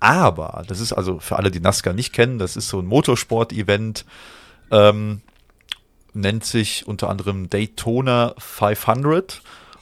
Aber, 0.01 0.65
das 0.67 0.81
ist 0.81 0.91
also 0.91 1.19
für 1.19 1.37
alle, 1.37 1.51
die 1.51 1.61
NASCAR 1.61 1.93
nicht 1.93 2.11
kennen, 2.11 2.37
das 2.37 2.57
ist 2.57 2.67
so 2.67 2.79
ein 2.79 2.85
Motorsport-Event, 2.85 4.03
ähm, 4.69 5.21
nennt 6.11 6.43
sich 6.43 6.85
unter 6.85 7.09
anderem 7.09 7.49
Daytona 7.49 8.35
500 8.39 9.41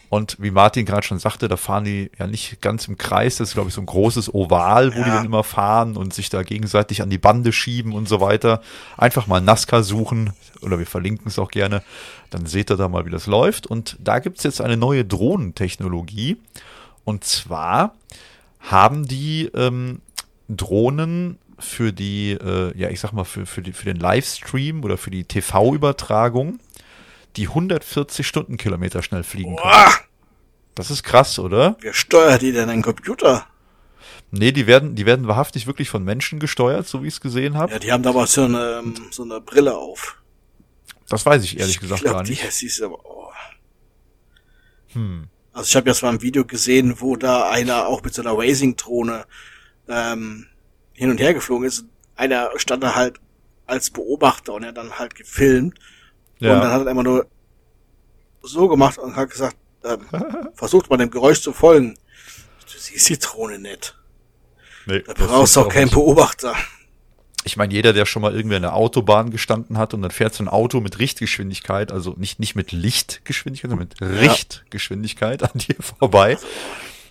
und 0.10 0.38
wie 0.40 0.52
Martin 0.52 0.86
gerade 0.86 1.06
schon 1.06 1.20
sagte, 1.20 1.50
da 1.50 1.58
fahren 1.58 1.84
die 1.84 2.10
ja 2.18 2.28
nicht 2.28 2.62
ganz 2.62 2.88
im 2.88 2.98
Kreis. 2.98 3.38
Das 3.38 3.50
ist, 3.50 3.54
glaube 3.56 3.70
ich, 3.70 3.76
so 3.76 3.82
ein 3.82 3.86
großes 3.86 4.34
Oval, 4.34 4.94
wo 4.96 5.00
ja. 5.00 5.06
die 5.06 5.12
dann 5.12 5.26
immer 5.26 5.44
fahren 5.44 5.98
und 5.98 6.14
sich 6.14 6.30
da 6.30 6.44
gegenseitig 6.44 7.02
an 7.02 7.10
die 7.10 7.18
Bande 7.18 7.52
schieben 7.52 7.92
und 7.92 8.08
so 8.08 8.22
weiter. 8.22 8.62
Einfach 8.96 9.28
mal 9.28 9.42
NASCAR 9.42 9.84
suchen 9.84 10.32
oder 10.62 10.80
wir 10.80 10.86
verlinken 10.86 11.28
es 11.28 11.38
auch 11.38 11.52
gerne. 11.52 11.84
Dann 12.30 12.46
seht 12.46 12.72
ihr 12.72 12.78
da 12.78 12.88
mal, 12.88 13.06
wie 13.06 13.10
das 13.10 13.28
läuft. 13.28 13.68
Und 13.68 13.98
da 14.00 14.20
gibt 14.20 14.38
es 14.38 14.44
jetzt 14.44 14.62
eine 14.62 14.78
neue 14.78 15.04
Drohnentechnologie. 15.04 16.38
Und 17.04 17.26
zwar 17.26 17.94
haben 18.60 19.08
die 19.08 19.50
ähm, 19.54 20.02
Drohnen 20.48 21.38
für 21.60 21.92
die, 21.92 22.32
äh, 22.32 22.78
ja, 22.78 22.90
ich 22.90 23.02
sag 23.02 23.12
mal, 23.12 23.26
für, 23.26 23.46
für, 23.46 23.62
die, 23.62 23.74
für 23.74 23.86
den 23.86 23.98
Livestream 23.98 24.84
oder 24.84 24.98
für 24.98 25.12
die 25.12 25.26
TV-Übertragung 25.26 26.60
die 27.38 27.48
140 27.48 28.28
Stundenkilometer 28.28 29.04
schnell 29.04 29.24
fliegen 29.24 29.56
können. 29.56 29.94
Das 30.76 30.92
ist 30.92 31.04
krass, 31.04 31.40
oder? 31.40 31.78
Wer 31.82 31.94
steuert 31.94 32.42
die 32.42 32.52
denn 32.52 32.70
ein 32.70 32.82
Computer? 32.82 33.48
Nee, 34.32 34.52
die 34.52 34.68
werden, 34.68 34.96
die 34.96 35.06
werden 35.06 35.28
wahrhaftig 35.28 35.68
wirklich 35.68 35.90
von 35.90 36.04
Menschen 36.04 36.40
gesteuert, 36.40 36.88
so 36.88 37.02
wie 37.02 37.08
ich 37.08 37.16
es 37.16 37.22
gesehen 37.22 37.58
habe. 37.58 37.72
Ja, 37.72 37.80
die 37.80 37.92
haben 37.92 38.04
da 38.04 38.10
aber 38.10 38.28
so 38.28 38.44
eine, 38.44 38.84
so 39.12 39.24
eine 39.24 39.40
Brille 39.40 39.78
auf. 39.78 40.18
Das 41.08 41.26
weiß 41.26 41.44
ich 41.44 41.60
ehrlich 41.60 41.76
ich 41.76 41.82
gesagt 41.82 42.02
glaub, 42.02 42.16
gar 42.16 42.24
nicht. 42.24 42.62
Die 42.62 42.66
ist 42.66 42.82
aber, 42.82 43.00
oh. 43.06 43.32
Hm. 44.94 45.28
Also 45.54 45.68
ich 45.70 45.76
habe 45.76 45.90
jetzt 45.90 46.04
mal 46.04 46.10
ein 46.10 46.22
Video 46.22 46.46
gesehen, 46.46 47.00
wo 47.00 47.16
da 47.16 47.50
einer 47.50 47.88
auch 47.88 48.04
mit 48.04 48.14
so 48.14 48.22
einer 48.22 48.38
Racing-Drohne 48.38 49.26
ähm, 49.88 50.48
hin 50.94 51.10
und 51.10 51.20
her 51.20 51.34
geflogen 51.34 51.68
ist. 51.68 51.86
Einer 52.16 52.52
stand 52.58 52.84
da 52.84 52.96
halt 52.96 53.20
als 53.66 53.90
Beobachter 53.90 54.54
und 54.54 54.64
er 54.64 54.74
dann 54.74 55.00
halt 55.00 55.16
gefilmt 55.16 55.80
ja. 56.40 56.56
Und 56.56 56.62
dann 56.62 56.72
hat 56.72 56.86
er 56.86 56.92
immer 56.92 57.04
nur 57.04 57.28
so 58.42 58.68
gemacht 58.68 58.98
und 58.98 59.16
hat 59.16 59.30
gesagt, 59.30 59.58
ähm, 59.84 60.06
versucht 60.54 60.90
mal 60.90 60.98
dem 60.98 61.12
Geräusch 61.12 61.42
zu 61.42 61.54
folgen. 61.54 61.96
Du 62.72 62.78
siehst 62.78 63.10
die 63.10 63.20
Drohne 63.20 63.60
nicht. 63.60 63.96
Nee, 64.86 65.04
da 65.06 65.14
brauchst 65.14 65.56
du 65.56 65.62
auch 65.62 65.70
keinen 65.70 65.90
Beobachter. 65.90 66.56
Ich 67.44 67.56
meine, 67.56 67.74
jeder, 67.74 67.94
der 67.94 68.06
schon 68.06 68.22
mal 68.22 68.36
irgendwie 68.36 68.58
an 68.58 68.62
der 68.62 68.74
Autobahn 68.74 69.32
gestanden 69.32 69.78
hat 69.78 69.94
und 69.94 70.02
dann 70.02 70.12
fährt 70.12 70.34
so 70.34 70.44
ein 70.44 70.50
Auto 70.50 70.82
mit 70.82 71.00
Richtgeschwindigkeit, 71.00 71.92
also 71.92 72.14
nicht, 72.18 72.40
nicht 72.40 72.56
mit 72.56 72.72
Lichtgeschwindigkeit, 72.72 73.70
sondern 73.70 73.88
mit 73.88 74.02
ja. 74.02 74.08
Richtgeschwindigkeit 74.08 75.44
an 75.44 75.52
dir 75.56 75.76
vorbei. 75.80 76.38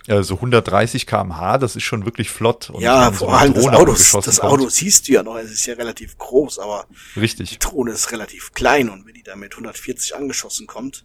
Ja, 0.07 0.23
so 0.23 0.35
130 0.35 1.05
kmh, 1.05 1.57
das 1.57 1.75
ist 1.75 1.83
schon 1.83 2.05
wirklich 2.05 2.29
flott. 2.29 2.69
Und 2.69 2.81
ja, 2.81 3.11
vor 3.11 3.37
allem 3.37 3.53
das 3.53 3.67
Auto, 3.67 3.91
das 4.21 4.39
Auto 4.39 4.69
siehst 4.69 5.07
du 5.07 5.11
ja 5.11 5.21
noch, 5.21 5.35
es 5.35 5.51
ist 5.51 5.65
ja 5.65 5.73
relativ 5.73 6.17
groß, 6.17 6.59
aber 6.59 6.85
Richtig. 7.17 7.49
die 7.49 7.59
Drohne 7.59 7.91
ist 7.91 8.11
relativ 8.13 8.53
klein 8.53 8.89
und 8.89 9.05
wenn 9.05 9.13
die 9.13 9.23
da 9.23 9.35
mit 9.35 9.51
140 9.51 10.15
angeschossen 10.15 10.65
kommt. 10.65 11.03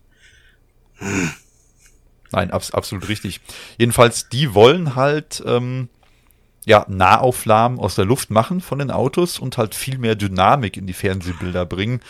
Hm. 0.99 1.33
Nein, 2.31 2.53
abs 2.53 2.71
absolut 2.71 3.09
richtig. 3.09 3.41
Jedenfalls, 3.77 4.29
die 4.29 4.55
wollen 4.55 4.95
halt 4.95 5.43
ähm, 5.45 5.89
ja, 6.65 6.87
Nahaufnahmen 6.89 7.81
aus 7.81 7.97
der 7.97 8.05
Luft 8.05 8.31
machen 8.31 8.61
von 8.61 8.79
den 8.79 8.93
Autos 8.93 9.39
und 9.39 9.59
halt 9.59 9.75
viel 9.75 9.99
mehr 9.99 10.15
Dynamik 10.15 10.77
in 10.77 10.87
die 10.87 10.93
Fernsehbilder 10.93 11.67
bringen. 11.67 12.01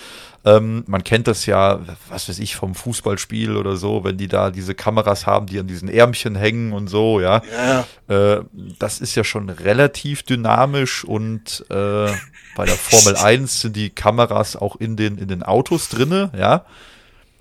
Ähm, 0.44 0.82
man 0.86 1.05
kennt 1.05 1.28
das 1.28 1.47
ja, 1.47 1.81
was 2.09 2.28
weiß 2.28 2.40
ich, 2.40 2.56
vom 2.56 2.74
Fußballspiel 2.74 3.56
oder 3.56 3.77
so, 3.77 4.02
wenn 4.02 4.16
die 4.16 4.27
da 4.27 4.51
diese 4.51 4.74
Kameras 4.74 5.27
haben, 5.27 5.47
die 5.47 5.60
an 5.60 5.69
diesen 5.69 5.89
Ärmchen 5.89 6.35
hängen 6.35 6.73
und 6.73 6.89
so, 6.89 7.20
ja. 7.20 7.43
ja. 7.56 7.86
Äh, 8.09 8.43
das 8.78 9.01
ist 9.01 9.14
ja 9.14 9.23
schon 9.23 9.51
relativ 9.51 10.24
dynamisch 10.24 11.05
und 11.05 11.64
äh, 11.70 12.10
bei 12.56 12.64
der 12.64 12.74
Formel 12.74 13.16
1 13.23 13.60
sind 13.60 13.77
die 13.77 13.90
Kameras 13.90 14.56
auch 14.56 14.77
in 14.77 14.97
den, 14.97 15.16
in 15.16 15.28
den 15.28 15.43
Autos 15.43 15.89
drinne, 15.89 16.31
ja. 16.36 16.64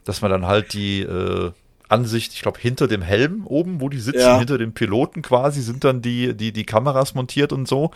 Dass 0.06 0.22
man 0.22 0.32
dann 0.32 0.46
halt 0.48 0.74
die, 0.74 1.02
äh, 1.02 1.52
Ansicht, 1.92 2.34
ich 2.34 2.42
glaube, 2.42 2.60
hinter 2.60 2.88
dem 2.88 3.02
Helm 3.02 3.46
oben, 3.46 3.82
wo 3.82 3.90
die 3.90 4.00
sitzen, 4.00 4.22
ja. 4.22 4.38
hinter 4.40 4.58
dem 4.58 4.74
Piloten 4.74 5.22
quasi, 5.22 5.62
sind 5.62 5.84
dann 5.84 6.02
die, 6.02 6.34
die, 6.34 6.54
die 6.54 6.64
Kameras 6.64 7.14
montiert 7.14 7.52
und 7.52 7.68
so. 7.68 7.92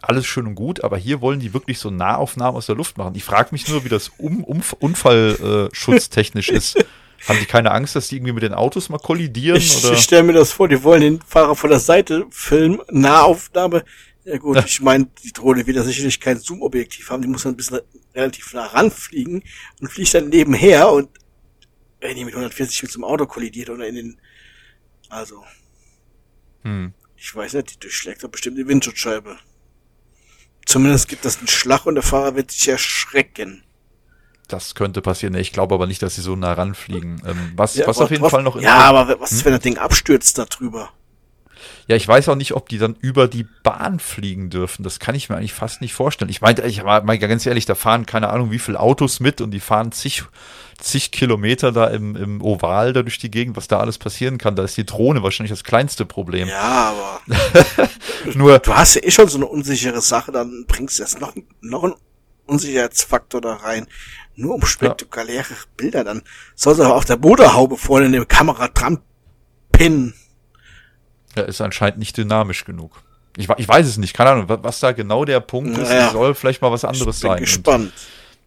Alles 0.00 0.26
schön 0.26 0.46
und 0.46 0.54
gut, 0.54 0.84
aber 0.84 0.96
hier 0.96 1.20
wollen 1.20 1.40
die 1.40 1.52
wirklich 1.52 1.78
so 1.78 1.90
Nahaufnahmen 1.90 2.56
aus 2.56 2.66
der 2.66 2.76
Luft 2.76 2.98
machen. 2.98 3.14
Ich 3.16 3.24
frage 3.24 3.48
mich 3.52 3.68
nur, 3.68 3.84
wie 3.84 3.88
das 3.88 4.10
um, 4.18 4.44
um, 4.44 4.62
Unfallschutztechnisch 4.78 6.50
ist. 6.50 6.84
Haben 7.26 7.40
die 7.40 7.46
keine 7.46 7.72
Angst, 7.72 7.96
dass 7.96 8.08
die 8.08 8.16
irgendwie 8.16 8.32
mit 8.32 8.44
den 8.44 8.54
Autos 8.54 8.90
mal 8.90 8.98
kollidieren? 8.98 9.56
Ich, 9.56 9.82
ich 9.90 9.98
stelle 9.98 10.22
mir 10.22 10.34
das 10.34 10.52
vor, 10.52 10.68
die 10.68 10.84
wollen 10.84 11.00
den 11.00 11.20
Fahrer 11.20 11.56
von 11.56 11.68
der 11.68 11.80
Seite 11.80 12.26
filmen, 12.30 12.80
Nahaufnahme. 12.90 13.84
Ja 14.24 14.38
gut, 14.38 14.56
ja. 14.56 14.64
ich 14.64 14.80
meine, 14.80 15.08
die 15.24 15.32
Drohne 15.32 15.66
wird 15.66 15.76
ja 15.76 15.82
sicherlich 15.82 16.20
kein 16.20 16.38
Zoom-Objektiv 16.38 17.10
haben, 17.10 17.22
die 17.22 17.28
muss 17.28 17.42
dann 17.42 17.54
ein 17.54 17.56
bisschen 17.56 17.80
relativ 18.14 18.52
nah 18.54 18.66
ranfliegen 18.66 19.42
und 19.80 19.88
fliegt 19.88 20.14
dann 20.14 20.28
nebenher 20.28 20.90
und 20.92 21.08
wenn 22.00 22.14
die 22.14 22.24
mit 22.24 22.34
140 22.34 22.82
mit 22.82 22.92
zum 22.92 23.04
Auto 23.04 23.26
kollidiert 23.26 23.70
oder 23.70 23.86
in 23.88 23.94
den, 23.96 24.20
also. 25.08 25.44
Hm. 26.62 26.92
Ich 27.16 27.34
weiß 27.34 27.54
nicht, 27.54 27.74
die 27.74 27.80
durchschlägt 27.80 28.22
doch 28.22 28.28
bestimmt 28.28 28.58
die 28.58 28.68
Windschutzscheibe. 28.68 29.38
Zumindest 30.68 31.08
gibt 31.08 31.24
das 31.24 31.38
einen 31.38 31.48
Schlag 31.48 31.86
und 31.86 31.94
der 31.94 32.02
Fahrer 32.04 32.34
wird 32.34 32.50
sich 32.50 32.68
erschrecken. 32.68 33.62
Das 34.48 34.74
könnte 34.74 35.00
passieren. 35.00 35.34
Ich 35.34 35.50
glaube 35.54 35.74
aber 35.74 35.86
nicht, 35.86 36.02
dass 36.02 36.16
sie 36.16 36.20
so 36.20 36.36
nah 36.36 36.52
ranfliegen. 36.52 37.22
Ähm, 37.26 37.52
was, 37.56 37.74
Ja, 37.74 37.86
was 37.86 37.96
auf 37.98 38.10
jeden 38.10 38.20
drauf- 38.20 38.32
Fall 38.32 38.42
noch 38.42 38.60
Ja, 38.60 38.74
aber 38.80 39.18
was, 39.18 39.42
wenn 39.46 39.52
das 39.52 39.62
Ding 39.62 39.78
abstürzt 39.78 40.36
da 40.36 40.44
drüber? 40.44 40.90
Ja, 41.86 41.96
ich 41.96 42.06
weiß 42.06 42.28
auch 42.28 42.34
nicht, 42.34 42.52
ob 42.52 42.68
die 42.68 42.78
dann 42.78 42.96
über 43.00 43.28
die 43.28 43.46
Bahn 43.62 44.00
fliegen 44.00 44.50
dürfen. 44.50 44.82
Das 44.82 44.98
kann 44.98 45.14
ich 45.14 45.28
mir 45.28 45.36
eigentlich 45.36 45.54
fast 45.54 45.80
nicht 45.80 45.94
vorstellen. 45.94 46.30
Ich 46.30 46.40
meinte, 46.40 46.62
ich 46.62 46.84
war 46.84 47.02
mal 47.02 47.18
ganz 47.18 47.46
ehrlich, 47.46 47.66
da 47.66 47.74
fahren 47.74 48.06
keine 48.06 48.30
Ahnung 48.30 48.50
wie 48.50 48.58
viele 48.58 48.80
Autos 48.80 49.20
mit 49.20 49.40
und 49.40 49.50
die 49.50 49.60
fahren 49.60 49.92
zig, 49.92 50.24
zig 50.78 51.10
Kilometer 51.12 51.72
da 51.72 51.86
im, 51.86 52.16
im 52.16 52.42
Oval 52.42 52.92
da 52.92 53.02
durch 53.02 53.18
die 53.18 53.30
Gegend, 53.30 53.56
was 53.56 53.68
da 53.68 53.80
alles 53.80 53.98
passieren 53.98 54.38
kann. 54.38 54.56
Da 54.56 54.64
ist 54.64 54.76
die 54.76 54.86
Drohne 54.86 55.22
wahrscheinlich 55.22 55.52
das 55.52 55.64
kleinste 55.64 56.04
Problem. 56.04 56.48
Ja, 56.48 56.94
aber 56.94 57.20
Nur, 58.34 58.58
du 58.58 58.74
hast 58.74 58.94
ja 58.94 59.02
eh 59.02 59.10
schon 59.10 59.28
so 59.28 59.38
eine 59.38 59.46
unsichere 59.46 60.00
Sache, 60.00 60.32
dann 60.32 60.64
bringst 60.66 60.98
du 60.98 61.02
jetzt 61.02 61.20
noch, 61.20 61.34
noch 61.60 61.84
einen 61.84 61.94
Unsicherheitsfaktor 62.46 63.40
da 63.40 63.54
rein. 63.54 63.86
Nur 64.34 64.54
um 64.54 64.64
spektakuläre 64.64 65.54
Bilder, 65.76 66.04
dann 66.04 66.22
sollst 66.54 66.80
du 66.80 66.84
aber 66.84 66.94
auf 66.94 67.04
der 67.04 67.18
Motorhaube 67.18 67.76
vorne 67.76 68.06
in 68.06 68.12
der 68.12 68.24
Kamera 68.24 68.68
dran 68.68 69.00
pinnen. 69.72 70.14
Er 71.38 71.46
ist 71.48 71.60
anscheinend 71.60 71.98
nicht 71.98 72.16
dynamisch 72.16 72.64
genug. 72.64 73.02
Ich, 73.36 73.48
ich 73.56 73.68
weiß 73.68 73.86
es 73.86 73.98
nicht, 73.98 74.14
keine 74.14 74.30
Ahnung, 74.30 74.48
wa- 74.48 74.58
was 74.62 74.80
da 74.80 74.92
genau 74.92 75.24
der 75.24 75.40
Punkt 75.40 75.78
ist. 75.78 75.88
Naja. 75.88 76.10
Soll 76.10 76.34
vielleicht 76.34 76.60
mal 76.60 76.72
was 76.72 76.84
anderes 76.84 77.16
ich 77.16 77.22
bin 77.22 77.28
sein. 77.30 77.38
Und 77.38 77.44
gespannt. 77.44 77.92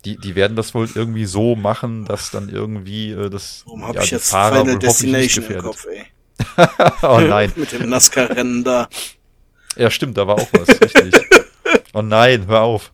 Die, 0.03 0.17
die 0.17 0.35
werden 0.35 0.55
das 0.57 0.73
wohl 0.73 0.89
irgendwie 0.93 1.25
so 1.25 1.55
machen, 1.55 2.05
dass 2.05 2.31
dann 2.31 2.49
irgendwie 2.49 3.11
äh, 3.11 3.29
das 3.29 3.61
Warum 3.65 3.85
habe 3.85 3.97
ja, 3.99 4.03
ich 4.03 4.11
jetzt 4.11 4.31
Fahrer 4.31 4.61
Final 4.61 4.79
Destination 4.79 5.45
im. 5.45 5.61
Kopf, 5.61 5.85
ey? 5.85 6.05
Oh 7.03 7.19
nein. 7.19 7.51
Mit 7.55 7.71
dem 7.71 7.87
NASCAR-Rennen 7.89 8.63
da. 8.63 8.89
Ja, 9.77 9.89
stimmt, 9.91 10.17
da 10.17 10.27
war 10.27 10.35
auch 10.35 10.49
was, 10.53 10.67
richtig. 10.81 11.13
Oh 11.93 12.01
nein, 12.01 12.47
hör 12.47 12.61
auf. 12.61 12.91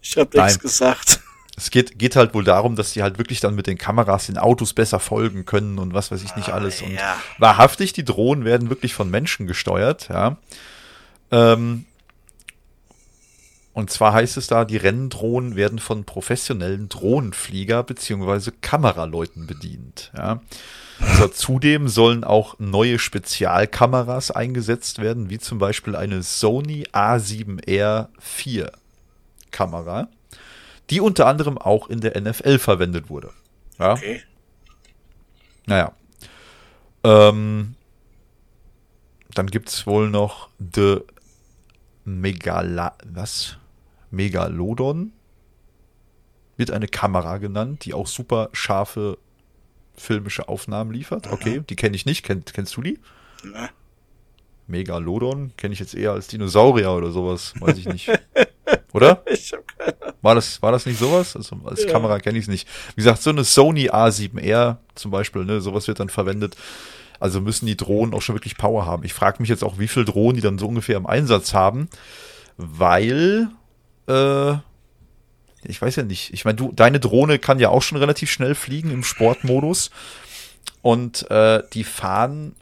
Ich 0.00 0.16
hab 0.16 0.34
nichts 0.34 0.58
gesagt. 0.58 1.20
Es 1.62 1.70
geht, 1.70 1.96
geht 1.96 2.16
halt 2.16 2.34
wohl 2.34 2.42
darum, 2.42 2.74
dass 2.74 2.92
die 2.92 3.04
halt 3.04 3.18
wirklich 3.18 3.38
dann 3.38 3.54
mit 3.54 3.68
den 3.68 3.78
Kameras 3.78 4.26
den 4.26 4.36
Autos 4.36 4.72
besser 4.72 4.98
folgen 4.98 5.44
können 5.44 5.78
und 5.78 5.94
was 5.94 6.10
weiß 6.10 6.20
ich 6.24 6.34
nicht 6.34 6.48
alles. 6.48 6.82
Und 6.82 6.94
ja. 6.94 7.16
wahrhaftig, 7.38 7.92
die 7.92 8.04
Drohnen 8.04 8.44
werden 8.44 8.68
wirklich 8.68 8.94
von 8.94 9.08
Menschen 9.08 9.46
gesteuert, 9.46 10.08
ja. 10.08 10.38
Ähm, 11.30 11.84
und 13.74 13.90
zwar 13.90 14.12
heißt 14.12 14.36
es 14.38 14.48
da, 14.48 14.64
die 14.64 14.76
Renndrohnen 14.76 15.54
werden 15.54 15.78
von 15.78 16.02
professionellen 16.02 16.88
Drohnenflieger 16.88 17.84
beziehungsweise 17.84 18.50
Kameraleuten 18.50 19.46
bedient, 19.46 20.10
ja. 20.16 20.40
Also 20.98 21.28
zudem 21.28 21.86
sollen 21.86 22.24
auch 22.24 22.56
neue 22.58 22.98
Spezialkameras 22.98 24.32
eingesetzt 24.32 24.98
werden, 24.98 25.30
wie 25.30 25.38
zum 25.38 25.58
Beispiel 25.60 25.94
eine 25.94 26.24
Sony 26.24 26.86
A7R 26.92 28.08
IV 28.44 28.66
Kamera, 29.52 30.08
die 30.90 31.00
unter 31.00 31.26
anderem 31.26 31.58
auch 31.58 31.88
in 31.88 32.00
der 32.00 32.20
NFL 32.20 32.58
verwendet 32.58 33.08
wurde. 33.10 33.30
Ja, 33.78 33.92
Okay. 33.94 34.22
naja. 35.66 35.92
Ähm, 37.04 37.74
dann 39.34 39.46
gibt's 39.48 39.86
wohl 39.86 40.08
noch 40.10 40.48
The 40.58 41.00
Megala, 42.04 42.96
was? 43.04 43.56
Megalodon 44.10 45.12
wird 46.56 46.70
eine 46.70 46.86
Kamera 46.86 47.38
genannt, 47.38 47.84
die 47.84 47.94
auch 47.94 48.06
super 48.06 48.50
scharfe 48.52 49.18
filmische 49.96 50.48
Aufnahmen 50.48 50.92
liefert. 50.92 51.32
Okay, 51.32 51.62
die 51.68 51.76
kenne 51.76 51.96
ich 51.96 52.06
nicht. 52.06 52.24
Kenn, 52.24 52.44
kennst 52.44 52.76
du 52.76 52.82
die? 52.82 52.98
Ne? 53.42 53.70
Megalodon 54.66 55.52
kenne 55.56 55.72
ich 55.74 55.80
jetzt 55.80 55.94
eher 55.94 56.12
als 56.12 56.28
Dinosaurier 56.28 56.92
oder 56.92 57.10
sowas, 57.10 57.54
weiß 57.58 57.78
ich 57.78 57.86
nicht. 57.86 58.08
Oder? 58.92 59.22
Ich 59.26 59.52
hab 59.52 59.66
keine 59.78 60.14
War 60.22 60.34
das, 60.34 60.62
war 60.62 60.72
das 60.72 60.86
nicht 60.86 60.98
sowas? 60.98 61.36
Also 61.36 61.56
als 61.64 61.84
Ja. 61.84 61.90
Kamera 61.90 62.18
kenne 62.20 62.38
ich 62.38 62.44
es 62.44 62.48
nicht. 62.48 62.68
Wie 62.90 63.02
gesagt, 63.02 63.22
so 63.22 63.30
eine 63.30 63.44
Sony 63.44 63.90
A7R 63.90 64.76
zum 64.94 65.10
Beispiel, 65.10 65.44
ne, 65.44 65.60
sowas 65.60 65.88
wird 65.88 66.00
dann 66.00 66.08
verwendet. 66.08 66.56
Also 67.18 67.40
müssen 67.40 67.66
die 67.66 67.76
Drohnen 67.76 68.14
auch 68.14 68.22
schon 68.22 68.34
wirklich 68.34 68.56
Power 68.56 68.84
haben. 68.86 69.04
Ich 69.04 69.14
frage 69.14 69.40
mich 69.40 69.48
jetzt 69.48 69.62
auch, 69.62 69.78
wie 69.78 69.88
viel 69.88 70.04
Drohnen 70.04 70.36
die 70.36 70.42
dann 70.42 70.58
so 70.58 70.66
ungefähr 70.66 70.96
im 70.96 71.06
Einsatz 71.06 71.54
haben, 71.54 71.88
weil, 72.56 73.48
äh, 74.08 74.52
ich 75.64 75.80
weiß 75.80 75.96
ja 75.96 76.02
nicht. 76.02 76.32
Ich 76.34 76.44
meine, 76.44 76.56
du, 76.56 76.72
deine 76.72 76.98
Drohne 76.98 77.38
kann 77.38 77.60
ja 77.60 77.68
auch 77.68 77.82
schon 77.82 77.98
relativ 77.98 78.30
schnell 78.30 78.54
fliegen 78.56 78.90
im 78.90 79.04
Sportmodus. 79.04 79.90
Und 80.82 81.30
äh, 81.30 81.62
die 81.72 81.84
fahren, 81.84 82.56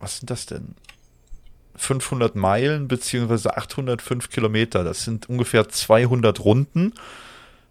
was 0.00 0.18
sind 0.18 0.28
das 0.30 0.46
denn? 0.46 0.74
500 1.76 2.36
Meilen 2.36 2.88
beziehungsweise 2.88 3.56
805 3.56 4.30
Kilometer. 4.30 4.84
Das 4.84 5.04
sind 5.04 5.28
ungefähr 5.28 5.68
200 5.68 6.40
Runden. 6.40 6.92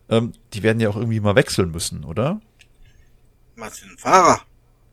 Ähm, 0.09 0.33
die 0.53 0.63
werden 0.63 0.79
ja 0.79 0.89
auch 0.89 0.97
irgendwie 0.97 1.19
mal 1.19 1.35
wechseln 1.35 1.71
müssen, 1.71 2.03
oder? 2.03 2.41
Was 3.55 3.79
für 3.79 3.89
ein 3.89 3.97
Fahrer? 3.97 4.41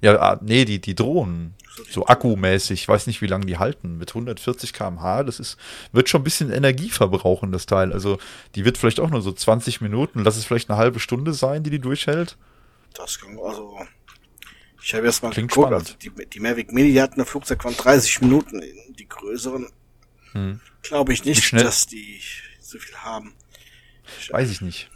Ja, 0.01 0.19
ah, 0.19 0.39
nee, 0.43 0.65
die, 0.65 0.81
die 0.81 0.95
Drohnen. 0.95 1.55
So, 1.77 1.85
die 1.85 1.93
So 1.93 2.07
akkumäßig. 2.07 2.83
Ich 2.83 2.89
weiß 2.89 3.07
nicht, 3.07 3.21
wie 3.21 3.27
lange 3.27 3.47
die 3.47 3.59
halten. 3.59 3.99
Mit 3.99 4.11
140 4.11 4.73
km/h. 4.73 5.25
Das 5.25 5.41
ist, 5.41 5.57
wird 5.93 6.09
schon 6.09 6.23
ein 6.23 6.25
bisschen 6.25 6.51
Energie 6.51 6.91
verbrauchen, 6.91 7.53
das 7.53 7.67
Teil. 7.67 7.93
Also, 7.93 8.19
die 8.55 8.65
wird 8.65 8.79
vielleicht 8.79 9.01
auch 9.01 9.11
nur 9.11 9.23
so 9.23 9.33
20 9.33 9.81
Minuten. 9.81 10.25
Lass 10.25 10.37
es 10.37 10.45
vielleicht 10.45 10.71
eine 10.71 10.79
halbe 10.79 11.01
Stunde 11.01 11.33
sein, 11.33 11.63
die 11.63 11.71
die 11.71 11.81
durchhält. 11.81 12.37
Das 12.95 13.21
kann, 13.21 13.39
also, 13.39 13.79
ich 14.83 14.95
habe 14.95 15.07
jetzt 15.07 15.23
mal 15.23 15.31
Klingt 15.31 15.51
geguckt, 15.51 15.69
spannend. 15.69 15.97
also 16.03 16.17
die, 16.21 16.27
die 16.27 16.41
Mavic 16.41 16.73
Mini, 16.73 16.93
die 16.93 17.01
hatten 17.03 17.21
ein 17.21 17.27
Flugzeug 17.27 17.63
von 17.63 17.77
30 17.77 18.21
Minuten. 18.23 18.63
Die 18.99 19.09
größeren, 19.09 19.69
Hm. 20.33 20.61
glaube 20.83 21.13
ich 21.13 21.25
nicht, 21.25 21.53
dass 21.53 21.87
die 21.87 22.21
so 22.61 22.79
viel 22.79 22.95
haben. 22.97 23.35
Weiß 24.31 24.51
ich 24.51 24.61
nicht. 24.61 24.91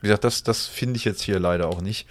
Wie 0.00 0.06
gesagt, 0.08 0.24
das, 0.24 0.42
das 0.42 0.66
finde 0.66 0.96
ich 0.96 1.04
jetzt 1.04 1.22
hier 1.22 1.38
leider 1.38 1.68
auch 1.68 1.80
nicht. 1.82 2.06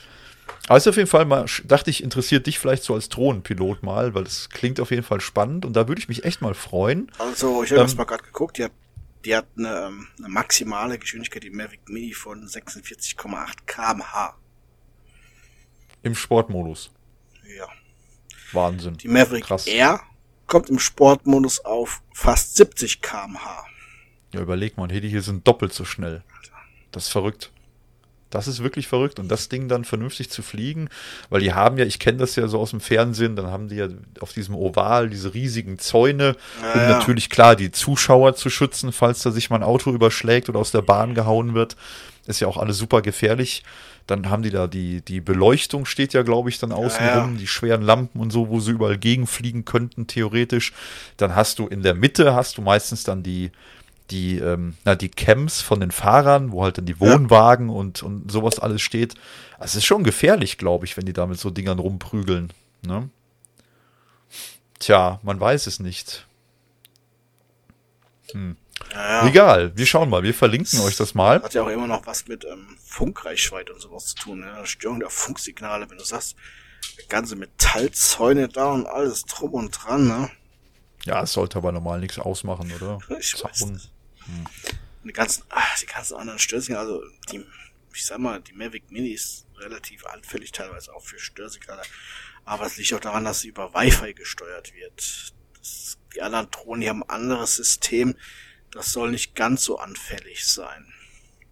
Aber 0.68 0.78
ist 0.78 0.88
auf 0.88 0.98
jeden 0.98 1.08
Fall 1.10 1.26
mal, 1.26 1.46
dachte 1.66 1.90
ich, 1.90 2.04
interessiert 2.04 2.46
dich 2.46 2.60
vielleicht 2.60 2.84
so 2.84 2.94
als 2.94 3.10
Drohnenpilot 3.10 3.82
mal, 3.84 4.14
weil 4.14 4.24
das 4.24 4.50
klingt 4.50 4.80
auf 4.80 4.92
jeden 4.92 5.04
Fall 5.04 5.22
spannend 5.22 5.66
und 5.66 5.74
da 5.74 5.88
würde 5.88 6.00
ich 6.00 6.08
mich 6.10 6.26
echt 6.26 6.42
mal 6.42 6.54
freuen. 6.54 7.12
Also, 7.18 7.64
ich 7.64 7.72
habe 7.72 7.82
Ähm, 7.82 7.88
jetzt 7.88 7.98
mal 7.98 8.04
gerade 8.04 8.24
geguckt, 8.24 8.58
die 8.58 8.66
hat, 8.66 8.72
die 9.26 9.36
hat 9.36 9.48
eine, 9.58 9.88
ähm, 9.88 10.08
eine 10.20 10.30
maximale 10.30 11.00
Geschwindigkeit, 11.00 11.44
die 11.44 11.50
Mavic 11.50 11.90
Mini 11.90 12.14
von 12.14 12.48
46,8 12.48 13.66
kmh. 13.66 14.36
Im 16.04 16.16
Sportmodus. 16.16 16.92
Ja. 17.58 17.68
Wahnsinn. 18.54 18.98
Die 18.98 19.08
Maverick 19.08 19.46
Krass. 19.46 19.68
Air 19.68 20.02
kommt 20.48 20.70
im 20.70 20.80
Sportmodus 20.80 21.64
auf 21.64 22.02
fast 22.14 22.56
70 22.56 23.02
kmh. 23.02 23.40
Ja, 24.34 24.42
überleg 24.42 24.78
mal, 24.78 24.90
hey, 24.90 25.02
die 25.02 25.10
hier 25.10 25.22
sind 25.22 25.48
doppelt 25.48 25.74
so 25.74 25.86
schnell. 25.86 26.24
Das 26.92 27.06
ist 27.06 27.10
verrückt. 27.10 27.52
Das 28.30 28.48
ist 28.48 28.62
wirklich 28.62 28.88
verrückt. 28.88 29.20
Und 29.20 29.28
das 29.30 29.50
Ding 29.50 29.68
dann 29.68 29.86
vernünftig 29.86 30.30
zu 30.30 30.44
fliegen, 30.44 30.90
weil 31.30 31.42
die 31.42 31.54
haben 31.54 31.78
ja, 31.78 31.86
ich 31.86 31.98
kenne 32.00 32.20
das 32.20 32.36
ja 32.36 32.48
so 32.48 32.60
aus 32.60 32.70
dem 32.72 32.80
Fernsehen, 32.80 33.36
dann 33.36 33.48
haben 33.48 33.70
die 33.70 33.76
ja 33.78 33.88
auf 34.20 34.34
diesem 34.34 34.54
Oval 34.56 35.10
diese 35.10 35.34
riesigen 35.34 35.80
Zäune, 35.80 36.36
um 36.74 36.80
Ja, 36.80 36.90
ja. 36.90 36.98
natürlich 36.98 37.30
klar 37.30 37.56
die 37.56 37.72
Zuschauer 37.72 38.36
zu 38.36 38.50
schützen, 38.52 38.92
falls 38.92 39.24
da 39.24 39.32
sich 39.32 39.50
mal 39.50 39.58
ein 39.58 39.64
Auto 39.64 39.92
überschlägt 39.92 40.48
oder 40.50 40.60
aus 40.60 40.72
der 40.72 40.84
Bahn 40.84 41.16
gehauen 41.16 41.56
wird. 41.56 41.76
Ist 42.28 42.40
ja 42.40 42.48
auch 42.48 42.58
alles 42.58 42.78
super 42.78 43.02
gefährlich. 43.02 43.64
Dann 44.10 44.28
haben 44.30 44.42
die 44.42 44.50
da 44.50 44.66
die, 44.66 45.02
die 45.02 45.22
Beleuchtung 45.22 45.86
steht 45.86 46.14
ja, 46.14 46.24
glaube 46.24 46.50
ich, 46.50 46.58
dann 46.58 46.72
außen 46.72 47.06
ja. 47.06 47.22
rum, 47.22 47.38
die 47.38 47.46
schweren 47.46 47.84
Lampen 47.84 48.20
und 48.20 48.32
so, 48.32 48.50
wo 48.50 48.60
sie 48.60 48.72
überall 48.72 48.98
gegenfliegen 48.98 49.66
könnten, 49.66 50.08
theoretisch. 50.08 50.74
Dann 51.18 51.36
hast 51.36 51.60
du 51.60 51.68
in 51.68 51.84
der 51.84 51.94
Mitte, 51.94 52.34
hast 52.34 52.58
du 52.58 52.64
meistens 52.64 53.04
dann 53.04 53.22
die, 53.22 53.52
die, 54.10 54.40
ähm, 54.40 54.76
na, 54.84 54.96
die 54.96 55.10
Camps 55.10 55.62
von 55.62 55.80
den 55.80 55.92
Fahrern, 55.92 56.52
wo 56.52 56.64
halt 56.64 56.80
dann 56.80 56.88
die 56.88 57.00
Wohnwagen 57.00 57.70
und, 57.70 58.02
und 58.02 58.32
sowas 58.32 58.58
alles 58.58 58.82
steht. 58.82 59.14
Also 59.60 59.74
es 59.74 59.76
ist 59.76 59.86
schon 59.86 60.04
gefährlich, 60.04 60.58
glaube 60.58 60.86
ich, 60.86 60.98
wenn 60.98 61.06
die 61.06 61.14
da 61.14 61.28
mit 61.28 61.40
so 61.40 61.52
Dingern 61.52 61.78
rumprügeln. 61.78 62.52
Ne? 62.82 63.10
Tja, 64.80 65.20
man 65.22 65.40
weiß 65.40 65.68
es 65.68 65.80
nicht. 65.80 66.26
Ja, 68.34 68.40
ja. 68.94 69.28
Egal, 69.28 69.72
wir 69.76 69.86
schauen 69.86 70.10
mal, 70.10 70.24
wir 70.24 70.34
verlinken 70.34 70.80
euch 70.82 70.96
das 70.96 71.14
mal. 71.14 71.42
Hat 71.42 71.54
ja 71.54 71.64
auch 71.64 71.68
immer 71.70 71.88
noch 71.88 72.06
was 72.06 72.28
mit 72.28 72.46
ähm, 72.46 72.78
Funkreichweite 72.84 73.74
und 73.74 73.82
sowas 73.82 74.08
zu 74.08 74.16
tun. 74.16 74.40
Ne? 74.40 74.66
Störung 74.66 75.00
der 75.00 75.10
Funksignale, 75.10 75.90
wenn 75.90 75.98
du 75.98 76.04
sagst, 76.04 76.36
ganze 77.08 77.36
Metallzäune 77.36 78.48
da 78.50 78.72
und 78.72 78.88
alles 78.88 79.26
drum 79.26 79.54
und 79.54 79.72
dran. 79.72 80.08
Ne? 80.08 80.32
Ja, 81.06 81.24
es 81.24 81.34
sollte 81.34 81.58
aber 81.58 81.72
normal 81.72 82.00
nichts 82.00 82.20
ausmachen, 82.20 82.72
oder? 82.72 83.00
Ich 83.20 83.42
weiß 83.44 83.60
Zaun. 83.60 83.74
nicht. 83.74 83.92
Die 85.04 85.14
ganzen, 85.14 85.44
ach, 85.50 85.80
die 85.80 85.86
ganzen 85.86 86.18
anderen 86.18 86.40
Störsignale, 86.40 86.88
also 86.88 87.04
die, 87.32 87.46
ich 87.94 88.06
sag 88.06 88.20
mal, 88.20 88.42
die 88.42 88.54
Mavic 88.54 88.92
Mini 88.92 89.12
ist 89.12 89.48
relativ 89.58 90.06
anfällig 90.06 90.52
teilweise 90.52 90.94
auch 90.94 91.04
für 91.04 91.20
Störsignale. 91.20 91.82
Aber 92.46 92.66
es 92.66 92.78
liegt 92.78 92.94
auch 92.94 93.00
daran, 93.00 93.26
dass 93.26 93.42
sie 93.42 93.50
über 93.50 93.74
Wi-Fi 93.74 94.14
gesteuert 94.14 94.74
wird. 94.74 95.34
Das, 95.58 95.98
die 96.16 96.22
anderen 96.22 96.50
Drohnen, 96.52 96.82
die 96.82 96.90
haben 96.90 97.04
ein 97.04 97.10
anderes 97.10 97.56
System 97.56 98.16
das 98.72 98.92
soll 98.92 99.12
nicht 99.12 99.36
ganz 99.36 99.64
so 99.64 99.80
anfällig 99.80 100.46
sein. 100.46 100.86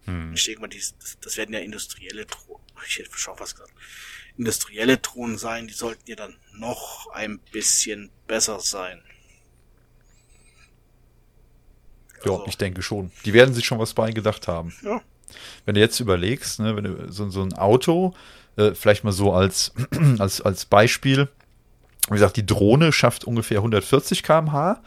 Hm. 0.04 0.32
Ich 0.34 0.44
denke 0.44 0.60
mal, 0.60 0.68
die, 0.68 0.82
das 1.20 1.36
werden 1.36 1.54
ja 1.54 1.60
industrielle 1.60 2.26
Drohnen. 2.26 2.62
Ich 2.86 2.98
hätte 2.98 3.10
schon 3.18 3.34
was 3.38 3.56
gesagt. 3.56 3.72
Industrielle 4.36 4.98
Drohnen 4.98 5.36
sein, 5.36 5.66
die 5.66 5.74
sollten 5.74 6.08
ja 6.08 6.14
dann 6.14 6.36
noch 6.52 7.08
ein 7.12 7.40
bisschen 7.50 8.10
besser 8.28 8.60
sein. 8.60 9.02
Also. 12.20 12.38
Ja, 12.38 12.44
ich 12.46 12.56
denke 12.56 12.82
schon. 12.82 13.10
Die 13.24 13.32
werden 13.32 13.52
sich 13.52 13.66
schon 13.66 13.80
was 13.80 13.94
beigedacht 13.94 14.46
haben. 14.46 14.72
Ja. 14.82 15.02
Wenn 15.64 15.74
du 15.74 15.80
jetzt 15.80 16.00
überlegst, 16.00 16.60
ne, 16.60 16.76
wenn 16.76 16.84
du 16.84 17.12
so, 17.12 17.28
so 17.30 17.42
ein 17.42 17.52
Auto, 17.54 18.14
äh, 18.56 18.74
vielleicht 18.74 19.04
mal 19.04 19.12
so 19.12 19.32
als, 19.32 19.72
als, 20.18 20.40
als 20.40 20.64
Beispiel, 20.64 21.28
wie 22.08 22.14
gesagt, 22.14 22.36
die 22.36 22.46
Drohne 22.46 22.92
schafft 22.92 23.24
ungefähr 23.24 23.58
140 23.58 24.22
km/h 24.22 24.82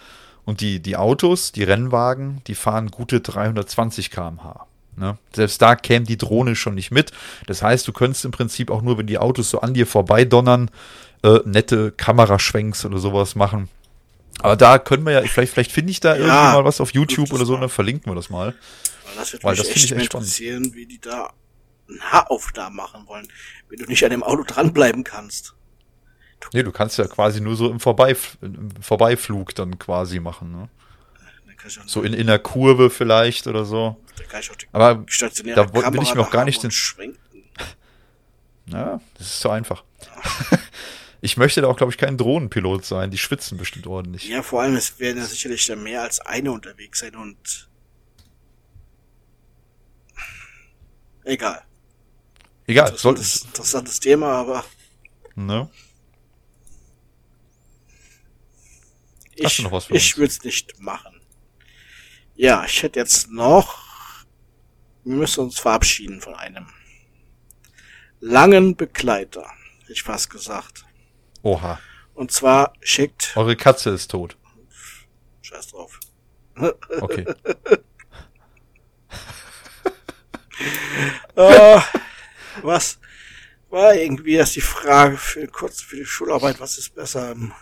und 0.46 0.62
die, 0.62 0.80
die 0.80 0.98
Autos, 0.98 1.52
die 1.52 1.64
Rennwagen, 1.64 2.42
die 2.48 2.56
fahren 2.56 2.90
gute 2.90 3.22
320 3.22 4.12
km/h. 4.12 4.66
Ne? 4.98 5.18
Selbst 5.34 5.62
da 5.62 5.76
käme 5.76 6.06
die 6.06 6.18
Drohne 6.18 6.56
schon 6.56 6.76
nicht 6.76 6.92
mit. 6.92 7.12
Das 7.48 7.62
heißt, 7.62 7.88
du 7.88 7.94
könntest 7.94 8.26
im 8.26 8.32
Prinzip 8.32 8.70
auch 8.70 8.82
nur, 8.82 8.98
wenn 8.98 9.08
die 9.08 9.18
Autos 9.18 9.50
so 9.50 9.62
an 9.62 9.74
dir 9.74 9.88
vorbeidonnern, 9.88 10.70
äh, 11.24 11.40
nette 11.46 11.92
Kameraschwenks 11.92 12.86
oder 12.86 12.98
sowas 12.98 13.36
machen. 13.36 13.70
Aber 14.40 14.56
da 14.56 14.80
können 14.80 15.06
wir 15.06 15.14
ja, 15.14 15.22
vielleicht, 15.22 15.54
vielleicht 15.54 15.72
finde 15.72 15.92
ich 15.92 16.00
da 16.00 16.16
Ja, 16.16 16.18
irgendwie 16.18 16.58
mal 16.58 16.66
was 16.66 16.82
auf 16.82 16.94
YouTube 16.94 17.32
oder 17.32 17.46
so, 17.46 17.56
dann 17.58 17.70
verlinken 17.70 18.12
wir 18.12 18.16
das 18.16 18.30
mal. 18.30 18.56
Weil 19.06 19.16
das 19.18 19.34
wird 19.34 19.44
Weil 19.44 19.52
mich 19.52 19.60
das 19.62 19.68
finde 19.70 19.84
echt 19.86 19.92
echt 19.94 20.06
spannend. 20.06 20.28
interessieren, 20.28 20.72
wie 20.74 20.86
die 20.86 21.00
da 21.00 21.32
Nahaufnahmen 21.88 22.76
machen 22.76 23.08
wollen, 23.08 23.28
wenn 23.70 23.80
du 23.80 23.86
nicht 23.86 24.04
an 24.04 24.12
dem 24.12 24.24
Auto 24.24 24.44
dranbleiben 24.44 25.04
kannst. 25.04 25.54
Nee, 26.54 26.64
du 26.64 26.72
kannst 26.72 26.98
ja 26.98 27.08
quasi 27.08 27.42
nur 27.42 27.56
so 27.56 27.70
im, 27.70 27.80
Vorbeif 27.80 28.38
im 28.42 28.70
Vorbeiflug 28.82 29.56
dann 29.56 29.78
quasi 29.80 30.20
machen. 30.20 30.52
Ne? 30.52 30.70
So 31.86 32.02
in, 32.02 32.14
in 32.14 32.28
der 32.28 32.40
Kurve 32.40 32.90
vielleicht 32.90 33.48
oder 33.48 33.66
so. 33.66 33.98
Aber 34.72 35.06
da 35.56 35.74
will 35.74 36.02
ich 36.04 36.16
mir 36.16 36.22
auch 36.22 36.32
gar 36.32 36.46
nicht 36.46 36.64
den- 36.64 36.72
schwenken. 36.72 37.20
ja, 38.68 39.00
das 39.18 39.28
ist 39.28 39.40
so 39.42 39.50
einfach. 39.50 39.84
ich 41.22 41.38
möchte 41.38 41.62
da 41.62 41.68
auch, 41.68 41.78
glaube 41.78 41.92
ich, 41.92 41.98
kein 41.98 42.18
Drohnenpilot 42.18 42.84
sein. 42.86 43.12
Die 43.12 43.18
schwitzen 43.18 43.58
bestimmt 43.58 43.86
ordentlich. 43.88 44.28
Ja, 44.28 44.42
vor 44.42 44.62
allem, 44.64 44.76
es 44.76 45.00
werden 45.00 45.18
ja 45.20 45.26
sicherlich 45.26 45.66
dann 45.68 45.84
mehr 45.84 46.02
als 46.02 46.20
eine 46.20 46.52
unterwegs 46.52 47.00
sein 47.00 47.16
und 47.16 47.70
egal. 51.24 51.62
Egal, 52.68 52.88
Interessantes, 52.88 53.44
interessantes 53.44 54.00
Thema, 54.00 54.32
aber 54.34 54.64
ne? 55.36 55.70
Hast 59.44 59.52
ich, 59.54 59.58
du 59.58 59.64
noch 59.64 59.72
was 59.72 59.86
für 59.86 59.96
ich 59.96 60.18
würde 60.18 60.32
es 60.32 60.44
nicht 60.44 60.80
machen. 60.80 61.22
Ja, 62.36 62.66
ich 62.66 62.82
hätte 62.82 63.00
jetzt 63.00 63.30
noch, 63.30 63.78
wir 65.04 65.16
müssen 65.16 65.42
uns 65.42 65.60
verabschieden 65.60 66.22
von 66.22 66.36
einem 66.36 66.68
langen 68.20 68.76
Begleiter, 68.76 69.52
hätte 69.82 69.94
ich 69.94 70.04
fast 70.04 70.30
gesagt. 70.30 70.86
Oha, 71.44 71.80
Und 72.14 72.32
zwar 72.32 72.74
schickt, 72.82 73.34
eure 73.36 73.56
Katze 73.56 73.92
ist 73.92 74.12
tot. 74.12 74.38
scheiß 75.42 75.68
drauf, 75.68 76.00
Okay. 77.00 77.26
Äh, 81.36 81.80
was 82.62 83.00
war 83.70 83.96
irgendwie 83.96 84.34
erst 84.34 84.56
die 84.56 84.62
Frage 84.62 85.18
für 85.18 85.48
kurz 85.48 85.82
für 85.82 85.96
die 85.96 86.06
Schularbeit, 86.06 86.60
was 86.60 86.78
ist 86.78 86.94
besser, 86.94 87.32
ähm, 87.32 87.54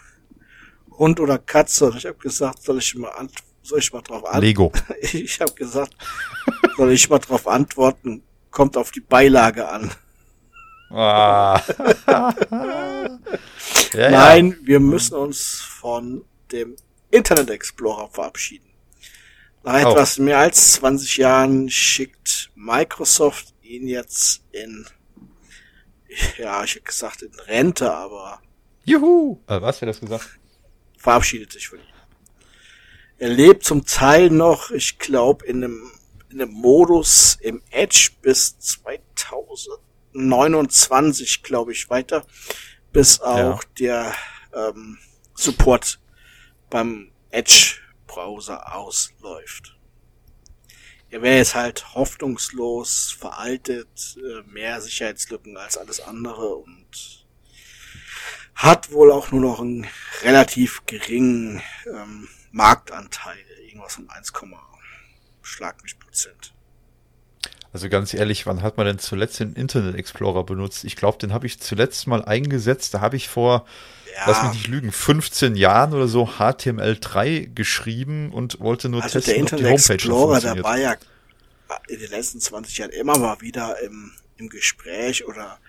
Hund 0.99 1.19
oder 1.19 1.39
Katze? 1.39 1.87
Und 1.87 1.97
ich 1.97 2.05
habe 2.05 2.17
gesagt, 2.17 2.61
soll 2.61 2.77
ich 2.77 2.93
mal 2.95 3.09
ant 3.09 3.31
soll 3.63 3.79
ich 3.79 3.91
mal 3.93 4.01
drauf 4.01 4.23
antworten? 4.25 4.45
Lego. 4.45 4.71
Ich 5.01 5.39
habe 5.41 5.53
gesagt, 5.53 5.95
soll 6.77 6.91
ich 6.91 7.09
mal 7.09 7.19
drauf 7.19 7.47
antworten? 7.47 8.23
Kommt 8.51 8.77
auf 8.77 8.91
die 8.91 8.99
Beilage 9.01 9.67
an. 9.67 9.91
Ah. 10.91 11.61
ja, 13.93 14.09
Nein, 14.09 14.57
wir 14.63 14.79
müssen 14.79 15.15
uns 15.15 15.61
von 15.61 16.25
dem 16.51 16.75
Internet 17.11 17.49
Explorer 17.51 18.09
verabschieden. 18.09 18.67
Nach 19.63 19.83
Auch. 19.83 19.91
etwas 19.91 20.17
mehr 20.17 20.39
als 20.39 20.73
20 20.73 21.17
Jahren 21.17 21.69
schickt 21.69 22.49
Microsoft 22.55 23.53
ihn 23.61 23.87
jetzt 23.87 24.41
in, 24.51 24.87
ja, 26.37 26.63
ich 26.63 26.75
hätte 26.75 26.85
gesagt 26.85 27.21
in 27.21 27.33
Rente, 27.47 27.93
aber 27.93 28.39
Ja. 28.85 28.97
Juhu. 28.97 29.39
Äh, 29.47 29.61
was, 29.61 29.79
wer 29.81 29.87
das 29.87 29.99
gesagt? 29.99 30.38
Verabschiedet 30.99 31.51
sich 31.51 31.67
von 31.67 31.79
ihm. 31.79 31.85
Er 33.17 33.29
lebt 33.29 33.63
zum 33.63 33.83
Teil 33.85 34.29
noch, 34.29 34.69
ich 34.71 34.99
glaube, 34.99 35.45
in 35.45 35.63
einem, 35.63 35.91
in 36.29 36.41
einem 36.41 36.53
Modus 36.53 37.37
im 37.41 37.61
Edge 37.71 38.11
bis 38.21 38.59
2029, 38.59 41.41
glaube 41.43 41.71
ich, 41.71 41.89
weiter, 41.89 42.25
bis 42.93 43.19
auch 43.19 43.63
der 43.77 44.13
ähm, 44.53 44.99
Support 45.35 45.99
beim 46.69 47.11
Edge-Browser 47.31 48.75
ausläuft. 48.75 49.75
Er 51.09 51.23
wäre 51.23 51.37
jetzt 51.37 51.55
halt 51.55 51.95
hoffnungslos 51.95 53.11
veraltet, 53.11 54.17
äh, 54.17 54.43
mehr 54.47 54.79
Sicherheitslücken 54.79 55.57
als 55.57 55.77
alles 55.77 55.99
andere 55.99 56.55
und 56.55 57.18
hat 58.59 58.91
wohl 58.91 59.09
auch 59.09 59.31
nur 59.31 59.39
noch 59.39 59.61
einen 59.61 59.87
relativ 60.21 60.85
geringen 60.85 61.61
ähm, 61.87 62.27
Marktanteil, 62.51 63.37
irgendwas 63.65 63.97
um 63.97 64.09
1, 64.09 64.33
schlag 65.41 65.81
mich 65.81 65.97
Prozent. 65.97 66.53
Also 67.71 67.87
ganz 67.87 68.13
ehrlich, 68.13 68.45
wann 68.45 68.61
hat 68.61 68.75
man 68.75 68.85
denn 68.85 68.99
zuletzt 68.99 69.39
den 69.39 69.53
Internet 69.53 69.95
Explorer 69.95 70.43
benutzt? 70.43 70.83
Ich 70.83 70.97
glaube, 70.97 71.19
den 71.19 71.31
habe 71.31 71.47
ich 71.47 71.61
zuletzt 71.61 72.05
mal 72.07 72.25
eingesetzt. 72.25 72.93
Da 72.93 72.99
habe 72.99 73.15
ich 73.15 73.29
vor, 73.29 73.65
lass 74.25 74.43
mich 74.43 74.51
Ja, 74.51 74.53
nicht 74.53 74.67
lügen, 74.67 74.91
15 74.91 75.55
Jahren 75.55 75.93
oder 75.93 76.09
so 76.09 76.25
HTML3 76.25 77.53
geschrieben 77.53 78.33
und 78.33 78.59
wollte 78.59 78.89
nur 78.89 79.03
also 79.03 79.19
der 79.19 79.21
testen, 79.21 79.43
ob 79.43 79.49
die 79.57 79.65
Homepage 79.67 79.93
Explorer, 79.93 80.39
der 80.41 80.63
war 80.63 80.77
ja 80.77 80.97
in 81.87 81.99
den 81.99 82.09
letzten 82.09 82.41
20 82.41 82.79
Jahren 82.79 82.91
immer 82.91 83.17
mal 83.17 83.39
wieder 83.39 83.79
im, 83.81 84.11
im 84.35 84.49
Gespräch 84.49 85.25
oder 85.25 85.59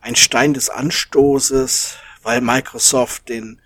ein 0.00 0.14
Stein 0.14 0.54
des 0.54 0.70
Anstoßes, 0.70 1.96
weil 2.28 2.42
Microsoft 2.42 3.30
den 3.30 3.58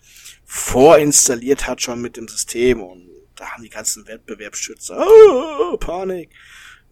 vorinstalliert 0.44 1.66
hat 1.66 1.82
schon 1.82 2.01
mit 2.01 2.16
dem 2.16 2.28
System 2.28 2.80
und 2.80 3.09
da 3.34 3.47
haben 3.47 3.64
die 3.64 3.68
ganzen 3.68 4.06
Wettbewerbsschützer 4.06 4.98
ah, 4.98 5.76
Panik. 5.78 6.30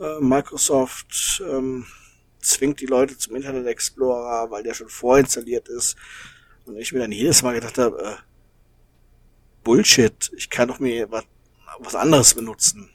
Äh, 0.01 0.19
Microsoft 0.19 1.41
ähm, 1.49 1.87
zwingt 2.41 2.81
die 2.81 2.87
Leute 2.87 3.17
zum 3.17 3.37
Internet 3.37 3.69
Explorer, 3.69 4.51
weil 4.51 4.65
der 4.65 4.75
schon 4.75 4.89
vorinstalliert 4.89 5.69
ist. 5.69 5.95
Und 6.65 6.77
ich 6.77 6.93
mir 6.93 6.99
dann 6.99 7.13
jedes 7.13 7.45
Mal 7.45 7.55
gedacht 7.55 7.79
habe, 7.79 8.03
äh, 8.03 8.17
Bullshit, 9.63 10.33
ich 10.37 10.51
kann 10.51 10.67
doch 10.67 10.81
mir 10.81 11.09
was, 11.13 11.23
was 11.79 11.95
anderes 11.95 12.35
benutzen. 12.35 12.91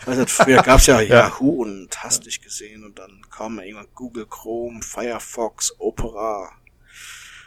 Ich 0.00 0.06
weiß 0.08 0.18
nicht, 0.18 0.30
früher 0.30 0.62
gab's 0.64 0.86
ja 0.86 1.00
Yahoo 1.00 1.62
und 1.62 2.02
hast 2.02 2.26
dich 2.26 2.42
gesehen 2.42 2.82
und 2.82 2.98
dann 2.98 3.24
kam 3.30 3.60
irgendwann 3.60 3.86
Google 3.94 4.26
Chrome, 4.26 4.82
Firefox, 4.82 5.76
Opera. 5.78 6.50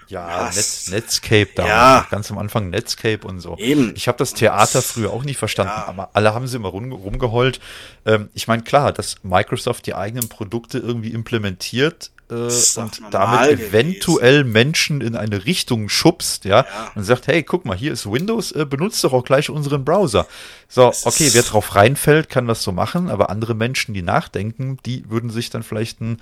Ja? 0.08 0.50
Net, 0.54 0.66
Netscape 0.90 1.50
da. 1.56 1.68
Ja. 1.68 2.08
Ganz 2.10 2.30
am 2.32 2.38
Anfang 2.38 2.70
Netscape 2.70 3.26
und 3.28 3.40
so. 3.40 3.58
Eben. 3.58 3.94
Ich 3.96 4.08
habe 4.08 4.18
das 4.18 4.34
Theater 4.34 4.82
früher 4.82 5.12
auch 5.12 5.24
nicht 5.24 5.38
verstanden, 5.38 5.74
Ja. 5.76 5.86
aber 5.88 6.10
alle 6.14 6.34
haben 6.34 6.48
sie 6.48 6.58
immer 6.58 6.70
rum, 6.70 6.92
rumgeheult. 6.92 7.60
Ähm, 8.06 8.30
ich 8.34 8.48
meine, 8.48 8.64
klar, 8.64 8.92
dass 8.92 9.16
Microsoft 9.24 9.86
die 9.88 9.96
eigenen 9.96 10.30
Produkte 10.30 10.78
irgendwie 10.80 11.10
implementiert 11.12 12.12
äh, 12.30 12.34
und 12.36 13.02
damit 13.12 13.50
gewesen. 13.50 13.70
eventuell 13.70 14.44
Menschen 14.46 15.02
in 15.02 15.16
eine 15.16 15.46
Richtung 15.46 15.90
schubst, 15.90 16.46
ja, 16.46 16.62
Ja. 16.62 16.92
und 16.96 17.04
sagt, 17.04 17.28
hey, 17.28 17.44
guck 17.44 17.66
mal, 17.66 17.76
hier 17.78 17.92
ist 17.92 18.10
Windows, 18.10 18.52
äh, 18.54 18.66
benutzt 18.66 19.04
doch 19.04 19.14
auch 19.14 19.24
gleich 19.26 19.50
unseren 19.50 19.84
Browser. 19.84 20.26
So, 20.70 20.90
Es 20.90 21.06
okay, 21.06 21.30
wer 21.34 21.44
drauf 21.44 21.76
reinfällt, 21.76 22.30
kann 22.30 22.48
das 22.48 22.64
so 22.64 22.72
machen, 22.72 23.10
aber 23.10 23.30
andere 23.30 23.56
Menschen, 23.56 23.94
die 23.94 24.02
nachdenken, 24.02 24.78
die 24.86 25.10
würden 25.10 25.30
sich 25.30 25.50
dann 25.50 25.64
vielleicht 25.64 26.00
ein, 26.02 26.22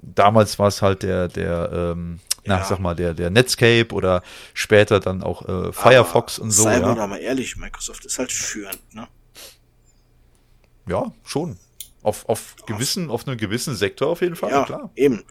damals 0.00 0.58
war 0.58 0.68
es 0.68 0.82
halt 0.82 1.02
der, 1.02 1.28
der, 1.28 1.70
ähm, 1.72 2.18
na, 2.44 2.58
Ja. 2.58 2.64
sag 2.64 2.78
mal, 2.80 2.94
der, 2.94 3.14
der 3.14 3.30
Netscape 3.30 3.88
oder 3.92 4.22
später 4.54 5.00
dann 5.00 5.22
auch 5.22 5.42
äh, 5.48 5.72
Firefox 5.72 6.36
Aber 6.38 6.44
und 6.44 6.50
so, 6.50 6.62
Seien 6.64 6.82
wir 6.82 6.88
ja. 6.88 6.94
doch 6.94 7.06
mal 7.06 7.18
ehrlich, 7.18 7.56
Microsoft 7.56 8.04
ist 8.04 8.18
halt 8.18 8.32
führend, 8.32 8.80
ne? 8.94 9.06
Ja, 10.86 11.12
schon. 11.24 11.58
Auf, 12.02 12.28
auf 12.28 12.56
gewissen, 12.66 13.10
auf 13.10 13.28
einem 13.28 13.36
gewissen 13.38 13.76
Sektor 13.76 14.08
auf 14.08 14.20
jeden 14.22 14.34
Fall, 14.34 14.50
ja, 14.50 14.64
klar. 14.64 14.90
eben. 14.96 15.22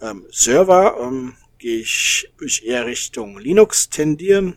Ähm, 0.00 0.24
Server 0.30 0.96
ähm, 1.00 1.34
gehe 1.58 1.80
ich, 1.80 2.30
ich 2.44 2.64
eher 2.66 2.86
Richtung 2.86 3.38
Linux 3.38 3.90
tendieren. 3.90 4.56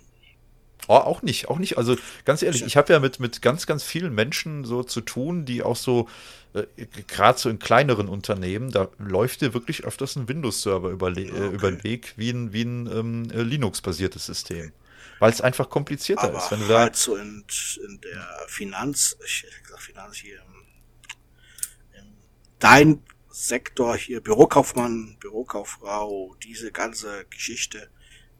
Oh, 0.88 0.96
auch 0.96 1.22
nicht, 1.22 1.50
auch 1.50 1.60
nicht. 1.60 1.78
Also 1.78 1.98
ganz 2.24 2.42
ehrlich, 2.42 2.64
ich 2.64 2.78
habe 2.78 2.94
ja 2.94 3.00
mit, 3.00 3.20
mit 3.20 3.42
ganz, 3.42 3.66
ganz 3.66 3.84
vielen 3.84 4.14
Menschen 4.16 4.64
so 4.64 4.84
zu 4.84 5.02
tun, 5.02 5.46
die 5.46 5.62
auch 5.62 5.76
so, 5.76 6.08
äh, 6.54 6.64
gerade 7.08 7.38
so 7.38 7.50
in 7.50 7.60
kleineren 7.60 8.08
Unternehmen, 8.08 8.72
da 8.72 8.88
läuft 8.98 9.42
dir 9.42 9.54
wirklich 9.54 9.84
öfters 9.84 10.16
ein 10.16 10.30
Windows-Server 10.30 10.90
über, 10.90 11.16
äh, 11.16 11.22
über 11.22 11.72
den 11.72 11.84
Weg 11.84 12.14
wie 12.16 12.30
ein, 12.30 12.54
wie 12.54 12.64
ein 12.64 12.88
ähm, 12.88 13.30
äh, 13.32 13.42
Linux-basiertes 13.42 14.26
System. 14.26 14.72
Weil 15.20 15.32
es 15.32 15.42
einfach 15.42 15.70
komplizierter 15.70 16.30
Aber 16.30 16.38
ist. 16.38 16.52
Wenn 16.52 16.62
du 16.62 16.68
da, 16.68 16.80
halt 16.80 16.96
so 16.96 17.16
in, 17.16 17.44
in 17.86 18.02
der 18.02 18.28
Finanz, 18.48 19.18
ich 19.26 19.44
hätte 19.44 19.62
gesagt 19.64 19.82
Finanz 19.82 20.16
hier, 20.18 20.36
im, 20.36 22.00
im 22.00 22.14
dein 22.60 23.04
Sektor 23.30 23.98
hier, 23.98 24.22
Bürokaufmann, 24.22 25.18
Bürokauffrau, 25.20 26.36
diese 26.44 26.72
ganze 26.72 27.26
Geschichte, 27.30 27.90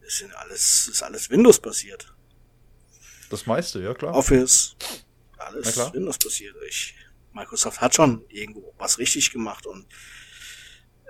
das 0.02 0.18
sind 0.18 0.34
alles, 0.34 0.88
ist 0.88 1.02
alles 1.02 1.28
Windows 1.30 1.60
basiert. 1.60 2.14
Das 3.30 3.46
meiste, 3.46 3.80
ja 3.80 3.94
klar. 3.94 4.14
Office, 4.14 4.76
alles 5.36 5.92
Windows 5.92 6.18
basiert. 6.18 6.54
Ich, 6.68 6.94
Microsoft 7.32 7.80
hat 7.80 7.94
schon 7.94 8.24
irgendwo 8.28 8.74
was 8.78 8.98
richtig 8.98 9.30
gemacht 9.32 9.66
und 9.66 9.86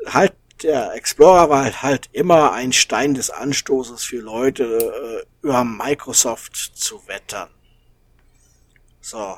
halt 0.07 0.35
der 0.63 0.95
Explorer 0.95 1.49
war 1.51 1.65
halt, 1.65 1.83
halt 1.83 2.09
immer 2.13 2.53
ein 2.53 2.73
Stein 2.73 3.15
des 3.15 3.31
Anstoßes 3.31 4.05
für 4.05 4.19
Leute, 4.19 4.65
äh, 4.65 5.47
über 5.47 5.65
Microsoft 5.65 6.57
zu 6.57 7.07
wettern. 7.07 7.51
So. 9.01 9.37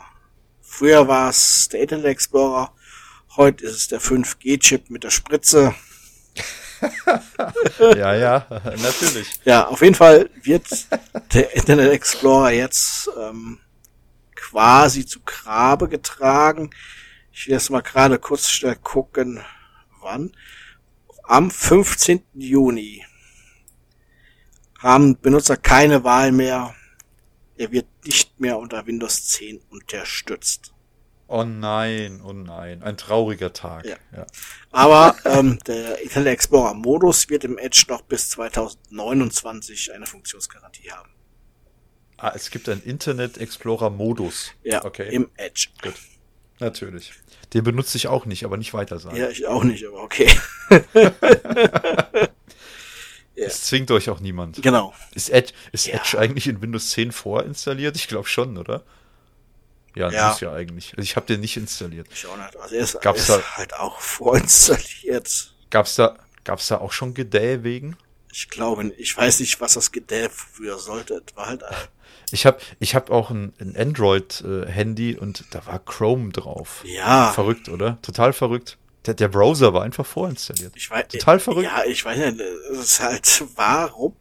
Früher 0.62 1.08
war 1.08 1.30
es 1.30 1.68
der 1.68 1.80
Internet 1.80 2.06
Explorer, 2.06 2.72
heute 3.36 3.64
ist 3.64 3.74
es 3.74 3.88
der 3.88 4.00
5G-Chip 4.00 4.88
mit 4.88 5.02
der 5.02 5.10
Spritze. 5.10 5.74
ja, 7.78 8.14
ja, 8.14 8.46
natürlich. 8.64 9.28
Ja, 9.44 9.66
auf 9.66 9.82
jeden 9.82 9.94
Fall 9.94 10.30
wird 10.42 10.66
der 11.34 11.54
Internet 11.54 11.92
Explorer 11.92 12.50
jetzt 12.50 13.10
ähm, 13.18 13.58
quasi 14.34 15.04
zu 15.06 15.20
Grabe 15.24 15.88
getragen. 15.88 16.70
Ich 17.32 17.46
will 17.46 17.54
jetzt 17.54 17.70
mal 17.70 17.82
gerade 17.82 18.18
kurz 18.18 18.48
schnell 18.48 18.76
gucken, 18.76 19.42
wann. 20.00 20.32
Am 21.24 21.50
15. 21.50 22.22
Juni 22.34 23.04
haben 24.78 25.18
Benutzer 25.20 25.56
keine 25.56 26.04
Wahl 26.04 26.32
mehr. 26.32 26.74
Er 27.56 27.70
wird 27.70 27.86
nicht 28.04 28.40
mehr 28.40 28.58
unter 28.58 28.86
Windows 28.86 29.28
10 29.28 29.60
unterstützt. 29.70 30.72
Oh 31.32 31.44
nein, 31.44 32.20
oh 32.26 32.32
nein, 32.32 32.82
ein 32.82 32.96
trauriger 32.96 33.52
Tag. 33.52 33.84
Ja. 33.84 33.94
ja. 34.16 34.26
Aber 34.72 35.14
ähm, 35.24 35.60
der 35.64 36.00
Internet 36.02 36.32
Explorer 36.32 36.74
Modus 36.74 37.28
wird 37.28 37.44
im 37.44 37.56
Edge 37.56 37.84
noch 37.86 38.02
bis 38.02 38.30
2029 38.30 39.94
eine 39.94 40.06
Funktionsgarantie 40.06 40.90
haben. 40.90 41.08
Ah, 42.16 42.32
es 42.34 42.50
gibt 42.50 42.68
einen 42.68 42.82
Internet 42.82 43.38
Explorer 43.38 43.90
Modus. 43.90 44.50
Ja, 44.64 44.84
okay. 44.84 45.08
im 45.14 45.30
Edge. 45.36 45.68
Gut. 45.80 45.94
Natürlich. 46.58 47.12
Den 47.54 47.62
benutze 47.62 47.96
ich 47.96 48.08
auch 48.08 48.26
nicht, 48.26 48.44
aber 48.44 48.56
nicht 48.56 48.74
weiter 48.74 48.98
sagen. 48.98 49.16
Ja, 49.16 49.28
ich 49.28 49.46
auch 49.46 49.62
nicht, 49.62 49.86
aber 49.86 50.02
okay. 50.02 50.28
Es 53.36 53.62
zwingt 53.62 53.90
euch 53.90 54.10
auch 54.10 54.20
niemand. 54.20 54.60
Genau. 54.60 54.92
Ist 55.14 55.30
Edge, 55.30 55.54
ist 55.72 55.86
ja. 55.86 55.94
Edge 55.94 56.18
eigentlich 56.18 56.46
in 56.46 56.60
Windows 56.60 56.90
10 56.90 57.12
vorinstalliert? 57.12 57.96
Ich 57.96 58.06
glaube 58.06 58.28
schon, 58.28 58.58
oder? 58.58 58.84
Ja, 59.94 60.10
ja. 60.10 60.28
muss 60.28 60.40
ja 60.40 60.52
eigentlich. 60.52 60.92
Also 60.92 61.02
ich 61.02 61.16
habe 61.16 61.26
den 61.26 61.40
nicht 61.40 61.56
installiert. 61.56 62.06
Ich 62.12 62.26
auch 62.26 62.36
nicht. 62.36 62.56
Also 62.56 62.74
er 62.74 62.82
ist, 62.82 63.00
gab's 63.00 63.28
er 63.28 63.38
ist 63.38 63.44
da, 63.44 63.56
halt 63.56 63.74
auch 63.74 64.00
vorinstalliert. 64.00 65.54
Gab's 65.70 65.96
da, 65.96 66.16
gab's 66.44 66.68
da 66.68 66.78
auch 66.78 66.92
schon 66.92 67.14
Gedäh 67.14 67.62
wegen? 67.62 67.96
Ich 68.32 68.48
glaube, 68.48 68.92
ich 68.96 69.16
weiß 69.16 69.40
nicht, 69.40 69.60
was 69.60 69.74
das 69.74 69.90
Gedäh 69.90 70.28
früher 70.28 70.78
sollte. 70.78 71.22
war 71.34 71.46
halt 71.46 71.62
ich 72.30 72.46
habe 72.46 72.58
ich 72.78 72.94
hab 72.94 73.10
auch 73.10 73.30
ein, 73.30 73.52
ein 73.58 73.76
Android-Handy 73.76 75.16
und 75.16 75.44
da 75.50 75.66
war 75.66 75.80
Chrome 75.80 76.30
drauf. 76.30 76.82
Ja. 76.84 77.32
Verrückt, 77.32 77.68
oder? 77.68 77.98
Total 78.02 78.32
verrückt. 78.32 78.78
Der, 79.06 79.14
der 79.14 79.28
Browser 79.28 79.72
war 79.72 79.82
einfach 79.82 80.06
vorinstalliert. 80.06 80.74
Ich 80.76 80.90
weiß, 80.90 81.08
Total 81.08 81.40
verrückt. 81.40 81.64
Ja, 81.64 81.84
ich 81.84 82.04
weiß 82.04 82.18
nicht, 82.18 82.40
es 82.40 82.78
ist 82.78 83.00
halt, 83.00 83.44
warum 83.56 84.14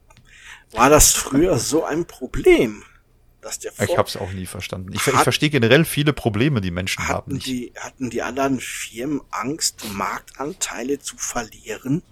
war 0.72 0.90
das 0.90 1.14
früher 1.14 1.58
so 1.58 1.84
ein 1.84 2.06
Problem? 2.06 2.84
Dass 3.50 3.58
der 3.58 3.72
ich 3.80 3.98
habe 3.98 4.08
es 4.08 4.16
auch 4.16 4.32
nie 4.32 4.46
verstanden. 4.46 4.94
Ich, 4.94 5.08
ich 5.08 5.14
verstehe 5.16 5.50
generell 5.50 5.84
viele 5.84 6.14
Probleme, 6.14 6.62
die 6.62 6.70
Menschen 6.70 7.08
hatten 7.08 7.14
haben. 7.14 7.34
Nicht. 7.34 7.48
Die, 7.48 7.74
hatten 7.80 8.12
die 8.12 8.22
anderen 8.22 8.60
Firmen 8.60 9.22
Angst, 9.32 9.86
Marktanteile 9.92 11.00
zu 11.00 11.18
verlieren? 11.18 12.04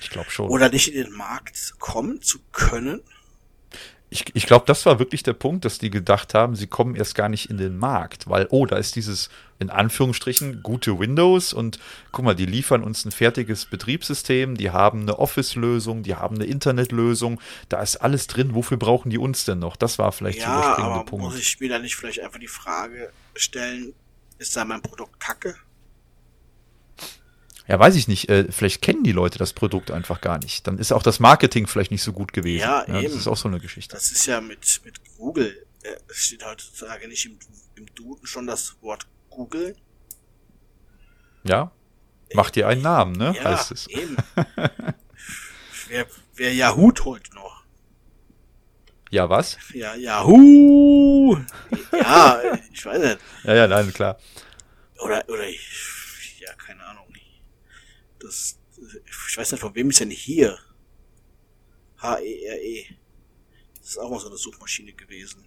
Ich 0.00 0.08
glaube 0.08 0.30
schon. 0.30 0.48
Oder 0.48 0.70
nicht 0.70 0.88
in 0.88 1.04
den 1.04 1.12
Markt 1.12 1.74
kommen 1.80 2.22
zu 2.22 2.38
können? 2.50 3.02
Ich, 4.14 4.24
ich 4.32 4.46
glaube, 4.46 4.64
das 4.64 4.86
war 4.86 5.00
wirklich 5.00 5.24
der 5.24 5.32
Punkt, 5.32 5.64
dass 5.64 5.78
die 5.78 5.90
gedacht 5.90 6.34
haben, 6.34 6.54
sie 6.54 6.68
kommen 6.68 6.94
erst 6.94 7.16
gar 7.16 7.28
nicht 7.28 7.50
in 7.50 7.58
den 7.58 7.76
Markt, 7.76 8.28
weil, 8.30 8.46
oh, 8.50 8.64
da 8.64 8.76
ist 8.76 8.94
dieses, 8.94 9.28
in 9.58 9.70
Anführungsstrichen, 9.70 10.62
gute 10.62 11.00
Windows 11.00 11.52
und 11.52 11.80
guck 12.12 12.24
mal, 12.24 12.36
die 12.36 12.46
liefern 12.46 12.84
uns 12.84 13.04
ein 13.04 13.10
fertiges 13.10 13.66
Betriebssystem, 13.66 14.56
die 14.56 14.70
haben 14.70 15.02
eine 15.02 15.18
Office-Lösung, 15.18 16.04
die 16.04 16.14
haben 16.14 16.36
eine 16.36 16.44
Internet-Lösung, 16.44 17.40
da 17.68 17.82
ist 17.82 17.96
alles 17.96 18.28
drin, 18.28 18.54
wofür 18.54 18.76
brauchen 18.76 19.10
die 19.10 19.18
uns 19.18 19.46
denn 19.46 19.58
noch? 19.58 19.74
Das 19.74 19.98
war 19.98 20.12
vielleicht 20.12 20.38
ja, 20.38 20.76
der 20.76 20.84
aber 20.84 21.04
Punkt. 21.04 21.24
Muss 21.24 21.38
ich 21.38 21.58
mir 21.58 21.68
da 21.68 21.80
nicht 21.80 21.96
vielleicht 21.96 22.20
einfach 22.20 22.38
die 22.38 22.46
Frage 22.46 23.10
stellen, 23.34 23.94
ist 24.38 24.56
da 24.56 24.64
mein 24.64 24.80
Produkt 24.80 25.18
kacke? 25.18 25.56
Ja, 27.66 27.78
weiß 27.78 27.94
ich 27.94 28.08
nicht. 28.08 28.28
Äh, 28.28 28.50
vielleicht 28.50 28.82
kennen 28.82 29.04
die 29.04 29.12
Leute 29.12 29.38
das 29.38 29.52
Produkt 29.54 29.90
einfach 29.90 30.20
gar 30.20 30.38
nicht. 30.38 30.66
Dann 30.66 30.78
ist 30.78 30.92
auch 30.92 31.02
das 31.02 31.18
Marketing 31.18 31.66
vielleicht 31.66 31.90
nicht 31.90 32.02
so 32.02 32.12
gut 32.12 32.32
gewesen. 32.32 32.60
Ja, 32.60 32.84
ja 32.86 33.00
eben. 33.00 33.04
Das 33.04 33.14
ist 33.14 33.26
auch 33.26 33.36
so 33.36 33.48
eine 33.48 33.58
Geschichte. 33.58 33.94
Das 33.94 34.10
ist 34.10 34.26
ja 34.26 34.40
mit, 34.40 34.80
mit 34.84 35.00
Google. 35.16 35.66
Äh, 35.82 35.96
steht 36.08 36.44
heutzutage 36.44 37.08
nicht 37.08 37.24
im, 37.26 37.38
im 37.76 37.86
Duden 37.94 38.26
schon 38.26 38.46
das 38.46 38.76
Wort 38.82 39.06
Google. 39.30 39.76
Ja. 41.42 41.72
Macht 42.34 42.56
dir 42.56 42.68
einen 42.68 42.82
Namen, 42.82 43.12
ne? 43.12 43.34
Ja, 43.36 43.44
heißt 43.44 43.70
es. 43.70 43.86
eben. 43.86 44.16
wer, 45.88 46.06
wer 46.34 46.54
Yahoo 46.54 46.92
heute 47.04 47.34
noch? 47.34 47.64
Ja, 49.10 49.30
was? 49.30 49.58
Ja, 49.72 49.94
Yahoo! 49.94 51.38
ja, 51.92 52.40
ich 52.72 52.84
weiß 52.84 52.98
nicht. 52.98 53.18
Ja, 53.44 53.54
ja, 53.54 53.68
nein, 53.68 53.92
klar. 53.92 54.18
Oder, 54.98 55.22
oder 55.28 55.46
ich 55.46 55.60
das, 58.24 58.58
ich 59.28 59.36
weiß 59.38 59.52
nicht, 59.52 59.60
von 59.60 59.74
wem 59.74 59.90
ist 59.90 60.00
denn 60.00 60.10
hier? 60.10 60.58
H-E-R-E. 61.98 62.80
-E. 62.82 62.94
Das 63.78 63.90
ist 63.90 63.98
auch 63.98 64.10
mal 64.10 64.18
so 64.18 64.28
eine 64.28 64.36
Suchmaschine 64.36 64.92
gewesen. 64.92 65.46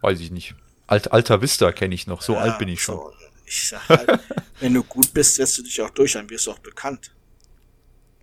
Weiß 0.00 0.20
ich 0.20 0.30
nicht. 0.30 0.54
Alt, 0.86 1.12
Alter 1.12 1.40
Vista 1.40 1.72
kenne 1.72 1.94
ich 1.94 2.06
noch, 2.06 2.22
so 2.22 2.34
ja, 2.34 2.40
alt 2.40 2.58
bin 2.58 2.68
ich 2.68 2.82
schon. 2.82 2.96
So, 2.96 3.12
ich 3.46 3.68
sag 3.68 3.88
halt, 3.88 4.20
wenn 4.60 4.74
du 4.74 4.82
gut 4.82 5.14
bist, 5.14 5.36
setzt 5.36 5.58
du 5.58 5.62
dich 5.62 5.80
auch 5.80 5.90
durch, 5.90 6.12
dann 6.12 6.28
wirst 6.28 6.46
du 6.46 6.50
auch 6.50 6.58
bekannt. 6.58 7.14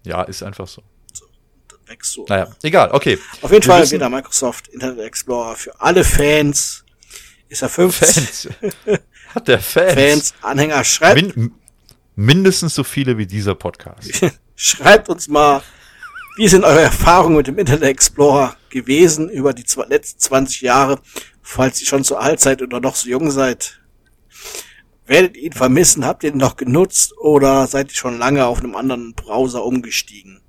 Ja, 0.03 0.24
ist 0.24 0.44
einfach 0.44 0.68
so. 0.68 0.84
so 1.14 1.26
dann 1.68 1.80
wächst 1.88 2.16
du. 2.16 2.26
Naja, 2.28 2.56
egal, 2.62 2.91
okay. 2.91 3.18
Auf 3.41 3.52
jeden 3.52 3.64
Wir 3.66 3.74
Fall 3.74 3.90
wieder 3.90 4.10
Microsoft 4.10 4.68
Internet 4.68 4.99
Explorer 4.99 5.56
für 5.56 5.80
alle 5.80 6.03
Fans. 6.03 6.86
Ist 7.49 7.62
er 7.62 7.70
15. 7.70 8.08
Fans. 8.14 8.49
Hat 9.36 9.48
der 9.48 9.60
Fans? 9.60 9.94
Fans, 9.94 10.34
Anhänger, 10.41 10.84
schreibt. 10.84 11.36
Min 11.36 11.60
Mindestens 12.15 12.75
so 12.75 12.83
viele 12.83 13.17
wie 13.17 13.25
dieser 13.25 13.55
Podcast. 13.55 14.25
Schreibt 14.55 15.09
uns 15.09 15.27
mal, 15.27 15.61
wie 16.38 16.47
sind 16.47 16.63
eure 16.63 16.81
Erfahrungen 16.81 17.38
mit 17.38 17.47
dem 17.47 17.57
Internet 17.57 17.83
Explorer 17.83 18.55
gewesen 18.69 19.29
über 19.29 19.53
die 19.53 19.65
letzten 19.88 20.19
20 20.19 20.61
Jahre, 20.61 20.99
falls 21.41 21.81
ihr 21.81 21.88
schon 21.88 22.03
so 22.03 22.17
alt 22.17 22.39
seid 22.39 22.61
oder 22.61 22.79
noch 22.79 22.95
so 22.95 23.09
jung 23.09 23.31
seid? 23.31 23.79
Werdet 25.05 25.35
ihr 25.35 25.43
ihn 25.43 25.53
vermissen? 25.53 26.05
Habt 26.05 26.23
ihr 26.23 26.31
ihn 26.31 26.38
noch 26.38 26.55
genutzt 26.55 27.17
oder 27.17 27.67
seid 27.67 27.91
ihr 27.91 27.95
schon 27.95 28.17
lange 28.17 28.45
auf 28.45 28.59
einem 28.59 28.75
anderen 28.75 29.13
Browser 29.13 29.63
umgestiegen? 29.65 30.41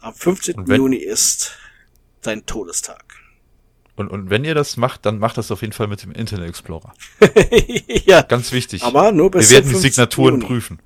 Am 0.00 0.14
15. 0.14 0.66
Wenn, 0.68 0.76
Juni 0.76 0.96
ist 0.96 1.52
sein 2.20 2.44
Todestag. 2.44 3.04
Und, 3.94 4.08
und 4.08 4.30
wenn 4.30 4.44
ihr 4.44 4.54
das 4.54 4.76
macht, 4.76 5.06
dann 5.06 5.18
macht 5.18 5.38
das 5.38 5.50
auf 5.50 5.60
jeden 5.60 5.72
Fall 5.72 5.86
mit 5.86 6.02
dem 6.02 6.12
Internet 6.12 6.48
Explorer. 6.48 6.92
ja. 8.04 8.22
Ganz 8.22 8.52
wichtig. 8.52 8.82
Aber 8.82 9.12
nur 9.12 9.30
bis 9.30 9.50
Wir 9.50 9.58
werden 9.58 9.70
die 9.70 9.78
Signaturen 9.78 10.34
Juni. 10.34 10.46
prüfen. 10.46 10.78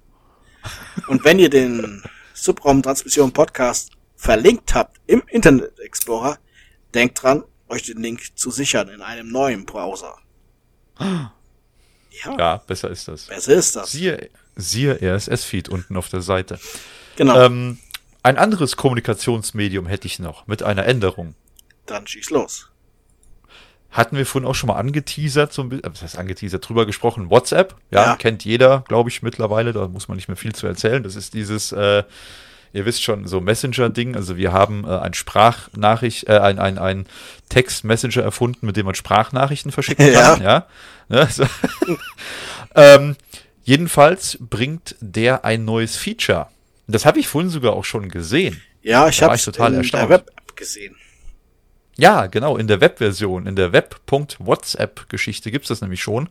Und 1.08 1.24
wenn 1.24 1.38
ihr 1.38 1.50
den 1.50 2.02
Subraumtransmission 2.34 3.32
Podcast 3.32 3.92
verlinkt 4.16 4.74
habt 4.74 5.00
im 5.06 5.22
Internet 5.28 5.78
Explorer, 5.80 6.38
denkt 6.94 7.22
dran, 7.22 7.44
euch 7.68 7.82
den 7.82 8.02
Link 8.02 8.36
zu 8.36 8.50
sichern 8.50 8.88
in 8.88 9.02
einem 9.02 9.30
neuen 9.30 9.66
Browser. 9.66 10.16
Ja, 10.98 11.32
ja 12.38 12.56
besser 12.58 12.90
ist 12.90 13.08
das. 13.08 13.26
Besser 13.26 13.54
ist 13.54 13.76
das. 13.76 13.90
Siehe, 13.90 14.30
siehe 14.54 14.98
RSS-Feed 15.00 15.68
unten 15.68 15.96
auf 15.96 16.08
der 16.08 16.22
Seite. 16.22 16.58
Genau. 17.16 17.38
Ähm, 17.40 17.78
ein 18.22 18.38
anderes 18.38 18.76
Kommunikationsmedium 18.76 19.86
hätte 19.86 20.06
ich 20.06 20.18
noch 20.18 20.46
mit 20.46 20.62
einer 20.62 20.86
Änderung. 20.86 21.34
Dann 21.86 22.06
schieß 22.06 22.30
los 22.30 22.70
hatten 23.96 24.16
wir 24.16 24.26
vorhin 24.26 24.48
auch 24.48 24.54
schon 24.54 24.68
mal 24.68 24.76
angeteasert, 24.76 25.52
so 25.52 25.62
ein 25.62 25.70
bisschen, 25.70 25.90
was 25.90 26.02
heißt 26.02 26.18
angeteasert, 26.18 26.68
drüber 26.68 26.84
gesprochen, 26.84 27.30
WhatsApp, 27.30 27.74
ja, 27.90 28.04
ja. 28.04 28.16
kennt 28.16 28.44
jeder, 28.44 28.84
glaube 28.88 29.08
ich, 29.08 29.22
mittlerweile, 29.22 29.72
da 29.72 29.88
muss 29.88 30.08
man 30.08 30.16
nicht 30.16 30.28
mehr 30.28 30.36
viel 30.36 30.54
zu 30.54 30.66
erzählen. 30.66 31.02
Das 31.02 31.16
ist 31.16 31.32
dieses, 31.32 31.72
äh, 31.72 32.02
ihr 32.72 32.84
wisst 32.84 33.02
schon, 33.02 33.26
so 33.26 33.40
Messenger-Ding. 33.40 34.14
Also 34.14 34.36
wir 34.36 34.52
haben 34.52 34.84
äh, 34.84 34.98
ein 34.98 35.14
Sprachnachricht, 35.14 36.28
äh, 36.28 36.38
ein, 36.38 36.58
ein, 36.58 36.78
ein 36.78 37.06
Text-Messenger 37.48 38.22
erfunden, 38.22 38.66
mit 38.66 38.76
dem 38.76 38.84
man 38.84 38.94
Sprachnachrichten 38.94 39.72
verschicken 39.72 40.12
kann, 40.12 40.42
ja. 40.42 40.46
ja? 40.48 40.66
Ne, 41.08 41.28
so. 41.30 41.44
ähm, 42.74 43.16
jedenfalls 43.64 44.36
bringt 44.40 44.96
der 45.00 45.44
ein 45.44 45.64
neues 45.64 45.96
Feature. 45.96 46.48
Das 46.86 47.06
habe 47.06 47.18
ich 47.18 47.28
vorhin 47.28 47.50
sogar 47.50 47.72
auch 47.72 47.84
schon 47.84 48.10
gesehen. 48.10 48.60
Ja, 48.82 49.08
ich 49.08 49.22
habe 49.22 49.34
es 49.34 49.44
total 49.44 49.72
in 49.72 49.78
erstaunt. 49.78 50.02
der 50.04 50.10
Web 50.10 50.30
gesehen. 50.54 50.94
Ja, 51.98 52.26
genau, 52.26 52.56
in 52.56 52.66
der 52.66 52.80
Webversion, 52.80 53.46
in 53.46 53.56
der 53.56 53.72
Web.WhatsApp-Geschichte 53.72 55.50
gibt's 55.50 55.68
das 55.68 55.80
nämlich 55.80 56.02
schon. 56.02 56.28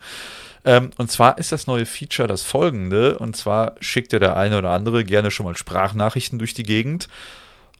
Ähm, 0.64 0.92
und 0.98 1.12
zwar 1.12 1.38
ist 1.38 1.52
das 1.52 1.68
neue 1.68 1.86
Feature 1.86 2.28
das 2.28 2.44
folgende, 2.44 3.18
und 3.18 3.36
zwar 3.36 3.76
schickt 3.80 4.14
ja 4.14 4.20
der 4.20 4.38
eine 4.38 4.58
oder 4.58 4.72
andere 4.72 5.04
gerne 5.04 5.32
schon 5.32 5.46
mal 5.46 5.58
Sprachnachrichten 5.58 6.40
durch 6.40 6.54
die 6.54 6.64
Gegend. 6.64 7.08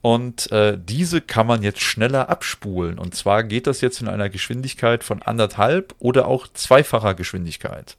Und 0.02 0.52
äh, 0.52 0.78
diese 0.80 1.20
kann 1.20 1.48
man 1.48 1.64
jetzt 1.64 1.82
schneller 1.82 2.30
abspulen. 2.30 3.00
Und 3.00 3.16
zwar 3.16 3.44
geht 3.44 3.66
das 3.66 3.82
jetzt 3.82 4.02
in 4.02 4.08
einer 4.08 4.30
Geschwindigkeit 4.30 5.04
von 5.04 5.24
anderthalb 5.24 5.96
oder 5.98 6.28
auch 6.28 6.48
zweifacher 6.54 7.16
Geschwindigkeit. 7.16 7.98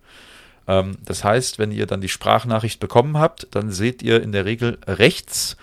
Ähm, 0.69 0.99
das 1.05 1.25
heißt, 1.25 1.59
wenn 1.59 1.73
ihr 1.73 1.87
dann 1.87 2.01
die 2.01 2.09
Sprachnachricht 2.09 2.79
bekommen 2.79 3.19
habt, 3.19 3.49
dann 3.51 3.73
seht 3.73 4.03
ihr 4.03 4.23
in 4.23 4.31
der 4.31 4.45
Regel 4.45 4.79
rechts 4.87 5.57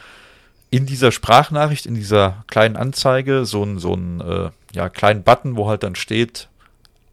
in 0.74 0.88
dieser 0.88 1.12
Sprachnachricht, 1.12 1.86
in 1.86 1.94
dieser 1.94 2.44
kleinen 2.48 2.76
Anzeige, 2.78 3.45
so 3.45 3.62
einen 3.62 3.78
so 3.78 3.94
äh, 3.95 4.50
ja, 4.74 4.90
kleinen 4.90 5.22
Button, 5.22 5.56
wo 5.56 5.70
halt 5.70 5.84
dann 5.84 5.94
steht, 5.94 6.50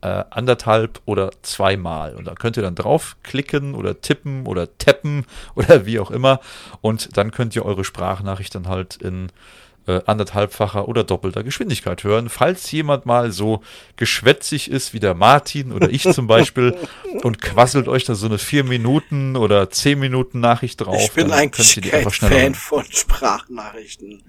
äh, 0.01 0.25
anderthalb 0.31 1.03
oder 1.05 1.31
zweimal. 1.43 2.15
Und 2.15 2.25
da 2.25 2.35
könnt 2.35 2.57
ihr 2.57 2.63
dann 2.63 2.75
draufklicken 2.75 3.75
oder 3.75 4.01
tippen 4.01 4.47
oder 4.47 4.79
tappen 4.79 5.27
oder 5.57 5.85
wie 5.85 6.01
auch 6.01 6.11
immer. 6.11 6.41
Und 6.81 7.19
dann 7.19 7.33
könnt 7.33 7.55
ihr 7.55 7.67
eure 7.67 7.85
Sprachnachricht 7.85 8.55
dann 8.55 8.67
halt 8.67 8.97
in 8.97 9.31
äh, 9.91 10.03
anderthalbfacher 10.07 10.89
oder 10.89 11.05
doppelter 11.05 11.43
Geschwindigkeit 11.43 12.05
hören. 12.05 12.29
Falls 12.29 12.71
jemand 12.71 13.07
mal 13.07 13.33
so 13.33 13.63
geschwätzig 13.97 14.71
ist 14.71 14.95
wie 14.95 15.01
der 15.01 15.15
Martin 15.15 15.73
oder 15.73 15.91
ich 15.91 16.03
zum 16.03 16.27
Beispiel 16.29 16.77
und 17.23 17.41
quasselt 17.41 17.89
euch 17.89 18.05
da 18.05 18.15
so 18.15 18.27
eine 18.27 18.39
vier 18.39 18.65
Minuten 18.65 19.37
oder 19.37 19.71
zehn 19.71 19.99
Minuten 19.99 20.41
Nachricht 20.41 20.81
drauf. 20.81 21.01
Ich 21.01 21.13
bin 21.13 21.33
eigentlich 21.33 21.81
kein 21.83 22.11
Fan 22.11 22.55
von 22.55 22.85
Sprachnachrichten. 22.85 24.23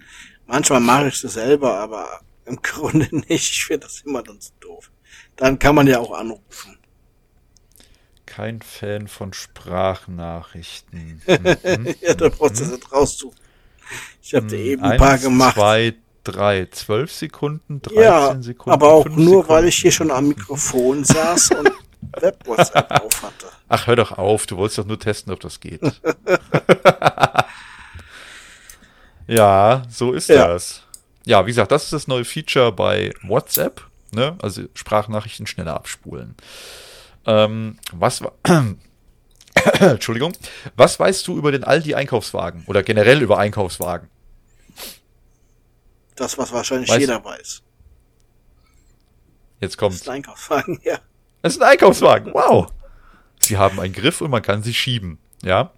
Manchmal 0.46 0.80
mache 0.80 1.08
ich 1.08 1.20
das 1.20 1.34
selber, 1.34 1.78
aber 1.78 2.20
im 2.44 2.56
Grunde 2.62 3.08
nicht. 3.10 3.50
Ich 3.50 3.64
finde 3.64 3.86
das 3.86 4.00
immer 4.00 4.22
dann 4.22 4.40
so 4.40 4.50
doof. 4.60 4.90
Dann 5.36 5.58
kann 5.58 5.74
man 5.74 5.86
ja 5.86 5.98
auch 5.98 6.12
anrufen. 6.12 6.78
Kein 8.26 8.62
Fan 8.62 9.08
von 9.08 9.32
Sprachnachrichten. 9.32 11.22
Mhm. 11.32 11.94
ja, 12.00 12.14
dann 12.14 12.32
brauchst 12.32 12.60
du 12.60 12.64
das 12.64 12.92
raussuchen. 12.92 13.38
Ich 14.22 14.34
habe 14.34 14.48
hm, 14.48 14.54
eben 14.54 14.82
ein 14.82 14.98
paar 14.98 15.18
gemacht. 15.18 15.54
Zwei, 15.54 15.94
drei, 16.24 16.66
zwölf 16.70 17.12
Sekunden, 17.12 17.82
13 17.82 18.02
ja, 18.02 18.42
Sekunden. 18.42 18.70
Aber 18.70 18.92
auch 18.92 19.06
nur, 19.06 19.16
Sekunden. 19.18 19.48
weil 19.48 19.64
ich 19.66 19.76
hier 19.76 19.92
schon 19.92 20.10
am 20.10 20.28
Mikrofon 20.28 21.04
saß 21.04 21.50
und 21.52 21.70
Web-WhatsApp 22.20 22.90
auf 23.02 23.22
hatte. 23.22 23.46
Ach, 23.68 23.86
hör 23.86 23.96
doch 23.96 24.12
auf, 24.12 24.46
du 24.46 24.56
wolltest 24.56 24.78
doch 24.78 24.86
nur 24.86 24.98
testen, 24.98 25.32
ob 25.32 25.40
das 25.40 25.60
geht. 25.60 25.80
ja, 29.26 29.82
so 29.88 30.12
ist 30.12 30.28
ja. 30.28 30.48
das. 30.48 30.82
Ja, 31.24 31.44
wie 31.46 31.50
gesagt, 31.50 31.72
das 31.72 31.84
ist 31.84 31.92
das 31.92 32.08
neue 32.08 32.24
Feature 32.24 32.72
bei 32.72 33.12
WhatsApp. 33.22 33.86
Ne? 34.10 34.36
Also 34.42 34.62
Sprachnachrichten 34.74 35.46
schneller 35.46 35.74
abspulen. 35.74 36.36
Ähm, 37.26 37.78
was 37.92 38.22
war. 38.22 38.32
Entschuldigung. 39.80 40.32
Was 40.76 40.98
weißt 40.98 41.26
du 41.26 41.36
über 41.36 41.52
den 41.52 41.64
Aldi-Einkaufswagen 41.64 42.64
oder 42.66 42.82
generell 42.82 43.22
über 43.22 43.38
Einkaufswagen? 43.38 44.08
Das, 46.16 46.38
was 46.38 46.52
wahrscheinlich 46.52 46.90
weißt 46.90 47.00
jeder 47.00 47.24
weiß. 47.24 47.62
Jetzt 49.60 49.78
kommt. 49.78 49.94
Das 49.94 50.02
ist 50.02 50.08
ein 50.08 50.16
Einkaufswagen, 50.16 50.80
ja. 50.84 50.98
Das 51.42 51.54
ist 51.54 51.62
ein 51.62 51.68
Einkaufswagen. 51.68 52.32
Wow. 52.34 52.72
Sie 53.40 53.56
haben 53.56 53.80
einen 53.80 53.92
Griff 53.92 54.20
und 54.20 54.30
man 54.30 54.42
kann 54.42 54.62
sie 54.62 54.74
schieben. 54.74 55.18
Ja. 55.42 55.72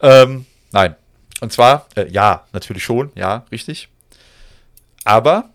Ähm, 0.00 0.46
nein. 0.72 0.96
Und 1.40 1.52
zwar, 1.52 1.86
äh, 1.96 2.08
ja, 2.10 2.46
natürlich 2.52 2.84
schon. 2.84 3.12
Ja, 3.14 3.44
richtig. 3.50 3.88
Aber 5.04 5.50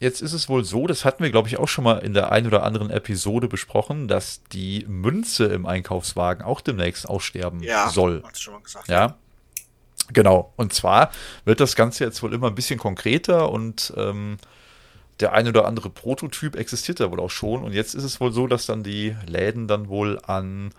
Jetzt 0.00 0.22
ist 0.22 0.32
es 0.32 0.48
wohl 0.48 0.64
so, 0.64 0.86
das 0.86 1.04
hatten 1.04 1.22
wir, 1.22 1.30
glaube 1.30 1.48
ich, 1.48 1.58
auch 1.58 1.68
schon 1.68 1.84
mal 1.84 1.98
in 1.98 2.14
der 2.14 2.32
einen 2.32 2.46
oder 2.46 2.62
anderen 2.62 2.88
Episode 2.88 3.48
besprochen, 3.48 4.08
dass 4.08 4.42
die 4.50 4.86
Münze 4.88 5.44
im 5.44 5.66
Einkaufswagen 5.66 6.42
auch 6.42 6.62
demnächst 6.62 7.06
aussterben 7.06 7.62
ja, 7.62 7.90
soll. 7.90 8.22
Hast 8.24 8.36
du 8.36 8.40
schon 8.40 8.54
mal 8.54 8.62
gesagt. 8.62 8.88
Ja. 8.88 9.16
Genau. 10.10 10.54
Und 10.56 10.72
zwar 10.72 11.10
wird 11.44 11.60
das 11.60 11.76
Ganze 11.76 12.04
jetzt 12.04 12.22
wohl 12.22 12.32
immer 12.32 12.46
ein 12.46 12.54
bisschen 12.54 12.78
konkreter 12.78 13.52
und 13.52 13.92
ähm, 13.94 14.38
der 15.20 15.34
ein 15.34 15.46
oder 15.46 15.66
andere 15.66 15.90
Prototyp 15.90 16.56
existiert 16.56 16.98
da 16.98 17.10
wohl 17.10 17.20
auch 17.20 17.30
schon. 17.30 17.62
Und 17.62 17.74
jetzt 17.74 17.94
ist 17.94 18.04
es 18.04 18.22
wohl 18.22 18.32
so, 18.32 18.46
dass 18.46 18.64
dann 18.64 18.82
die 18.82 19.14
Läden 19.26 19.68
dann 19.68 19.88
wohl 19.90 20.18
an 20.26 20.72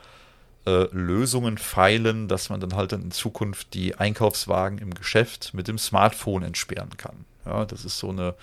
äh, 0.66 0.88
Lösungen 0.92 1.60
feilen, 1.60 2.28
dass 2.28 2.50
man 2.50 2.60
dann 2.60 2.76
halt 2.76 2.92
dann 2.92 3.04
in 3.04 3.12
Zukunft 3.12 3.76
die 3.76 3.94
Einkaufswagen 3.96 4.80
im 4.80 4.96
Geschäft 4.96 5.54
mit 5.54 5.68
dem 5.68 5.78
Smartphone 5.78 6.42
entsperren 6.42 6.98
kann. 6.98 7.26
Ja, 7.46 7.66
das 7.66 7.86
ist 7.86 8.00
so 8.00 8.10
eine 8.10 8.34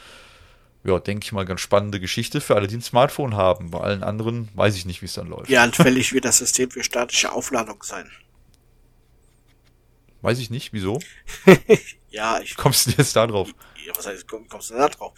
ja, 0.84 0.98
denke 0.98 1.24
ich 1.24 1.32
mal, 1.32 1.44
ganz 1.44 1.60
spannende 1.60 2.00
Geschichte 2.00 2.40
für 2.40 2.55
alle, 2.55 2.66
die 2.66 2.76
ein 2.76 2.82
Smartphone 2.82 3.36
haben. 3.36 3.70
Bei 3.70 3.80
allen 3.80 4.02
anderen 4.02 4.48
weiß 4.55 4.76
ich 4.76 4.86
nicht, 4.86 5.02
wie 5.02 5.06
es 5.06 5.14
dann 5.14 5.28
läuft. 5.28 5.50
Ja, 5.50 5.62
anfällig 5.64 6.12
wird 6.12 6.24
das 6.24 6.38
System 6.38 6.70
für 6.70 6.84
statische 6.84 7.32
Aufladung 7.32 7.82
sein. 7.82 8.10
Weiß 10.20 10.38
ich 10.38 10.50
nicht, 10.50 10.72
wieso? 10.72 10.98
ja, 12.10 12.40
ich. 12.40 12.56
Kommst 12.56 12.86
du 12.86 12.90
jetzt 12.90 13.14
da 13.14 13.26
drauf? 13.26 13.50
Ja, 13.84 13.92
was 13.96 14.06
heißt, 14.06 14.26
komm, 14.26 14.48
kommst 14.48 14.70
du 14.70 14.74
da 14.74 14.88
drauf? 14.88 15.12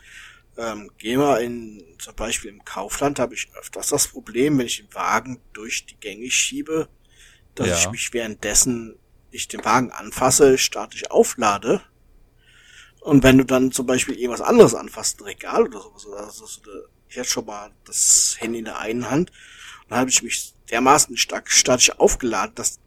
Ähm, 0.57 0.91
geh 0.99 1.17
mal 1.17 1.43
in, 1.43 1.83
zum 1.99 2.15
Beispiel 2.17 2.51
im 2.51 2.65
Kaufland 2.65 3.19
habe 3.19 3.35
ich 3.35 3.49
öfters 3.55 3.89
das 3.89 4.09
Problem, 4.09 4.59
wenn 4.59 4.67
ich 4.67 4.79
den 4.79 4.93
Wagen 4.95 5.41
durch 5.53 5.87
die 5.87 5.97
Gänge 5.97 6.31
schiebe, 6.31 6.89
dass 7.55 7.69
ja. 7.69 7.79
ich 7.79 7.91
mich 7.91 8.13
währenddessen 8.13 8.97
ich 9.31 9.49
den 9.49 9.65
Wagen 9.65 9.93
anfasse, 9.93 10.59
statisch 10.59 11.09
auflade 11.11 11.81
und 13.01 13.23
wenn 13.23 13.39
du 13.39 13.45
dann 13.45 13.73
zum 13.73 13.87
Beispiel 13.87 14.17
irgendwas 14.17 14.41
anderes 14.47 14.75
anfasst, 14.75 15.21
ein 15.21 15.25
Regal 15.25 15.63
oder 15.65 15.81
sowas, 15.81 16.07
oder 16.07 16.19
also 16.25 16.47
ich 17.09 17.19
hatte 17.19 17.29
schon 17.29 17.47
mal 17.47 17.71
das 17.85 18.37
Handy 18.39 18.59
in 18.61 18.67
der 18.67 18.79
einen 18.79 19.11
Hand, 19.11 19.31
und 19.31 19.91
dann 19.91 20.01
habe 20.01 20.11
ich 20.11 20.23
mich 20.23 20.55
dermaßen 20.71 21.17
stark 21.17 21.51
statisch 21.51 21.91
aufgeladen, 21.99 22.55
dass 22.55 22.79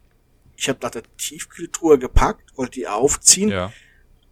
ich 0.56 0.68
habe 0.68 0.78
nach 0.82 0.90
der 0.90 1.02
Tiefkühltruhe 1.16 1.98
gepackt, 1.98 2.56
wollte 2.56 2.72
die 2.72 2.86
aufziehen, 2.86 3.50
ja. 3.50 3.72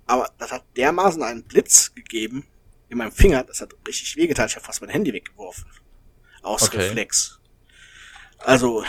aber 0.07 0.31
das 0.39 0.53
hat 0.53 0.65
dermaßen 0.77 1.23
einen 1.23 1.43
Blitz 1.43 1.93
gegeben 1.95 2.47
in 2.89 2.99
meinem 2.99 3.13
Finger, 3.13 3.43
das 3.43 3.61
hat 3.61 3.75
richtig 3.87 4.17
wehgetan, 4.17 4.47
ich 4.47 4.55
habe 4.55 4.65
fast 4.65 4.81
mein 4.81 4.91
Handy 4.91 5.13
weggeworfen. 5.13 5.67
Aus 6.43 6.65
okay. 6.65 6.79
Reflex. 6.79 7.41
Also, 8.39 8.85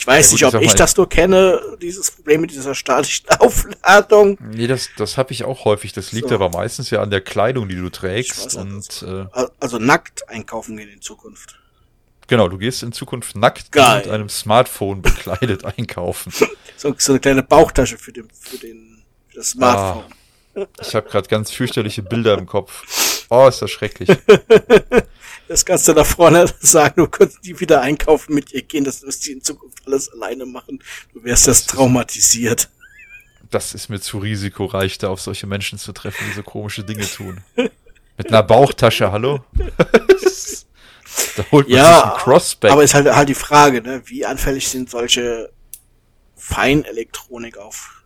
ich 0.00 0.06
weiß 0.06 0.30
ja, 0.30 0.30
gut, 0.30 0.40
nicht, 0.40 0.54
ob 0.54 0.62
ich, 0.62 0.68
ich 0.68 0.74
das 0.76 0.96
nur 0.96 1.10
kenne, 1.10 1.60
dieses 1.82 2.10
Problem 2.10 2.40
mit 2.40 2.52
dieser 2.52 2.74
statischen 2.74 3.28
Aufladung. 3.38 4.38
Nee, 4.40 4.66
das, 4.66 4.88
das 4.96 5.18
habe 5.18 5.34
ich 5.34 5.44
auch 5.44 5.66
häufig. 5.66 5.92
Das 5.92 6.12
liegt 6.12 6.30
so. 6.30 6.34
aber 6.36 6.48
meistens 6.48 6.88
ja 6.88 7.02
an 7.02 7.10
der 7.10 7.20
Kleidung, 7.20 7.68
die 7.68 7.76
du 7.76 7.90
trägst. 7.90 8.54
und, 8.54 9.04
äh, 9.06 9.26
also 9.60 9.78
nackt 9.78 10.26
einkaufen 10.30 10.78
gehen 10.78 10.88
in 10.88 11.02
Zukunft. 11.02 11.58
Genau, 12.28 12.48
du 12.48 12.56
gehst 12.56 12.82
in 12.82 12.92
Zukunft 12.92 13.36
nackt 13.36 13.72
Geil. 13.72 13.98
mit 13.98 14.08
einem 14.08 14.30
Smartphone 14.30 15.02
bekleidet 15.02 15.64
einkaufen. 15.78 16.32
So, 16.78 16.94
so 16.96 17.12
eine 17.12 17.20
kleine 17.20 17.42
Bauchtasche 17.42 17.98
für, 17.98 18.12
den, 18.12 18.26
für, 18.32 18.56
den, 18.56 19.02
für 19.28 19.36
das 19.36 19.50
Smartphone. 19.50 20.10
Ah, 20.54 20.66
ich 20.80 20.94
habe 20.94 21.10
gerade 21.10 21.28
ganz 21.28 21.50
fürchterliche 21.50 22.02
Bilder 22.02 22.38
im 22.38 22.46
Kopf. 22.46 23.26
Oh, 23.28 23.46
ist 23.46 23.60
das 23.60 23.70
schrecklich. 23.70 24.08
Das 25.50 25.64
kannst 25.64 25.88
du 25.88 25.94
da 25.94 26.04
vorne 26.04 26.46
sagen, 26.60 26.94
du 26.94 27.08
könntest 27.08 27.44
die 27.44 27.58
wieder 27.58 27.80
einkaufen 27.80 28.36
mit 28.36 28.52
ihr 28.52 28.62
gehen, 28.62 28.84
das 28.84 29.02
wirst 29.02 29.26
du 29.26 29.32
in 29.32 29.42
Zukunft 29.42 29.84
alles 29.84 30.08
alleine 30.12 30.46
machen. 30.46 30.80
Du 31.12 31.24
wärst 31.24 31.48
das 31.48 31.66
traumatisiert. 31.66 32.68
Das 33.50 33.74
ist 33.74 33.88
mir 33.88 34.00
zu 34.00 34.18
risikoreich, 34.18 34.98
da 34.98 35.08
auf 35.08 35.20
solche 35.20 35.48
Menschen 35.48 35.76
zu 35.76 35.90
treffen, 35.90 36.24
die 36.28 36.34
so 36.34 36.44
komische 36.44 36.84
Dinge 36.84 37.04
tun. 37.04 37.40
Mit 37.56 38.28
einer 38.28 38.44
Bauchtasche, 38.44 39.10
hallo? 39.10 39.44
da 41.36 41.44
holt 41.50 41.68
man 41.68 41.78
ja, 41.78 41.94
sich 41.96 42.04
ein 42.04 42.18
Crossback. 42.18 42.70
Aber 42.70 42.84
ist 42.84 42.94
halt, 42.94 43.12
halt 43.12 43.28
die 43.28 43.34
Frage, 43.34 43.82
ne? 43.82 44.02
wie 44.04 44.24
anfällig 44.24 44.68
sind 44.68 44.88
solche 44.88 45.50
Feinelektronik 46.36 47.58
auf 47.58 48.04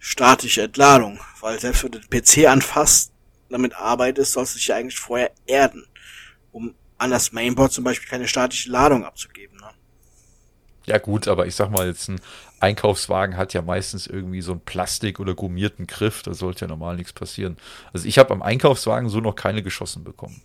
statische 0.00 0.62
Entladung? 0.62 1.20
Weil 1.40 1.60
selbst 1.60 1.84
wenn 1.84 1.92
du 1.92 2.00
den 2.00 2.10
PC 2.10 2.48
anfasst, 2.48 3.12
damit 3.50 3.76
arbeitest, 3.76 4.32
sollst 4.32 4.54
du 4.54 4.58
dich 4.58 4.66
ja 4.66 4.74
eigentlich 4.74 4.98
vorher 4.98 5.30
erden 5.46 5.86
an 7.02 7.10
das 7.10 7.32
Mainboard 7.32 7.72
zum 7.72 7.84
Beispiel 7.84 8.08
keine 8.08 8.28
statische 8.28 8.70
Ladung 8.70 9.04
abzugeben. 9.04 9.58
Ne? 9.58 9.70
Ja 10.86 10.98
gut, 10.98 11.28
aber 11.28 11.46
ich 11.46 11.54
sag 11.54 11.70
mal 11.70 11.86
jetzt 11.86 12.08
ein 12.08 12.20
Einkaufswagen 12.60 13.36
hat 13.36 13.54
ja 13.54 13.62
meistens 13.62 14.06
irgendwie 14.06 14.40
so 14.40 14.52
einen 14.52 14.60
Plastik- 14.60 15.18
oder 15.18 15.34
gummierten 15.34 15.86
Griff, 15.86 16.22
da 16.22 16.32
sollte 16.32 16.62
ja 16.62 16.68
normal 16.68 16.96
nichts 16.96 17.12
passieren. 17.12 17.56
Also 17.92 18.06
ich 18.06 18.18
habe 18.18 18.32
am 18.32 18.42
Einkaufswagen 18.42 19.08
so 19.08 19.20
noch 19.20 19.34
keine 19.34 19.62
geschossen 19.62 20.04
bekommen. 20.04 20.40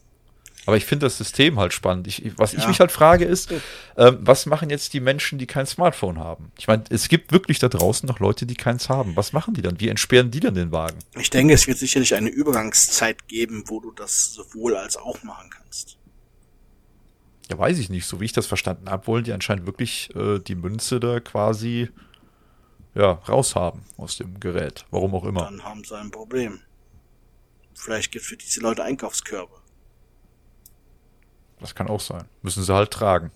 Aber 0.66 0.76
ich 0.76 0.86
finde 0.86 1.06
das 1.06 1.18
System 1.18 1.60
halt 1.60 1.72
spannend. 1.72 2.08
Ich, 2.08 2.38
was 2.38 2.52
ja. 2.52 2.60
ich 2.60 2.68
mich 2.68 2.82
halt 2.82 2.92
frage 2.92 3.24
ist, 3.24 3.54
ähm, 3.96 4.18
was 4.20 4.46
machen 4.48 4.70
jetzt 4.70 4.94
die 4.94 5.00
Menschen, 5.00 5.40
die 5.40 5.48
kein 5.48 5.66
Smartphone 5.66 6.20
haben? 6.20 6.52
Ich 6.58 6.68
meine, 6.68 6.84
es 6.90 7.08
gibt 7.08 7.32
wirklich 7.32 7.60
da 7.60 7.70
draußen 7.70 8.06
noch 8.06 8.20
Leute, 8.20 8.46
die 8.46 8.56
keins 8.56 8.90
haben. 8.90 9.16
Was 9.16 9.32
machen 9.32 9.54
die 9.54 9.62
dann? 9.62 9.80
Wie 9.80 9.88
entsperren 9.88 10.30
die 10.30 10.42
dann 10.42 10.56
den 10.56 10.74
Wagen? 10.74 10.98
Ich 11.18 11.30
denke, 11.30 11.54
es 11.54 11.68
wird 11.68 11.78
sicherlich 11.78 12.16
eine 12.16 12.28
Übergangszeit 12.28 13.30
geben, 13.30 13.64
wo 13.68 13.80
du 13.80 13.92
das 13.92 14.34
sowohl 14.34 14.76
als 14.76 14.98
auch 14.98 15.24
machen 15.24 15.50
kannst. 15.50 15.98
Ja, 17.49 17.57
weiß 17.57 17.80
ich 17.80 17.90
nicht. 17.90 18.06
So 18.06 18.19
wie 18.19 18.26
ich 18.26 18.34
das 18.34 18.45
verstanden 18.45 18.90
habe, 18.90 19.07
wollen 19.07 19.24
die 19.24 19.32
anscheinend 19.32 19.65
wirklich 19.65 20.14
äh, 20.15 20.40
die 20.40 20.56
Münze 20.56 20.99
da 20.99 21.19
quasi 21.19 21.90
ja, 22.94 23.11
raushaben 23.11 23.84
aus 23.98 24.18
dem 24.18 24.40
Gerät. 24.40 24.86
Warum 24.91 25.15
auch 25.15 25.24
immer. 25.24 25.44
Dann 25.44 25.64
haben 25.64 25.84
sie 25.84 25.98
ein 25.98 26.11
Problem. 26.11 26.61
Vielleicht 27.74 28.11
gibt 28.11 28.24
es 28.24 28.30
für 28.30 28.38
diese 28.38 28.60
Leute 28.60 28.84
Einkaufskörbe. 28.84 29.53
Das 31.60 31.76
kann 31.76 31.88
auch 31.88 32.02
sein. 32.02 32.28
Müssen 32.41 32.64
sie 32.64 32.74
halt 32.74 32.91
tragen. 32.91 33.32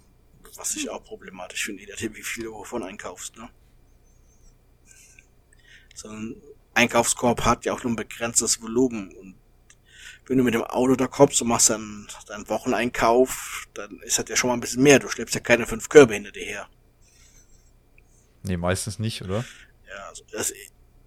Was 0.56 0.76
ich 0.76 0.90
auch 0.90 1.04
problematisch 1.04 1.66
finde, 1.66 1.84
je 1.84 1.90
nachdem, 1.90 2.16
wie 2.16 2.24
viel 2.24 2.46
du 2.46 2.54
wovon 2.54 2.84
einkaufst, 2.84 3.38
ne? 3.38 3.50
So 5.96 6.10
ein 6.10 6.36
Einkaufskorb 6.74 7.46
hat 7.46 7.66
ja 7.66 7.74
auch 7.74 7.84
nur 7.84 7.94
ein 7.94 7.96
begrenztes 7.96 8.62
Volumen. 8.62 9.16
Und 9.16 9.36
wenn 10.28 10.38
du 10.38 10.44
mit 10.44 10.54
dem 10.54 10.64
Auto 10.64 10.96
da 10.96 11.08
kommst 11.08 11.42
und 11.42 11.48
machst 11.48 11.70
dann 11.70 12.08
deinen 12.28 12.48
Wocheneinkauf, 12.48 13.68
dann 13.74 14.00
ist 14.02 14.20
das 14.20 14.30
ja 14.30 14.36
schon 14.36 14.50
mal 14.50 14.54
ein 14.54 14.62
bisschen 14.62 14.84
mehr. 14.84 15.00
Du 15.00 15.10
schleppst 15.10 15.36
ja 15.36 15.42
keine 15.42 15.66
fünf 15.66 15.90
Körbe 15.90 16.14
hinter 16.14 16.32
dir 16.32 16.46
her. 16.46 16.70
Nee, 18.44 18.58
meistens 18.58 19.00
nicht, 19.00 19.22
oder? 19.22 19.46
Ja, 19.88 20.08
also 20.10 20.24
das, 20.32 20.54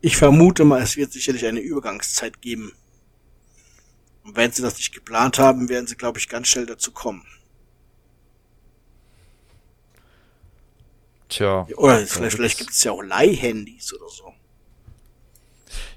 ich 0.01 0.17
vermute 0.17 0.65
mal, 0.65 0.83
es 0.83 0.97
wird 0.97 1.13
sicherlich 1.13 1.47
eine 1.47 1.61
Übergangszeit 1.61 2.43
geben. 2.43 2.73
Und 4.23 4.37
wenn 4.37 4.53
sie 4.53 4.63
das 4.63 4.77
nicht 4.77 4.93
geplant 4.93 5.39
haben, 5.39 5.69
werden 5.69 5.87
sie, 5.87 5.97
glaube 5.97 6.19
ich, 6.19 6.29
ganz 6.29 6.49
schnell 6.49 6.67
dazu 6.67 6.93
kommen. 6.93 7.27
Tja. 11.31 11.67
Oder 11.77 12.07
vielleicht, 12.07 12.37
vielleicht 12.37 12.59
gibt 12.59 12.71
es 12.71 12.85
ja 12.85 12.93
auch 12.93 13.03
Leihhandys 13.03 13.95
oder 13.95 14.09
so. 14.09 14.34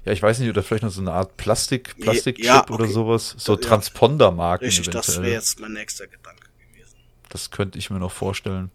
Ja, 0.04 0.12
ich 0.12 0.22
weiß 0.22 0.38
nicht, 0.40 0.48
oder 0.48 0.62
vielleicht 0.62 0.82
noch 0.84 0.90
so 0.90 1.00
eine 1.00 1.12
Art 1.12 1.36
Plastik, 1.36 1.96
Plastikchip 2.00 2.44
Ja, 2.44 2.62
okay. 2.62 2.72
oder 2.72 2.86
sowas. 2.86 3.34
So 3.38 3.54
Ja. 3.54 3.60
Transpondermarken 3.60 4.66
Richtig, 4.66 4.90
das 4.90 5.08
eventuell. 5.08 5.26
wäre 5.26 5.34
jetzt 5.40 5.60
mein 5.60 5.72
nächster 5.72 6.06
Gedanke 6.06 6.48
gewesen. 6.70 6.96
Das 7.28 7.50
könnte 7.50 7.78
ich 7.78 7.90
mir 7.90 7.98
noch 7.98 8.12
vorstellen. 8.12 8.70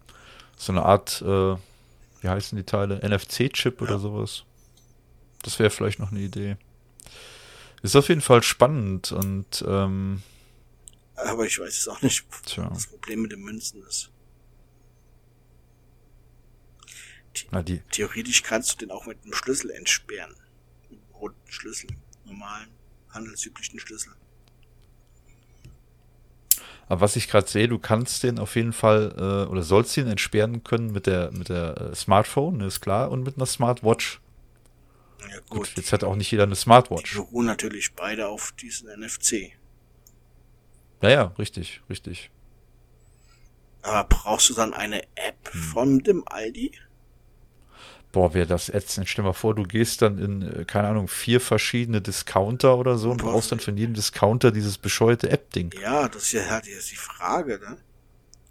So 0.56 0.72
eine 0.72 0.82
Art, 0.84 1.20
äh, 1.22 1.56
wie 2.20 2.28
heißen 2.28 2.56
die 2.56 2.64
Teile? 2.64 3.00
NFC-Chip 3.02 3.82
oder 3.82 3.98
sowas. 3.98 4.44
Das 5.42 5.58
wäre 5.58 5.70
vielleicht 5.70 5.98
noch 5.98 6.10
eine 6.10 6.20
Idee. 6.20 6.56
Ist 7.82 7.96
auf 7.96 8.08
jeden 8.08 8.22
Fall 8.22 8.42
spannend 8.42 9.12
und 9.12 9.62
ähm, 9.68 10.22
Aber 11.16 11.44
ich 11.44 11.58
weiß 11.58 11.76
es 11.78 11.86
auch 11.88 12.00
nicht, 12.00 12.24
Tja. 12.46 12.70
das 12.72 12.86
Problem 12.86 13.22
mit 13.22 13.32
den 13.32 13.42
Münzen 13.42 13.82
ist. 13.86 14.10
na 17.50 17.62
die, 17.62 17.80
Theoretisch 17.90 18.42
kannst 18.42 18.72
du 18.72 18.76
den 18.86 18.90
auch 18.90 19.06
mit 19.06 19.22
einem 19.22 19.34
Schlüssel 19.34 19.70
entsperren. 19.70 20.34
Roten 21.24 21.50
Schlüssel. 21.52 21.88
Normalen, 22.24 22.68
handelsüblichen 23.10 23.78
Schlüssel. 23.78 24.12
aber 26.86 27.00
was 27.00 27.16
ich 27.16 27.28
gerade 27.28 27.48
sehe, 27.48 27.66
du 27.68 27.78
kannst 27.78 28.22
den 28.22 28.38
auf 28.38 28.56
jeden 28.56 28.72
Fall 28.74 29.14
äh, 29.16 29.50
oder 29.50 29.62
sollst 29.62 29.96
ihn 29.96 30.06
entsperren 30.06 30.64
können 30.64 30.92
mit 30.92 31.06
der 31.06 31.30
mit 31.32 31.48
der 31.48 31.80
äh, 31.92 31.94
Smartphone, 31.94 32.58
ne, 32.58 32.66
ist 32.66 32.80
klar, 32.82 33.10
und 33.10 33.22
mit 33.22 33.36
einer 33.36 33.46
Smartwatch. 33.46 34.20
Ja 35.30 35.38
Gut, 35.48 35.68
gut, 35.68 35.72
jetzt 35.76 35.92
hat 35.92 36.04
auch 36.04 36.16
nicht 36.16 36.30
jeder 36.30 36.42
eine 36.42 36.54
die 36.54 36.60
Smartwatch. 36.60 37.14
beruhen 37.14 37.46
natürlich 37.46 37.94
beide 37.94 38.28
auf 38.28 38.52
diesen 38.52 38.88
NFC. 38.88 39.52
Ja, 41.02 41.10
ja, 41.10 41.22
richtig, 41.38 41.80
richtig. 41.88 42.30
Aber 43.82 44.04
brauchst 44.04 44.48
du 44.50 44.54
dann 44.54 44.74
eine 44.74 45.02
App 45.16 45.52
Hm. 45.52 45.60
von 45.60 45.98
dem 46.00 46.26
Aldi? 46.28 46.72
Boah, 48.14 48.32
wäre 48.32 48.46
das 48.46 48.68
ätzend. 48.68 49.08
Stell 49.08 49.24
mal 49.24 49.32
vor, 49.32 49.56
du 49.56 49.64
gehst 49.64 50.00
dann 50.00 50.18
in, 50.18 50.42
äh, 50.42 50.64
keine 50.64 50.86
Ahnung, 50.86 51.08
vier 51.08 51.40
verschiedene 51.40 52.00
Discounter 52.00 52.78
oder 52.78 52.96
so 52.96 53.10
und 53.10 53.22
Boah. 53.22 53.32
brauchst 53.32 53.50
dann 53.50 53.58
von 53.58 53.76
jedem 53.76 53.94
Discounter 53.94 54.52
dieses 54.52 54.78
bescheuerte 54.78 55.28
App-Ding. 55.30 55.74
Ja, 55.82 56.08
das 56.08 56.22
ist 56.22 56.32
ja 56.32 56.48
halt 56.48 56.68
jetzt 56.68 56.92
die 56.92 56.96
Frage, 56.96 57.58
ne? 57.58 57.76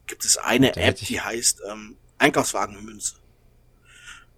Gibt 0.05 0.25
es 0.25 0.37
eine 0.37 0.75
App, 0.75 0.97
die 0.97 1.21
heißt 1.21 1.61
ähm, 1.71 1.95
Einkaufswagenmünze? 2.17 3.15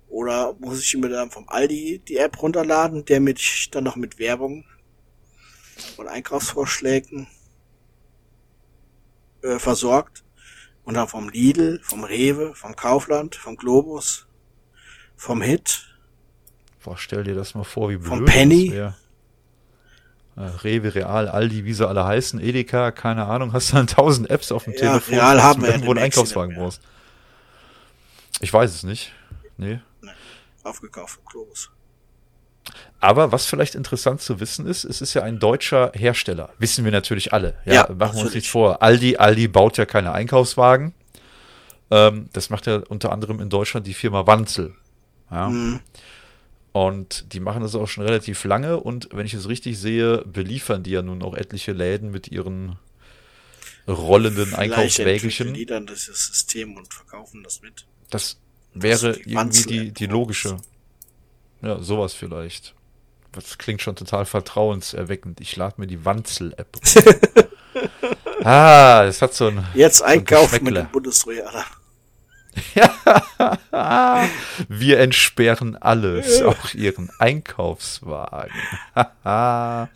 Oder 0.09 0.53
muss 0.59 0.79
ich 0.79 0.95
mir 0.95 1.09
dann 1.09 1.31
vom 1.31 1.49
Aldi 1.49 2.03
die 2.07 2.17
App 2.17 2.39
runterladen, 2.39 3.03
der 3.05 3.19
mich 3.19 3.69
dann 3.71 3.83
noch 3.83 3.95
mit 3.95 4.19
Werbung 4.19 4.63
und 5.97 6.07
Einkaufsvorschlägen 6.07 7.25
äh, 9.41 9.57
versorgt? 9.57 10.23
Und 10.83 10.93
dann 10.93 11.07
vom 11.07 11.29
Lidl, 11.29 11.79
vom 11.81 12.03
Rewe, 12.03 12.53
vom 12.53 12.75
Kaufland, 12.75 13.33
vom 13.33 13.55
Globus, 13.55 14.27
vom 15.17 15.41
Hit. 15.41 15.85
Boah, 16.83 16.97
stell 16.97 17.23
dir 17.23 17.35
das 17.35 17.55
mal 17.55 17.63
vor, 17.63 17.89
wie 17.89 17.97
blöd 17.97 18.07
Vom 18.09 18.25
Penny? 18.25 18.67
das 18.67 18.75
wär. 18.75 18.95
Äh, 20.37 20.41
Rewe, 20.63 20.93
Real, 20.95 21.29
Aldi, 21.29 21.63
wie 21.65 21.73
sie 21.73 21.87
alle 21.87 22.05
heißen, 22.05 22.41
Edeka, 22.41 22.91
keine 22.91 23.25
Ahnung, 23.25 23.53
hast 23.53 23.73
dann 23.73 23.87
tausend 23.87 24.29
Apps 24.29 24.51
auf 24.51 24.65
dem 24.65 24.73
Ja, 24.73 24.79
Telefon, 24.79 25.13
Real 25.15 25.41
haben 25.41 25.61
du 25.61 25.65
wir 25.65 25.69
ja 25.69 25.75
irgendwo 25.75 25.91
einen 25.91 26.03
Einkaufswagen 26.03 26.53
mehr. 26.55 26.63
brauchst. 26.63 26.81
Ich 28.41 28.51
weiß 28.51 28.73
es 28.75 28.83
nicht. 28.83 29.13
Nee. 29.57 29.79
Aufgekauft 30.63 31.15
vom 31.15 31.25
Globus. 31.25 31.69
Aber 32.99 33.31
was 33.31 33.45
vielleicht 33.45 33.75
interessant 33.75 34.19
zu 34.21 34.39
wissen 34.39 34.65
ist, 34.67 34.83
es 34.83 34.99
ist 34.99 35.13
ja 35.13 35.21
ein 35.23 35.39
deutscher 35.39 35.91
Hersteller. 35.93 36.49
Wissen 36.57 36.83
wir 36.83 36.91
natürlich 36.91 37.31
alle. 37.31 37.53
Ja, 37.65 37.73
Ja, 37.73 37.81
machen 37.83 37.97
wir 37.97 38.03
uns 38.05 38.15
natürlich. 38.15 38.33
nicht 38.35 38.49
vor. 38.49 38.81
Aldi, 38.81 39.17
Aldi 39.17 39.47
baut 39.47 39.77
ja 39.77 39.85
keine 39.85 40.11
Einkaufswagen. 40.11 40.93
Ähm, 41.91 42.29
das 42.33 42.49
macht 42.49 42.65
ja 42.65 42.77
unter 42.89 43.11
anderem 43.11 43.39
in 43.39 43.49
Deutschland 43.49 43.85
die 43.87 43.93
Firma 43.93 44.25
Wanzel. 44.27 44.75
Ja. 45.31 45.47
Hm, 45.47 45.79
Und 46.71 47.33
die 47.33 47.39
machen 47.39 47.61
das 47.61 47.75
auch 47.75 47.87
schon 47.87 48.03
relativ 48.05 48.43
lange. 48.43 48.77
Und 48.79 49.09
wenn 49.11 49.25
ich 49.25 49.33
es 49.33 49.47
richtig 49.47 49.79
sehe, 49.79 50.19
beliefern 50.25 50.83
die 50.83 50.91
ja 50.91 51.01
nun 51.01 51.23
auch 51.23 51.35
etliche 51.35 51.71
Läden 51.71 52.11
mit 52.11 52.27
ihren 52.27 52.77
rollenden 53.87 54.47
vielleicht 54.47 54.59
Einkaufswägelchen. 54.59 55.53
die 55.53 55.65
dann 55.65 55.85
dieses 55.87 56.27
System 56.27 56.75
und 56.75 56.93
verkaufen 56.93 57.43
das 57.43 57.61
mit. 57.61 57.85
Das 58.09 58.37
wäre 58.73 59.13
die 59.13 59.33
irgendwie 59.33 59.63
die, 59.63 59.91
die 59.91 60.05
logische. 60.07 60.57
Ja, 61.61 61.79
sowas 61.81 62.13
vielleicht. 62.13 62.73
Das 63.31 63.57
klingt 63.57 63.81
schon 63.81 63.95
total 63.95 64.25
vertrauenserweckend. 64.25 65.41
Ich 65.41 65.55
lade 65.55 65.75
mir 65.77 65.87
die 65.87 66.03
Wanzel-App. 66.05 66.77
ah, 68.43 69.03
das 69.05 69.21
hat 69.21 69.33
so 69.33 69.47
ein. 69.47 69.65
Jetzt 69.73 70.01
einkaufen 70.01 70.63
mit 70.63 70.75
dem 70.75 70.87
Bundesroyaler. 70.89 71.65
Wir 74.69 74.99
entsperren 74.99 75.75
alles, 75.77 76.41
auch 76.41 76.73
ihren 76.73 77.09
Einkaufswagen. 77.19 78.53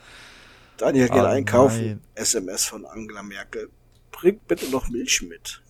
Daniel 0.78 1.10
geht 1.10 1.18
Oh 1.18 1.26
einkaufen. 1.26 1.86
nein. 1.86 2.02
SMS 2.16 2.66
von 2.66 2.86
Angela 2.86 3.24
Merkel. 3.24 3.70
Bringt 4.12 4.48
bitte 4.48 4.70
noch 4.70 4.90
Milch 4.90 5.22
mit. 5.22 5.62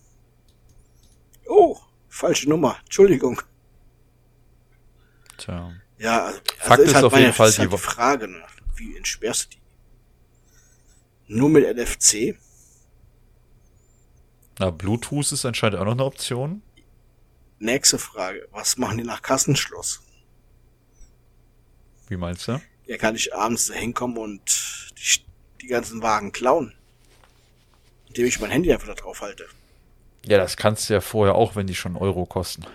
Oh, 1.46 1.78
falsche 2.08 2.48
Nummer. 2.48 2.76
Entschuldigung. 2.84 3.40
Tja. 5.36 5.72
Ja, 5.98 6.26
also, 6.26 6.40
Fakt 6.58 6.70
also 6.70 6.82
ist 6.84 6.94
halt 6.94 7.04
auf 7.04 7.16
jeden 7.16 7.32
Fall, 7.32 7.48
ist 7.48 7.58
halt 7.58 7.72
die 7.72 7.78
Frage, 7.78 8.28
ne? 8.28 8.42
wie 8.76 8.96
entsperrst 8.96 9.52
du 9.52 9.56
die? 9.56 11.34
Nur 11.34 11.48
mit 11.50 11.76
NFC? 11.76 12.36
Na, 14.58 14.70
Bluetooth 14.70 15.32
ist 15.32 15.44
anscheinend 15.44 15.78
auch 15.78 15.84
noch 15.84 15.92
eine 15.92 16.04
Option. 16.04 16.62
Nächste 17.60 17.98
Frage. 17.98 18.48
Was 18.52 18.78
machen 18.78 18.96
die 18.98 19.04
nach 19.04 19.20
Kassenschluss? 19.20 20.02
Wie 22.08 22.16
meinst 22.16 22.48
du? 22.48 22.60
Ja, 22.86 22.96
kann 22.96 23.14
ich 23.14 23.34
abends 23.34 23.66
da 23.66 23.74
hinkommen 23.74 24.16
und 24.16 24.92
die, 24.98 25.20
die 25.60 25.66
ganzen 25.66 26.02
Wagen 26.02 26.32
klauen? 26.32 26.74
Indem 28.08 28.26
ich 28.26 28.40
mein 28.40 28.50
Handy 28.50 28.72
einfach 28.72 28.88
da 28.88 28.94
drauf 28.94 29.20
halte. 29.20 29.46
Ja, 30.24 30.38
das 30.38 30.56
kannst 30.56 30.88
du 30.88 30.94
ja 30.94 31.02
vorher 31.02 31.34
auch, 31.34 31.54
wenn 31.54 31.66
die 31.66 31.74
schon 31.74 31.96
Euro 31.96 32.26
kosten. 32.26 32.64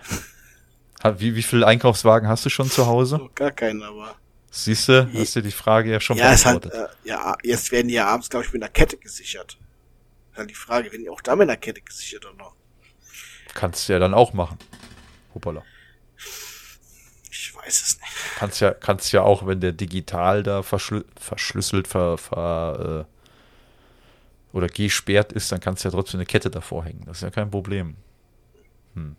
Wie, 1.17 1.35
wie 1.35 1.43
viele 1.43 1.67
Einkaufswagen 1.67 2.27
hast 2.27 2.45
du 2.45 2.49
schon 2.49 2.67
zu 2.67 2.87
Hause? 2.87 3.29
Gar 3.35 3.51
keinen, 3.51 3.83
aber. 3.83 4.15
Siehst 4.49 4.87
du, 4.89 5.07
hast 5.13 5.35
du 5.35 5.41
die 5.41 5.51
Frage 5.51 5.91
ja 5.91 5.99
schon 5.99 6.17
ja, 6.17 6.29
halt, 6.29 6.41
beantwortet. 6.41 6.89
äh, 7.05 7.09
ja, 7.09 7.37
jetzt 7.43 7.71
werden 7.71 7.89
die 7.89 7.93
ja 7.93 8.07
abends, 8.07 8.27
glaube 8.27 8.47
ich, 8.47 8.53
mit 8.53 8.63
einer 8.63 8.71
Kette 8.71 8.97
gesichert. 8.97 9.59
Ist 10.31 10.37
Halt 10.39 10.49
die 10.49 10.55
Frage, 10.55 10.91
werden 10.91 11.03
die 11.03 11.09
auch 11.11 11.21
da 11.21 11.35
mit 11.35 11.47
einer 11.47 11.57
Kette 11.57 11.81
gesichert 11.81 12.25
oder 12.25 12.33
noch? 12.35 12.55
Kannst 13.55 13.89
du 13.89 13.93
ja 13.93 13.99
dann 13.99 14.13
auch 14.13 14.33
machen. 14.33 14.59
Hoppala. 15.33 15.63
Ich 17.31 17.55
weiß 17.55 17.81
es 17.81 17.99
nicht. 17.99 18.13
Kannst 18.35 18.61
ja, 18.61 18.71
kannst 18.73 19.11
ja 19.13 19.23
auch, 19.23 19.47
wenn 19.47 19.61
der 19.61 19.71
digital 19.71 20.43
da 20.43 20.61
verschlü 20.61 21.03
verschlüsselt 21.19 21.87
ver, 21.87 22.17
ver, 22.17 23.07
äh, 23.07 24.55
oder 24.55 24.67
gesperrt 24.67 25.33
ist, 25.33 25.51
dann 25.51 25.61
kannst 25.61 25.83
du 25.83 25.87
ja 25.87 25.91
trotzdem 25.91 26.19
eine 26.19 26.25
Kette 26.25 26.49
davor 26.49 26.85
hängen. 26.85 27.03
Das 27.05 27.17
ist 27.17 27.23
ja 27.23 27.31
kein 27.31 27.49
Problem. 27.49 27.95
Hm. 28.93 29.15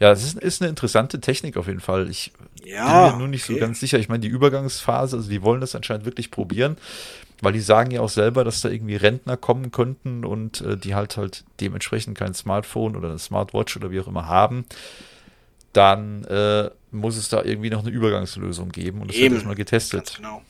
Ja, 0.00 0.12
es 0.12 0.22
ist, 0.24 0.38
ist 0.38 0.60
eine 0.62 0.68
interessante 0.68 1.20
Technik 1.20 1.56
auf 1.56 1.66
jeden 1.66 1.80
Fall. 1.80 2.08
Ich 2.10 2.32
Ja. 2.64 3.02
bin 3.06 3.12
mir 3.12 3.18
nur 3.18 3.28
nicht 3.28 3.44
so 3.44 3.56
ganz 3.56 3.80
sicher. 3.80 3.98
Ich 3.98 4.08
meine, 4.08 4.20
die 4.20 4.28
Übergangsphase, 4.28 5.16
also 5.16 5.28
die 5.28 5.42
wollen 5.42 5.60
das 5.60 5.74
anscheinend 5.74 6.04
wirklich 6.04 6.30
probieren, 6.30 6.76
weil 7.40 7.52
die 7.52 7.60
sagen 7.60 7.90
ja 7.90 8.00
auch 8.00 8.08
selber, 8.08 8.44
dass 8.44 8.60
da 8.60 8.68
irgendwie 8.68 8.96
Rentner 8.96 9.36
kommen 9.36 9.72
könnten 9.72 10.24
und 10.24 10.60
äh, 10.60 10.76
die 10.76 10.94
halt 10.94 11.16
halt 11.16 11.44
dementsprechend 11.60 12.16
kein 12.16 12.34
Smartphone 12.34 12.96
oder 12.96 13.08
eine 13.08 13.18
Smartwatch 13.18 13.76
oder 13.76 13.90
wie 13.90 14.00
auch 14.00 14.06
immer 14.08 14.26
haben. 14.26 14.64
Dann 15.72 16.24
äh, 16.24 16.70
muss 16.92 17.16
es 17.16 17.28
da 17.28 17.42
irgendwie 17.42 17.70
noch 17.70 17.80
eine 17.80 17.90
Übergangslösung 17.90 18.68
geben 18.70 19.00
und 19.00 19.08
das 19.08 19.16
wird 19.16 19.26
Eben. 19.26 19.34
erstmal 19.34 19.56
Ganz 19.56 19.70
getestet. 19.70 20.14
genau. 20.16 20.42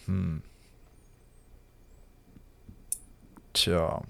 Tja. 3.54 4.02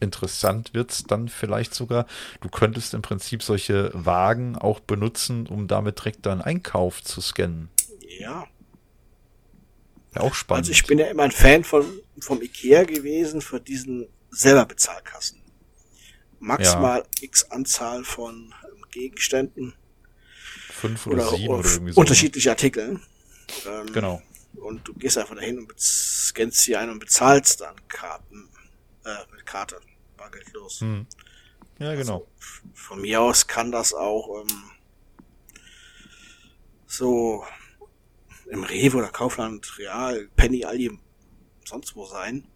Interessant 0.00 0.72
wird's 0.74 1.04
dann 1.04 1.28
vielleicht 1.28 1.74
sogar. 1.74 2.06
Du 2.40 2.48
könntest 2.48 2.94
im 2.94 3.02
Prinzip 3.02 3.42
solche 3.42 3.90
Wagen 3.92 4.56
auch 4.56 4.80
benutzen, 4.80 5.46
um 5.46 5.68
damit 5.68 5.98
direkt 5.98 6.26
deinen 6.26 6.40
Einkauf 6.40 7.02
zu 7.04 7.20
scannen. 7.20 7.68
Ja. 8.18 8.46
Ja, 10.14 10.22
auch 10.22 10.34
spannend. 10.34 10.62
Also 10.62 10.72
ich 10.72 10.84
bin 10.86 10.98
ja 10.98 11.06
immer 11.06 11.22
ein 11.22 11.30
Fan 11.30 11.62
von, 11.62 11.84
vom 12.18 12.42
Ikea 12.42 12.84
gewesen 12.84 13.40
für 13.42 13.60
diesen 13.60 14.08
selber 14.30 14.66
Bezahlkassen. 14.66 15.40
Maximal 16.40 17.04
x 17.20 17.44
Anzahl 17.50 18.02
von 18.02 18.54
Gegenständen. 18.90 19.74
fünf 20.70 21.06
oder, 21.06 21.28
oder, 21.28 21.36
sieben 21.36 21.54
oder 21.54 21.68
irgendwie 21.68 21.92
so. 21.92 22.00
unterschiedliche 22.00 22.50
Artikel. 22.50 23.00
Ähm, 23.66 23.92
genau. 23.92 24.22
Und 24.54 24.86
du 24.88 24.94
gehst 24.94 25.16
einfach 25.16 25.36
dahin 25.36 25.58
und 25.58 25.72
scannst 25.78 26.62
sie 26.62 26.74
ein 26.76 26.90
und 26.90 26.98
bezahlst 26.98 27.60
dann 27.60 27.76
Karten, 27.88 28.48
äh, 29.04 29.14
mit 29.32 29.46
Karte, 29.46 29.80
bargeldlos. 30.30 30.80
Hm. 30.80 31.06
Ja, 31.78 31.94
genau. 31.94 32.14
Also, 32.14 32.28
von 32.74 33.00
mir 33.00 33.20
aus 33.20 33.46
kann 33.46 33.72
das 33.72 33.94
auch 33.94 34.40
ähm, 34.40 34.70
so 36.86 37.44
im 38.50 38.64
Rewe 38.64 38.98
oder 38.98 39.08
Kaufland, 39.08 39.78
Real, 39.78 40.28
Penny, 40.36 40.64
Aldi, 40.64 40.98
sonst 41.64 41.94
wo 41.94 42.04
sein, 42.06 42.46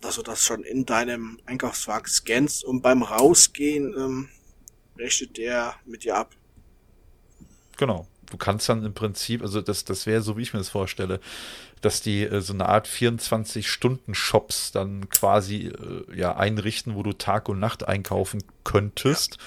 dass 0.00 0.16
du 0.16 0.22
das 0.22 0.42
schon 0.42 0.64
in 0.64 0.86
deinem 0.86 1.38
Einkaufswagen 1.44 2.08
scannst 2.08 2.64
und 2.64 2.82
beim 2.82 3.02
Rausgehen 3.02 3.94
ähm, 3.96 4.28
rechnet 4.96 5.36
der 5.36 5.74
mit 5.84 6.04
dir 6.04 6.16
ab. 6.16 6.34
Genau. 7.76 8.06
Du 8.30 8.36
kannst 8.36 8.68
dann 8.68 8.84
im 8.84 8.92
Prinzip, 8.92 9.40
also 9.40 9.62
das, 9.62 9.84
das 9.84 10.04
wäre 10.04 10.20
so, 10.20 10.36
wie 10.36 10.42
ich 10.42 10.52
mir 10.52 10.58
das 10.58 10.68
vorstelle, 10.68 11.20
dass 11.80 12.00
die 12.00 12.24
äh, 12.24 12.40
so 12.40 12.52
eine 12.52 12.68
Art 12.68 12.86
24-Stunden-Shops 12.86 14.72
dann 14.72 15.08
quasi 15.08 15.68
äh, 15.68 16.16
ja 16.16 16.36
einrichten, 16.36 16.94
wo 16.94 17.02
du 17.02 17.12
Tag 17.12 17.48
und 17.48 17.58
Nacht 17.58 17.86
einkaufen 17.86 18.42
könntest. 18.64 19.38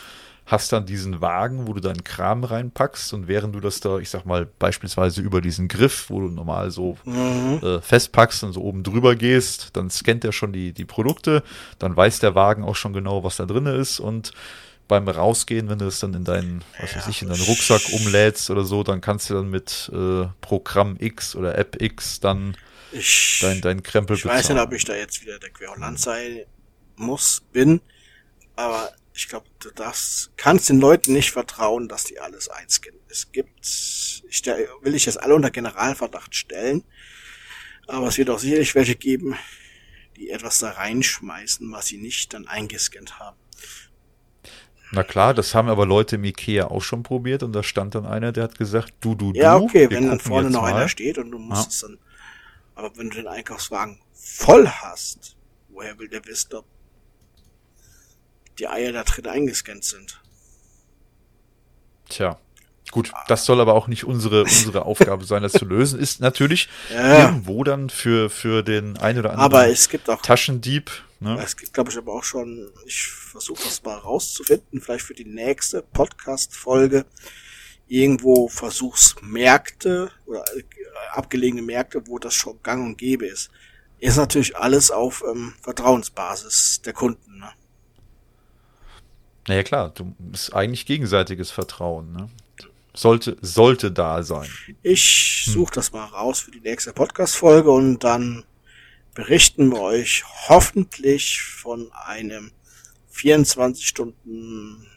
Hast 0.45 0.73
dann 0.73 0.85
diesen 0.85 1.21
Wagen, 1.21 1.67
wo 1.67 1.73
du 1.73 1.81
deinen 1.81 2.03
Kram 2.03 2.43
reinpackst 2.43 3.13
und 3.13 3.27
während 3.27 3.55
du 3.55 3.59
das 3.59 3.79
da, 3.79 3.99
ich 3.99 4.09
sag 4.09 4.25
mal, 4.25 4.47
beispielsweise 4.59 5.21
über 5.21 5.39
diesen 5.39 5.67
Griff, 5.67 6.09
wo 6.09 6.19
du 6.19 6.27
normal 6.29 6.71
so 6.71 6.97
mhm. 7.05 7.59
äh, 7.61 7.79
festpackst 7.79 8.43
und 8.43 8.53
so 8.53 8.61
oben 8.61 8.83
drüber 8.83 9.15
gehst, 9.15 9.69
dann 9.73 9.89
scannt 9.89 10.25
er 10.25 10.33
schon 10.33 10.51
die, 10.51 10.73
die 10.73 10.83
Produkte, 10.85 11.43
dann 11.79 11.95
weiß 11.95 12.19
der 12.19 12.35
Wagen 12.35 12.63
auch 12.63 12.75
schon 12.75 12.91
genau, 12.91 13.23
was 13.23 13.37
da 13.37 13.45
drin 13.45 13.67
ist 13.67 13.99
und 13.99 14.33
beim 14.91 15.07
Rausgehen, 15.07 15.69
wenn 15.69 15.79
du 15.79 15.85
es 15.85 15.99
dann 15.99 16.13
in 16.13 16.25
deinen, 16.25 16.65
was 16.77 16.93
weiß 16.93 17.07
ich, 17.07 17.21
in 17.21 17.29
deinen 17.29 17.41
Rucksack 17.43 17.81
umlädst 17.93 18.49
oder 18.49 18.65
so, 18.65 18.83
dann 18.83 18.99
kannst 18.99 19.29
du 19.29 19.35
dann 19.35 19.49
mit 19.49 19.89
äh, 19.93 20.25
Programm 20.41 20.97
X 20.99 21.33
oder 21.33 21.57
App 21.57 21.81
X 21.81 22.19
dann 22.19 22.57
ich, 22.91 23.39
dein, 23.41 23.61
dein 23.61 23.83
Krempel 23.83 24.17
Ich 24.17 24.23
bezahlen. 24.23 24.39
weiß 24.39 24.49
nicht, 24.49 24.59
ob 24.59 24.73
ich 24.73 24.83
da 24.83 24.93
jetzt 24.93 25.21
wieder 25.21 25.39
der 25.39 25.49
Querulant 25.49 25.97
sein 25.97 26.41
muss, 26.97 27.41
bin, 27.53 27.79
aber 28.57 28.91
ich 29.13 29.29
glaube, 29.29 29.45
du 29.59 29.71
darfst, 29.71 30.31
kannst 30.35 30.67
den 30.67 30.81
Leuten 30.81 31.13
nicht 31.13 31.31
vertrauen, 31.31 31.87
dass 31.87 32.03
die 32.03 32.19
alles 32.19 32.49
einscannen. 32.49 32.99
Es 33.07 33.31
gibt, 33.31 33.61
ich 33.61 34.45
will 34.81 34.93
ich 34.93 35.05
jetzt 35.05 35.23
alle 35.23 35.35
unter 35.35 35.51
Generalverdacht 35.51 36.35
stellen, 36.35 36.83
aber 37.87 38.07
es 38.07 38.17
wird 38.17 38.29
auch 38.29 38.39
sicherlich 38.39 38.75
welche 38.75 38.97
geben, 38.97 39.37
die 40.17 40.31
etwas 40.31 40.59
da 40.59 40.71
reinschmeißen, 40.71 41.71
was 41.71 41.87
sie 41.87 41.97
nicht 41.97 42.33
dann 42.33 42.45
eingescannt 42.45 43.19
haben. 43.19 43.37
Na 44.91 45.03
klar, 45.03 45.33
das 45.33 45.55
haben 45.55 45.69
aber 45.69 45.85
Leute 45.85 46.17
im 46.17 46.23
Ikea 46.25 46.67
auch 46.67 46.81
schon 46.81 47.01
probiert 47.01 47.43
und 47.43 47.53
da 47.53 47.63
stand 47.63 47.95
dann 47.95 48.05
einer, 48.05 48.33
der 48.33 48.43
hat 48.43 48.57
gesagt, 48.57 48.93
du, 48.99 49.15
du, 49.15 49.31
du. 49.31 49.39
Ja, 49.39 49.57
okay, 49.57 49.89
wenn 49.89 50.07
dann 50.07 50.19
vorne 50.19 50.49
noch 50.49 50.63
mal. 50.63 50.73
einer 50.73 50.89
steht 50.89 51.17
und 51.17 51.31
du 51.31 51.39
musst 51.39 51.63
ja. 51.63 51.69
es 51.69 51.79
dann, 51.79 51.97
aber 52.75 52.97
wenn 52.97 53.09
du 53.09 53.15
den 53.15 53.27
Einkaufswagen 53.27 53.99
voll 54.13 54.67
hast, 54.67 55.37
woher 55.69 55.97
will 55.97 56.09
der 56.09 56.25
wissen, 56.25 56.55
ob 56.55 56.65
die 58.59 58.67
Eier 58.67 58.91
da 58.91 59.03
drin 59.03 59.27
eingescannt 59.27 59.85
sind. 59.85 60.21
Tja. 62.09 62.37
Gut, 62.91 63.11
das 63.29 63.45
soll 63.45 63.61
aber 63.61 63.73
auch 63.73 63.87
nicht 63.87 64.03
unsere, 64.03 64.43
unsere 64.43 64.85
Aufgabe 64.85 65.23
sein, 65.23 65.41
das 65.41 65.53
zu 65.53 65.63
lösen. 65.63 65.97
Ist 65.97 66.19
natürlich 66.19 66.67
ja. 66.93 67.25
irgendwo 67.25 67.63
dann 67.63 67.89
für, 67.89 68.29
für 68.29 68.63
den 68.63 68.97
ein 68.97 69.17
oder 69.17 69.31
anderen 69.31 69.53
aber 69.53 69.69
es 69.69 69.87
gibt 69.87 70.09
auch, 70.09 70.21
Taschendieb. 70.21 70.91
Ne? 71.21 71.39
Es 71.39 71.55
gibt, 71.55 71.71
glaube 71.71 71.91
ich, 71.91 71.97
aber 71.99 72.13
auch 72.13 72.23
schon, 72.23 72.71
ich 72.83 73.03
versuche 73.03 73.63
das 73.63 73.83
mal 73.83 73.97
rauszufinden, 73.97 74.81
vielleicht 74.81 75.05
für 75.05 75.13
die 75.13 75.25
nächste 75.25 75.83
Podcast-Folge, 75.83 77.05
irgendwo 77.87 78.47
Versuchsmärkte 78.47 80.11
oder 80.25 80.43
äh, 80.57 80.63
abgelegene 81.11 81.61
Märkte, 81.61 82.07
wo 82.07 82.17
das 82.17 82.33
schon 82.33 82.57
gang 82.63 82.83
und 82.83 82.97
gäbe 82.97 83.27
ist. 83.27 83.51
Ist 83.99 84.17
natürlich 84.17 84.57
alles 84.57 84.89
auf 84.89 85.23
ähm, 85.31 85.53
Vertrauensbasis 85.61 86.81
der 86.83 86.93
Kunden. 86.93 87.37
Ne? 87.37 87.51
Naja, 89.47 89.61
klar, 89.61 89.89
du 89.93 90.15
ist 90.33 90.51
eigentlich 90.55 90.87
gegenseitiges 90.87 91.51
Vertrauen, 91.51 92.13
ne? 92.13 92.29
Sollte, 92.93 93.37
sollte 93.41 93.91
da 93.91 94.23
sein. 94.23 94.49
Ich 94.81 95.43
hm. 95.45 95.53
suche 95.53 95.73
das 95.75 95.93
mal 95.93 96.05
raus 96.05 96.39
für 96.39 96.51
die 96.51 96.59
nächste 96.59 96.93
Podcast-Folge 96.93 97.69
und 97.69 98.03
dann 98.03 98.43
berichten 99.13 99.69
wir 99.69 99.81
euch 99.81 100.23
hoffentlich 100.47 101.41
von 101.41 101.91
einem 101.93 102.51
24 103.09 103.87
Stunden 103.87 104.87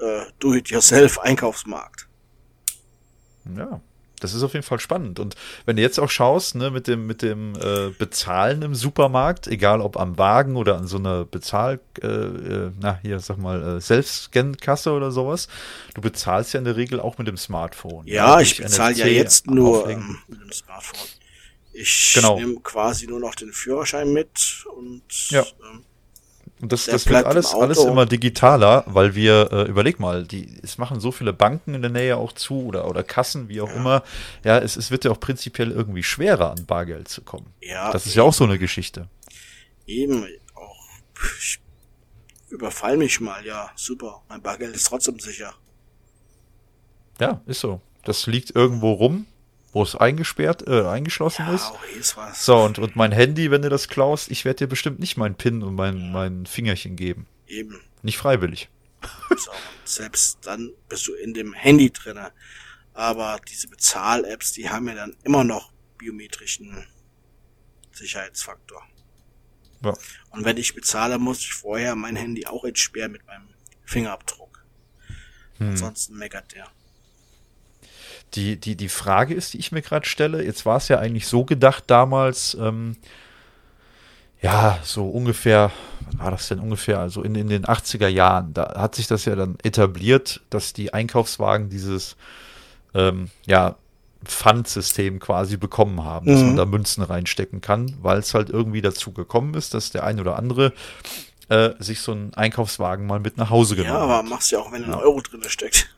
äh, 0.00 0.22
Do-it-yourself-Einkaufsmarkt. 0.38 2.06
Ja, 3.56 3.80
das 4.20 4.34
ist 4.34 4.42
auf 4.42 4.54
jeden 4.54 4.64
Fall 4.64 4.80
spannend. 4.80 5.18
Und 5.20 5.34
wenn 5.66 5.76
du 5.76 5.82
jetzt 5.82 5.98
auch 5.98 6.08
schaust, 6.08 6.54
ne, 6.54 6.70
mit 6.70 6.86
dem, 6.86 7.06
mit 7.06 7.22
dem 7.22 7.54
äh, 7.54 7.90
Bezahlen 7.90 8.62
im 8.62 8.74
Supermarkt, 8.74 9.46
egal 9.46 9.80
ob 9.80 9.98
am 9.98 10.16
Wagen 10.16 10.56
oder 10.56 10.76
an 10.76 10.86
so 10.86 10.96
einer 10.96 11.24
Bezahl, 11.24 11.80
äh, 12.02 12.06
äh, 12.06 12.70
na, 12.80 12.98
hier, 13.02 13.20
sag 13.20 13.38
mal, 13.38 13.76
äh, 13.76 13.80
Selbstscan-Kasse 13.80 14.92
oder 14.92 15.10
sowas, 15.10 15.48
du 15.94 16.00
bezahlst 16.00 16.54
ja 16.54 16.58
in 16.58 16.64
der 16.64 16.76
Regel 16.76 17.00
auch 17.00 17.18
mit 17.18 17.28
dem 17.28 17.36
Smartphone. 17.36 18.06
Ja, 18.06 18.36
ja 18.36 18.40
ich 18.40 18.56
bezahle 18.56 18.94
ja 18.94 19.06
jetzt 19.06 19.48
nur 19.48 19.88
ähm, 19.88 20.18
mit 20.28 20.40
dem 20.40 20.52
Smartphone. 20.52 21.08
Ich 21.78 22.12
genau. 22.14 22.38
nehme 22.38 22.60
quasi 22.60 23.06
nur 23.06 23.20
noch 23.20 23.34
den 23.34 23.52
Führerschein 23.52 24.12
mit 24.12 24.64
und 24.76 25.30
ja. 25.30 25.42
ähm, 25.42 25.84
und 26.60 26.72
das, 26.72 26.86
das 26.86 27.06
wird 27.06 27.26
alles, 27.26 27.54
alles 27.54 27.84
immer 27.84 28.06
digitaler, 28.06 28.82
weil 28.86 29.14
wir, 29.14 29.52
äh, 29.52 29.62
überleg 29.68 30.00
mal, 30.00 30.24
die, 30.24 30.58
es 30.62 30.78
machen 30.78 31.00
so 31.00 31.12
viele 31.12 31.34
Banken 31.34 31.74
in 31.74 31.82
der 31.82 31.90
Nähe 31.90 32.16
auch 32.16 32.32
zu 32.32 32.64
oder, 32.64 32.88
oder 32.88 33.02
Kassen, 33.02 33.50
wie 33.50 33.60
auch 33.60 33.68
ja. 33.68 33.74
immer. 33.74 34.02
Ja, 34.42 34.58
es, 34.58 34.76
es 34.76 34.90
wird 34.90 35.04
ja 35.04 35.10
auch 35.10 35.20
prinzipiell 35.20 35.70
irgendwie 35.70 36.02
schwerer, 36.02 36.52
an 36.52 36.64
Bargeld 36.64 37.08
zu 37.08 37.20
kommen. 37.20 37.52
Ja. 37.60 37.92
Das 37.92 38.06
ist 38.06 38.14
ja 38.14 38.22
auch 38.22 38.32
so 38.32 38.44
eine 38.44 38.58
Geschichte. 38.58 39.08
Eben, 39.86 40.26
auch, 40.54 40.76
ich 41.38 41.60
überfall 42.48 42.96
mich 42.96 43.20
mal, 43.20 43.44
ja, 43.44 43.70
super. 43.76 44.22
Mein 44.30 44.40
Bargeld 44.40 44.74
ist 44.74 44.84
trotzdem 44.84 45.18
sicher. 45.18 45.52
Ja, 47.20 47.42
ist 47.44 47.60
so. 47.60 47.82
Das 48.04 48.26
liegt 48.26 48.56
irgendwo 48.56 48.92
rum, 48.92 49.26
wo 49.76 49.82
es 49.82 49.94
eingesperrt, 49.94 50.66
äh, 50.66 50.86
eingeschlossen 50.86 51.44
ja, 51.46 51.54
ist. 51.54 52.16
Was. 52.16 52.46
So, 52.46 52.56
und, 52.56 52.78
und 52.78 52.96
mein 52.96 53.12
Handy, 53.12 53.50
wenn 53.50 53.60
du 53.60 53.68
das 53.68 53.88
klaust, 53.88 54.30
ich 54.30 54.46
werde 54.46 54.60
dir 54.60 54.68
bestimmt 54.68 55.00
nicht 55.00 55.18
meinen 55.18 55.34
PIN 55.34 55.62
und 55.62 55.74
mein, 55.74 56.12
mein 56.12 56.46
Fingerchen 56.46 56.96
geben. 56.96 57.26
Eben. 57.46 57.78
Nicht 58.02 58.16
freiwillig. 58.16 58.70
So, 59.36 59.50
selbst 59.84 60.38
dann 60.46 60.72
bist 60.88 61.06
du 61.06 61.12
in 61.12 61.34
dem 61.34 61.52
Handy 61.52 61.92
drinne. 61.92 62.32
Aber 62.94 63.38
diese 63.46 63.68
Bezahl-Apps, 63.68 64.52
die 64.52 64.70
haben 64.70 64.88
ja 64.88 64.94
dann 64.94 65.14
immer 65.24 65.44
noch 65.44 65.72
biometrischen 65.98 66.86
Sicherheitsfaktor. 67.92 68.82
Ja. 69.84 69.92
Und 70.30 70.46
wenn 70.46 70.56
ich 70.56 70.74
bezahle, 70.74 71.18
muss 71.18 71.40
ich 71.40 71.52
vorher 71.52 71.96
mein 71.96 72.16
Handy 72.16 72.46
auch 72.46 72.64
entsperren 72.64 73.12
mit 73.12 73.26
meinem 73.26 73.48
Fingerabdruck. 73.84 74.64
Hm. 75.58 75.68
Ansonsten 75.68 76.16
meckert 76.16 76.54
der. 76.54 76.66
Die, 78.34 78.56
die, 78.56 78.76
die 78.76 78.88
Frage 78.88 79.34
ist, 79.34 79.54
die 79.54 79.58
ich 79.58 79.72
mir 79.72 79.82
gerade 79.82 80.06
stelle, 80.06 80.44
jetzt 80.44 80.66
war 80.66 80.76
es 80.76 80.88
ja 80.88 80.98
eigentlich 80.98 81.26
so 81.26 81.44
gedacht 81.44 81.84
damals, 81.86 82.56
ähm, 82.60 82.96
ja, 84.42 84.78
so 84.82 85.08
ungefähr, 85.08 85.70
was 86.04 86.18
war 86.18 86.30
das 86.30 86.48
denn 86.48 86.60
ungefähr? 86.60 86.98
Also 86.98 87.22
in, 87.22 87.34
in 87.34 87.48
den 87.48 87.64
80er 87.64 88.08
Jahren, 88.08 88.52
da 88.52 88.74
hat 88.76 88.94
sich 88.94 89.06
das 89.06 89.24
ja 89.24 89.34
dann 89.34 89.56
etabliert, 89.62 90.42
dass 90.50 90.72
die 90.72 90.92
Einkaufswagen 90.92 91.70
dieses, 91.70 92.16
ähm, 92.94 93.30
ja, 93.46 93.76
Pfandsystem 94.24 95.20
quasi 95.20 95.56
bekommen 95.56 96.04
haben, 96.04 96.26
dass 96.26 96.40
mhm. 96.40 96.48
man 96.48 96.56
da 96.56 96.64
Münzen 96.64 97.02
reinstecken 97.02 97.60
kann, 97.60 97.96
weil 98.02 98.18
es 98.18 98.34
halt 98.34 98.50
irgendwie 98.50 98.82
dazu 98.82 99.12
gekommen 99.12 99.54
ist, 99.54 99.74
dass 99.74 99.90
der 99.90 100.04
ein 100.04 100.20
oder 100.20 100.36
andere 100.36 100.72
äh, 101.48 101.70
sich 101.78 102.00
so 102.00 102.12
einen 102.12 102.34
Einkaufswagen 102.34 103.06
mal 103.06 103.20
mit 103.20 103.36
nach 103.36 103.50
Hause 103.50 103.76
genommen 103.76 103.94
hat. 103.94 104.08
Ja, 104.08 104.18
aber 104.18 104.28
machst 104.28 104.50
ja 104.50 104.58
auch, 104.58 104.72
wenn 104.72 104.84
ein 104.84 104.94
Euro 104.94 105.20
drin 105.20 105.42
steckt. 105.46 105.94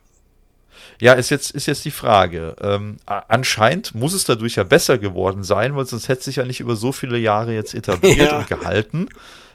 Ja, 1.00 1.12
ist 1.12 1.30
jetzt, 1.30 1.52
ist 1.52 1.66
jetzt 1.66 1.84
die 1.84 1.92
Frage. 1.92 2.56
Ähm, 2.60 2.96
anscheinend 3.06 3.94
muss 3.94 4.14
es 4.14 4.24
dadurch 4.24 4.56
ja 4.56 4.64
besser 4.64 4.98
geworden 4.98 5.44
sein, 5.44 5.76
weil 5.76 5.86
sonst 5.86 6.08
hätte 6.08 6.24
sich 6.24 6.36
ja 6.36 6.44
nicht 6.44 6.60
über 6.60 6.74
so 6.74 6.90
viele 6.90 7.18
Jahre 7.18 7.54
jetzt 7.54 7.74
etabliert 7.74 8.32
ja. 8.32 8.38
und 8.38 8.48
gehalten. 8.48 9.08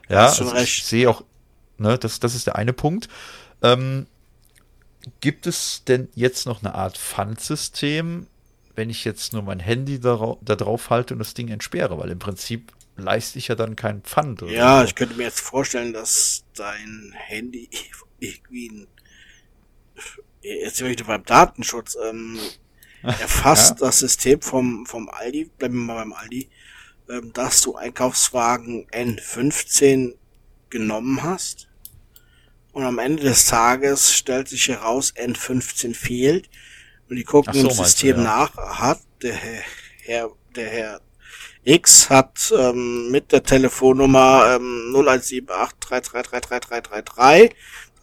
Ja, 0.10 0.28
also 0.28 0.56
ich 0.56 0.84
sehe 0.84 1.10
auch, 1.10 1.24
ne, 1.78 1.98
das, 1.98 2.20
das 2.20 2.36
ist 2.36 2.48
der 2.48 2.56
eine 2.56 2.72
Punkt. 2.72 3.10
Ähm, 3.62 4.08
gibt 5.20 5.48
es 5.48 5.84
denn 5.86 6.08
jetzt 6.16 6.46
noch 6.46 6.64
eine 6.64 6.76
Art 6.76 6.98
Pfandsystem, 6.98 8.28
wenn 8.76 8.90
ich 8.90 9.04
jetzt 9.04 9.34
nur 9.34 9.44
mein 9.44 9.60
Handy 9.60 10.00
da, 10.00 10.38
da 10.42 10.56
drauf 10.56 10.90
halte 10.90 11.14
und 11.14 11.20
das 11.20 11.34
Ding 11.34 11.50
entsperre? 11.50 11.98
Weil 11.98 12.12
im 12.12 12.20
Prinzip 12.20 12.72
leiste 12.96 13.38
ich 13.38 13.50
ja 13.50 13.56
dann 13.56 13.76
keinen 13.76 14.02
Pfand. 14.02 14.42
ja, 14.44 14.80
so. 14.80 14.86
ich 14.86 14.96
könnte 14.96 15.16
mir 15.16 15.24
jetzt 15.24 15.42
vorstellen, 15.42 15.92
dass 15.92 16.46
dein 16.56 17.14
Handy 17.16 17.70
irgendwie 18.20 18.70
ein 18.70 18.88
jetzt 20.44 20.78
sind 20.78 20.88
wir 20.88 21.06
beim 21.06 21.24
Datenschutz, 21.24 21.98
ähm, 22.10 22.40
erfasst 23.04 23.80
ja. 23.80 23.88
das 23.88 24.00
System 24.00 24.42
vom, 24.42 24.86
vom 24.86 25.10
Aldi, 25.10 25.50
bleiben 25.58 25.76
wir 25.76 25.94
mal 25.94 26.04
beim 26.04 26.14
Aldi, 26.14 26.50
ähm, 27.10 27.34
dass 27.34 27.62
du 27.62 27.76
Einkaufswagen 27.76 28.88
N15 28.92 30.16
genommen 30.70 31.24
hast 31.24 31.68
Und 32.72 32.84
am 32.84 33.00
Ende 33.00 33.24
des 33.24 33.46
Tages 33.46 34.14
stellt 34.14 34.50
sich 34.50 34.68
heraus, 34.68 35.14
N15 35.16 35.94
fehlt. 35.94 36.50
Und 37.10 37.18
die 37.18 37.24
gucken 37.24 37.54
so, 37.54 37.68
im 37.68 37.74
System 37.74 38.18
du, 38.18 38.24
ja. 38.24 38.28
nach, 38.28 38.58
hat 38.58 39.00
der 39.22 39.36
Herr, 39.36 40.32
der 40.56 40.70
Herr 40.70 41.02
X 41.64 42.10
hat 42.10 42.52
ähm, 42.58 43.12
mit 43.12 43.32
der 43.32 43.44
Telefonnummer 43.44 44.56
ähm, 44.56 44.96
017833333333, 44.96 47.52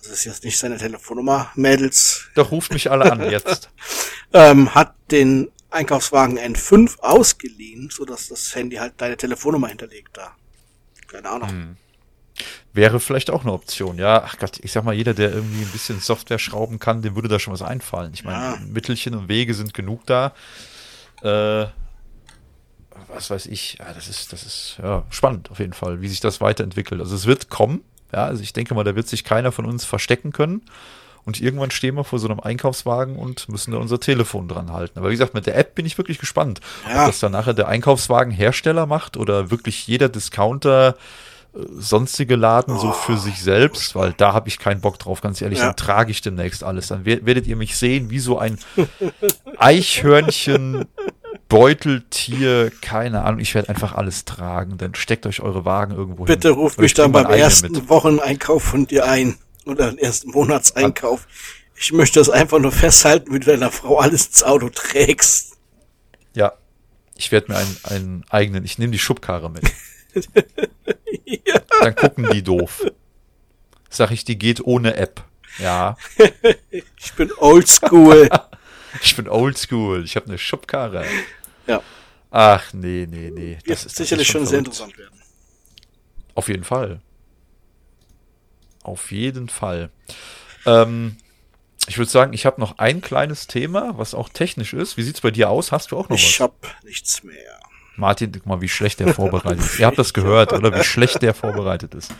das 0.02 0.12
ist 0.12 0.24
jetzt 0.24 0.44
nicht 0.44 0.58
seine 0.58 0.78
Telefonnummer, 0.78 1.50
Mädels, 1.54 2.28
Doch 2.34 2.50
ruft 2.50 2.72
mich 2.72 2.90
alle 2.90 3.10
an 3.10 3.30
jetzt. 3.30 3.70
ähm, 4.32 4.74
hat 4.74 4.94
den 5.10 5.50
Einkaufswagen 5.70 6.38
N5 6.38 6.98
ausgeliehen, 7.00 7.90
so 7.90 8.04
dass 8.04 8.28
das 8.28 8.54
Handy 8.54 8.76
halt 8.76 8.94
deine 8.98 9.16
Telefonnummer 9.16 9.68
hinterlegt 9.68 10.16
da. 10.16 10.34
Keine 11.06 11.28
Ahnung. 11.28 11.48
Hm. 11.48 11.76
Wäre 12.72 13.00
vielleicht 13.00 13.30
auch 13.30 13.42
eine 13.42 13.52
Option, 13.52 13.98
ja. 13.98 14.22
Ach 14.24 14.38
Gott, 14.38 14.58
ich 14.62 14.72
sag 14.72 14.84
mal, 14.84 14.94
jeder, 14.94 15.12
der 15.12 15.32
irgendwie 15.32 15.62
ein 15.62 15.70
bisschen 15.70 16.00
Software 16.00 16.38
schrauben 16.38 16.78
kann, 16.78 17.02
dem 17.02 17.14
würde 17.14 17.28
da 17.28 17.38
schon 17.38 17.52
was 17.52 17.62
einfallen. 17.62 18.12
Ich 18.14 18.24
meine, 18.24 18.38
Ja. 18.38 18.58
Mittelchen 18.66 19.14
und 19.14 19.28
Wege 19.28 19.54
sind 19.54 19.74
genug 19.74 20.06
da. 20.06 20.32
Äh, 21.22 21.66
was 23.08 23.28
weiß 23.28 23.46
ich, 23.46 23.78
ja, 23.78 23.92
das 23.92 24.08
ist, 24.08 24.32
das 24.32 24.44
ist 24.44 24.78
ja 24.82 25.04
spannend 25.10 25.50
auf 25.50 25.58
jeden 25.58 25.72
Fall, 25.72 26.00
wie 26.00 26.08
sich 26.08 26.20
das 26.20 26.40
weiterentwickelt. 26.40 27.00
Also 27.00 27.16
es 27.16 27.26
wird 27.26 27.48
kommen, 27.50 27.82
ja, 28.12 28.24
also 28.24 28.42
ich 28.42 28.52
denke 28.52 28.74
mal, 28.74 28.84
da 28.84 28.94
wird 28.96 29.08
sich 29.08 29.24
keiner 29.24 29.52
von 29.52 29.64
uns 29.66 29.84
verstecken 29.84 30.32
können. 30.32 30.62
Und 31.26 31.38
irgendwann 31.40 31.70
stehen 31.70 31.96
wir 31.96 32.04
vor 32.04 32.18
so 32.18 32.28
einem 32.28 32.40
Einkaufswagen 32.40 33.16
und 33.16 33.48
müssen 33.50 33.72
da 33.72 33.78
unser 33.78 34.00
Telefon 34.00 34.48
dran 34.48 34.72
halten. 34.72 34.98
Aber 34.98 35.08
wie 35.08 35.12
gesagt, 35.12 35.34
mit 35.34 35.44
der 35.46 35.56
App 35.58 35.74
bin 35.74 35.84
ich 35.84 35.98
wirklich 35.98 36.18
gespannt, 36.18 36.60
Ja. 36.90 37.02
ob 37.02 37.06
das 37.08 37.20
dann 37.20 37.32
nachher 37.32 37.52
der 37.52 37.68
Einkaufswagenhersteller 37.68 38.86
macht 38.86 39.18
oder 39.18 39.50
wirklich 39.50 39.86
jeder 39.86 40.08
Discounter 40.08 40.96
äh, 41.54 41.58
sonstige 41.78 42.36
Laden 42.36 42.78
so 42.78 42.92
für 42.92 43.18
sich 43.18 43.42
selbst, 43.42 43.94
weil 43.94 44.14
da 44.16 44.32
habe 44.32 44.48
ich 44.48 44.58
keinen 44.58 44.80
Bock 44.80 44.98
drauf, 44.98 45.20
ganz 45.20 45.42
ehrlich, 45.42 45.58
Ja. 45.58 45.66
dann 45.66 45.76
trage 45.76 46.10
ich 46.10 46.22
demnächst 46.22 46.64
alles. 46.64 46.88
Dann 46.88 47.04
wer- 47.04 47.26
werdet 47.26 47.46
ihr 47.46 47.56
mich 47.56 47.76
sehen 47.76 48.08
wie 48.08 48.18
so 48.20 48.38
ein 48.38 48.58
Eichhörnchen, 49.58 50.86
Beuteltier, 51.50 52.72
keine 52.80 53.24
Ahnung, 53.24 53.40
ich 53.40 53.54
werde 53.54 53.68
einfach 53.68 53.94
alles 53.94 54.24
tragen. 54.24 54.78
Dann 54.78 54.94
steckt 54.94 55.26
euch 55.26 55.40
eure 55.40 55.66
Wagen 55.66 55.94
irgendwo 55.94 56.26
hin. 56.26 56.34
Bitte 56.34 56.50
ruft 56.50 56.80
mich 56.80 56.94
dann 56.94 57.12
beim 57.12 57.26
ersten 57.26 57.72
mit. 57.72 57.88
Wocheneinkauf 57.90 58.62
von 58.62 58.86
dir 58.86 59.04
ein. 59.04 59.36
Oder 59.66 59.90
den 59.90 59.98
ersten 59.98 60.30
Monatseinkauf. 60.30 61.26
Ich 61.74 61.92
möchte 61.92 62.18
das 62.18 62.30
einfach 62.30 62.58
nur 62.58 62.72
festhalten, 62.72 63.34
wie 63.34 63.40
du 63.40 63.46
deiner 63.46 63.70
Frau 63.70 63.98
alles 63.98 64.26
ins 64.26 64.42
Auto 64.42 64.70
trägst. 64.70 65.58
Ja, 66.34 66.52
ich 67.16 67.32
werde 67.32 67.52
mir 67.52 67.58
einen, 67.58 67.76
einen 67.82 68.24
eigenen, 68.30 68.64
ich 68.64 68.78
nehme 68.78 68.92
die 68.92 68.98
Schubkarre 68.98 69.50
mit. 69.50 69.64
ja. 71.24 71.60
Dann 71.80 71.94
gucken 71.94 72.30
die 72.32 72.42
doof. 72.42 72.86
Sag 73.90 74.12
ich, 74.12 74.24
die 74.24 74.38
geht 74.38 74.64
ohne 74.64 74.94
App. 74.94 75.24
Ja, 75.58 75.96
Ich 76.70 77.12
bin 77.16 77.32
oldschool. 77.36 78.30
ich 79.02 79.16
bin 79.16 79.28
oldschool, 79.28 80.04
ich 80.04 80.16
habe 80.16 80.26
eine 80.26 80.38
Schubkarre. 80.38 81.04
Ja. 81.70 81.82
Ach, 82.30 82.72
nee, 82.72 83.06
nee, 83.10 83.30
nee. 83.30 83.58
Das 83.66 83.84
ist 83.84 83.96
sicherlich 83.96 84.28
ist 84.28 84.32
schon 84.32 84.46
sehr 84.46 84.60
interessant 84.60 84.96
werden. 84.96 85.20
Auf 86.34 86.48
jeden 86.48 86.64
Fall. 86.64 87.00
Auf 88.82 89.10
jeden 89.10 89.48
Fall. 89.48 89.90
Ähm, 90.64 91.16
ich 91.86 91.98
würde 91.98 92.10
sagen, 92.10 92.32
ich 92.32 92.46
habe 92.46 92.60
noch 92.60 92.78
ein 92.78 93.00
kleines 93.00 93.46
Thema, 93.46 93.98
was 93.98 94.14
auch 94.14 94.28
technisch 94.28 94.74
ist. 94.74 94.96
Wie 94.96 95.02
sieht's 95.02 95.20
bei 95.20 95.30
dir 95.30 95.50
aus? 95.50 95.72
Hast 95.72 95.90
du 95.90 95.98
auch 95.98 96.08
noch 96.08 96.16
was? 96.16 96.22
Ich 96.22 96.40
hab 96.40 96.54
nichts 96.84 97.22
mehr. 97.24 97.58
Martin, 97.96 98.32
guck 98.32 98.46
mal, 98.46 98.60
wie 98.60 98.68
schlecht 98.68 99.00
der 99.00 99.12
vorbereitet 99.14 99.60
ist. 99.60 99.78
Ihr 99.78 99.86
habt 99.86 99.98
das 99.98 100.14
gehört, 100.14 100.52
oder? 100.52 100.74
Wie 100.74 100.84
schlecht 100.84 101.22
der 101.22 101.34
vorbereitet 101.34 101.94
ist. 101.94 102.12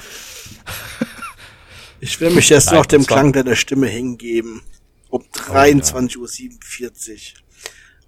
Ich 2.01 2.21
will 2.21 2.31
mich 2.31 2.49
jetzt 2.49 2.67
Nein, 2.67 2.77
noch 2.77 2.87
dem 2.87 3.07
Klang 3.07 3.33
deiner 3.33 3.57
Stimme 3.57 3.87
hingeben. 3.87 4.63
Um 5.09 5.23
23.47 5.23 6.19
Uhr 6.19 6.29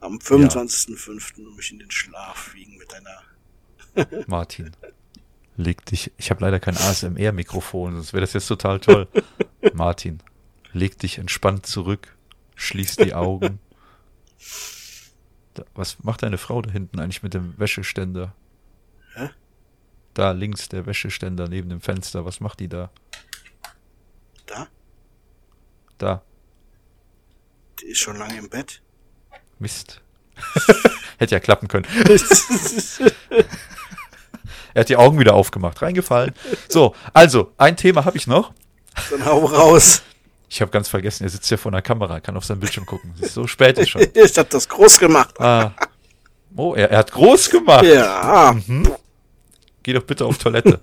am 0.02 0.18
25.05. 0.18 1.46
um 1.46 1.56
mich 1.56 1.72
in 1.72 1.78
den 1.78 1.90
Schlaf 1.90 2.52
wiegen 2.54 2.76
mit 2.76 2.92
deiner 2.92 3.22
Martin, 4.26 4.72
leg 5.56 5.84
dich. 5.86 6.12
Ich 6.16 6.30
habe 6.30 6.40
leider 6.40 6.60
kein 6.60 6.76
ASMR-Mikrofon, 6.76 7.94
sonst 7.94 8.12
wäre 8.12 8.22
das 8.22 8.32
jetzt 8.32 8.46
total 8.48 8.80
toll. 8.80 9.08
Martin, 9.74 10.22
leg 10.72 10.98
dich 10.98 11.18
entspannt 11.18 11.66
zurück, 11.66 12.16
schließ 12.54 12.96
die 12.96 13.14
Augen. 13.14 13.60
Da, 15.54 15.64
was 15.74 16.02
macht 16.02 16.22
deine 16.22 16.38
Frau 16.38 16.62
da 16.62 16.70
hinten 16.70 16.98
eigentlich 16.98 17.22
mit 17.22 17.34
dem 17.34 17.58
Wäscheständer? 17.58 18.34
Hä? 19.14 19.28
Da 20.14 20.32
links 20.32 20.68
der 20.68 20.86
Wäscheständer 20.86 21.48
neben 21.48 21.68
dem 21.68 21.80
Fenster. 21.80 22.24
Was 22.24 22.40
macht 22.40 22.60
die 22.60 22.68
da? 22.68 22.90
da. 24.46 24.68
Da. 25.98 26.22
Die 27.80 27.86
ist 27.86 27.98
schon 27.98 28.16
lange 28.16 28.38
im 28.38 28.48
Bett. 28.48 28.82
Mist. 29.62 30.00
Hätte 31.18 31.34
ja 31.34 31.40
klappen 31.40 31.68
können. 31.68 31.86
Er 34.74 34.80
hat 34.80 34.88
die 34.88 34.96
Augen 34.96 35.18
wieder 35.18 35.34
aufgemacht, 35.34 35.82
reingefallen. 35.82 36.32
So, 36.66 36.94
also, 37.12 37.52
ein 37.58 37.76
Thema 37.76 38.06
habe 38.06 38.16
ich 38.16 38.26
noch. 38.26 38.52
Dann 39.10 39.24
hau 39.26 39.44
raus. 39.44 40.02
Ich 40.48 40.60
habe 40.60 40.70
ganz 40.70 40.88
vergessen, 40.88 41.24
er 41.24 41.30
sitzt 41.30 41.50
ja 41.50 41.56
vor 41.56 41.72
einer 41.72 41.82
Kamera, 41.82 42.20
kann 42.20 42.36
auf 42.36 42.44
sein 42.44 42.58
Bildschirm 42.58 42.86
gucken. 42.86 43.12
Es 43.16 43.28
ist 43.28 43.34
so 43.34 43.46
spät 43.46 43.78
ist 43.78 43.90
schon. 43.90 44.02
Ich 44.14 44.36
hab 44.38 44.50
das 44.50 44.68
groß 44.68 44.98
gemacht. 44.98 45.38
Ah. 45.40 45.72
Oh, 46.56 46.74
er, 46.74 46.90
er 46.90 46.98
hat 46.98 47.12
groß 47.12 47.50
gemacht. 47.50 47.84
Ja. 47.84 48.54
Geh 49.82 49.92
doch 49.92 50.04
bitte 50.04 50.24
auf 50.24 50.38
Toilette. 50.38 50.80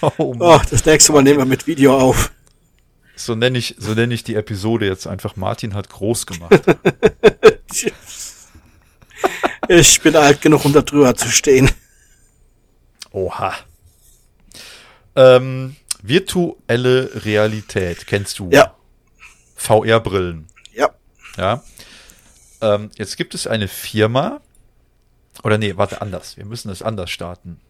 Oh, 0.00 0.34
Mann. 0.34 0.60
Oh, 0.60 0.60
das 0.70 0.84
nächste 0.84 1.12
Mal 1.12 1.22
nehmen 1.22 1.38
wir 1.38 1.44
mit 1.44 1.66
Video 1.66 1.96
auf. 1.96 2.30
So 3.16 3.34
nenne 3.34 3.58
ich, 3.58 3.76
so 3.78 3.94
nenne 3.94 4.12
ich 4.12 4.24
die 4.24 4.34
Episode 4.34 4.86
jetzt 4.86 5.06
einfach. 5.06 5.36
Martin 5.36 5.74
hat 5.74 5.88
groß 5.90 6.26
gemacht. 6.26 6.60
Ich 9.68 10.00
bin 10.02 10.14
alt 10.16 10.42
genug, 10.42 10.64
um 10.64 10.72
da 10.72 10.82
drüber 10.82 11.14
zu 11.14 11.28
stehen. 11.28 11.70
Oha. 13.12 13.54
Ähm, 15.16 15.76
virtuelle 16.02 17.24
Realität 17.24 18.06
kennst 18.06 18.38
du? 18.38 18.50
Ja. 18.50 18.74
VR-Brillen. 19.56 20.48
Ja. 20.74 20.90
Ja. 21.36 21.62
Ähm, 22.60 22.90
jetzt 22.96 23.16
gibt 23.16 23.34
es 23.34 23.46
eine 23.46 23.68
Firma. 23.68 24.40
Oder 25.42 25.58
nee, 25.58 25.76
warte, 25.76 26.02
anders. 26.02 26.36
Wir 26.36 26.44
müssen 26.44 26.70
es 26.70 26.82
anders 26.82 27.10
starten. 27.10 27.60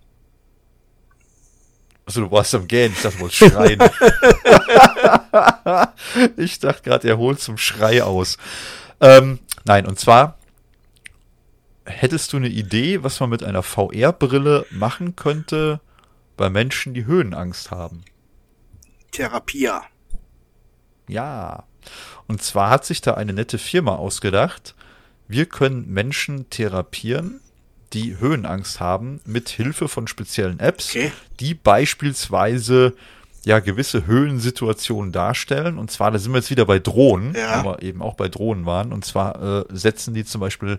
Achso, 2.07 2.21
du 2.21 2.31
warst 2.31 2.55
am 2.55 2.67
Gähnen. 2.67 2.95
Ich 2.97 3.03
dachte, 3.03 3.17
du 3.17 3.23
wolltest 3.23 3.53
schreien. 3.53 3.79
ich 6.37 6.59
dachte 6.59 6.83
gerade, 6.83 7.09
er 7.09 7.19
holt 7.19 7.41
zum 7.41 7.59
Schrei 7.59 8.03
aus. 8.03 8.37
Ähm, 9.01 9.41
nein, 9.65 9.87
und 9.87 9.99
zwar 9.99 10.39
hättest 11.85 12.33
du 12.33 12.39
eine 12.39 12.49
Idee, 12.49 13.03
was 13.03 13.21
man 13.21 13.31
mit 13.31 13.43
einer 13.43 13.63
VR-Brille 13.63 14.67
machen 14.71 15.17
könnte 15.17 15.81
bei 16.37 16.49
Menschen, 16.51 16.95
die 16.95 17.05
Höhenangst 17.05 17.71
haben? 17.71 18.05
Therapia. 19.13 19.83
Ja. 21.09 21.65
Und 22.27 22.43
zwar 22.43 22.71
hat 22.71 22.85
sich 22.87 23.01
da 23.03 23.15
eine 23.15 23.33
nette 23.35 23.59
Firma 23.59 23.97
ausgedacht. 23.97 24.75
Wir 25.29 25.47
können 25.47 25.89
Menschen 25.89 26.49
therapieren, 26.51 27.41
die 27.93 28.19
Höhenangst 28.19 28.81
haben, 28.81 29.21
mit 29.25 29.49
Hilfe 29.51 29.89
von 29.89 30.07
speziellen 30.09 30.59
Apps, 30.61 30.91
Okay. 30.91 31.13
die 31.41 31.55
beispielsweise 31.55 32.95
ja 33.45 33.59
gewisse 33.61 34.07
Höhensituationen 34.07 35.13
darstellen. 35.13 35.79
Und 35.79 35.91
zwar, 35.91 36.11
da 36.11 36.19
sind 36.19 36.33
wir 36.33 36.39
jetzt 36.39 36.51
wieder 36.51 36.65
bei 36.67 36.79
Drohnen, 36.79 37.35
Ja. 37.35 37.63
wo 37.65 37.69
wir 37.71 37.83
eben 37.83 38.03
auch 38.03 38.15
bei 38.15 38.29
Drohnen 38.29 38.67
waren. 38.67 38.93
Und 38.93 39.05
zwar 39.05 39.61
äh, 39.61 39.65
setzen 39.71 40.15
die 40.15 40.25
zum 40.25 40.41
Beispiel 40.41 40.79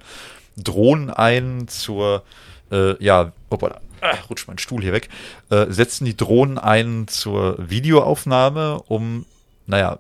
Drohnen 0.58 1.10
ein 1.10 1.68
zur, 1.68 2.24
äh, 2.72 3.02
ja, 3.04 3.32
hoppala, 3.52 3.82
ah, 4.02 4.16
rutscht 4.30 4.48
mein 4.48 4.58
Stuhl 4.58 4.82
hier 4.82 4.94
weg, 4.94 5.10
äh, 5.50 5.66
setzen 5.70 6.06
die 6.06 6.16
Drohnen 6.18 6.58
ein 6.58 7.08
zur 7.08 7.58
Videoaufnahme, 7.70 8.82
um, 8.88 9.26
naja, 9.68 10.00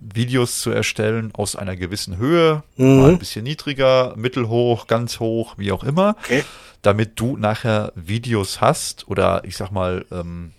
Videos 0.00 0.60
zu 0.60 0.70
erstellen 0.70 1.30
aus 1.34 1.56
einer 1.56 1.76
gewissen 1.76 2.16
Höhe, 2.18 2.62
Mhm. 2.76 3.00
mal 3.00 3.10
ein 3.10 3.18
bisschen 3.18 3.44
niedriger, 3.44 4.12
mittelhoch, 4.16 4.86
ganz 4.86 5.18
hoch, 5.20 5.54
wie 5.56 5.72
auch 5.72 5.84
immer, 5.84 6.16
Okay. 6.24 6.44
damit 6.82 7.18
du 7.18 7.36
nachher 7.38 7.92
Videos 7.94 8.60
hast 8.60 9.08
oder 9.08 9.42
ich 9.44 9.56
sag 9.56 9.70
mal, 9.70 10.04
ähm, 10.12 10.52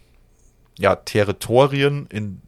ja, 0.78 0.96
Territorien 0.96 2.08
in, 2.12 2.42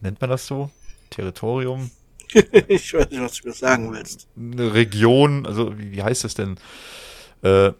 nennt 0.00 0.20
man 0.20 0.30
das 0.30 0.46
so? 0.46 0.70
Territorium? 1.10 1.90
ich 2.68 2.92
weiß 2.92 3.10
nicht, 3.10 3.20
was 3.22 3.34
du 3.40 3.48
mir 3.48 3.54
sagen 3.54 3.92
willst. 3.92 4.26
eine 4.36 4.74
Region, 4.74 5.46
also 5.46 5.78
wie, 5.78 5.92
wie 5.92 6.02
heißt 6.02 6.24
das 6.24 6.34
denn? 6.34 6.58
Äh, 7.42 7.72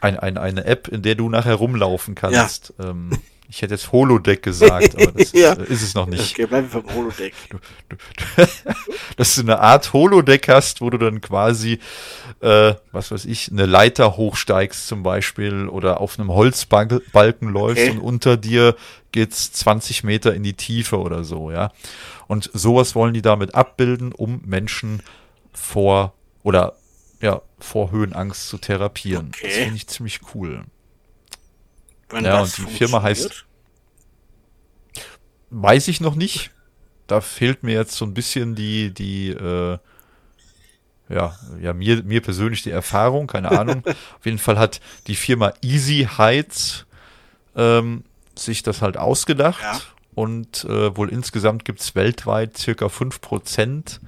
ein, 0.00 0.18
ein, 0.18 0.36
eine 0.36 0.64
App, 0.64 0.88
in 0.88 1.00
der 1.02 1.14
du 1.14 1.28
nachher 1.30 1.54
rumlaufen 1.54 2.14
kannst. 2.14 2.74
Ähm, 2.78 3.10
Ich 3.48 3.62
hätte 3.62 3.74
jetzt 3.74 3.92
Holodeck 3.92 4.42
gesagt, 4.42 4.96
aber 4.96 5.12
das 5.12 5.32
Ja. 5.34 5.52
ist, 5.52 5.82
es 5.82 5.94
noch 5.94 6.06
nicht. 6.06 6.32
Okay, 6.32 6.46
bleiben 6.46 6.70
wir 6.72 6.82
beim 6.82 6.94
Holodeck. 6.94 7.34
Dass 9.16 9.34
du 9.34 9.42
eine 9.42 9.60
Art 9.60 9.92
Holodeck 9.92 10.48
hast, 10.48 10.80
wo 10.80 10.90
du 10.90 10.98
dann 10.98 11.20
quasi, 11.20 11.78
äh, 12.40 12.74
was 12.92 13.10
weiß 13.10 13.24
ich, 13.24 13.50
eine 13.50 13.66
Leiter 13.66 14.16
hochsteigst 14.16 14.86
zum 14.86 15.02
Beispiel 15.02 15.68
oder 15.68 16.00
auf 16.00 16.18
einem 16.18 16.30
Holzbalken 16.32 17.48
läufst 17.48 17.84
Okay. 17.84 17.90
und 17.90 17.98
unter 17.98 18.36
dir 18.36 18.76
geht's 19.12 19.52
20 19.52 20.04
Meter 20.04 20.34
in 20.34 20.42
die 20.42 20.54
Tiefe 20.54 20.98
oder 20.98 21.24
so, 21.24 21.50
ja. 21.50 21.72
Und 22.26 22.50
sowas 22.52 22.94
wollen 22.94 23.14
die 23.14 23.22
damit 23.22 23.54
abbilden, 23.54 24.12
um 24.12 24.42
Menschen 24.44 25.02
vor 25.52 26.14
oder 26.42 26.74
ja, 27.20 27.40
vor 27.58 27.90
Höhenangst 27.90 28.48
zu 28.48 28.58
therapieren. 28.58 29.30
Das 29.32 29.40
Okay. 29.52 29.62
finde 29.62 29.76
ich 29.76 29.86
ziemlich 29.86 30.20
cool. 30.34 30.64
Wenn 32.10 32.24
Ja, 32.24 32.40
das 32.40 32.58
und 32.58 32.68
die 32.68 32.72
Firma 32.74 33.02
heißt-. 33.02 33.44
Weiß 35.50 35.88
ich 35.88 36.00
noch 36.00 36.14
nicht. 36.16 36.50
Da 37.06 37.20
fehlt 37.20 37.62
mir 37.62 37.74
jetzt 37.74 37.94
so 37.94 38.04
ein 38.04 38.14
bisschen 38.14 38.54
die, 38.54 38.92
die, 38.92 39.28
äh, 39.28 39.78
ja, 41.08 41.36
ja, 41.60 41.72
mir, 41.72 42.02
mir 42.02 42.22
persönlich 42.22 42.62
die 42.62 42.70
Erfahrung, 42.70 43.26
keine 43.26 43.50
Ahnung. 43.50 43.82
Auf 43.86 44.24
jeden 44.24 44.38
Fall 44.38 44.58
hat 44.58 44.80
die 45.06 45.16
Firma 45.16 45.52
Easy 45.60 46.08
Heights 46.18 46.86
ähm, 47.56 48.04
sich 48.36 48.62
das 48.62 48.82
halt 48.82 48.96
ausgedacht. 48.96 49.62
Ja. 49.62 49.80
Und 50.14 50.64
äh, 50.64 50.96
wohl 50.96 51.08
insgesamt 51.10 51.64
gibt's 51.64 51.94
weltweit 51.94 52.56
circa 52.56 52.86
5% 52.86 53.98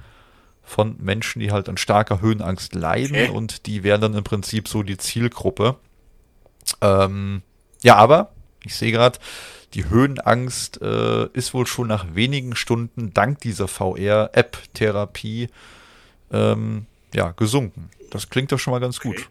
von 0.63 0.95
Menschen, 0.99 1.39
die 1.39 1.51
halt 1.51 1.69
an 1.69 1.77
starker 1.77 2.21
Höhenangst 2.21 2.75
leiden. 2.75 3.15
Okay. 3.15 3.29
Und 3.29 3.65
die 3.67 3.83
wären 3.83 4.01
dann 4.01 4.13
im 4.13 4.23
Prinzip 4.23 4.67
so 4.67 4.83
die 4.83 4.97
Zielgruppe. 4.97 5.75
Ähm, 6.81 7.41
ja, 7.83 7.95
aber 7.95 8.31
ich 8.63 8.75
sehe 8.75 8.91
gerade, 8.91 9.19
die 9.73 9.89
Höhenangst 9.89 10.81
äh, 10.81 11.27
ist 11.33 11.53
wohl 11.53 11.67
schon 11.67 11.87
nach 11.87 12.15
wenigen 12.15 12.55
Stunden 12.55 13.13
dank 13.13 13.39
dieser 13.41 13.67
VR-App-Therapie 13.67 15.49
ähm, 16.31 16.85
ja, 17.13 17.31
gesunken. 17.31 17.89
Das 18.11 18.29
klingt 18.29 18.51
doch 18.51 18.59
schon 18.59 18.71
mal 18.71 18.79
ganz 18.79 18.99
gut. 18.99 19.17
Okay. 19.17 19.27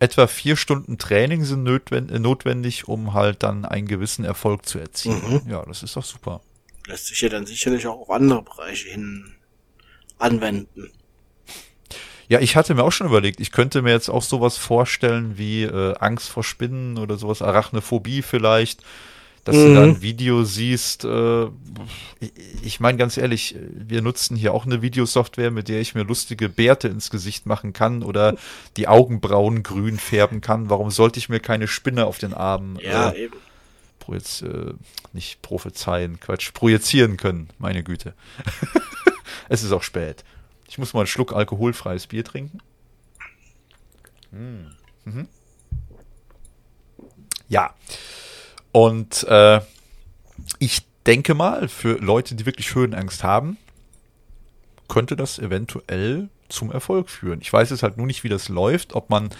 Etwa 0.00 0.26
vier 0.26 0.56
Stunden 0.56 0.98
Training 0.98 1.44
sind 1.44 1.66
äh, 1.66 2.18
notwendig, 2.18 2.88
um 2.88 3.14
halt 3.14 3.42
dann 3.42 3.64
einen 3.64 3.86
gewissen 3.86 4.24
Erfolg 4.24 4.66
zu 4.66 4.78
erzielen. 4.78 5.42
Mhm. 5.44 5.50
Ja, 5.50 5.64
das 5.64 5.82
ist 5.82 5.96
doch 5.96 6.04
super. 6.04 6.40
Lässt 6.86 7.06
sich 7.06 7.20
ja 7.20 7.28
dann 7.28 7.46
sicherlich 7.46 7.86
auch 7.86 8.00
auf 8.00 8.10
andere 8.10 8.42
Bereiche 8.42 8.90
hin 8.90 9.34
anwenden. 10.18 10.90
Ja, 12.28 12.40
ich 12.40 12.56
hatte 12.56 12.74
mir 12.74 12.82
auch 12.82 12.92
schon 12.92 13.06
überlegt, 13.06 13.40
ich 13.40 13.52
könnte 13.52 13.82
mir 13.82 13.92
jetzt 13.92 14.08
auch 14.08 14.22
sowas 14.22 14.56
vorstellen 14.56 15.36
wie 15.36 15.64
äh, 15.64 15.94
Angst 15.98 16.28
vor 16.28 16.42
Spinnen 16.42 16.98
oder 16.98 17.16
sowas, 17.16 17.42
Arachnophobie 17.42 18.22
vielleicht, 18.22 18.82
dass 19.44 19.54
du 19.56 19.68
Mhm. 19.68 19.74
da 19.74 19.82
ein 19.84 20.02
Video 20.02 20.44
siehst. 20.44 21.04
Äh, 21.04 21.44
ich 22.20 22.32
ich 22.62 22.80
meine 22.80 22.96
ganz 22.98 23.16
ehrlich, 23.16 23.54
wir 23.70 24.00
nutzen 24.02 24.36
hier 24.36 24.54
auch 24.54 24.64
eine 24.66 24.80
Videosoftware, 24.82 25.50
mit 25.50 25.68
der 25.68 25.80
ich 25.80 25.94
mir 25.94 26.02
lustige 26.02 26.48
Bärte 26.48 26.88
ins 26.88 27.10
Gesicht 27.10 27.46
machen 27.46 27.72
kann 27.72 28.02
oder 28.02 28.36
die 28.76 28.88
Augenbrauen 28.88 29.62
grün 29.62 29.98
färben 29.98 30.40
kann. 30.40 30.70
Warum 30.70 30.90
sollte 30.90 31.18
ich 31.18 31.28
mir 31.28 31.40
keine 31.40 31.68
Spinne 31.68 32.06
auf 32.06 32.18
den 32.18 32.32
Arm 32.34 32.78
Ja, 32.82 33.10
äh, 33.10 33.24
eben. 33.24 33.36
projiz 34.00 34.42
äh, 34.42 34.72
nicht 35.12 35.42
prophezeien, 35.42 36.18
Quatsch, 36.20 36.52
projizieren 36.54 37.16
können? 37.18 37.48
Meine 37.58 37.82
Güte. 37.82 38.14
es 39.48 39.62
ist 39.62 39.72
auch 39.72 39.82
spät. 39.82 40.24
Ich 40.68 40.78
muss 40.78 40.94
mal 40.94 41.00
einen 41.00 41.06
Schluck 41.06 41.32
alkoholfreies 41.34 42.06
Bier 42.06 42.24
trinken. 42.24 42.58
Mm. 44.32 44.66
Mhm. 45.04 45.28
Ja. 47.48 47.74
Und 48.74 49.22
äh, 49.28 49.60
ich 50.58 50.82
denke 51.06 51.34
mal, 51.34 51.68
für 51.68 51.92
Leute, 51.98 52.34
die 52.34 52.44
wirklich 52.44 52.74
Höhenangst 52.74 53.22
haben, 53.22 53.56
könnte 54.88 55.14
das 55.14 55.38
eventuell 55.38 56.28
zum 56.48 56.72
Erfolg 56.72 57.08
führen. 57.08 57.40
Ich 57.40 57.52
weiß 57.52 57.70
jetzt 57.70 57.84
halt 57.84 57.98
nur 57.98 58.06
nicht, 58.08 58.24
wie 58.24 58.28
das 58.28 58.48
läuft, 58.48 58.94
ob 58.94 59.10
man, 59.10 59.30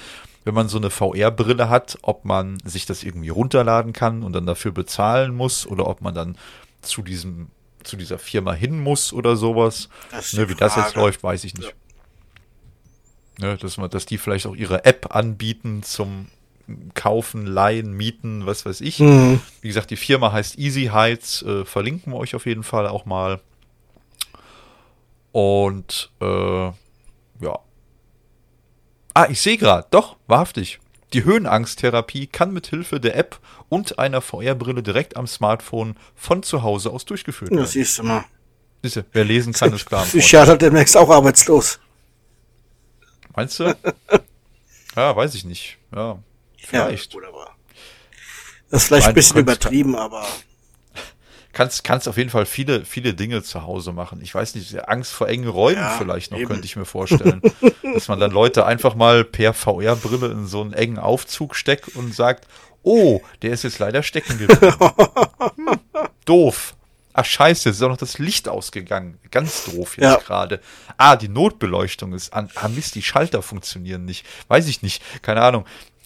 wenn 0.45 0.55
man 0.55 0.69
so 0.69 0.79
eine 0.79 0.89
VR-Brille 0.89 1.69
hat, 1.69 1.99
ob 2.03 2.25
man 2.25 2.61
sich 2.65 2.87
das 2.87 3.03
irgendwie 3.03 3.31
runterladen 3.31 3.93
kann 3.93 4.23
und 4.23 4.35
dann 4.35 4.47
dafür 4.47 4.71
bezahlen 4.71 5.35
muss 5.35 5.67
oder 5.67 5.89
ob 5.89 6.01
man 6.01 6.15
dann 6.15 6.39
zu 6.81 7.03
diesem 7.03 7.49
zu 7.83 7.97
dieser 7.97 8.21
Firma 8.21 8.55
hin 8.55 8.81
muss 8.81 9.13
oder 9.13 9.35
sowas. 9.35 9.89
Ne, 10.33 10.49
wie 10.49 10.55
das 10.55 10.77
jetzt 10.77 10.95
läuft, 10.95 11.25
weiß 11.25 11.43
ich 11.43 11.55
nicht. 11.55 11.75
Ne, 13.39 13.57
dass, 13.57 13.79
man, 13.79 13.91
dass 13.91 14.07
die 14.07 14.17
vielleicht 14.17 14.47
auch 14.47 14.55
ihre 14.55 14.85
App 14.85 15.15
anbieten 15.15 15.83
zum 15.83 16.29
Kaufen, 16.95 17.47
Leihen, 17.47 17.93
Mieten, 17.93 18.47
was 18.47 18.65
weiß 18.65 18.81
ich. 18.81 18.99
Mhm. 19.01 19.41
Wie 19.61 19.69
gesagt, 19.69 19.91
die 19.91 19.97
Firma 19.97 20.33
heißt 20.33 20.59
Easy 20.59 20.87
Heights, 20.93 21.43
äh, 21.43 21.65
verlinken 21.65 22.13
wir 22.13 22.19
euch 22.19 22.35
auf 22.35 22.47
jeden 22.47 22.63
Fall 22.63 22.87
auch 22.89 23.05
mal. 23.05 23.41
Und 25.33 26.11
äh, 26.21 26.65
ja. 26.67 27.59
Ah, 29.15 29.27
ich 29.29 29.41
sehe 29.41 29.57
gerade, 29.59 29.87
doch, 29.91 30.17
wahrhaftig. 30.27 30.81
Die 31.13 31.25
Höhenangsttherapie 31.25 32.27
kann 32.27 32.53
mit 32.53 32.67
Hilfe 32.67 32.99
der 32.99 33.17
App 33.17 33.39
und 33.69 33.99
einer 33.99 34.21
VR-Brille 34.21 34.83
direkt 34.83 35.17
am 35.17 35.27
Smartphone 35.29 35.95
von 36.17 36.43
zu 36.43 36.63
Hause 36.63 36.91
aus 36.91 37.05
durchgeführt 37.05 37.51
Das 37.53 37.57
werden. 37.59 37.69
siehst 37.69 37.99
du 37.99 38.03
mal. 38.03 38.25
Siehste, 38.83 39.05
wer 39.13 39.25
lesen 39.25 39.53
kann, 39.53 39.73
ist 39.73 39.87
klar. 39.87 40.05
Psychiater 40.07 40.57
demnächst 40.57 40.97
auch 40.97 41.09
arbeitslos. 41.11 41.79
Meinst 43.37 43.61
du? 43.61 43.77
Ja, 44.97 45.17
weiß 45.17 45.35
ich 45.35 45.45
nicht. 45.45 45.79
Ja, 45.93 46.21
vielleicht. 46.67 47.15
Ja, 47.15 47.21
aber 47.29 47.51
das 48.71 48.83
ist 48.83 48.89
vielleicht 48.89 49.05
Nein, 49.07 49.13
ein 49.13 49.15
bisschen 49.15 49.39
übertrieben, 49.41 49.95
aber 49.97 50.27
kannst, 51.53 51.85
kannst 51.85 52.09
auf 52.09 52.17
jeden 52.17 52.31
Fall 52.31 52.47
viele, 52.47 52.85
viele 52.85 53.15
Dinge 53.15 53.43
zu 53.43 53.63
Hause 53.63 53.93
machen. 53.93 54.21
Ich 54.23 54.35
weiß 54.35 54.55
nicht, 54.57 54.89
Angst 54.89 55.13
vor 55.13 55.29
engen 55.29 55.49
Räumen 55.49 55.77
Ja, 55.81 55.91
vielleicht 55.99 56.33
noch, 56.33 56.39
eben. 56.39 56.49
könnte 56.49 56.65
ich 56.67 56.77
mir 56.77 56.85
vorstellen. 56.85 57.41
dass 57.95 58.09
man 58.09 58.19
dann 58.19 58.33
Leute 58.33 58.67
einfach 58.67 58.95
mal 58.95 59.25
per 59.25 59.55
VR-Brille 59.55 60.27
in 60.33 60.47
so 60.47 60.61
einen 60.63 60.73
engen 60.73 60.99
Aufzug 60.99 61.55
steckt 61.55 61.95
und 61.95 62.13
sagt, 62.15 62.49
oh, 62.83 63.21
der 63.43 63.53
ist 63.53 63.63
jetzt 63.63 63.79
leider 63.79 64.03
stecken 64.03 64.39
geblieben. 64.39 64.75
hm, 65.57 65.81
doof. 66.25 66.75
Ach 67.17 67.25
scheiße, 67.25 67.69
jetzt 67.69 67.77
ist 67.77 67.83
auch 67.85 67.89
noch 67.91 67.97
das 67.97 68.19
Licht 68.19 68.49
ausgegangen. 68.49 69.19
Ganz 69.31 69.67
doof 69.67 69.97
jetzt 69.99 70.03
Ja. 70.03 70.17
gerade. 70.17 70.61
Ah, 70.97 71.15
die 71.15 71.29
Notbeleuchtung 71.29 72.13
ist 72.13 72.33
an. 72.33 72.51
Ah 72.57 72.67
Mist, 72.67 72.97
die 72.97 73.03
Schalter 73.03 73.41
funktionieren 73.41 74.05
nicht. 74.05 74.27
Weiß 74.49 74.67
ich 74.67 74.83
nicht. 74.83 75.01
Keine 75.23 75.43
Ahnung. 75.43 75.65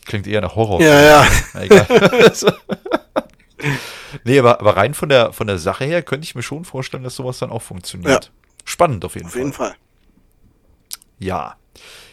Klingt 0.08 0.26
eher 0.26 0.40
nach 0.40 0.56
Horror. 0.56 0.80
ja, 0.80 1.00
ja. 1.00 1.26
Na, 1.52 1.62
egal. 1.62 2.32
nee, 4.24 4.38
aber, 4.38 4.58
aber 4.58 4.76
rein 4.76 4.94
von 4.94 5.10
der, 5.10 5.34
von 5.34 5.46
der 5.46 5.58
Sache 5.58 5.84
her 5.84 6.02
könnte 6.02 6.24
ich 6.24 6.34
mir 6.34 6.42
schon 6.42 6.64
vorstellen, 6.64 7.02
dass 7.04 7.14
sowas 7.14 7.38
dann 7.38 7.50
auch 7.50 7.60
funktioniert. 7.62 8.32
Spannend 8.64 9.04
auf 9.04 9.14
jeden 9.14 9.26
Auf 9.26 9.32
Fall. 9.32 9.40
jeden 9.42 9.52
Fall. 9.52 9.74
Ja. 11.18 11.56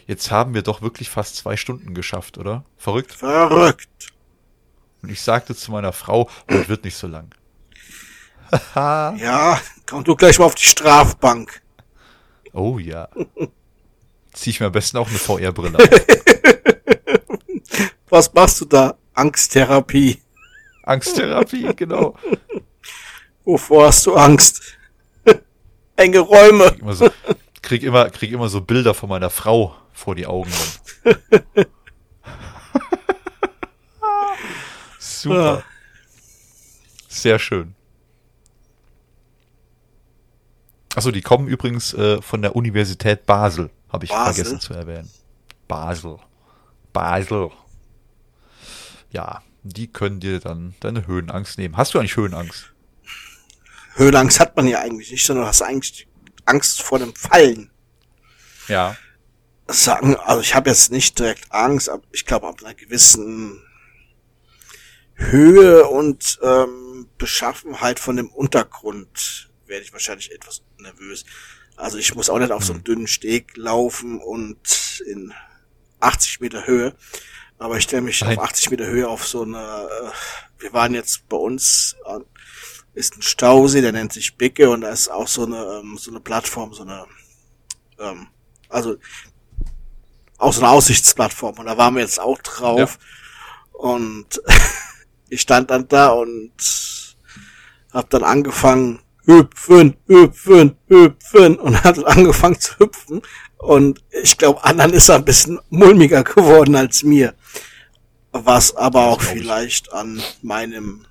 Jetzt 0.08 0.30
haben 0.30 0.54
wir 0.54 0.62
doch 0.62 0.82
wirklich 0.82 1.10
fast 1.10 1.38
zwei 1.38 1.56
Stunden 1.56 1.94
geschafft, 1.94 2.38
oder? 2.38 2.66
Verrückt. 2.78 3.14
Verrückt. 3.14 3.88
Und 5.02 5.10
ich 5.10 5.22
sagte 5.22 5.56
zu 5.56 5.72
meiner 5.72 5.94
Frau, 5.94 6.30
das 6.48 6.68
wird 6.68 6.84
nicht 6.84 6.98
so 6.98 7.08
lang. 7.08 7.34
Ja, 8.76 9.60
komm 9.86 10.04
du 10.04 10.16
gleich 10.16 10.38
mal 10.40 10.46
auf 10.46 10.56
die 10.56 10.64
Strafbank. 10.66 11.62
Oh 12.54 12.78
ja. 12.78 13.10
Zieh 14.34 14.52
ich 14.52 14.60
mir 14.60 14.68
am 14.68 14.72
besten 14.72 14.98
auch 14.98 15.10
eine 15.10 15.18
VR-Brille 15.18 15.78
auf. 15.78 15.90
Was 18.16 18.34
machst 18.34 18.62
du 18.62 18.66
da? 18.66 18.98
Angsttherapie. 19.14 20.22
Angsttherapie, 20.84 21.76
genau. 21.76 22.16
Wovor 23.44 23.88
hast 23.88 24.06
du 24.06 24.16
Angst? 24.16 24.78
Enge 25.98 26.20
Räume. 26.20 26.68
Immer 26.80 26.94
so, 26.94 27.10
krieg 27.62 27.84
immer, 27.84 28.10
krieg 28.10 28.32
immer 28.32 28.48
so 28.48 28.62
Bilder 28.62 28.94
von 28.94 29.10
meiner 29.10 29.30
Frau 29.30 29.76
vor 29.92 30.16
die 30.16 30.26
Augen. 30.26 30.50
Super. 34.98 35.66
Sehr 37.10 37.38
schön. 37.38 37.76
Achso, 40.96 41.12
die 41.12 41.22
kommen 41.22 41.50
übrigens 41.50 41.94
äh, 41.94 42.22
von 42.22 42.42
der 42.42 42.56
Universität 42.56 43.26
Basel, 43.26 43.72
habe 43.90 44.06
ich 44.06 44.12
Basel? 44.12 44.34
vergessen 44.36 44.62
zu 44.62 44.74
erwähnen. 44.74 45.12
Basel. 45.68 46.18
Basel. 46.94 47.52
Ja, 49.16 49.42
die 49.64 49.88
können 49.88 50.20
dir 50.20 50.42
dann 50.42 50.76
deine 50.82 51.08
Höhenangst 51.08 51.58
nehmen. 51.58 51.78
Hast 51.78 51.94
du 51.94 52.00
eigentlich 52.00 52.18
Höhenangst? 52.18 52.74
Höhenangst 53.94 54.42
hat 54.42 54.58
man 54.58 54.68
ja 54.68 54.82
eigentlich 54.82 55.10
nicht, 55.10 55.26
sondern 55.26 55.46
du 55.46 55.48
hast 55.48 55.62
eigentlich 55.62 56.06
Angst 56.44 56.82
vor 56.82 57.00
dem 57.00 57.16
Fallen. 57.16 57.72
Ja. 58.68 58.98
Sagen, 59.68 60.18
also 60.18 60.42
ich 60.42 60.54
habe 60.54 60.70
jetzt 60.70 60.92
nicht 60.92 61.18
direkt 61.18 61.50
Angst, 61.54 61.88
aber 61.88 62.04
ich 62.12 62.26
glaube 62.26 62.50
ab 62.50 62.58
einer 62.62 62.74
gewissen 62.74 63.64
Höhe 65.14 65.88
und 65.88 66.38
ähm, 66.44 67.08
Beschaffenheit 67.18 68.02
von 68.02 68.18
dem 68.18 68.28
Untergrund 68.28 69.50
werde 69.66 69.86
ich 69.86 69.94
wahrscheinlich 69.94 70.34
etwas 70.34 70.62
nervös. 70.78 71.24
Also 71.78 71.98
ich 71.98 72.14
muss 72.16 72.30
auch 72.30 72.40
nicht 72.40 72.52
auf 72.52 72.66
so 72.66 72.74
einem 72.74 72.84
dünnen 72.84 73.08
Steg 73.08 73.56
laufen 73.56 74.20
und 74.20 75.02
in 75.08 75.34
80 76.02 76.42
Meter 76.42 76.68
Höhe, 76.68 76.94
aber 77.58 77.78
ich 77.78 77.84
stelle 77.84 78.02
mich 78.02 78.22
Nein. 78.22 78.38
auf 78.38 78.46
80 78.46 78.72
Meter 78.72 78.88
Höhe 78.88 79.08
auf 79.08 79.28
so 79.28 79.44
eine 79.44 79.58
äh, 79.58 80.12
wir 80.60 80.74
waren 80.74 80.94
jetzt 80.94 81.28
bei 81.30 81.38
uns, 81.38 81.96
äh, 82.06 82.20
ist 82.94 83.18
ein 83.18 83.22
Stausee, 83.22 83.82
der 83.82 83.92
nennt 83.92 84.14
sich 84.14 84.38
Bicke 84.38 84.70
und 84.70 84.82
da 84.82 84.90
ist 84.90 85.10
auch 85.10 85.28
so 85.28 85.46
eine, 85.46 85.82
ähm, 85.82 85.98
so 85.98 86.12
eine 86.12 86.20
Plattform, 86.20 86.74
so 86.74 86.84
eine, 86.84 87.06
ähm, 88.00 88.28
also 88.70 88.96
auch 90.38 90.54
so 90.54 90.62
eine 90.62 90.72
Aussichtsplattform 90.72 91.60
und 91.60 91.66
da 91.66 91.78
waren 91.78 91.96
wir 91.96 92.02
jetzt 92.02 92.20
auch 92.20 92.40
drauf 92.40 92.98
ja. 93.00 93.80
und 93.80 94.42
ich 95.30 95.42
stand 95.42 95.72
dann 95.72 95.88
da 95.88 96.10
und 96.10 96.54
hab 97.92 98.10
dann 98.10 98.24
angefangen, 98.24 99.02
hüpfen, 99.26 99.98
hüpfen, 100.08 100.78
hüpfen 100.88 101.60
und 101.60 101.84
hat 101.84 102.04
angefangen 102.06 102.60
zu 102.60 102.78
hüpfen 102.80 103.22
und 103.66 104.04
ich 104.24 104.38
glaube, 104.38 104.64
anderen 104.64 104.94
ist 104.94 105.10
er 105.10 105.16
ein 105.16 105.26
bisschen 105.26 105.60
mulmiger 105.70 106.24
geworden 106.24 106.76
als 106.76 107.04
mir. 107.04 107.34
Was 108.32 108.76
aber 108.76 109.08
auch 109.08 109.22
vielleicht 109.22 109.92
an 109.92 110.22
meinem 110.42 111.06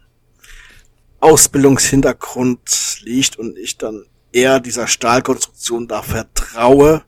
Ausbildungshintergrund 1.21 3.01
liegt 3.03 3.39
und 3.39 3.59
ich 3.59 3.79
dann 3.79 4.05
eher 4.31 4.61
dieser 4.61 4.87
Stahlkonstruktion 4.87 5.89
da 5.89 6.03
vertraue, 6.03 7.03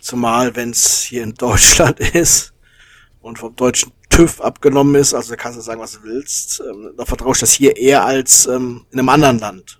zumal 0.00 0.56
wenn 0.56 0.70
es 0.70 1.02
hier 1.02 1.22
in 1.22 1.34
Deutschland 1.34 2.00
ist 2.14 2.52
und 3.20 3.38
vom 3.38 3.54
deutschen 3.56 3.92
TÜV 4.10 4.40
abgenommen 4.40 4.96
ist, 4.96 5.14
also 5.14 5.30
da 5.30 5.36
kannst 5.36 5.58
du 5.58 5.62
sagen, 5.62 5.80
was 5.80 5.92
du 5.92 6.02
willst, 6.02 6.60
ähm, 6.60 6.92
da 6.96 7.04
vertraue 7.04 7.32
ich 7.32 7.40
das 7.40 7.52
hier 7.52 7.76
eher 7.76 8.04
als 8.04 8.46
ähm, 8.46 8.84
in 8.90 8.98
einem 8.98 9.08
anderen 9.08 9.38
Land. 9.38 9.78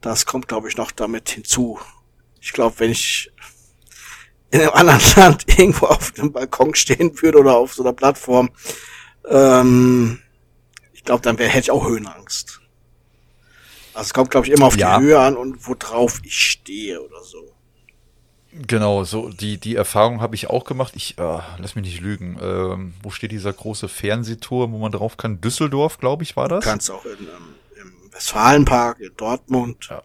Das 0.00 0.26
kommt, 0.26 0.48
glaube 0.48 0.68
ich, 0.68 0.76
noch 0.76 0.90
damit 0.92 1.30
hinzu. 1.30 1.80
Ich 2.40 2.52
glaube, 2.52 2.78
wenn 2.78 2.90
ich 2.90 3.31
in 4.52 4.60
einem 4.60 4.70
anderen 4.70 5.00
Land 5.16 5.58
irgendwo 5.58 5.86
auf 5.86 6.12
einem 6.16 6.32
Balkon 6.32 6.74
stehen 6.74 7.20
würde 7.20 7.38
oder 7.38 7.56
auf 7.56 7.74
so 7.74 7.82
einer 7.82 7.92
Plattform, 7.92 8.50
ähm, 9.28 10.20
ich 10.92 11.02
glaube, 11.02 11.22
dann 11.22 11.38
wär, 11.38 11.48
hätte 11.48 11.64
ich 11.64 11.70
auch 11.72 11.88
Höhenangst. 11.88 12.60
Also 13.94 14.06
es 14.06 14.14
kommt, 14.14 14.30
glaube 14.30 14.46
ich, 14.46 14.52
immer 14.52 14.66
auf 14.66 14.76
ja. 14.76 14.98
die 14.98 15.04
Höhe 15.04 15.18
an 15.18 15.36
und 15.36 15.66
worauf 15.66 16.20
ich 16.22 16.38
stehe 16.38 17.02
oder 17.02 17.22
so. 17.22 17.52
Genau, 18.52 19.04
so 19.04 19.30
die, 19.30 19.56
die 19.56 19.76
Erfahrung 19.76 20.20
habe 20.20 20.34
ich 20.34 20.50
auch 20.50 20.64
gemacht. 20.64 20.92
Ich 20.94 21.18
äh, 21.18 21.38
lass 21.58 21.74
mich 21.74 21.86
nicht 21.86 22.00
lügen. 22.00 22.38
Ähm, 22.40 22.94
wo 23.02 23.10
steht 23.10 23.32
dieser 23.32 23.52
große 23.52 23.88
Fernsehturm, 23.88 24.72
wo 24.72 24.78
man 24.78 24.92
drauf 24.92 25.16
kann? 25.16 25.40
Düsseldorf, 25.40 25.98
glaube 25.98 26.22
ich, 26.22 26.36
war 26.36 26.48
das? 26.48 26.62
Du 26.62 26.70
kannst 26.70 26.90
auch 26.90 27.04
in, 27.06 27.12
ähm, 27.12 27.54
im 27.80 28.12
Westfalenpark 28.12 29.00
in 29.00 29.12
Dortmund. 29.16 29.88
Ja. 29.90 30.02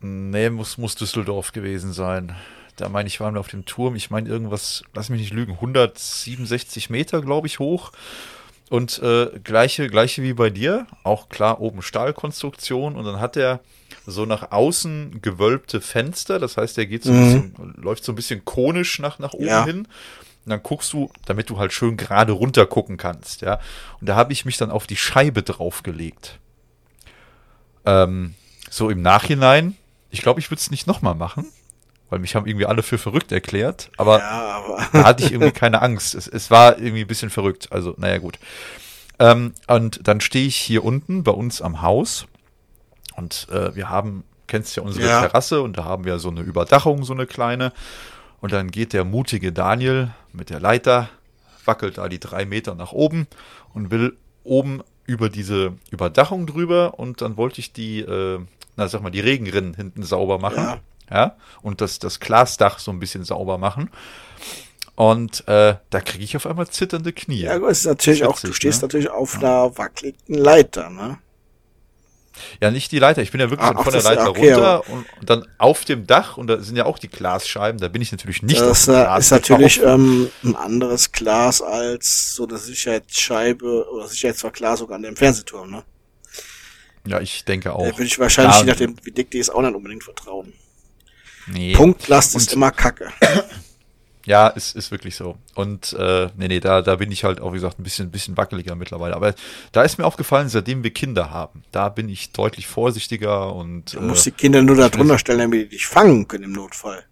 Nee, 0.00 0.50
muss, 0.50 0.76
muss 0.76 0.96
Düsseldorf 0.96 1.52
gewesen 1.52 1.92
sein. 1.92 2.34
Da 2.80 2.88
meine 2.88 3.08
ich, 3.08 3.20
waren 3.20 3.34
wir 3.34 3.40
auf 3.40 3.48
dem 3.48 3.66
Turm. 3.66 3.94
Ich 3.94 4.10
meine 4.10 4.28
irgendwas, 4.28 4.82
lass 4.94 5.10
mich 5.10 5.20
nicht 5.20 5.34
lügen, 5.34 5.52
167 5.52 6.88
Meter, 6.88 7.20
glaube 7.20 7.46
ich, 7.46 7.58
hoch. 7.58 7.92
Und 8.70 9.00
äh, 9.02 9.26
gleiche, 9.42 9.88
gleiche 9.88 10.22
wie 10.22 10.32
bei 10.32 10.48
dir, 10.48 10.86
auch 11.02 11.28
klar 11.28 11.60
oben 11.60 11.82
Stahlkonstruktion 11.82 12.94
und 12.94 13.04
dann 13.04 13.20
hat 13.20 13.36
er 13.36 13.60
so 14.06 14.26
nach 14.26 14.52
außen 14.52 15.20
gewölbte 15.20 15.80
Fenster, 15.80 16.38
das 16.38 16.56
heißt, 16.56 16.76
der 16.76 16.86
geht 16.86 17.02
so 17.02 17.10
ein 17.10 17.18
mhm. 17.18 17.50
bisschen, 17.50 17.74
läuft 17.82 18.04
so 18.04 18.12
ein 18.12 18.14
bisschen 18.14 18.44
konisch 18.44 19.00
nach, 19.00 19.18
nach 19.18 19.32
oben 19.32 19.46
ja. 19.46 19.64
hin. 19.64 19.78
Und 20.44 20.50
dann 20.50 20.62
guckst 20.62 20.92
du, 20.92 21.10
damit 21.26 21.50
du 21.50 21.58
halt 21.58 21.72
schön 21.72 21.96
gerade 21.96 22.32
runter 22.32 22.64
gucken 22.64 22.96
kannst, 22.96 23.42
ja. 23.42 23.60
Und 24.00 24.08
da 24.08 24.14
habe 24.14 24.32
ich 24.32 24.44
mich 24.44 24.56
dann 24.56 24.70
auf 24.70 24.86
die 24.86 24.96
Scheibe 24.96 25.42
draufgelegt. 25.42 26.38
Ähm, 27.84 28.34
so 28.70 28.88
im 28.88 29.02
Nachhinein, 29.02 29.76
ich 30.10 30.22
glaube, 30.22 30.38
ich 30.38 30.48
würde 30.48 30.60
es 30.60 30.70
nicht 30.70 30.86
nochmal 30.86 31.16
machen 31.16 31.46
weil 32.10 32.18
mich 32.18 32.34
haben 32.34 32.46
irgendwie 32.46 32.66
alle 32.66 32.82
für 32.82 32.98
verrückt 32.98 33.32
erklärt, 33.32 33.90
aber, 33.96 34.18
ja, 34.18 34.30
aber 34.30 34.86
da 34.92 35.04
hatte 35.04 35.24
ich 35.24 35.32
irgendwie 35.32 35.52
keine 35.52 35.80
Angst. 35.80 36.14
Es, 36.14 36.26
es 36.26 36.50
war 36.50 36.78
irgendwie 36.78 37.02
ein 37.02 37.06
bisschen 37.06 37.30
verrückt, 37.30 37.68
also 37.70 37.94
naja 37.96 38.18
gut. 38.18 38.38
Ähm, 39.18 39.54
und 39.68 40.06
dann 40.06 40.20
stehe 40.20 40.46
ich 40.46 40.56
hier 40.56 40.84
unten 40.84 41.22
bei 41.22 41.32
uns 41.32 41.62
am 41.62 41.82
Haus 41.82 42.26
und 43.16 43.46
äh, 43.50 43.74
wir 43.74 43.88
haben, 43.88 44.24
kennst 44.48 44.76
ja 44.76 44.82
unsere 44.82 45.06
ja. 45.06 45.20
Terrasse 45.20 45.62
und 45.62 45.78
da 45.78 45.84
haben 45.84 46.04
wir 46.04 46.18
so 46.18 46.28
eine 46.30 46.40
Überdachung, 46.40 47.04
so 47.04 47.12
eine 47.12 47.26
kleine. 47.26 47.72
Und 48.40 48.52
dann 48.52 48.70
geht 48.70 48.94
der 48.94 49.04
mutige 49.04 49.52
Daniel 49.52 50.10
mit 50.32 50.50
der 50.50 50.60
Leiter, 50.60 51.10
wackelt 51.64 51.98
da 51.98 52.08
die 52.08 52.18
drei 52.18 52.46
Meter 52.46 52.74
nach 52.74 52.92
oben 52.92 53.26
und 53.74 53.90
will 53.90 54.16
oben 54.42 54.82
über 55.04 55.28
diese 55.28 55.74
Überdachung 55.90 56.46
drüber 56.46 56.98
und 56.98 57.20
dann 57.20 57.36
wollte 57.36 57.60
ich 57.60 57.72
die, 57.72 58.00
äh, 58.00 58.40
na 58.76 58.88
sag 58.88 59.02
mal, 59.02 59.10
die 59.10 59.20
Regenrinnen 59.20 59.74
hinten 59.74 60.02
sauber 60.02 60.38
machen. 60.38 60.64
Ja 60.64 60.80
ja, 61.10 61.36
und 61.62 61.80
das, 61.80 61.98
das 61.98 62.20
Glasdach 62.20 62.78
so 62.78 62.90
ein 62.90 62.98
bisschen 62.98 63.24
sauber 63.24 63.58
machen. 63.58 63.90
Und 64.94 65.48
äh, 65.48 65.76
da 65.88 66.00
kriege 66.00 66.22
ich 66.22 66.36
auf 66.36 66.46
einmal 66.46 66.68
zitternde 66.68 67.12
Knie. 67.12 67.40
Ja, 67.40 67.56
gut, 67.58 67.70
ist 67.70 67.86
natürlich 67.86 68.24
auch, 68.24 68.38
du 68.38 68.52
stehst 68.52 68.82
ne? 68.82 68.86
natürlich 68.86 69.08
auf 69.08 69.34
ja. 69.34 69.64
einer 69.64 69.78
wackeligen 69.78 70.34
Leiter, 70.34 70.90
ne? 70.90 71.18
Ja, 72.60 72.70
nicht 72.70 72.92
die 72.92 72.98
Leiter. 72.98 73.22
Ich 73.22 73.30
bin 73.32 73.40
ja 73.40 73.50
wirklich 73.50 73.68
ah, 73.68 73.82
von 73.82 73.92
der 73.92 74.02
Leiter 74.02 74.30
okay, 74.30 74.52
runter 74.52 74.88
und, 74.88 75.06
und, 75.20 75.30
dann 75.30 75.46
auf 75.58 75.84
dem 75.84 76.06
Dach 76.06 76.36
und 76.36 76.46
da 76.46 76.60
sind 76.60 76.76
ja 76.76 76.86
auch 76.86 76.98
die 76.98 77.08
Glasscheiben. 77.08 77.80
Da 77.80 77.88
bin 77.88 78.02
ich 78.02 78.12
natürlich 78.12 78.42
nicht. 78.42 78.60
Das 78.60 78.88
ist 78.88 79.30
natürlich 79.30 79.82
ähm, 79.82 80.30
ein 80.42 80.56
anderes 80.56 81.12
Glas 81.12 81.62
als 81.62 82.34
so 82.34 82.46
eine 82.46 82.58
Sicherheitsscheibe 82.58 83.90
oder 83.90 84.06
Sicherheitsverglasung 84.06 84.90
an 84.90 85.02
dem 85.02 85.16
Fernsehturm, 85.16 85.70
ne? 85.70 85.82
Ja, 87.06 87.20
ich 87.20 87.44
denke 87.44 87.72
auch. 87.72 87.82
Da 87.82 87.92
würde 87.92 88.04
ich 88.04 88.18
wahrscheinlich, 88.18 88.56
ja, 88.56 88.60
je 88.60 88.66
nachdem, 88.66 88.96
wie 89.02 89.10
dick 89.10 89.30
die 89.30 89.38
ist, 89.38 89.50
auch 89.50 89.62
nicht 89.62 89.74
unbedingt 89.74 90.04
vertrauen. 90.04 90.52
Nee. 91.46 91.72
Punktlast 91.72 92.36
ist 92.36 92.52
immer 92.52 92.70
Kacke. 92.70 93.12
Ja, 94.26 94.48
ist, 94.48 94.76
ist 94.76 94.90
wirklich 94.90 95.16
so. 95.16 95.38
Und 95.54 95.94
äh, 95.94 96.28
nee, 96.36 96.48
nee, 96.48 96.60
da, 96.60 96.82
da 96.82 96.96
bin 96.96 97.10
ich 97.10 97.24
halt 97.24 97.40
auch, 97.40 97.52
wie 97.52 97.56
gesagt, 97.56 97.80
ein 97.80 97.82
bisschen, 97.82 98.08
ein 98.08 98.10
bisschen 98.10 98.36
wackeliger 98.36 98.74
mittlerweile. 98.74 99.16
Aber 99.16 99.34
da 99.72 99.82
ist 99.82 99.98
mir 99.98 100.04
aufgefallen, 100.04 100.48
seitdem 100.48 100.82
wir 100.82 100.92
Kinder 100.92 101.30
haben, 101.30 101.62
da 101.72 101.88
bin 101.88 102.08
ich 102.08 102.32
deutlich 102.32 102.66
vorsichtiger 102.66 103.54
und. 103.54 103.94
Du 103.94 104.00
musst 104.00 104.26
äh, 104.26 104.30
die 104.30 104.36
Kinder 104.36 104.62
nur 104.62 104.76
da 104.76 104.88
drunter 104.88 105.18
stellen, 105.18 105.38
damit 105.38 105.62
die 105.62 105.68
dich 105.76 105.86
fangen 105.86 106.28
können 106.28 106.44
im 106.44 106.52
Notfall. 106.52 107.04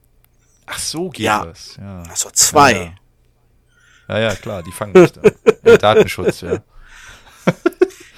Ach 0.66 0.78
so 0.78 1.08
geht 1.08 1.24
ja. 1.24 1.46
das. 1.46 1.76
Ja. 1.80 2.02
Also 2.02 2.30
zwei. 2.30 2.94
Ja, 4.06 4.18
ja, 4.18 4.28
ja 4.28 4.34
klar, 4.34 4.62
die 4.62 4.72
fangen 4.72 4.92
mich 4.92 5.12
da. 5.12 5.22
ja, 5.64 5.76
Datenschutz, 5.78 6.42
ja. 6.42 6.62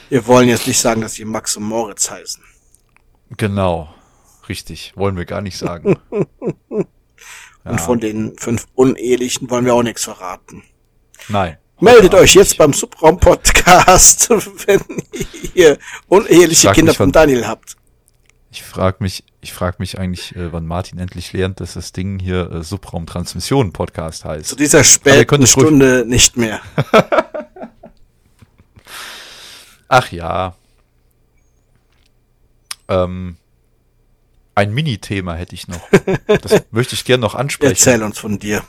Wir 0.09 0.27
wollen 0.27 0.49
jetzt 0.49 0.67
nicht 0.67 0.79
sagen, 0.79 1.01
dass 1.01 1.15
sie 1.15 1.25
Max 1.25 1.57
und 1.57 1.63
Moritz 1.63 2.11
heißen. 2.11 2.43
Genau. 3.37 3.95
Richtig, 4.51 4.93
wollen 4.97 5.17
wir 5.17 5.27
gar 5.27 5.43
nicht 5.43 5.57
sagen. 5.57 5.97
Und 6.11 6.89
ja. 7.65 7.79
von 7.79 8.01
den 8.01 8.37
fünf 8.37 8.67
Unehelichen 8.75 9.49
wollen 9.49 9.65
wir 9.65 9.75
auch 9.75 9.85
nichts 9.85 10.03
verraten. 10.03 10.65
Nein. 11.29 11.57
Meldet 11.79 12.15
euch 12.15 12.35
jetzt 12.35 12.49
nicht. 12.49 12.59
beim 12.59 12.73
Subraum-Podcast, 12.73 14.29
wenn 14.67 14.81
ihr 15.55 15.79
uneheliche 16.09 16.73
Kinder 16.73 16.91
mich, 16.91 16.97
von 16.97 17.13
Daniel 17.13 17.47
habt. 17.47 17.77
Ich 18.51 18.65
frage 18.65 18.97
mich, 18.99 19.23
ich 19.41 19.53
frage 19.53 19.77
mich 19.79 19.99
eigentlich, 19.99 20.35
äh, 20.35 20.53
wann 20.53 20.67
Martin 20.67 20.99
endlich 20.99 21.33
lernt, 21.33 21.61
dass 21.61 21.75
das 21.75 21.93
Ding 21.93 22.19
hier 22.19 22.51
äh, 22.51 22.65
Subraum-Transmission-Podcast 22.65 24.25
heißt. 24.25 24.49
Zu 24.49 24.57
dieser 24.57 24.83
späten 24.83 25.47
Stunde 25.47 26.05
nicht 26.05 26.37
mehr. 26.37 26.61
Ach 29.89 30.11
ja. 30.11 30.57
Ähm, 32.89 33.37
ein 34.55 34.73
Mini-Thema 34.73 35.35
hätte 35.35 35.55
ich 35.55 35.69
noch. 35.69 35.81
Das 36.27 36.63
möchte 36.71 36.95
ich 36.95 37.05
gerne 37.05 37.23
noch 37.23 37.35
ansprechen. 37.35 37.73
Erzähl 37.73 38.03
uns 38.03 38.19
von 38.19 38.39
dir. 38.39 38.63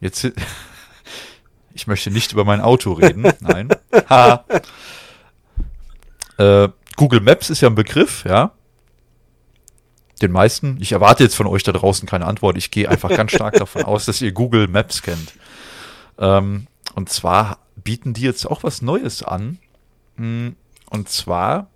Jetzt, 0.00 0.26
ich 1.74 1.86
möchte 1.86 2.10
nicht 2.10 2.32
über 2.32 2.44
mein 2.44 2.60
Auto 2.60 2.92
reden. 2.92 3.30
Nein. 3.40 3.68
Ha. 4.08 4.44
Äh, 6.36 6.68
Google 6.96 7.20
Maps 7.20 7.48
ist 7.48 7.60
ja 7.60 7.68
ein 7.68 7.76
Begriff, 7.76 8.24
ja. 8.24 8.52
Den 10.20 10.32
meisten. 10.32 10.78
Ich 10.80 10.92
erwarte 10.92 11.22
jetzt 11.22 11.36
von 11.36 11.46
euch 11.46 11.62
da 11.62 11.72
draußen 11.72 12.08
keine 12.08 12.26
Antwort. 12.26 12.56
Ich 12.56 12.70
gehe 12.70 12.88
einfach 12.88 13.10
ganz 13.10 13.32
stark 13.32 13.54
davon 13.54 13.84
aus, 13.84 14.04
dass 14.04 14.20
ihr 14.20 14.32
Google 14.32 14.68
Maps 14.68 15.02
kennt. 15.02 15.32
Ähm, 16.18 16.66
und 16.94 17.08
zwar 17.08 17.58
bieten 17.76 18.14
die 18.14 18.22
jetzt 18.22 18.46
auch 18.46 18.62
was 18.62 18.82
Neues 18.82 19.22
an. 19.22 19.58
Hm, 20.16 20.56
und 20.90 21.08
zwar 21.08 21.68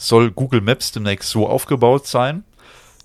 soll 0.00 0.30
Google 0.30 0.62
Maps 0.62 0.92
demnächst 0.92 1.28
so 1.28 1.46
aufgebaut 1.46 2.06
sein, 2.06 2.44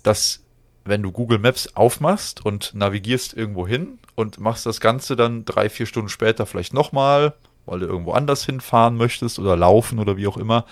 dass 0.02 0.42
wenn 0.84 1.02
du 1.02 1.12
Google 1.12 1.38
Maps 1.38 1.68
aufmachst 1.74 2.44
und 2.44 2.74
navigierst 2.74 3.34
irgendwo 3.34 3.66
hin 3.66 3.98
und 4.14 4.40
machst 4.40 4.64
das 4.64 4.80
Ganze 4.80 5.14
dann 5.14 5.44
drei, 5.44 5.68
vier 5.68 5.84
Stunden 5.84 6.08
später 6.08 6.46
vielleicht 6.46 6.72
nochmal, 6.72 7.34
weil 7.66 7.80
du 7.80 7.86
irgendwo 7.86 8.12
anders 8.12 8.46
hinfahren 8.46 8.96
möchtest 8.96 9.38
oder 9.38 9.56
laufen 9.56 9.98
oder 9.98 10.16
wie 10.16 10.26
auch 10.26 10.38
immer, 10.38 10.64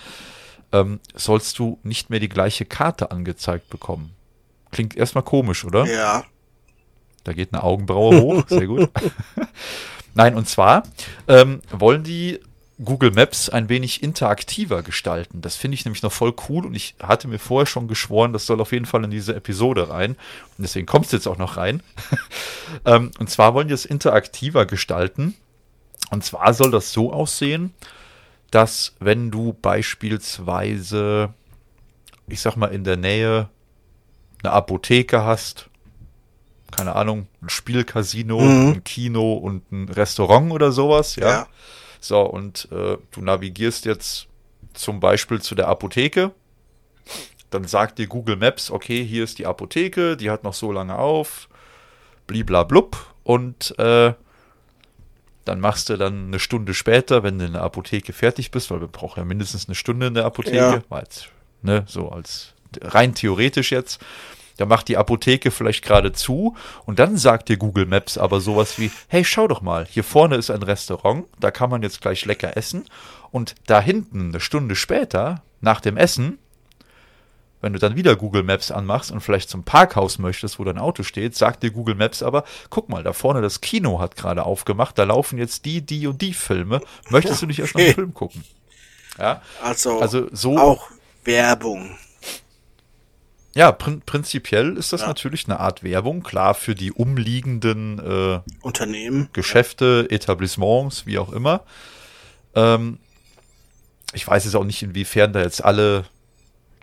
ähm, 0.71 0.99
sollst 1.13 1.59
du 1.59 1.77
nicht 1.83 2.09
mehr 2.09 2.19
die 2.19 2.29
gleiche 2.29 2.65
Karte 2.65 3.11
angezeigt 3.11 3.69
bekommen. 3.69 4.11
Klingt 4.71 4.95
erstmal 4.97 5.23
komisch, 5.23 5.63
oder? 5.63 5.85
Ja. 5.85 6.23
Da 7.23 7.33
geht 7.33 7.53
eine 7.53 7.63
Augenbraue 7.63 8.19
hoch, 8.19 8.43
sehr 8.47 8.65
gut. 8.65 8.89
Nein, 10.15 10.35
und 10.35 10.49
zwar 10.49 10.83
ähm, 11.27 11.61
wollen 11.71 12.03
die 12.03 12.39
Google 12.83 13.11
Maps 13.11 13.47
ein 13.49 13.69
wenig 13.69 14.03
interaktiver 14.03 14.83
gestalten. 14.83 15.41
Das 15.41 15.55
finde 15.55 15.75
ich 15.75 15.85
nämlich 15.85 16.03
noch 16.03 16.11
voll 16.11 16.33
cool 16.49 16.65
und 16.65 16.75
ich 16.75 16.95
hatte 17.01 17.27
mir 17.29 17.39
vorher 17.39 17.65
schon 17.65 17.87
geschworen, 17.87 18.33
das 18.33 18.45
soll 18.45 18.59
auf 18.59 18.73
jeden 18.73 18.85
Fall 18.85 19.03
in 19.05 19.11
diese 19.11 19.33
Episode 19.33 19.89
rein. 19.89 20.11
Und 20.57 20.63
deswegen 20.63 20.85
kommt 20.85 21.05
es 21.05 21.11
jetzt 21.13 21.27
auch 21.27 21.37
noch 21.37 21.57
rein. 21.57 21.81
Ähm, 22.83 23.11
und 23.19 23.29
zwar 23.29 23.53
wollen 23.53 23.67
die 23.69 23.73
es 23.73 23.85
interaktiver 23.85 24.65
gestalten. 24.65 25.35
Und 26.11 26.23
zwar 26.25 26.53
soll 26.53 26.71
das 26.71 26.91
so 26.91 27.13
aussehen, 27.13 27.73
dass 28.51 28.95
wenn 28.99 29.31
du 29.31 29.53
beispielsweise, 29.61 31.33
ich 32.27 32.41
sag 32.41 32.55
mal, 32.57 32.67
in 32.67 32.83
der 32.83 32.97
Nähe 32.97 33.49
eine 34.43 34.51
Apotheke 34.51 35.23
hast, 35.23 35.69
keine 36.75 36.95
Ahnung, 36.95 37.27
ein 37.41 37.49
Spielcasino, 37.49 38.39
Mhm. 38.41 38.71
ein 38.73 38.83
Kino 38.83 39.33
und 39.33 39.71
ein 39.71 39.89
Restaurant 39.89 40.51
oder 40.51 40.71
sowas, 40.71 41.15
ja. 41.15 41.29
Ja. 41.29 41.47
So, 42.05 42.21
und 42.21 42.67
äh, 42.71 42.97
du 43.11 43.21
navigierst 43.21 43.85
jetzt 43.85 44.27
zum 44.75 44.99
Beispiel 44.99 45.41
zu 45.41 45.55
der 45.55 45.67
Apotheke. 45.67 46.31
Dann 47.49 47.65
sagt 47.65 47.97
dir 47.97 48.05
Google 48.05 48.35
Maps, 48.35 48.69
okay, 48.69 49.03
hier 49.03 49.23
ist 49.23 49.39
die 49.39 49.47
Apotheke, 49.47 50.15
die 50.15 50.29
hat 50.29 50.43
noch 50.43 50.53
so 50.53 50.71
lange 50.71 50.97
auf, 50.99 51.49
bliblablub. 52.27 52.95
Und 53.23 53.73
äh, 53.79 54.13
dann 55.45 55.59
machst 55.59 55.89
du 55.89 55.97
dann 55.97 56.27
eine 56.27 56.37
Stunde 56.39 56.75
später, 56.75 57.23
wenn 57.23 57.39
du 57.39 57.45
in 57.45 57.53
der 57.53 57.63
Apotheke 57.63 58.13
fertig 58.13 58.51
bist, 58.51 58.69
weil 58.69 58.81
wir 58.81 58.87
brauchen 58.87 59.19
ja 59.21 59.25
mindestens 59.25 59.67
eine 59.67 59.73
Stunde 59.75 60.05
in 60.05 60.13
der 60.13 60.25
Apotheke, 60.25 60.57
Ja. 60.57 60.81
weil 60.89 61.03
jetzt, 61.03 61.29
ne, 61.63 61.85
so 61.87 62.09
als 62.09 62.53
rein 62.81 63.15
theoretisch 63.15 63.71
jetzt. 63.71 63.99
Da 64.57 64.65
macht 64.65 64.87
die 64.87 64.97
Apotheke 64.97 65.51
vielleicht 65.51 65.83
gerade 65.83 66.13
zu 66.13 66.55
und 66.85 66.99
dann 66.99 67.17
sagt 67.17 67.49
dir 67.49 67.57
Google 67.57 67.85
Maps 67.85 68.17
aber 68.17 68.39
sowas 68.39 68.79
wie, 68.79 68.91
hey, 69.07 69.25
schau 69.25 69.47
doch 69.47 69.61
mal, 69.61 69.85
hier 69.89 70.03
vorne 70.03 70.35
ist 70.35 70.49
ein 70.49 70.63
Restaurant, 70.63 71.25
da 71.39 71.51
kann 71.51 71.69
man 71.69 71.81
jetzt 71.81 72.01
gleich 72.01 72.25
lecker 72.25 72.55
essen 72.55 72.85
und 73.31 73.55
da 73.67 73.81
hinten 73.81 74.29
eine 74.29 74.39
Stunde 74.39 74.75
später, 74.75 75.41
nach 75.61 75.81
dem 75.81 75.97
Essen, 75.97 76.37
wenn 77.61 77.73
du 77.73 77.79
dann 77.79 77.95
wieder 77.95 78.15
Google 78.15 78.43
Maps 78.43 78.69
anmachst 78.69 79.11
und 79.11 79.21
vielleicht 79.21 79.49
zum 79.49 79.63
Parkhaus 79.63 80.19
möchtest, 80.19 80.59
wo 80.59 80.63
dein 80.63 80.77
Auto 80.77 81.01
steht, 81.03 81.35
sagt 81.35 81.63
dir 81.63 81.71
Google 81.71 81.95
Maps 81.95 82.21
aber, 82.21 82.43
guck 82.69 82.89
mal, 82.89 83.01
da 83.01 83.11
vorne 83.11 83.41
das 83.41 83.59
Kino 83.59 83.99
hat 83.99 84.15
gerade 84.15 84.45
aufgemacht, 84.45 84.97
da 84.99 85.03
laufen 85.03 85.39
jetzt 85.39 85.65
die, 85.65 85.81
die 85.81 86.05
und 86.05 86.21
die 86.21 86.33
Filme. 86.33 86.79
Möchtest 87.09 87.41
du 87.41 87.47
nicht 87.47 87.59
erst 87.59 87.73
noch 87.73 87.81
einen. 87.81 87.93
Film 87.93 88.13
gucken? 88.13 88.43
Ja, 89.17 89.41
Also, 89.63 89.99
also 89.99 90.27
so, 90.31 90.59
auch 90.59 90.89
Werbung. 91.23 91.97
Ja, 93.55 93.71
prin 93.71 94.01
prinzipiell 94.05 94.77
ist 94.77 94.93
das 94.93 95.01
Ja. 95.01 95.07
natürlich 95.07 95.45
eine 95.45 95.59
Art 95.59 95.81
Werbung, 95.81 96.21
klar 96.23 96.53
für 96.53 96.75
die 96.75 96.91
umliegenden 96.91 97.99
äh, 97.99 98.39
Unternehmen. 98.61 99.29
Geschäfte, 99.33 100.07
Etablissements, 100.09 101.05
wie 101.05 101.17
auch 101.17 101.31
immer. 101.31 101.63
Ähm, 102.53 102.99
ich 104.13 104.27
weiß 104.27 104.45
jetzt 104.45 104.55
auch 104.55 104.63
nicht, 104.65 104.83
inwiefern 104.83 105.33
da 105.33 105.41
jetzt 105.41 105.63
alle 105.63 106.05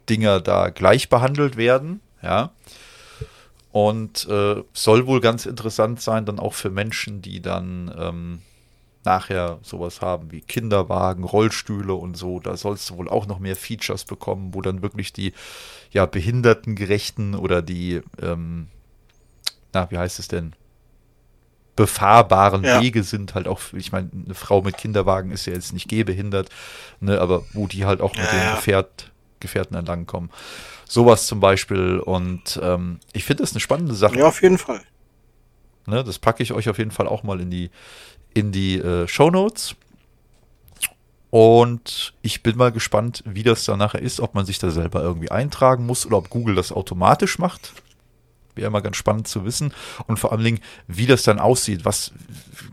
Dinger 0.08 0.40
da 0.40 0.70
gleich 0.70 1.08
behandelt 1.08 1.56
werden, 1.56 2.00
ja. 2.22 2.50
Und 3.70 4.26
äh, 4.28 4.62
soll 4.74 5.06
wohl 5.06 5.20
ganz 5.20 5.46
interessant 5.46 6.00
sein, 6.02 6.26
dann 6.26 6.38
auch 6.38 6.52
für 6.52 6.68
Menschen, 6.68 7.22
die 7.22 7.40
dann 7.40 7.94
ähm, 7.98 8.42
nachher 9.04 9.58
sowas 9.62 10.00
haben 10.00 10.30
wie 10.32 10.40
Kinderwagen, 10.40 11.24
Rollstühle 11.24 11.94
und 11.94 12.16
so. 12.16 12.40
Da 12.40 12.56
sollst 12.56 12.90
du 12.90 12.96
wohl 12.96 13.08
auch 13.08 13.26
noch 13.26 13.38
mehr 13.38 13.56
Features 13.56 14.04
bekommen, 14.04 14.54
wo 14.54 14.62
dann 14.62 14.82
wirklich 14.82 15.12
die 15.12 15.32
ja 15.90 16.06
behindertengerechten 16.06 17.34
oder 17.34 17.62
die, 17.62 18.02
ähm, 18.20 18.68
na, 19.72 19.90
wie 19.90 19.98
heißt 19.98 20.18
es 20.18 20.28
denn? 20.28 20.54
befahrbaren 21.74 22.64
Ja. 22.64 22.80
Wege 22.80 23.02
sind 23.02 23.34
halt 23.34 23.48
auch, 23.48 23.60
ich 23.72 23.92
meine, 23.92 24.10
eine 24.12 24.34
Frau 24.34 24.62
mit 24.62 24.76
Kinderwagen 24.76 25.30
ist 25.30 25.46
ja 25.46 25.54
jetzt 25.54 25.72
nicht 25.72 25.88
gehbehindert, 25.88 26.50
ne, 27.00 27.20
aber 27.20 27.44
wo 27.54 27.66
die 27.66 27.84
halt 27.86 28.00
auch 28.00 28.14
mit 28.14 28.24
Ja, 28.24 28.38
den 28.38 28.44
ja. 28.44 28.50
Gefährt, 28.50 29.10
Gefährten 29.40 29.76
entlangen 29.76 30.30
Sowas 30.86 31.26
zum 31.26 31.40
Beispiel 31.40 31.98
und 31.98 32.60
ähm, 32.62 33.00
ich 33.14 33.24
finde 33.24 33.42
das 33.42 33.52
eine 33.52 33.60
spannende 33.60 33.94
Sache. 33.94 34.18
Ja, 34.18 34.26
auf 34.26 34.42
jeden 34.42 34.58
Fall. 34.58 34.82
Ne, 35.86 36.04
das 36.04 36.18
packe 36.18 36.42
ich 36.42 36.52
euch 36.52 36.68
auf 36.68 36.78
jeden 36.78 36.92
Fall 36.92 37.08
auch 37.08 37.22
mal 37.22 37.40
in 37.40 37.50
die, 37.50 37.70
in 38.34 38.52
die 38.52 38.78
äh, 38.78 39.06
Show 39.08 39.30
Notes. 39.30 39.74
Und 41.30 42.12
ich 42.20 42.42
bin 42.42 42.58
mal 42.58 42.72
gespannt, 42.72 43.22
wie 43.26 43.42
das 43.42 43.64
dann 43.64 43.78
nachher 43.78 44.02
ist, 44.02 44.20
ob 44.20 44.34
man 44.34 44.44
sich 44.44 44.58
da 44.58 44.70
selber 44.70 45.02
irgendwie 45.02 45.30
eintragen 45.30 45.86
muss 45.86 46.04
oder 46.04 46.18
ob 46.18 46.28
Google 46.28 46.54
das 46.54 46.72
automatisch 46.72 47.38
macht. 47.38 47.72
Wäre 48.54 48.70
mal 48.70 48.80
ganz 48.82 48.98
spannend 48.98 49.26
zu 49.28 49.46
wissen. 49.46 49.72
Und 50.06 50.18
vor 50.18 50.30
allen 50.32 50.44
Dingen, 50.44 50.60
wie 50.86 51.06
das 51.06 51.22
dann 51.22 51.38
aussieht. 51.38 51.86
Was 51.86 52.12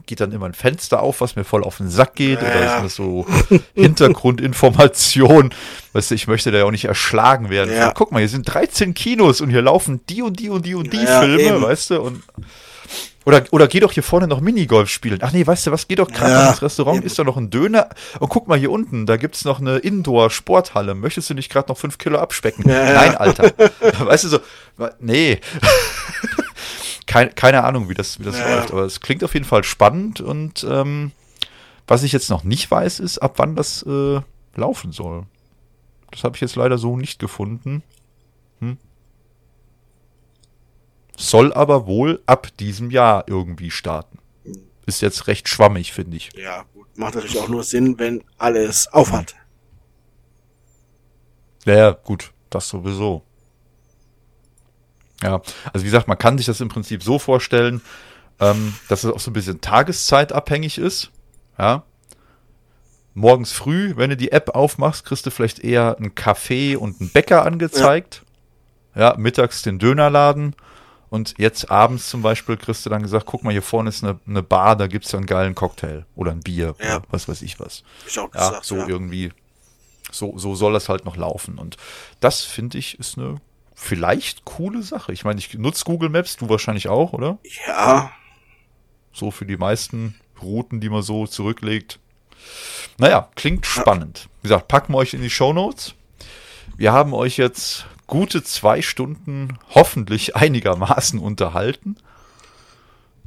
geht 0.07 0.19
dann 0.19 0.33
immer 0.33 0.45
ein 0.47 0.53
Fenster 0.53 1.01
auf, 1.01 1.21
was 1.21 1.37
mir 1.37 1.45
voll 1.45 1.63
auf 1.63 1.77
den 1.77 1.89
Sack 1.89 2.15
geht? 2.15 2.39
Oder 2.41 2.75
ist 2.75 2.83
das 2.83 2.95
so 2.95 3.25
Hintergrundinformation? 3.75 5.53
Weißt 5.93 6.11
du, 6.11 6.15
ich 6.15 6.27
möchte 6.27 6.51
da 6.51 6.57
ja 6.57 6.65
auch 6.65 6.71
nicht 6.71 6.83
erschlagen 6.83 7.49
werden. 7.49 7.73
Ja. 7.73 7.93
Guck 7.93 8.11
mal, 8.11 8.19
hier 8.19 8.27
sind 8.27 8.43
13 8.43 8.93
Kinos 8.93 9.39
und 9.39 9.51
hier 9.51 9.61
laufen 9.61 10.01
die 10.09 10.21
und 10.21 10.37
die 10.37 10.49
und 10.49 10.65
die 10.65 10.75
und 10.75 10.91
die 10.91 10.97
Ja, 11.01 11.21
Filme, 11.21 11.41
eben. 11.43 11.61
weißt 11.61 11.91
du? 11.91 12.01
Und 12.01 12.23
oder, 13.25 13.43
oder 13.51 13.67
geh 13.67 13.79
doch 13.79 13.91
hier 13.91 14.03
vorne 14.03 14.27
noch 14.27 14.39
Minigolf 14.41 14.89
spielen. 14.89 15.19
Ach 15.21 15.31
nee, 15.31 15.45
weißt 15.45 15.67
du 15.67 15.71
was, 15.71 15.87
geh 15.87 15.95
doch 15.95 16.07
gerade 16.09 16.31
Ja, 16.31 16.47
das 16.49 16.61
Restaurant, 16.61 17.03
ist 17.03 17.19
da 17.19 17.23
noch 17.23 17.37
ein 17.37 17.49
Döner. 17.49 17.89
Und 18.19 18.29
guck 18.29 18.47
mal 18.47 18.57
hier 18.57 18.71
unten, 18.71 19.05
da 19.05 19.17
gibt's 19.17 19.45
noch 19.45 19.59
eine 19.59 19.77
Indoor-Sporthalle. 19.77 20.95
Möchtest 20.95 21.29
du 21.29 21.33
nicht 21.33 21.51
gerade 21.51 21.69
noch 21.69 21.77
fünf 21.77 21.97
Kilo 21.97 22.17
abspecken? 22.19 22.67
Ja. 22.69 22.93
Nein, 22.93 23.15
Alter. 23.15 23.51
weißt 23.99 24.23
du 24.23 24.27
so, 24.29 24.39
nee. 24.99 25.39
Kein, 27.05 27.33
keine 27.33 27.63
Ahnung, 27.63 27.89
wie 27.89 27.95
das, 27.95 28.19
wie 28.19 28.23
das 28.23 28.37
Ja. 28.37 28.55
läuft. 28.57 28.71
Aber 28.71 28.83
es 28.83 28.99
klingt 29.01 29.23
auf 29.23 29.33
jeden 29.33 29.45
Fall 29.45 29.63
spannend. 29.63 30.21
Und 30.21 30.65
ähm, 30.69 31.11
was 31.87 32.03
ich 32.03 32.11
jetzt 32.11 32.29
noch 32.29 32.43
nicht 32.43 32.69
weiß, 32.69 32.99
ist, 32.99 33.17
ab 33.17 33.33
wann 33.37 33.55
das 33.55 33.83
äh, 33.83 34.21
laufen 34.55 34.91
soll. 34.91 35.23
Das 36.11 36.23
habe 36.23 36.35
ich 36.35 36.41
jetzt 36.41 36.55
leider 36.55 36.77
so 36.77 36.97
nicht 36.97 37.19
gefunden. 37.19 37.81
Hm. 38.59 38.77
Soll 41.19 41.51
aber 41.51 41.85
wohl 41.85 42.23
ab 42.27 42.47
diesem 42.59 42.91
Jahr 42.91 43.25
irgendwie 43.27 43.71
starten. 43.71 44.19
Ist 44.85 45.01
jetzt 45.01 45.27
recht 45.27 45.49
schwammig, 45.49 45.91
finde 45.91 46.15
ich. 46.15 46.29
Ja, 46.37 46.63
gut. 46.73 46.87
Macht 46.97 47.15
natürlich 47.15 47.37
auch 47.39 47.49
nur 47.49 47.63
Sinn, 47.63 47.99
wenn 47.99 48.23
alles 48.37 48.87
auf 48.93 49.11
hat. 49.11 49.35
Ja, 51.65 51.75
ja, 51.75 51.91
gut, 51.91 52.31
das 52.49 52.69
sowieso. 52.69 53.21
Ja, 55.21 55.41
also 55.73 55.83
wie 55.83 55.89
gesagt, 55.89 56.07
man 56.07 56.17
kann 56.17 56.37
sich 56.37 56.45
das 56.47 56.61
im 56.61 56.69
Prinzip 56.69 57.03
so 57.03 57.19
vorstellen, 57.19 57.81
ähm, 58.39 58.73
dass 58.87 59.03
es 59.03 59.11
auch 59.11 59.19
so 59.19 59.29
ein 59.29 59.33
bisschen 59.33 59.59
tageszeitabhängig 59.59 60.77
ist. 60.77 61.11
Ja. 61.57 61.83
Morgens 63.13 63.51
früh, 63.51 63.97
wenn 63.97 64.09
du 64.09 64.15
die 64.15 64.31
App 64.31 64.55
aufmachst, 64.55 65.03
kriegst 65.03 65.25
du 65.25 65.31
vielleicht 65.31 65.59
eher 65.59 65.97
einen 65.97 66.15
Kaffee 66.15 66.77
und 66.77 67.01
einen 67.01 67.09
Bäcker 67.09 67.45
angezeigt. 67.45 68.23
Ja, 68.95 69.15
mittags 69.17 69.63
den 69.63 69.79
Dönerladen. 69.79 70.55
Und 71.09 71.33
jetzt 71.37 71.71
abends 71.71 72.09
zum 72.09 72.21
Beispiel 72.21 72.55
kriegst 72.57 72.85
du 72.85 72.89
dann 72.89 73.01
gesagt, 73.01 73.25
guck 73.25 73.43
mal, 73.43 73.51
hier 73.51 73.61
vorne 73.63 73.89
ist 73.89 74.03
eine, 74.03 74.19
eine 74.27 74.43
Bar, 74.43 74.75
da 74.75 74.87
gibt's 74.87 75.13
einen 75.15 75.25
geilen 75.25 75.55
Cocktail 75.55 76.05
oder 76.15 76.31
ein 76.31 76.41
Bier 76.41 76.75
Ja. 76.79 76.97
oder 76.97 77.05
was 77.09 77.27
weiß 77.27 77.41
ich 77.41 77.59
was. 77.59 77.83
Ich 78.07 78.19
auch 78.19 78.33
Ja, 78.33 78.49
gesagt. 78.49 78.65
so 78.65 78.75
ja. 78.77 78.87
irgendwie. 78.87 79.31
So, 80.11 80.37
so 80.37 80.55
soll 80.55 80.73
das 80.73 80.89
halt 80.89 81.05
noch 81.05 81.15
laufen. 81.17 81.57
Und 81.57 81.77
das 82.19 82.41
finde 82.43 82.77
ich 82.77 82.99
ist 82.99 83.17
eine 83.17 83.37
vielleicht 83.75 84.45
coole 84.45 84.81
Sache. 84.83 85.11
Ich 85.13 85.23
meine, 85.23 85.39
ich 85.39 85.53
nutze 85.55 85.83
Google 85.85 86.09
Maps, 86.09 86.37
du 86.37 86.49
wahrscheinlich 86.49 86.87
auch, 86.89 87.13
oder? 87.13 87.37
ja, 87.67 88.11
So 89.13 89.31
für 89.31 89.45
die 89.45 89.57
meisten 89.57 90.15
Routen, 90.41 90.79
die 90.81 90.89
man 90.89 91.01
so 91.01 91.27
zurücklegt. 91.27 91.99
Naja, 92.97 93.29
klingt 93.35 93.65
spannend. 93.65 94.29
Wie 94.41 94.47
gesagt, 94.47 94.67
packen 94.67 94.93
wir 94.93 94.97
euch 94.97 95.13
in 95.13 95.21
die 95.21 95.29
Show 95.29 95.53
Notes. 95.53 95.93
Wir 96.77 96.91
haben 96.93 97.13
euch 97.13 97.37
jetzt 97.37 97.85
gute 98.09 98.43
zwei 98.43 98.81
Stunden 98.81 99.57
hoffentlich 99.73 100.35
einigermaßen 100.35 101.19
unterhalten. 101.19 101.95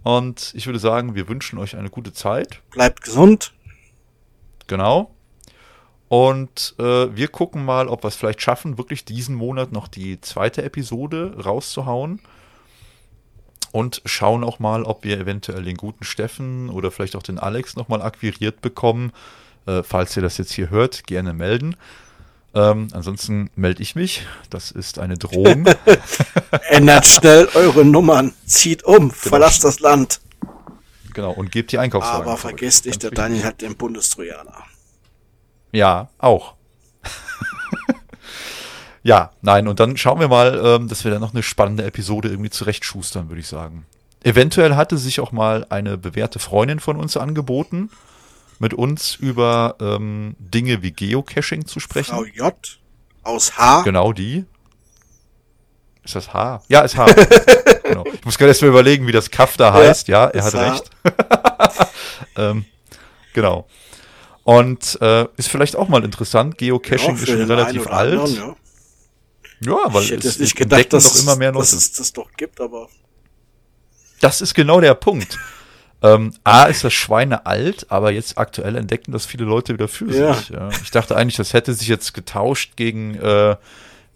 Und 0.03 0.53
ich 0.55 0.67
würde 0.67 0.81
sagen, 0.81 1.15
wir 1.15 1.29
wünschen 1.29 1.59
euch 1.59 1.77
eine 1.77 1.89
gute 1.89 2.13
Zeit. 2.13 2.61
bleibt 2.73 3.03
gesund. 3.03 3.55
Genau. 4.67 5.15
Und 6.09 6.75
äh, 6.79 7.17
wir 7.17 7.29
gucken 7.29 7.65
mal, 7.65 7.89
ob 7.89 8.05
wir 8.05 8.09
es 8.09 8.17
vielleicht 8.17 8.43
schaffen, 8.43 8.77
wirklich 8.77 9.05
diesen 9.05 9.35
Monat 9.35 9.73
noch 9.73 9.89
die 9.89 10.21
zweite 10.21 10.63
Episode 10.63 11.37
rauszuhauen. 11.43 12.21
Und 13.71 14.03
schauen 14.05 14.45
auch 14.45 14.59
mal, 14.59 14.83
ob 14.83 15.05
wir 15.05 15.19
eventuell 15.19 15.63
den 15.63 15.79
guten 15.79 16.05
Steffen 16.05 16.69
oder 16.69 16.91
vielleicht 16.91 17.17
auch 17.17 17.23
den 17.23 17.39
Alex 17.39 17.77
nochmal 17.77 18.03
akquiriert 18.03 18.61
bekommen. 18.61 19.13
Äh, 19.65 19.83
falls 19.83 20.15
ihr 20.17 20.23
das 20.23 20.37
jetzt 20.37 20.53
hier 20.53 20.69
hört, 20.69 21.07
gerne 21.07 21.33
melden. 21.33 21.77
Ähm, 22.55 22.89
ansonsten 22.93 23.51
melde 23.57 23.83
ich 23.83 23.95
mich. 23.95 24.27
Das 24.51 24.71
ist 24.71 24.99
eine 24.99 25.17
Drohung. 25.17 25.65
Ändert 26.69 27.07
schnell 27.07 27.49
eure 27.55 27.85
Nummern. 27.85 28.35
Zieht 28.45 28.85
um. 28.85 29.11
Verlasst 29.11 29.65
das 29.65 29.81
Land. 29.81 30.21
genau. 31.15 31.33
Und 31.33 31.51
gebt 31.51 31.73
die 31.73 31.79
Einkaufswagen. 31.79 32.23
Aber 32.23 32.37
zurück. 32.37 32.41
vergesst 32.41 32.85
nicht, 32.85 32.95
Ganz 32.95 33.03
der 33.03 33.11
wichtig. 33.13 33.25
Daniel 33.25 33.45
hat 33.45 33.63
den 33.63 33.77
Bundestrojaner. 33.77 34.65
Ja, 35.73 36.11
auch. 36.19 36.55
ja, 39.03 39.33
nein, 39.41 39.69
und 39.69 39.81
dann 39.81 39.97
schauen 39.97 40.21
wir 40.21 40.29
mal, 40.29 40.61
ähm, 40.63 40.89
dass 40.89 41.05
wir 41.05 41.11
dann 41.11 41.23
noch 41.23 41.33
eine 41.33 41.43
spannende 41.43 41.85
Episode 41.85 42.29
irgendwie 42.29 42.51
zurechtschustern, 42.51 43.31
würde 43.31 43.41
ich 43.41 43.49
sagen. 43.49 43.87
Eventuell 44.23 44.77
hatte 44.77 44.99
sich 44.99 45.21
auch 45.21 45.33
mal 45.33 45.67
eine 45.71 45.97
bewährte 45.97 46.39
Freundin 46.39 46.79
von 46.79 46.99
uns 46.99 47.17
angeboten, 47.17 47.91
mit 48.63 48.75
uns 48.75 49.17
über 49.17 49.75
ähm, 49.81 50.37
Dinge 50.39 50.83
wie 50.83 50.93
Geocaching 50.93 51.67
zu 51.67 51.81
sprechen. 51.81 52.15
Frau 52.15 52.25
J. 52.25 52.55
aus 53.25 53.59
H. 53.59 53.83
Genau 53.83 54.13
die. 54.13 54.45
Ist 56.05 56.15
das 56.15 56.33
H? 56.33 56.63
Ja, 56.69 56.83
ist 56.83 56.97
H. 56.97 57.07
genau. 57.83 58.05
Ich 58.13 58.25
muss 58.25 58.39
gerade 58.39 58.51
erst 58.51 58.63
mal 58.63 58.69
überlegen, 58.69 59.09
wie 59.09 59.13
das 59.13 59.33
Kaff 59.33 59.57
da 59.57 59.73
heißt. 59.73 60.07
Ja, 60.07 60.27
er 60.29 60.45
hat 60.45 60.55
H. 60.55 60.71
recht. 60.71 60.91
ähm, 62.37 62.65
genau. 63.33 63.67
Und 64.45 64.97
äh, 65.01 65.27
ist 65.37 65.49
vielleicht 65.49 65.75
auch 65.75 65.89
mal 65.89 66.05
interessant. 66.05 66.57
Geocaching 66.57 67.17
Ja, 67.17 67.23
ist 67.23 67.29
schon 67.29 67.43
relativ 67.43 67.89
alt. 67.89 68.13
anderen, 68.13 68.35
ja. 68.37 68.57
Ja, 69.65 69.93
weil 69.93 70.05
Ich 70.05 70.13
hätte 70.13 70.29
es 70.29 70.39
nicht 70.39 70.55
gedacht, 70.55 70.93
dass, 70.93 71.13
doch 71.13 71.23
immer 71.23 71.35
mehr 71.35 71.51
dass 71.51 71.73
es 71.73 71.93
das 71.93 72.13
doch 72.13 72.31
gibt, 72.37 72.61
aber 72.61 72.89
Das 74.21 74.41
ist 74.41 74.55
genau 74.55 74.81
der 74.81 74.95
Punkt. 74.95 75.37
Ähm, 76.03 76.35
A 76.43 76.65
ist 76.65 76.83
das 76.83 76.93
Schweine 76.93 77.47
alt, 77.47 77.87
aber 77.91 78.11
jetzt 78.11 78.37
aktuell 78.37 78.77
entdecken 78.77 79.13
das 79.13 79.25
viele 79.25 79.45
Leute 79.45 79.73
wieder 79.75 79.89
für 79.89 80.13
Ja. 80.13 80.35
sich. 80.35 80.49
Ja. 80.51 80.69
Ich 80.83 80.91
dachte 80.91 81.17
eigentlich, 81.17 81.37
das 81.37 81.53
hätte 81.53 81.73
sich 81.75 81.87
jetzt 81.89 82.13
getauscht 82.13 82.73
gegen, 82.77 83.15
äh, 83.15 83.57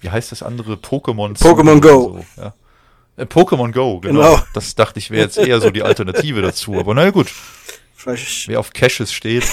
wie 0.00 0.10
heißt 0.10 0.32
das 0.32 0.42
andere, 0.42 0.74
Pokémon. 0.74 1.38
Pokémon 1.38 1.80
Go. 1.80 2.24
So, 2.36 2.42
ja. 2.42 2.54
äh, 3.16 3.24
Pokémon 3.24 3.72
Go, 3.72 4.00
genau. 4.00 4.20
Genau. 4.34 4.42
Das 4.52 4.74
dachte 4.74 4.98
ich 4.98 5.10
wäre 5.10 5.22
jetzt 5.24 5.38
eher 5.38 5.60
so 5.60 5.70
die 5.70 5.82
Alternative 5.84 6.42
dazu. 6.42 6.74
Aber 6.74 6.92
naja 6.94 7.10
gut, 7.10 7.28
vielleicht, 7.94 8.48
wer 8.48 8.58
auf 8.58 8.72
Caches 8.72 9.12
steht. 9.12 9.44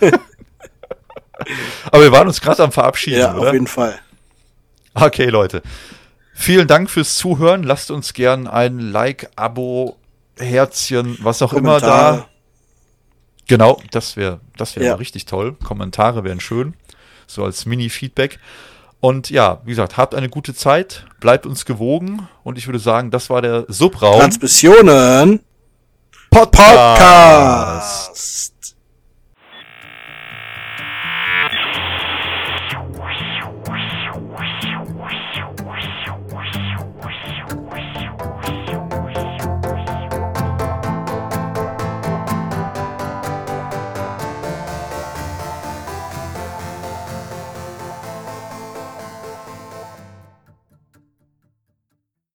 aber 0.00 2.02
wir 2.02 2.10
waren 2.12 2.26
uns 2.26 2.40
gerade 2.40 2.64
am 2.64 2.72
Verabschieden, 2.72 3.20
ja, 3.20 3.36
oder? 3.36 3.48
auf 3.48 3.52
jeden 3.52 3.68
Fall. 3.68 3.98
Okay, 4.94 5.26
Leute. 5.26 5.62
Vielen 6.34 6.66
Dank 6.66 6.90
fürs 6.90 7.16
Zuhören. 7.16 7.62
Lasst 7.62 7.90
uns 7.90 8.14
gern 8.14 8.46
ein 8.46 8.78
Like, 8.78 9.28
Abo, 9.36 9.97
Herzchen, 10.38 11.16
was 11.20 11.42
auch 11.42 11.52
immer 11.52 11.80
da. 11.80 11.86
Kommentare. 11.86 12.24
Genau, 13.46 13.80
das 13.92 14.16
wäre 14.16 14.40
das 14.56 14.76
wäre 14.76 14.86
Ja. 14.86 14.94
richtig 14.96 15.24
toll. 15.26 15.54
Kommentare 15.64 16.22
wären 16.24 16.40
schön. 16.40 16.74
So 17.26 17.44
als 17.44 17.66
Mini-Feedback. 17.66 18.38
Und 19.00 19.30
ja, 19.30 19.60
wie 19.64 19.70
gesagt, 19.70 19.96
habt 19.96 20.14
eine 20.14 20.28
gute 20.28 20.54
Zeit, 20.54 21.06
bleibt 21.20 21.46
uns 21.46 21.64
gewogen 21.64 22.28
und 22.42 22.58
ich 22.58 22.66
würde 22.66 22.78
sagen, 22.80 23.10
das 23.10 23.30
war 23.30 23.40
der 23.42 23.64
Subraum 23.68 24.18
Transmissionen 24.20 25.40
Podcast. 26.30 26.98
Podcast. 26.98 28.76